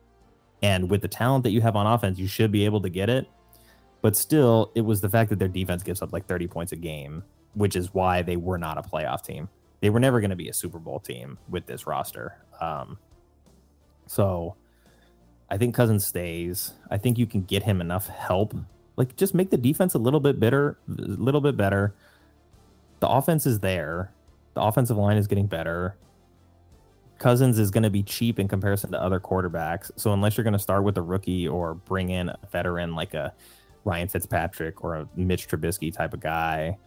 And 0.62 0.90
with 0.90 1.02
the 1.02 1.08
talent 1.08 1.44
that 1.44 1.52
you 1.52 1.60
have 1.62 1.76
on 1.76 1.88
offense, 1.88 2.20
you 2.20 2.28
should 2.28 2.52
be 2.52 2.66
able 2.66 2.80
to 2.82 2.90
get 2.90 3.10
it. 3.10 3.28
But 4.02 4.16
still, 4.16 4.72
it 4.76 4.82
was 4.82 5.02
the 5.02 5.10
fact 5.10 5.30
that 5.32 5.40
their 5.40 5.48
defense 5.48 5.84
gives 5.84 6.02
up 6.02 6.14
like 6.14 6.28
30 6.28 6.48
points 6.48 6.72
a 6.72 6.76
game, 6.76 7.24
which 7.56 7.76
is 7.76 7.94
why 7.94 8.22
they 8.22 8.38
were 8.38 8.58
not 8.58 8.78
a 8.78 8.82
playoff 8.82 9.24
team. 9.24 9.50
They 9.82 9.90
were 9.90 10.00
never 10.00 10.20
going 10.22 10.30
to 10.30 10.36
be 10.36 10.48
a 10.48 10.54
Super 10.54 10.80
Bowl 10.80 11.00
team 11.00 11.38
with 11.50 11.66
this 11.66 11.88
roster. 11.88 12.38
Um, 12.62 13.00
so 14.06 14.56
I 15.50 15.58
think 15.58 15.76
Cousins 15.76 16.06
stays. 16.06 16.74
I 16.90 16.98
think 16.98 17.18
you 17.18 17.26
can 17.26 17.42
get 17.42 17.64
him 17.64 17.82
enough 17.82 18.08
help. 18.08 18.56
Like 18.96 19.16
just 19.16 19.34
make 19.34 19.50
the 19.50 19.58
defense 19.58 19.96
a 19.96 19.98
little 19.98 20.20
bit 20.20 20.40
better, 20.40 20.78
a 20.88 21.02
little 21.02 21.42
bit 21.42 21.58
better. 21.58 21.96
The 23.00 23.10
offense 23.10 23.48
is 23.48 23.60
there. 23.60 24.12
The 24.54 24.62
offensive 24.62 24.98
line 24.98 25.18
is 25.18 25.28
getting 25.28 25.48
better. 25.48 25.98
Cousins 27.18 27.58
is 27.58 27.72
going 27.72 27.84
to 27.84 27.90
be 27.90 28.04
cheap 28.04 28.40
in 28.40 28.48
comparison 28.48 28.92
to 28.92 29.02
other 29.02 29.20
quarterbacks. 29.20 29.92
So 29.96 30.14
unless 30.14 30.38
you're 30.38 30.44
going 30.44 30.54
to 30.54 30.60
start 30.60 30.84
with 30.84 30.98
a 30.98 31.02
rookie 31.02 31.48
or 31.48 31.74
bring 31.74 32.10
in 32.10 32.30
a 32.30 32.38
veteran 32.52 32.94
like 32.96 33.14
a 33.16 33.34
Ryan 33.84 34.08
Fitzpatrick 34.08 34.84
or 34.84 34.96
a 34.96 35.10
Mitch 35.16 35.48
Trubisky 35.48 35.92
type 35.92 36.14
of 36.14 36.20
guy 36.20 36.78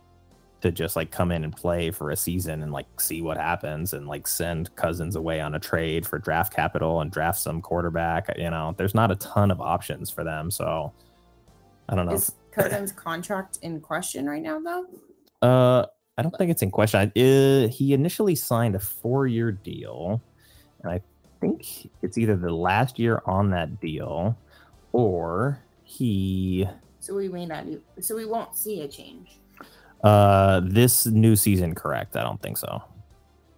to 0.65 0.73
just 0.73 0.97
like 0.97 1.11
come 1.11 1.31
in 1.31 1.45
and 1.45 1.55
play 1.55 1.91
for 1.91 2.11
a 2.11 2.17
season 2.17 2.63
and 2.63 2.73
like 2.73 2.87
see 2.99 3.21
what 3.21 3.37
happens 3.37 3.93
and 3.93 4.09
like 4.09 4.27
send 4.27 4.75
Cousins 4.77 5.15
away 5.15 5.39
on 5.39 5.55
a 5.55 5.59
trade 5.59 6.07
for 6.07 6.19
draft 6.19 6.55
capital 6.55 7.03
and 7.03 7.11
draft 7.11 7.39
some 7.39 7.61
quarterback, 7.61 8.35
you 8.39 8.49
know, 8.49 8.75
there's 8.79 8.95
not 8.95 9.11
a 9.11 9.17
ton 9.17 9.51
of 9.51 9.61
options 9.61 10.09
for 10.09 10.25
them. 10.25 10.51
So 10.51 10.91
I 11.91 11.95
don't 11.95 12.07
know. 12.07 12.15
Is 12.15 12.33
Cousins' 12.51 12.93
contract 12.93 13.59
in 13.61 13.79
question 13.79 14.25
right 14.27 14.41
now, 14.43 14.59
though? 14.59 14.87
Uh, 15.47 15.85
I 16.17 16.23
don't 16.23 16.35
think 16.39 16.51
it's 16.51 16.63
in 16.63 16.71
question. 16.71 17.13
I- 17.15 17.21
Uh, 17.21 17.69
he 17.69 17.93
initially 17.93 18.35
signed 18.35 18.75
a 18.75 18.79
four-year 18.79 19.53
deal, 19.53 20.23
and 20.83 20.91
I 20.91 21.03
think 21.43 21.91
it's 22.01 22.17
either 22.17 22.37
the 22.37 22.55
last 22.55 22.99
year 22.99 23.21
on 23.27 23.51
that 23.51 23.81
deal, 23.81 24.35
or 24.93 25.59
he 25.83 26.67
So 27.01 27.15
we 27.15 27.29
may 27.29 27.45
not. 27.45 27.67
So 28.01 28.17
we 28.17 28.25
won't 28.25 28.57
see 28.57 28.81
a 28.81 28.89
change. 28.89 29.41
Uh 30.05 30.61
this 30.63 31.07
new 31.07 31.35
season. 31.35 31.75
Correct? 31.75 32.17
I 32.17 32.23
don't 32.23 32.41
think 32.41 32.59
so. 32.59 32.83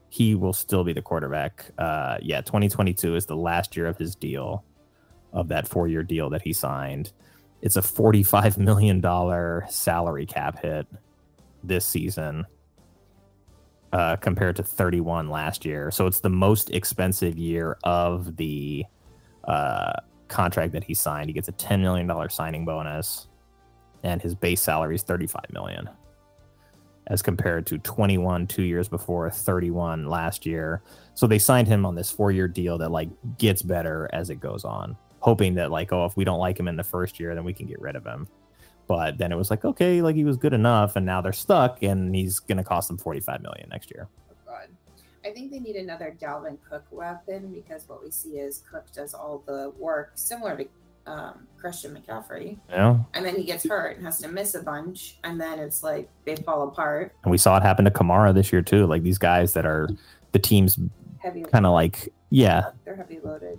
He 0.09 0.35
will 0.35 0.55
still 0.55 0.85
be 0.85 0.95
the 0.95 1.03
quarterback. 1.03 1.67
Uh, 1.77 2.17
yeah, 2.23 2.41
2022 2.41 3.17
is 3.17 3.27
the 3.27 3.37
last 3.37 3.77
year 3.77 3.87
of 3.87 3.99
his 3.99 4.15
deal, 4.15 4.65
of 5.33 5.49
that 5.49 5.69
four-year 5.69 6.03
deal 6.03 6.31
that 6.31 6.41
he 6.41 6.55
signed. 6.55 7.13
It's 7.61 7.77
a 7.77 7.83
45 7.83 8.57
million 8.59 9.01
dollar 9.01 9.67
salary 9.69 10.25
cap 10.25 10.63
hit 10.63 10.87
this 11.63 11.85
season 11.85 12.47
uh, 13.93 14.17
compared 14.17 14.57
to 14.57 14.63
31 14.63 15.29
last 15.29 15.65
year. 15.65 15.91
So 15.91 16.07
it's 16.07 16.21
the 16.21 16.31
most 16.31 16.71
expensive 16.71 17.39
year 17.39 17.77
of 17.85 18.37
the 18.37 18.85
uh, 19.45 19.93
contract 20.29 20.73
that 20.73 20.85
he 20.85 20.95
signed. 20.95 21.29
He 21.29 21.33
gets 21.33 21.49
a 21.49 21.53
10 21.53 21.81
million 21.83 22.07
dollar 22.07 22.29
signing 22.29 22.65
bonus, 22.65 23.29
and 24.03 24.21
his 24.21 24.35
base 24.35 24.61
salary 24.61 24.95
is 24.95 25.03
35 25.03 25.45
million, 25.53 25.89
as 27.09 27.23
compared 27.23 27.67
to 27.67 27.79
21 27.79 28.47
two 28.47 28.63
years 28.63 28.89
before, 28.89 29.31
31 29.31 30.07
last 30.07 30.45
year. 30.45 30.83
So 31.15 31.27
they 31.27 31.39
signed 31.39 31.69
him 31.69 31.87
on 31.87 31.95
this 31.95 32.11
four 32.11 32.33
year 32.33 32.49
deal 32.49 32.79
that 32.79 32.91
like 32.91 33.09
gets 33.39 33.63
better 33.63 34.09
as 34.13 34.31
it 34.31 34.37
goes 34.37 34.65
on, 34.65 34.97
hoping 35.21 35.55
that 35.55 35.71
like 35.71 35.93
oh 35.93 36.05
if 36.05 36.17
we 36.17 36.25
don't 36.25 36.39
like 36.39 36.59
him 36.59 36.69
in 36.69 36.77
the 36.77 36.85
first 36.85 37.21
year 37.21 37.35
then 37.35 37.45
we 37.45 37.53
can 37.53 37.67
get 37.67 37.81
rid 37.81 37.97
of 37.97 38.05
him. 38.05 38.29
But 38.87 39.19
then 39.19 39.33
it 39.33 39.37
was 39.37 39.51
like 39.51 39.65
okay 39.65 40.03
like 40.03 40.17
he 40.17 40.25
was 40.25 40.37
good 40.37 40.53
enough, 40.53 40.97
and 40.97 41.07
now 41.07 41.21
they're 41.21 41.33
stuck, 41.33 41.83
and 41.83 42.15
he's 42.15 42.39
gonna 42.39 42.65
cost 42.65 42.89
them 42.89 42.99
45 42.99 43.43
million 43.43 43.69
next 43.71 43.91
year. 43.91 44.09
I 45.27 45.33
think 45.33 45.51
they 45.51 45.59
need 45.59 45.75
another 45.75 46.17
Dalvin 46.21 46.57
Cook 46.71 46.85
weapon 46.93 47.53
because 47.53 47.89
what 47.89 48.05
we 48.05 48.13
see 48.13 48.39
is 48.39 48.63
Cook 48.71 48.85
does 48.93 49.13
all 49.13 49.43
the 49.45 49.73
work, 49.77 50.13
similar 50.15 50.57
to 50.57 50.69
um, 51.07 51.47
Christian 51.59 51.95
McCaffrey, 51.97 52.59
Yeah. 52.69 52.99
and 53.15 53.25
then 53.25 53.37
he 53.37 53.45
gets 53.45 53.67
hurt 53.69 53.97
and 53.97 54.05
has 54.07 54.19
to 54.21 54.29
miss 54.29 54.55
a 54.55 54.63
bunch, 54.63 55.19
and 55.25 55.41
then 55.41 55.59
it's 55.59 55.83
like 55.83 56.09
they 56.25 56.37
fall 56.37 56.69
apart. 56.69 57.15
and 57.25 57.31
we 57.31 57.39
saw 57.39 57.57
it 57.57 57.63
happen 57.63 57.85
to 57.85 57.91
Kamara 57.91 58.35
this 58.35 58.53
year 58.53 58.63
too. 58.63 58.87
Like 58.87 59.03
these 59.03 59.19
guys 59.19 59.53
that 59.55 59.65
are 59.67 59.89
the 60.33 60.39
team's 60.39 60.79
kind 61.53 61.67
of 61.67 61.73
like 61.73 62.13
yeah 62.31 62.71
they're 62.85 62.97
heavy 62.97 63.19
loaded. 63.23 63.59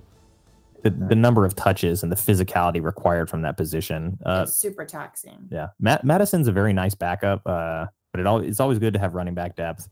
the, 0.83 0.89
the 0.89 1.15
number 1.15 1.43
of 1.45 1.55
touches 1.55 2.03
and 2.03 2.11
the 2.11 2.15
physicality 2.15 2.81
required 2.83 3.29
from 3.29 3.41
that 3.41 3.57
position. 3.57 4.17
Uh, 4.25 4.43
it's 4.47 4.55
super 4.57 4.85
taxing. 4.85 5.47
yeah, 5.49 5.69
Matt 5.79 6.03
Madison's 6.03 6.47
a 6.47 6.51
very 6.51 6.73
nice 6.73 6.95
backup, 6.95 7.41
uh, 7.45 7.87
but 8.11 8.19
it 8.21 8.25
al- 8.25 8.39
it's 8.39 8.59
always 8.59 8.77
good 8.79 8.93
to 8.93 8.99
have 8.99 9.15
running 9.15 9.33
back 9.33 9.55
depth. 9.55 9.89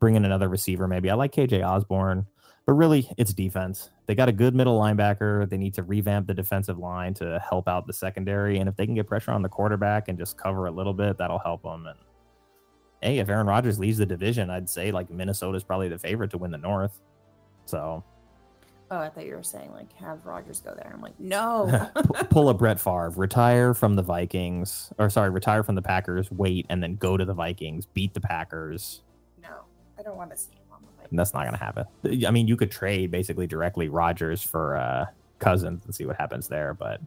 Bring 0.00 0.14
in 0.16 0.24
another 0.24 0.48
receiver, 0.48 0.88
maybe. 0.88 1.10
I 1.10 1.14
like 1.14 1.32
KJ 1.32 1.64
Osborn. 1.64 2.26
But 2.64 2.74
really, 2.74 3.10
it's 3.16 3.34
defense. 3.34 3.90
They 4.06 4.14
got 4.14 4.28
a 4.28 4.32
good 4.32 4.54
middle 4.54 4.78
linebacker. 4.78 5.48
They 5.48 5.56
need 5.56 5.74
to 5.74 5.82
revamp 5.82 6.28
the 6.28 6.34
defensive 6.34 6.78
line 6.78 7.14
to 7.14 7.42
help 7.48 7.68
out 7.68 7.86
the 7.86 7.92
secondary. 7.92 8.58
And 8.58 8.68
if 8.68 8.76
they 8.76 8.86
can 8.86 8.94
get 8.94 9.08
pressure 9.08 9.32
on 9.32 9.42
the 9.42 9.48
quarterback 9.48 10.08
and 10.08 10.16
just 10.16 10.38
cover 10.38 10.66
a 10.66 10.70
little 10.70 10.94
bit, 10.94 11.18
that'll 11.18 11.40
help 11.40 11.62
them. 11.62 11.86
And 11.86 11.98
hey, 13.00 13.18
if 13.18 13.28
Aaron 13.28 13.48
Rodgers 13.48 13.80
leaves 13.80 13.98
the 13.98 14.06
division, 14.06 14.48
I'd 14.48 14.70
say 14.70 14.92
like 14.92 15.10
Minnesota's 15.10 15.64
probably 15.64 15.88
the 15.88 15.98
favorite 15.98 16.30
to 16.30 16.38
win 16.38 16.52
the 16.52 16.58
North. 16.58 17.00
So 17.66 18.04
Oh, 18.92 18.98
I 18.98 19.08
thought 19.08 19.24
you 19.24 19.34
were 19.34 19.42
saying 19.42 19.72
like 19.72 19.90
have 19.94 20.26
Rodgers 20.26 20.60
go 20.60 20.74
there. 20.74 20.92
I'm 20.94 21.00
like, 21.00 21.18
no. 21.18 21.90
pull 22.30 22.50
a 22.50 22.54
Brett 22.54 22.78
Favre, 22.78 23.08
retire 23.16 23.72
from 23.72 23.96
the 23.96 24.02
Vikings, 24.02 24.92
or 24.98 25.08
sorry, 25.08 25.30
retire 25.30 25.62
from 25.62 25.76
the 25.76 25.82
Packers, 25.82 26.30
wait, 26.30 26.66
and 26.68 26.82
then 26.82 26.96
go 26.96 27.16
to 27.16 27.24
the 27.24 27.32
Vikings, 27.32 27.86
beat 27.86 28.12
the 28.12 28.20
Packers. 28.20 29.00
no, 29.42 29.62
I 29.98 30.02
don't 30.02 30.18
want 30.18 30.30
to 30.30 30.36
see 30.36 30.60
And 31.12 31.18
that's 31.18 31.34
not 31.34 31.42
going 31.42 31.52
to 31.52 31.62
happen. 31.62 31.84
I 32.26 32.30
mean, 32.30 32.48
you 32.48 32.56
could 32.56 32.70
trade 32.70 33.10
basically 33.10 33.46
directly 33.46 33.88
Rodgers 33.90 34.42
for 34.42 34.76
uh, 34.78 35.04
Cousins 35.40 35.84
and 35.84 35.94
see 35.94 36.06
what 36.06 36.16
happens 36.16 36.48
there, 36.48 36.72
but 36.72 37.00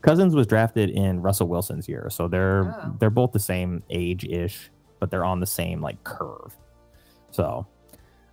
Cousins 0.00 0.34
was 0.34 0.48
drafted 0.48 0.90
in 0.90 1.22
Russell 1.22 1.46
Wilson's 1.46 1.88
year, 1.88 2.08
so 2.10 2.26
they're 2.26 2.74
Oh. 2.84 2.96
they're 2.98 3.08
both 3.08 3.30
the 3.30 3.38
same 3.38 3.84
age 3.88 4.24
ish, 4.24 4.68
but 4.98 5.10
they're 5.12 5.24
on 5.24 5.38
the 5.38 5.46
same 5.46 5.80
like 5.80 6.02
curve. 6.02 6.52
So 7.30 7.64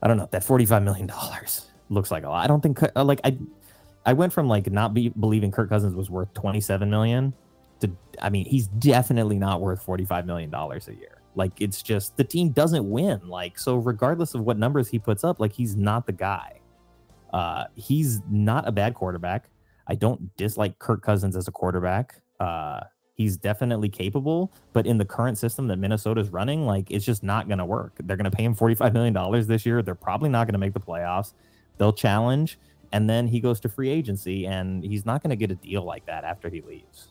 I 0.01 0.07
don't 0.07 0.17
know. 0.17 0.27
That 0.31 0.43
forty 0.43 0.65
five 0.65 0.81
million 0.81 1.05
dollars 1.05 1.67
looks 1.89 2.09
like 2.09 2.23
a 2.23 2.29
lot. 2.29 2.43
I 2.43 2.47
don't 2.47 2.61
think 2.61 2.81
uh, 2.95 3.03
like 3.03 3.21
I 3.23 3.37
I 4.03 4.13
went 4.13 4.33
from 4.33 4.47
like 4.47 4.71
not 4.71 4.95
be, 4.95 5.09
believing 5.09 5.51
Kirk 5.51 5.69
Cousins 5.69 5.93
was 5.93 6.09
worth 6.09 6.33
twenty 6.33 6.59
seven 6.59 6.89
million 6.89 7.33
to 7.81 7.91
I 8.19 8.31
mean 8.31 8.45
he's 8.45 8.65
definitely 8.65 9.37
not 9.37 9.61
worth 9.61 9.83
forty 9.83 10.05
five 10.05 10.25
million 10.25 10.49
dollars 10.49 10.87
a 10.87 10.95
year. 10.95 11.18
Like 11.35 11.61
it's 11.61 11.81
just 11.81 12.17
the 12.17 12.23
team 12.23 12.49
doesn't 12.49 12.89
win. 12.89 13.27
Like 13.27 13.57
so 13.59 13.77
regardless 13.77 14.33
of 14.33 14.41
what 14.41 14.57
numbers 14.57 14.89
he 14.89 14.99
puts 14.99 15.23
up, 15.23 15.39
like 15.39 15.53
he's 15.53 15.75
not 15.75 16.05
the 16.05 16.11
guy. 16.11 16.59
Uh 17.31 17.65
he's 17.75 18.21
not 18.29 18.67
a 18.67 18.71
bad 18.71 18.93
quarterback. 18.93 19.49
I 19.87 19.95
don't 19.95 20.35
dislike 20.37 20.79
Kirk 20.79 21.01
Cousins 21.01 21.35
as 21.35 21.47
a 21.47 21.51
quarterback. 21.51 22.21
Uh 22.39 22.81
he's 23.19 23.35
definitely 23.35 23.89
capable, 23.89 24.53
but 24.71 24.87
in 24.87 24.97
the 24.97 25.03
current 25.03 25.37
system 25.37 25.67
that 25.67 25.75
Minnesota's 25.77 26.29
running, 26.29 26.65
like 26.65 26.89
it's 26.89 27.03
just 27.03 27.21
not 27.21 27.49
going 27.49 27.57
to 27.57 27.65
work. 27.65 27.91
They're 28.05 28.15
going 28.15 28.31
to 28.31 28.35
pay 28.35 28.45
him 28.45 28.55
45 28.55 28.93
million 28.93 29.13
dollars 29.13 29.45
this 29.45 29.65
year. 29.65 29.81
They're 29.81 29.93
probably 29.93 30.29
not 30.29 30.47
going 30.47 30.53
to 30.53 30.59
make 30.59 30.73
the 30.73 30.79
playoffs. 30.79 31.33
They'll 31.77 31.91
challenge 31.91 32.57
and 32.91 33.09
then 33.09 33.27
he 33.27 33.39
goes 33.39 33.59
to 33.61 33.69
free 33.69 33.89
agency 33.89 34.47
and 34.47 34.83
he's 34.83 35.05
not 35.05 35.21
going 35.21 35.31
to 35.31 35.35
get 35.35 35.51
a 35.51 35.55
deal 35.55 35.83
like 35.83 36.05
that 36.05 36.23
after 36.23 36.49
he 36.49 36.61
leaves. 36.61 37.09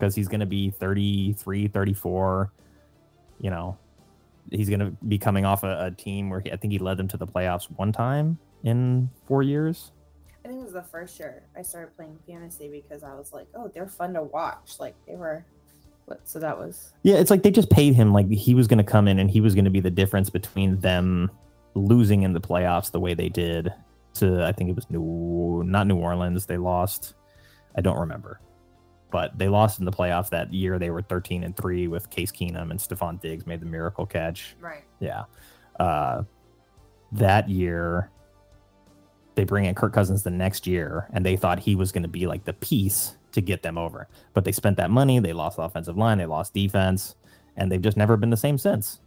Cuz 0.00 0.14
he's 0.14 0.28
going 0.28 0.40
to 0.40 0.46
be 0.46 0.70
33, 0.70 1.68
34, 1.68 2.52
you 3.40 3.50
know. 3.50 3.76
He's 4.50 4.68
going 4.68 4.80
to 4.80 4.92
be 5.08 5.18
coming 5.18 5.44
off 5.44 5.64
a, 5.64 5.86
a 5.86 5.90
team 5.90 6.30
where 6.30 6.38
he, 6.38 6.52
I 6.52 6.56
think 6.56 6.72
he 6.72 6.78
led 6.78 6.98
them 6.98 7.08
to 7.08 7.16
the 7.16 7.26
playoffs 7.26 7.64
one 7.76 7.92
time 7.92 8.38
in 8.62 9.10
4 9.26 9.42
years. 9.42 9.90
I 10.44 10.48
think 10.48 10.60
it 10.60 10.64
was 10.64 10.72
the 10.72 10.82
first 10.84 11.18
year 11.18 11.42
I 11.56 11.62
started 11.62 11.96
playing 11.96 12.16
fantasy 12.28 12.68
because 12.70 13.02
I 13.02 13.14
was 13.14 13.32
like, 13.32 13.48
oh, 13.56 13.68
they're 13.74 13.88
fun 13.88 14.14
to 14.14 14.22
watch. 14.22 14.78
Like 14.78 14.94
they 15.08 15.16
were, 15.16 15.44
what? 16.04 16.20
So 16.28 16.38
that 16.38 16.56
was 16.56 16.92
Yeah, 17.02 17.16
it's 17.16 17.32
like 17.32 17.42
they 17.42 17.50
just 17.50 17.68
paid 17.70 17.96
him 17.96 18.12
like 18.12 18.30
he 18.30 18.54
was 18.54 18.68
going 18.68 18.78
to 18.78 18.84
come 18.84 19.08
in 19.08 19.18
and 19.18 19.28
he 19.28 19.40
was 19.40 19.56
going 19.56 19.64
to 19.64 19.72
be 19.72 19.80
the 19.80 19.90
difference 19.90 20.30
between 20.30 20.78
them 20.78 21.32
losing 21.74 22.22
in 22.22 22.32
the 22.32 22.40
playoffs 22.40 22.92
the 22.92 23.00
way 23.00 23.14
they 23.14 23.28
did 23.28 23.72
to 24.14 24.44
I 24.44 24.52
think 24.52 24.70
it 24.70 24.76
was 24.76 24.88
New 24.88 25.64
not 25.66 25.88
New 25.88 25.96
Orleans. 25.96 26.46
They 26.46 26.56
lost. 26.56 27.14
I 27.76 27.80
don't 27.80 27.98
remember. 27.98 28.40
But 29.10 29.38
they 29.38 29.48
lost 29.48 29.78
in 29.78 29.84
the 29.84 29.92
playoffs 29.92 30.30
that 30.30 30.52
year. 30.52 30.78
They 30.78 30.90
were 30.90 31.02
13 31.02 31.44
and 31.44 31.56
3 31.56 31.88
with 31.88 32.10
Case 32.10 32.32
Keenum 32.32 32.70
and 32.70 32.80
Stefon 32.80 33.20
Diggs 33.20 33.46
made 33.46 33.60
the 33.60 33.66
miracle 33.66 34.04
catch. 34.04 34.56
right. 34.60 34.82
Yeah. 35.00 35.24
Uh, 35.78 36.22
that 37.12 37.48
year, 37.48 38.10
they 39.36 39.44
bring 39.44 39.66
in 39.66 39.74
Kirk 39.74 39.92
Cousins 39.92 40.22
the 40.22 40.30
next 40.30 40.66
year, 40.66 41.08
and 41.12 41.24
they 41.24 41.36
thought 41.36 41.58
he 41.60 41.76
was 41.76 41.92
going 41.92 42.02
to 42.02 42.08
be 42.08 42.26
like 42.26 42.44
the 42.44 42.54
piece 42.54 43.16
to 43.32 43.40
get 43.40 43.62
them 43.62 43.78
over. 43.78 44.08
But 44.32 44.44
they 44.44 44.52
spent 44.52 44.78
that 44.78 44.90
money. 44.90 45.18
They 45.18 45.34
lost 45.34 45.56
the 45.56 45.62
offensive 45.62 45.96
line. 45.96 46.18
They 46.18 46.26
lost 46.26 46.54
defense, 46.54 47.14
and 47.56 47.70
they've 47.70 47.80
just 47.80 47.96
never 47.96 48.16
been 48.16 48.30
the 48.30 48.36
same 48.36 48.58
since. 48.58 49.00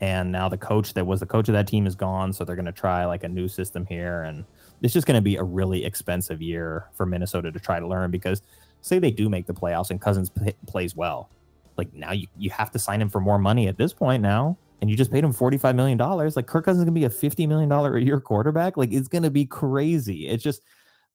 And 0.00 0.32
now 0.32 0.48
the 0.48 0.56
coach 0.56 0.94
that 0.94 1.06
was 1.06 1.20
the 1.20 1.26
coach 1.26 1.48
of 1.48 1.52
that 1.52 1.66
team 1.66 1.86
is 1.86 1.94
gone, 1.94 2.32
so 2.32 2.44
they're 2.44 2.56
going 2.56 2.66
to 2.66 2.72
try 2.72 3.04
like 3.04 3.24
a 3.24 3.28
new 3.28 3.48
system 3.48 3.86
here, 3.86 4.22
and 4.22 4.44
it's 4.82 4.92
just 4.92 5.06
going 5.06 5.16
to 5.16 5.22
be 5.22 5.36
a 5.36 5.44
really 5.44 5.84
expensive 5.84 6.40
year 6.40 6.86
for 6.94 7.06
Minnesota 7.06 7.52
to 7.52 7.60
try 7.60 7.78
to 7.78 7.86
learn 7.86 8.10
because 8.10 8.42
say 8.82 8.98
they 8.98 9.10
do 9.10 9.28
make 9.28 9.46
the 9.46 9.54
playoffs 9.54 9.90
and 9.90 10.00
Cousins 10.00 10.30
p- 10.30 10.54
plays 10.66 10.94
well, 10.94 11.30
like 11.76 11.92
now 11.94 12.12
you, 12.12 12.26
you 12.36 12.50
have 12.50 12.70
to 12.72 12.78
sign 12.78 13.00
him 13.00 13.08
for 13.08 13.20
more 13.20 13.38
money 13.38 13.68
at 13.68 13.78
this 13.78 13.92
point 13.92 14.22
now 14.22 14.58
and 14.80 14.90
you 14.90 14.96
just 14.96 15.12
paid 15.12 15.24
him 15.24 15.32
$45 15.32 15.74
million 15.74 15.96
like 15.96 16.46
kirk 16.46 16.64
cousins 16.64 16.80
is 16.80 16.84
going 16.84 16.94
to 16.94 17.00
be 17.00 17.04
a 17.04 17.08
$50 17.08 17.48
million 17.48 17.70
a 17.70 17.98
year 17.98 18.20
quarterback? 18.20 18.76
Like 18.76 18.92
it's 18.92 19.08
going 19.08 19.22
to 19.22 19.30
be 19.30 19.46
crazy. 19.46 20.28
It's 20.28 20.42
just 20.42 20.62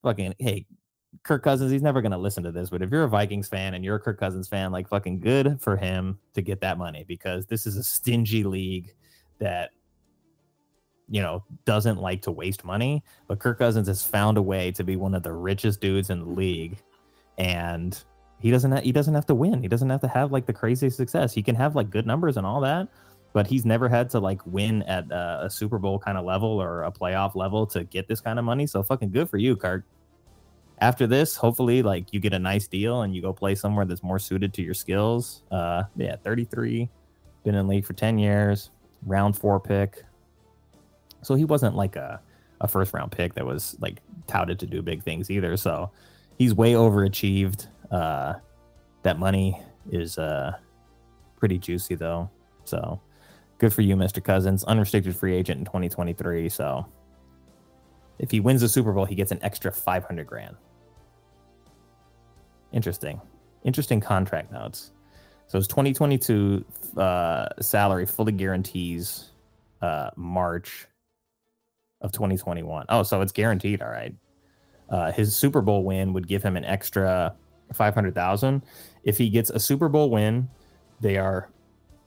fucking 0.03 0.35
hey 0.39 0.65
kirk 1.23 1.43
cousins 1.43 1.71
he's 1.71 1.81
never 1.81 2.01
going 2.01 2.11
to 2.11 2.17
listen 2.17 2.43
to 2.43 2.51
this 2.51 2.69
but 2.69 2.81
if 2.81 2.91
you're 2.91 3.03
a 3.03 3.09
vikings 3.09 3.47
fan 3.47 3.73
and 3.73 3.83
you're 3.83 3.95
a 3.95 3.99
kirk 3.99 4.19
cousins 4.19 4.47
fan 4.47 4.71
like 4.71 4.87
fucking 4.87 5.19
good 5.19 5.59
for 5.61 5.75
him 5.75 6.19
to 6.33 6.41
get 6.41 6.61
that 6.61 6.77
money 6.77 7.03
because 7.07 7.45
this 7.47 7.65
is 7.65 7.75
a 7.75 7.83
stingy 7.83 8.43
league 8.43 8.93
that 9.39 9.71
you 11.09 11.21
know 11.21 11.43
doesn't 11.65 11.97
like 11.97 12.21
to 12.21 12.31
waste 12.31 12.63
money 12.63 13.03
but 13.27 13.39
kirk 13.39 13.57
cousins 13.57 13.87
has 13.87 14.03
found 14.03 14.37
a 14.37 14.41
way 14.41 14.71
to 14.71 14.83
be 14.83 14.95
one 14.95 15.15
of 15.15 15.23
the 15.23 15.31
richest 15.31 15.81
dudes 15.81 16.09
in 16.09 16.19
the 16.19 16.29
league 16.29 16.77
and 17.37 18.03
he 18.39 18.51
doesn't 18.51 18.71
ha- 18.71 18.81
he 18.81 18.91
doesn't 18.91 19.13
have 19.13 19.25
to 19.27 19.35
win. 19.35 19.61
He 19.61 19.67
doesn't 19.67 19.89
have 19.89 20.01
to 20.01 20.07
have 20.07 20.31
like 20.31 20.45
the 20.45 20.53
craziest 20.53 20.97
success. 20.97 21.33
He 21.33 21.41
can 21.41 21.55
have 21.55 21.75
like 21.75 21.89
good 21.89 22.05
numbers 22.05 22.37
and 22.37 22.45
all 22.45 22.61
that, 22.61 22.87
but 23.33 23.47
he's 23.47 23.65
never 23.65 23.89
had 23.89 24.09
to 24.11 24.19
like 24.19 24.45
win 24.45 24.83
at 24.83 25.09
a, 25.11 25.45
a 25.45 25.49
Super 25.49 25.79
Bowl 25.79 25.99
kind 25.99 26.17
of 26.17 26.25
level 26.25 26.61
or 26.61 26.83
a 26.83 26.91
playoff 26.91 27.35
level 27.35 27.65
to 27.67 27.83
get 27.83 28.07
this 28.07 28.21
kind 28.21 28.37
of 28.37 28.45
money. 28.45 28.67
So 28.67 28.83
fucking 28.83 29.11
good 29.11 29.29
for 29.29 29.37
you, 29.37 29.55
Kirk. 29.55 29.83
After 30.79 31.07
this, 31.07 31.35
hopefully, 31.35 31.81
like 31.81 32.13
you 32.13 32.19
get 32.19 32.33
a 32.33 32.39
nice 32.39 32.67
deal 32.67 33.01
and 33.01 33.15
you 33.15 33.21
go 33.21 33.33
play 33.33 33.55
somewhere 33.55 33.85
that's 33.85 34.03
more 34.03 34.19
suited 34.19 34.53
to 34.53 34.61
your 34.61 34.75
skills. 34.75 35.41
Uh, 35.49 35.83
yeah, 35.95 36.17
33, 36.17 36.87
been 37.43 37.55
in 37.55 37.67
league 37.67 37.85
for 37.85 37.93
10 37.93 38.19
years, 38.19 38.69
round 39.03 39.35
four 39.35 39.59
pick. 39.59 40.03
So 41.23 41.33
he 41.33 41.45
wasn't 41.45 41.75
like 41.75 41.95
a, 41.95 42.21
a 42.61 42.67
first 42.67 42.93
round 42.93 43.11
pick 43.11 43.33
that 43.33 43.45
was 43.45 43.75
like 43.79 44.01
touted 44.27 44.59
to 44.59 44.67
do 44.67 44.83
big 44.83 45.01
things 45.01 45.31
either. 45.31 45.57
So 45.57 45.89
he's 46.37 46.53
way 46.53 46.73
overachieved. 46.73 47.67
Uh, 47.91 48.35
that 49.03 49.19
money 49.19 49.61
is 49.91 50.17
uh 50.17 50.51
pretty 51.37 51.57
juicy 51.57 51.95
though. 51.95 52.29
So 52.65 52.99
good 53.57 53.73
for 53.73 53.81
you, 53.81 53.95
Mr. 53.95 54.23
Cousins. 54.23 54.63
Unrestricted 54.65 55.15
free 55.15 55.35
agent 55.35 55.59
in 55.59 55.65
2023. 55.65 56.49
So 56.49 56.85
if 58.19 58.31
he 58.31 58.39
wins 58.39 58.61
the 58.61 58.69
Super 58.69 58.91
Bowl, 58.91 59.05
he 59.05 59.15
gets 59.15 59.31
an 59.31 59.39
extra 59.41 59.71
500 59.71 60.27
grand. 60.27 60.55
Interesting. 62.73 63.21
Interesting 63.63 64.01
contract 64.01 64.51
notes. 64.51 64.91
So 65.47 65.57
his 65.57 65.67
2022 65.67 66.65
uh, 66.97 67.47
salary 67.61 68.05
fully 68.05 68.33
guarantees 68.33 69.31
uh, 69.81 70.09
March 70.15 70.87
of 72.01 72.11
2021. 72.11 72.85
Oh, 72.89 73.03
so 73.03 73.21
it's 73.21 73.31
guaranteed. 73.31 73.81
All 73.81 73.89
right. 73.89 74.13
Uh, 74.89 75.11
his 75.11 75.35
Super 75.35 75.61
Bowl 75.61 75.83
win 75.83 76.13
would 76.13 76.27
give 76.27 76.43
him 76.43 76.55
an 76.55 76.65
extra 76.65 77.35
500,000. 77.73 78.63
If 79.03 79.17
he 79.17 79.29
gets 79.29 79.49
a 79.49 79.59
Super 79.59 79.89
Bowl 79.89 80.09
win, 80.09 80.49
they 81.01 81.17
are 81.17 81.49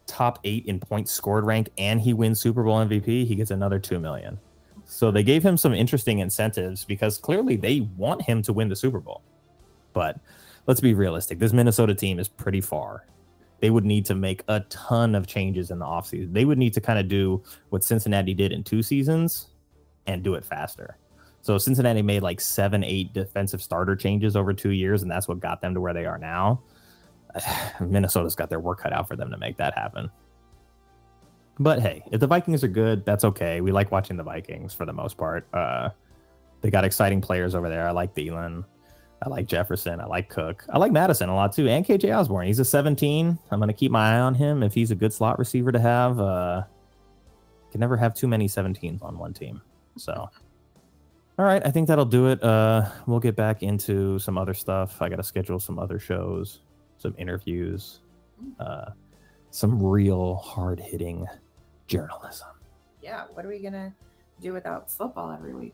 top 0.07 0.39
eight 0.45 0.67
in 0.67 0.81
points 0.81 1.13
scored 1.13 1.45
rank, 1.45 1.71
and 1.79 2.01
he 2.01 2.13
wins 2.13 2.41
Super 2.41 2.65
Bowl 2.65 2.79
MVP, 2.79 3.27
he 3.27 3.35
gets 3.35 3.51
another 3.51 3.79
2 3.79 3.99
million. 4.01 4.39
So 4.85 5.11
they 5.11 5.23
gave 5.23 5.43
him 5.43 5.57
some 5.57 5.73
interesting 5.73 6.19
incentives 6.19 6.85
because 6.85 7.17
clearly 7.17 7.57
they 7.57 7.81
want 7.97 8.23
him 8.23 8.43
to 8.43 8.53
win 8.53 8.69
the 8.69 8.77
Super 8.77 8.99
Bowl. 8.99 9.23
But 9.93 10.19
let's 10.67 10.81
be 10.81 10.95
realistic. 10.95 11.39
This 11.39 11.53
Minnesota 11.53 11.95
team 11.95 12.19
is 12.19 12.29
pretty 12.29 12.61
far. 12.61 13.07
They 13.61 13.71
would 13.71 13.85
need 13.85 14.05
to 14.07 14.15
make 14.15 14.43
a 14.49 14.61
ton 14.69 15.15
of 15.15 15.27
changes 15.27 15.71
in 15.71 15.79
the 15.79 15.85
offseason. 15.85 16.33
They 16.33 16.45
would 16.45 16.59
need 16.59 16.75
to 16.75 16.81
kind 16.81 16.99
of 16.99 17.09
do 17.09 17.43
what 17.69 17.85
Cincinnati 17.85 18.35
did 18.35 18.53
in 18.53 18.65
two 18.65 18.83
seasons 18.83 19.49
and 20.07 20.23
do 20.23 20.35
it 20.35 20.45
faster. 20.45 20.97
So 21.43 21.57
Cincinnati 21.59 22.03
made 22.03 22.23
like 22.23 22.41
seven, 22.41 22.85
eight 22.85 23.13
defensive 23.13 23.63
starter 23.63 23.97
changes 23.97 24.37
over 24.37 24.53
two 24.53 24.71
years, 24.71 25.03
and 25.03 25.11
that's 25.11 25.27
what 25.27 25.41
got 25.41 25.61
them 25.61 25.75
to 25.75 25.81
where 25.81 25.95
they 25.95 26.05
are 26.05 26.19
now. 26.19 26.63
Minnesota's 27.81 28.35
got 28.35 28.51
their 28.51 28.61
work 28.61 28.81
cut 28.81 28.93
out 28.93 29.09
for 29.09 29.17
them 29.17 29.31
to 29.31 29.39
make 29.39 29.57
that 29.57 29.77
happen. 29.77 30.11
But 31.59 31.81
hey, 31.81 32.03
if 32.11 32.21
the 32.21 32.27
Vikings 32.27 32.65
are 32.65 32.69
good, 32.69 33.05
that's 33.05 33.25
okay. 33.25 33.61
We 33.61 33.71
like 33.71 33.91
watching 33.91 34.17
the 34.17 34.23
Vikings 34.23 34.73
for 34.73 34.87
the 34.87 34.93
most 34.93 35.17
part. 35.17 35.47
Uh, 35.53 35.91
they 36.63 36.71
got 36.71 36.85
exciting 36.85 37.21
players 37.21 37.55
over 37.55 37.69
there. 37.69 37.87
I 37.87 37.91
like 37.91 38.15
Thielen. 38.15 38.65
I 39.23 39.29
like 39.29 39.47
Jefferson. 39.47 40.01
I 40.01 40.07
like 40.07 40.31
Cook. 40.31 40.65
I 40.71 40.79
like 40.79 40.93
Madison 40.93 41.29
a 41.29 41.35
lot 41.35 41.53
too. 41.53 41.69
And 41.69 41.85
KJ 41.85 42.17
Osborn. 42.17 42.47
He's 42.47 42.59
a 42.59 42.65
17. 42.65 43.39
I'm 43.51 43.59
going 43.59 43.69
to 43.69 43.75
keep 43.75 43.93
my 43.93 44.17
eye 44.17 44.21
on 44.21 44.35
him 44.35 44.63
if 44.63 44.73
he's 44.73 44.91
a 44.91 44.95
good 44.95 45.13
slot 45.13 45.39
receiver 45.39 45.71
to 45.73 45.79
have. 45.79 46.19
Uh, 46.19 46.63
can 47.71 47.81
never 47.81 47.97
have 47.97 48.15
too 48.15 48.27
many 48.27 48.49
17s 48.49 49.03
on 49.03 49.19
one 49.19 49.35
team. 49.35 49.61
So, 49.97 50.31
all 51.41 51.47
right. 51.47 51.63
I 51.65 51.71
think 51.71 51.89
that'll 51.89 52.05
do 52.05 52.27
it. 52.27 52.43
Uh, 52.45 52.87
we'll 53.07 53.19
get 53.19 53.35
back 53.35 53.63
into 53.63 54.19
some 54.19 54.37
other 54.37 54.53
stuff. 54.53 55.01
I 55.01 55.09
got 55.09 55.17
to 55.17 55.23
schedule 55.23 55.59
some 55.59 55.79
other 55.79 55.99
shows, 55.99 56.61
some 56.99 57.15
interviews, 57.17 58.01
uh, 58.59 58.91
some 59.51 59.83
real 59.83 60.35
hard 60.35 60.79
hitting 60.79 61.27
journalism. 61.87 62.49
Yeah. 63.01 63.25
What 63.33 63.47
are 63.47 63.49
we 63.49 63.59
gonna 63.61 63.95
do 64.43 64.53
without 64.53 64.91
football 64.91 65.33
every 65.33 65.55
week. 65.55 65.73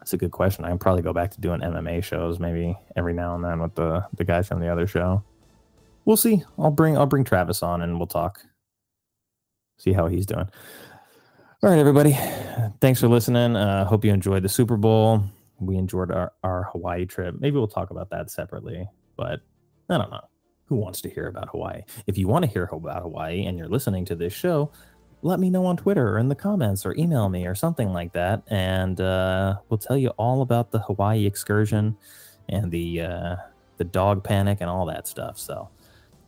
That's 0.00 0.14
a 0.14 0.16
good 0.16 0.32
question. 0.32 0.64
I 0.64 0.68
can 0.68 0.78
probably 0.78 1.02
go 1.02 1.12
back 1.12 1.30
to 1.30 1.40
doing 1.40 1.60
MMA 1.60 2.02
shows 2.02 2.40
maybe 2.40 2.76
every 2.96 3.12
now 3.12 3.36
and 3.36 3.44
then 3.44 3.60
with 3.60 3.76
the 3.76 4.04
the 4.16 4.24
guys 4.24 4.48
from 4.48 4.58
the 4.58 4.68
other 4.68 4.88
show. 4.88 5.22
We'll 6.06 6.16
see. 6.16 6.42
I'll 6.58 6.72
bring 6.72 6.98
I'll 6.98 7.06
bring 7.06 7.22
Travis 7.22 7.62
on 7.62 7.82
and 7.82 7.98
we'll 7.98 8.08
talk. 8.08 8.40
See 9.78 9.92
how 9.92 10.08
he's 10.08 10.26
doing. 10.26 10.48
All 11.64 11.70
right, 11.70 11.78
everybody. 11.78 12.12
Thanks 12.82 13.00
for 13.00 13.08
listening. 13.08 13.56
Uh, 13.56 13.86
hope 13.86 14.04
you 14.04 14.12
enjoyed 14.12 14.42
the 14.42 14.50
Super 14.50 14.76
Bowl. 14.76 15.24
We 15.58 15.78
enjoyed 15.78 16.10
our, 16.10 16.30
our 16.42 16.64
Hawaii 16.64 17.06
trip. 17.06 17.36
Maybe 17.40 17.56
we'll 17.56 17.68
talk 17.68 17.88
about 17.88 18.10
that 18.10 18.30
separately, 18.30 18.86
but 19.16 19.40
I 19.88 19.96
don't 19.96 20.10
know. 20.10 20.20
Who 20.66 20.76
wants 20.76 21.00
to 21.00 21.08
hear 21.08 21.26
about 21.28 21.48
Hawaii? 21.48 21.80
If 22.06 22.18
you 22.18 22.28
want 22.28 22.44
to 22.44 22.50
hear 22.50 22.68
about 22.70 23.00
Hawaii 23.00 23.46
and 23.46 23.56
you're 23.56 23.70
listening 23.70 24.04
to 24.04 24.14
this 24.14 24.34
show, 24.34 24.72
let 25.22 25.40
me 25.40 25.48
know 25.48 25.64
on 25.64 25.78
Twitter 25.78 26.06
or 26.06 26.18
in 26.18 26.28
the 26.28 26.34
comments 26.34 26.84
or 26.84 26.94
email 26.98 27.30
me 27.30 27.46
or 27.46 27.54
something 27.54 27.94
like 27.94 28.12
that. 28.12 28.42
And 28.48 29.00
uh, 29.00 29.56
we'll 29.70 29.78
tell 29.78 29.96
you 29.96 30.10
all 30.18 30.42
about 30.42 30.70
the 30.70 30.80
Hawaii 30.80 31.24
excursion 31.24 31.96
and 32.50 32.70
the 32.70 33.00
uh, 33.00 33.36
the 33.78 33.84
dog 33.84 34.22
panic 34.22 34.58
and 34.60 34.68
all 34.68 34.84
that 34.84 35.08
stuff. 35.08 35.38
So, 35.38 35.70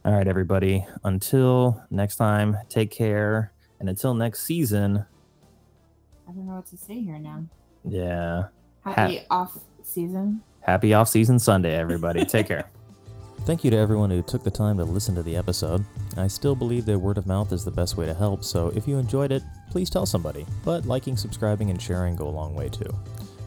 all 0.03 0.13
right, 0.15 0.29
everybody. 0.29 0.87
Until 1.05 1.85
next 1.91 2.17
time, 2.17 2.57
take 2.71 2.91
care. 2.91 3.53
And 3.81 3.91
until 3.91 4.15
next 4.15 4.45
season, 4.45 5.05
I 6.29 6.33
don't 6.33 6.47
know 6.47 6.55
what 6.55 6.67
to 6.67 6.77
say 6.77 7.01
here 7.01 7.19
now. 7.19 7.45
yeah. 7.85 8.45
Happy 8.85 9.21
off 9.31 9.59
season. 9.83 10.43
Happy 10.61 10.95
off 10.95 11.09
season 11.09 11.39
Sunday, 11.41 11.75
everybody. 11.75 12.25
Take 12.25 12.47
care. 12.49 12.71
Thank 13.41 13.65
you 13.65 13.71
to 13.71 13.77
everyone 13.77 14.11
who 14.11 14.23
took 14.23 14.43
the 14.43 14.51
time 14.51 14.77
to 14.79 14.85
listen 14.85 15.15
to 15.17 15.23
the 15.23 15.37
episode. 15.37 15.85
I 16.17 16.27
still 16.27 16.55
believe 16.57 16.85
that 16.87 16.99
word 16.99 17.19
of 17.19 17.27
mouth 17.27 17.53
is 17.53 17.65
the 17.65 17.71
best 17.71 17.97
way 17.97 18.07
to 18.07 18.15
help, 18.15 18.43
so 18.45 18.73
if 18.75 18.89
you 18.89 18.99
enjoyed 18.99 19.31
it, 19.31 19.43
please 19.71 19.91
tell 19.91 20.07
somebody. 20.07 20.47
But 20.65 20.87
liking, 20.87 21.17
subscribing, 21.17 21.71
and 21.71 21.81
sharing 21.81 22.17
go 22.17 22.27
a 22.27 22.31
long 22.31 22.55
way 22.55 22.69
too. 22.69 22.93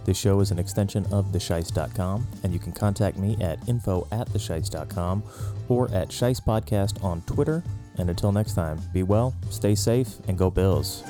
This 0.05 0.17
show 0.17 0.39
is 0.39 0.51
an 0.51 0.59
extension 0.59 1.05
of 1.11 1.32
theshice.com, 1.34 2.27
and 2.43 2.53
you 2.53 2.59
can 2.59 2.71
contact 2.71 3.17
me 3.17 3.38
at 3.41 3.59
info 3.67 4.07
at 4.11 4.27
theshice.com 4.30 5.23
or 5.67 5.89
at 5.93 6.09
Shice 6.09 6.41
Podcast 6.41 7.03
on 7.03 7.21
Twitter. 7.23 7.63
And 7.97 8.09
until 8.09 8.32
next 8.32 8.53
time, 8.53 8.80
be 8.93 9.03
well, 9.03 9.36
stay 9.49 9.75
safe, 9.75 10.07
and 10.27 10.38
go 10.38 10.49
Bills. 10.49 11.03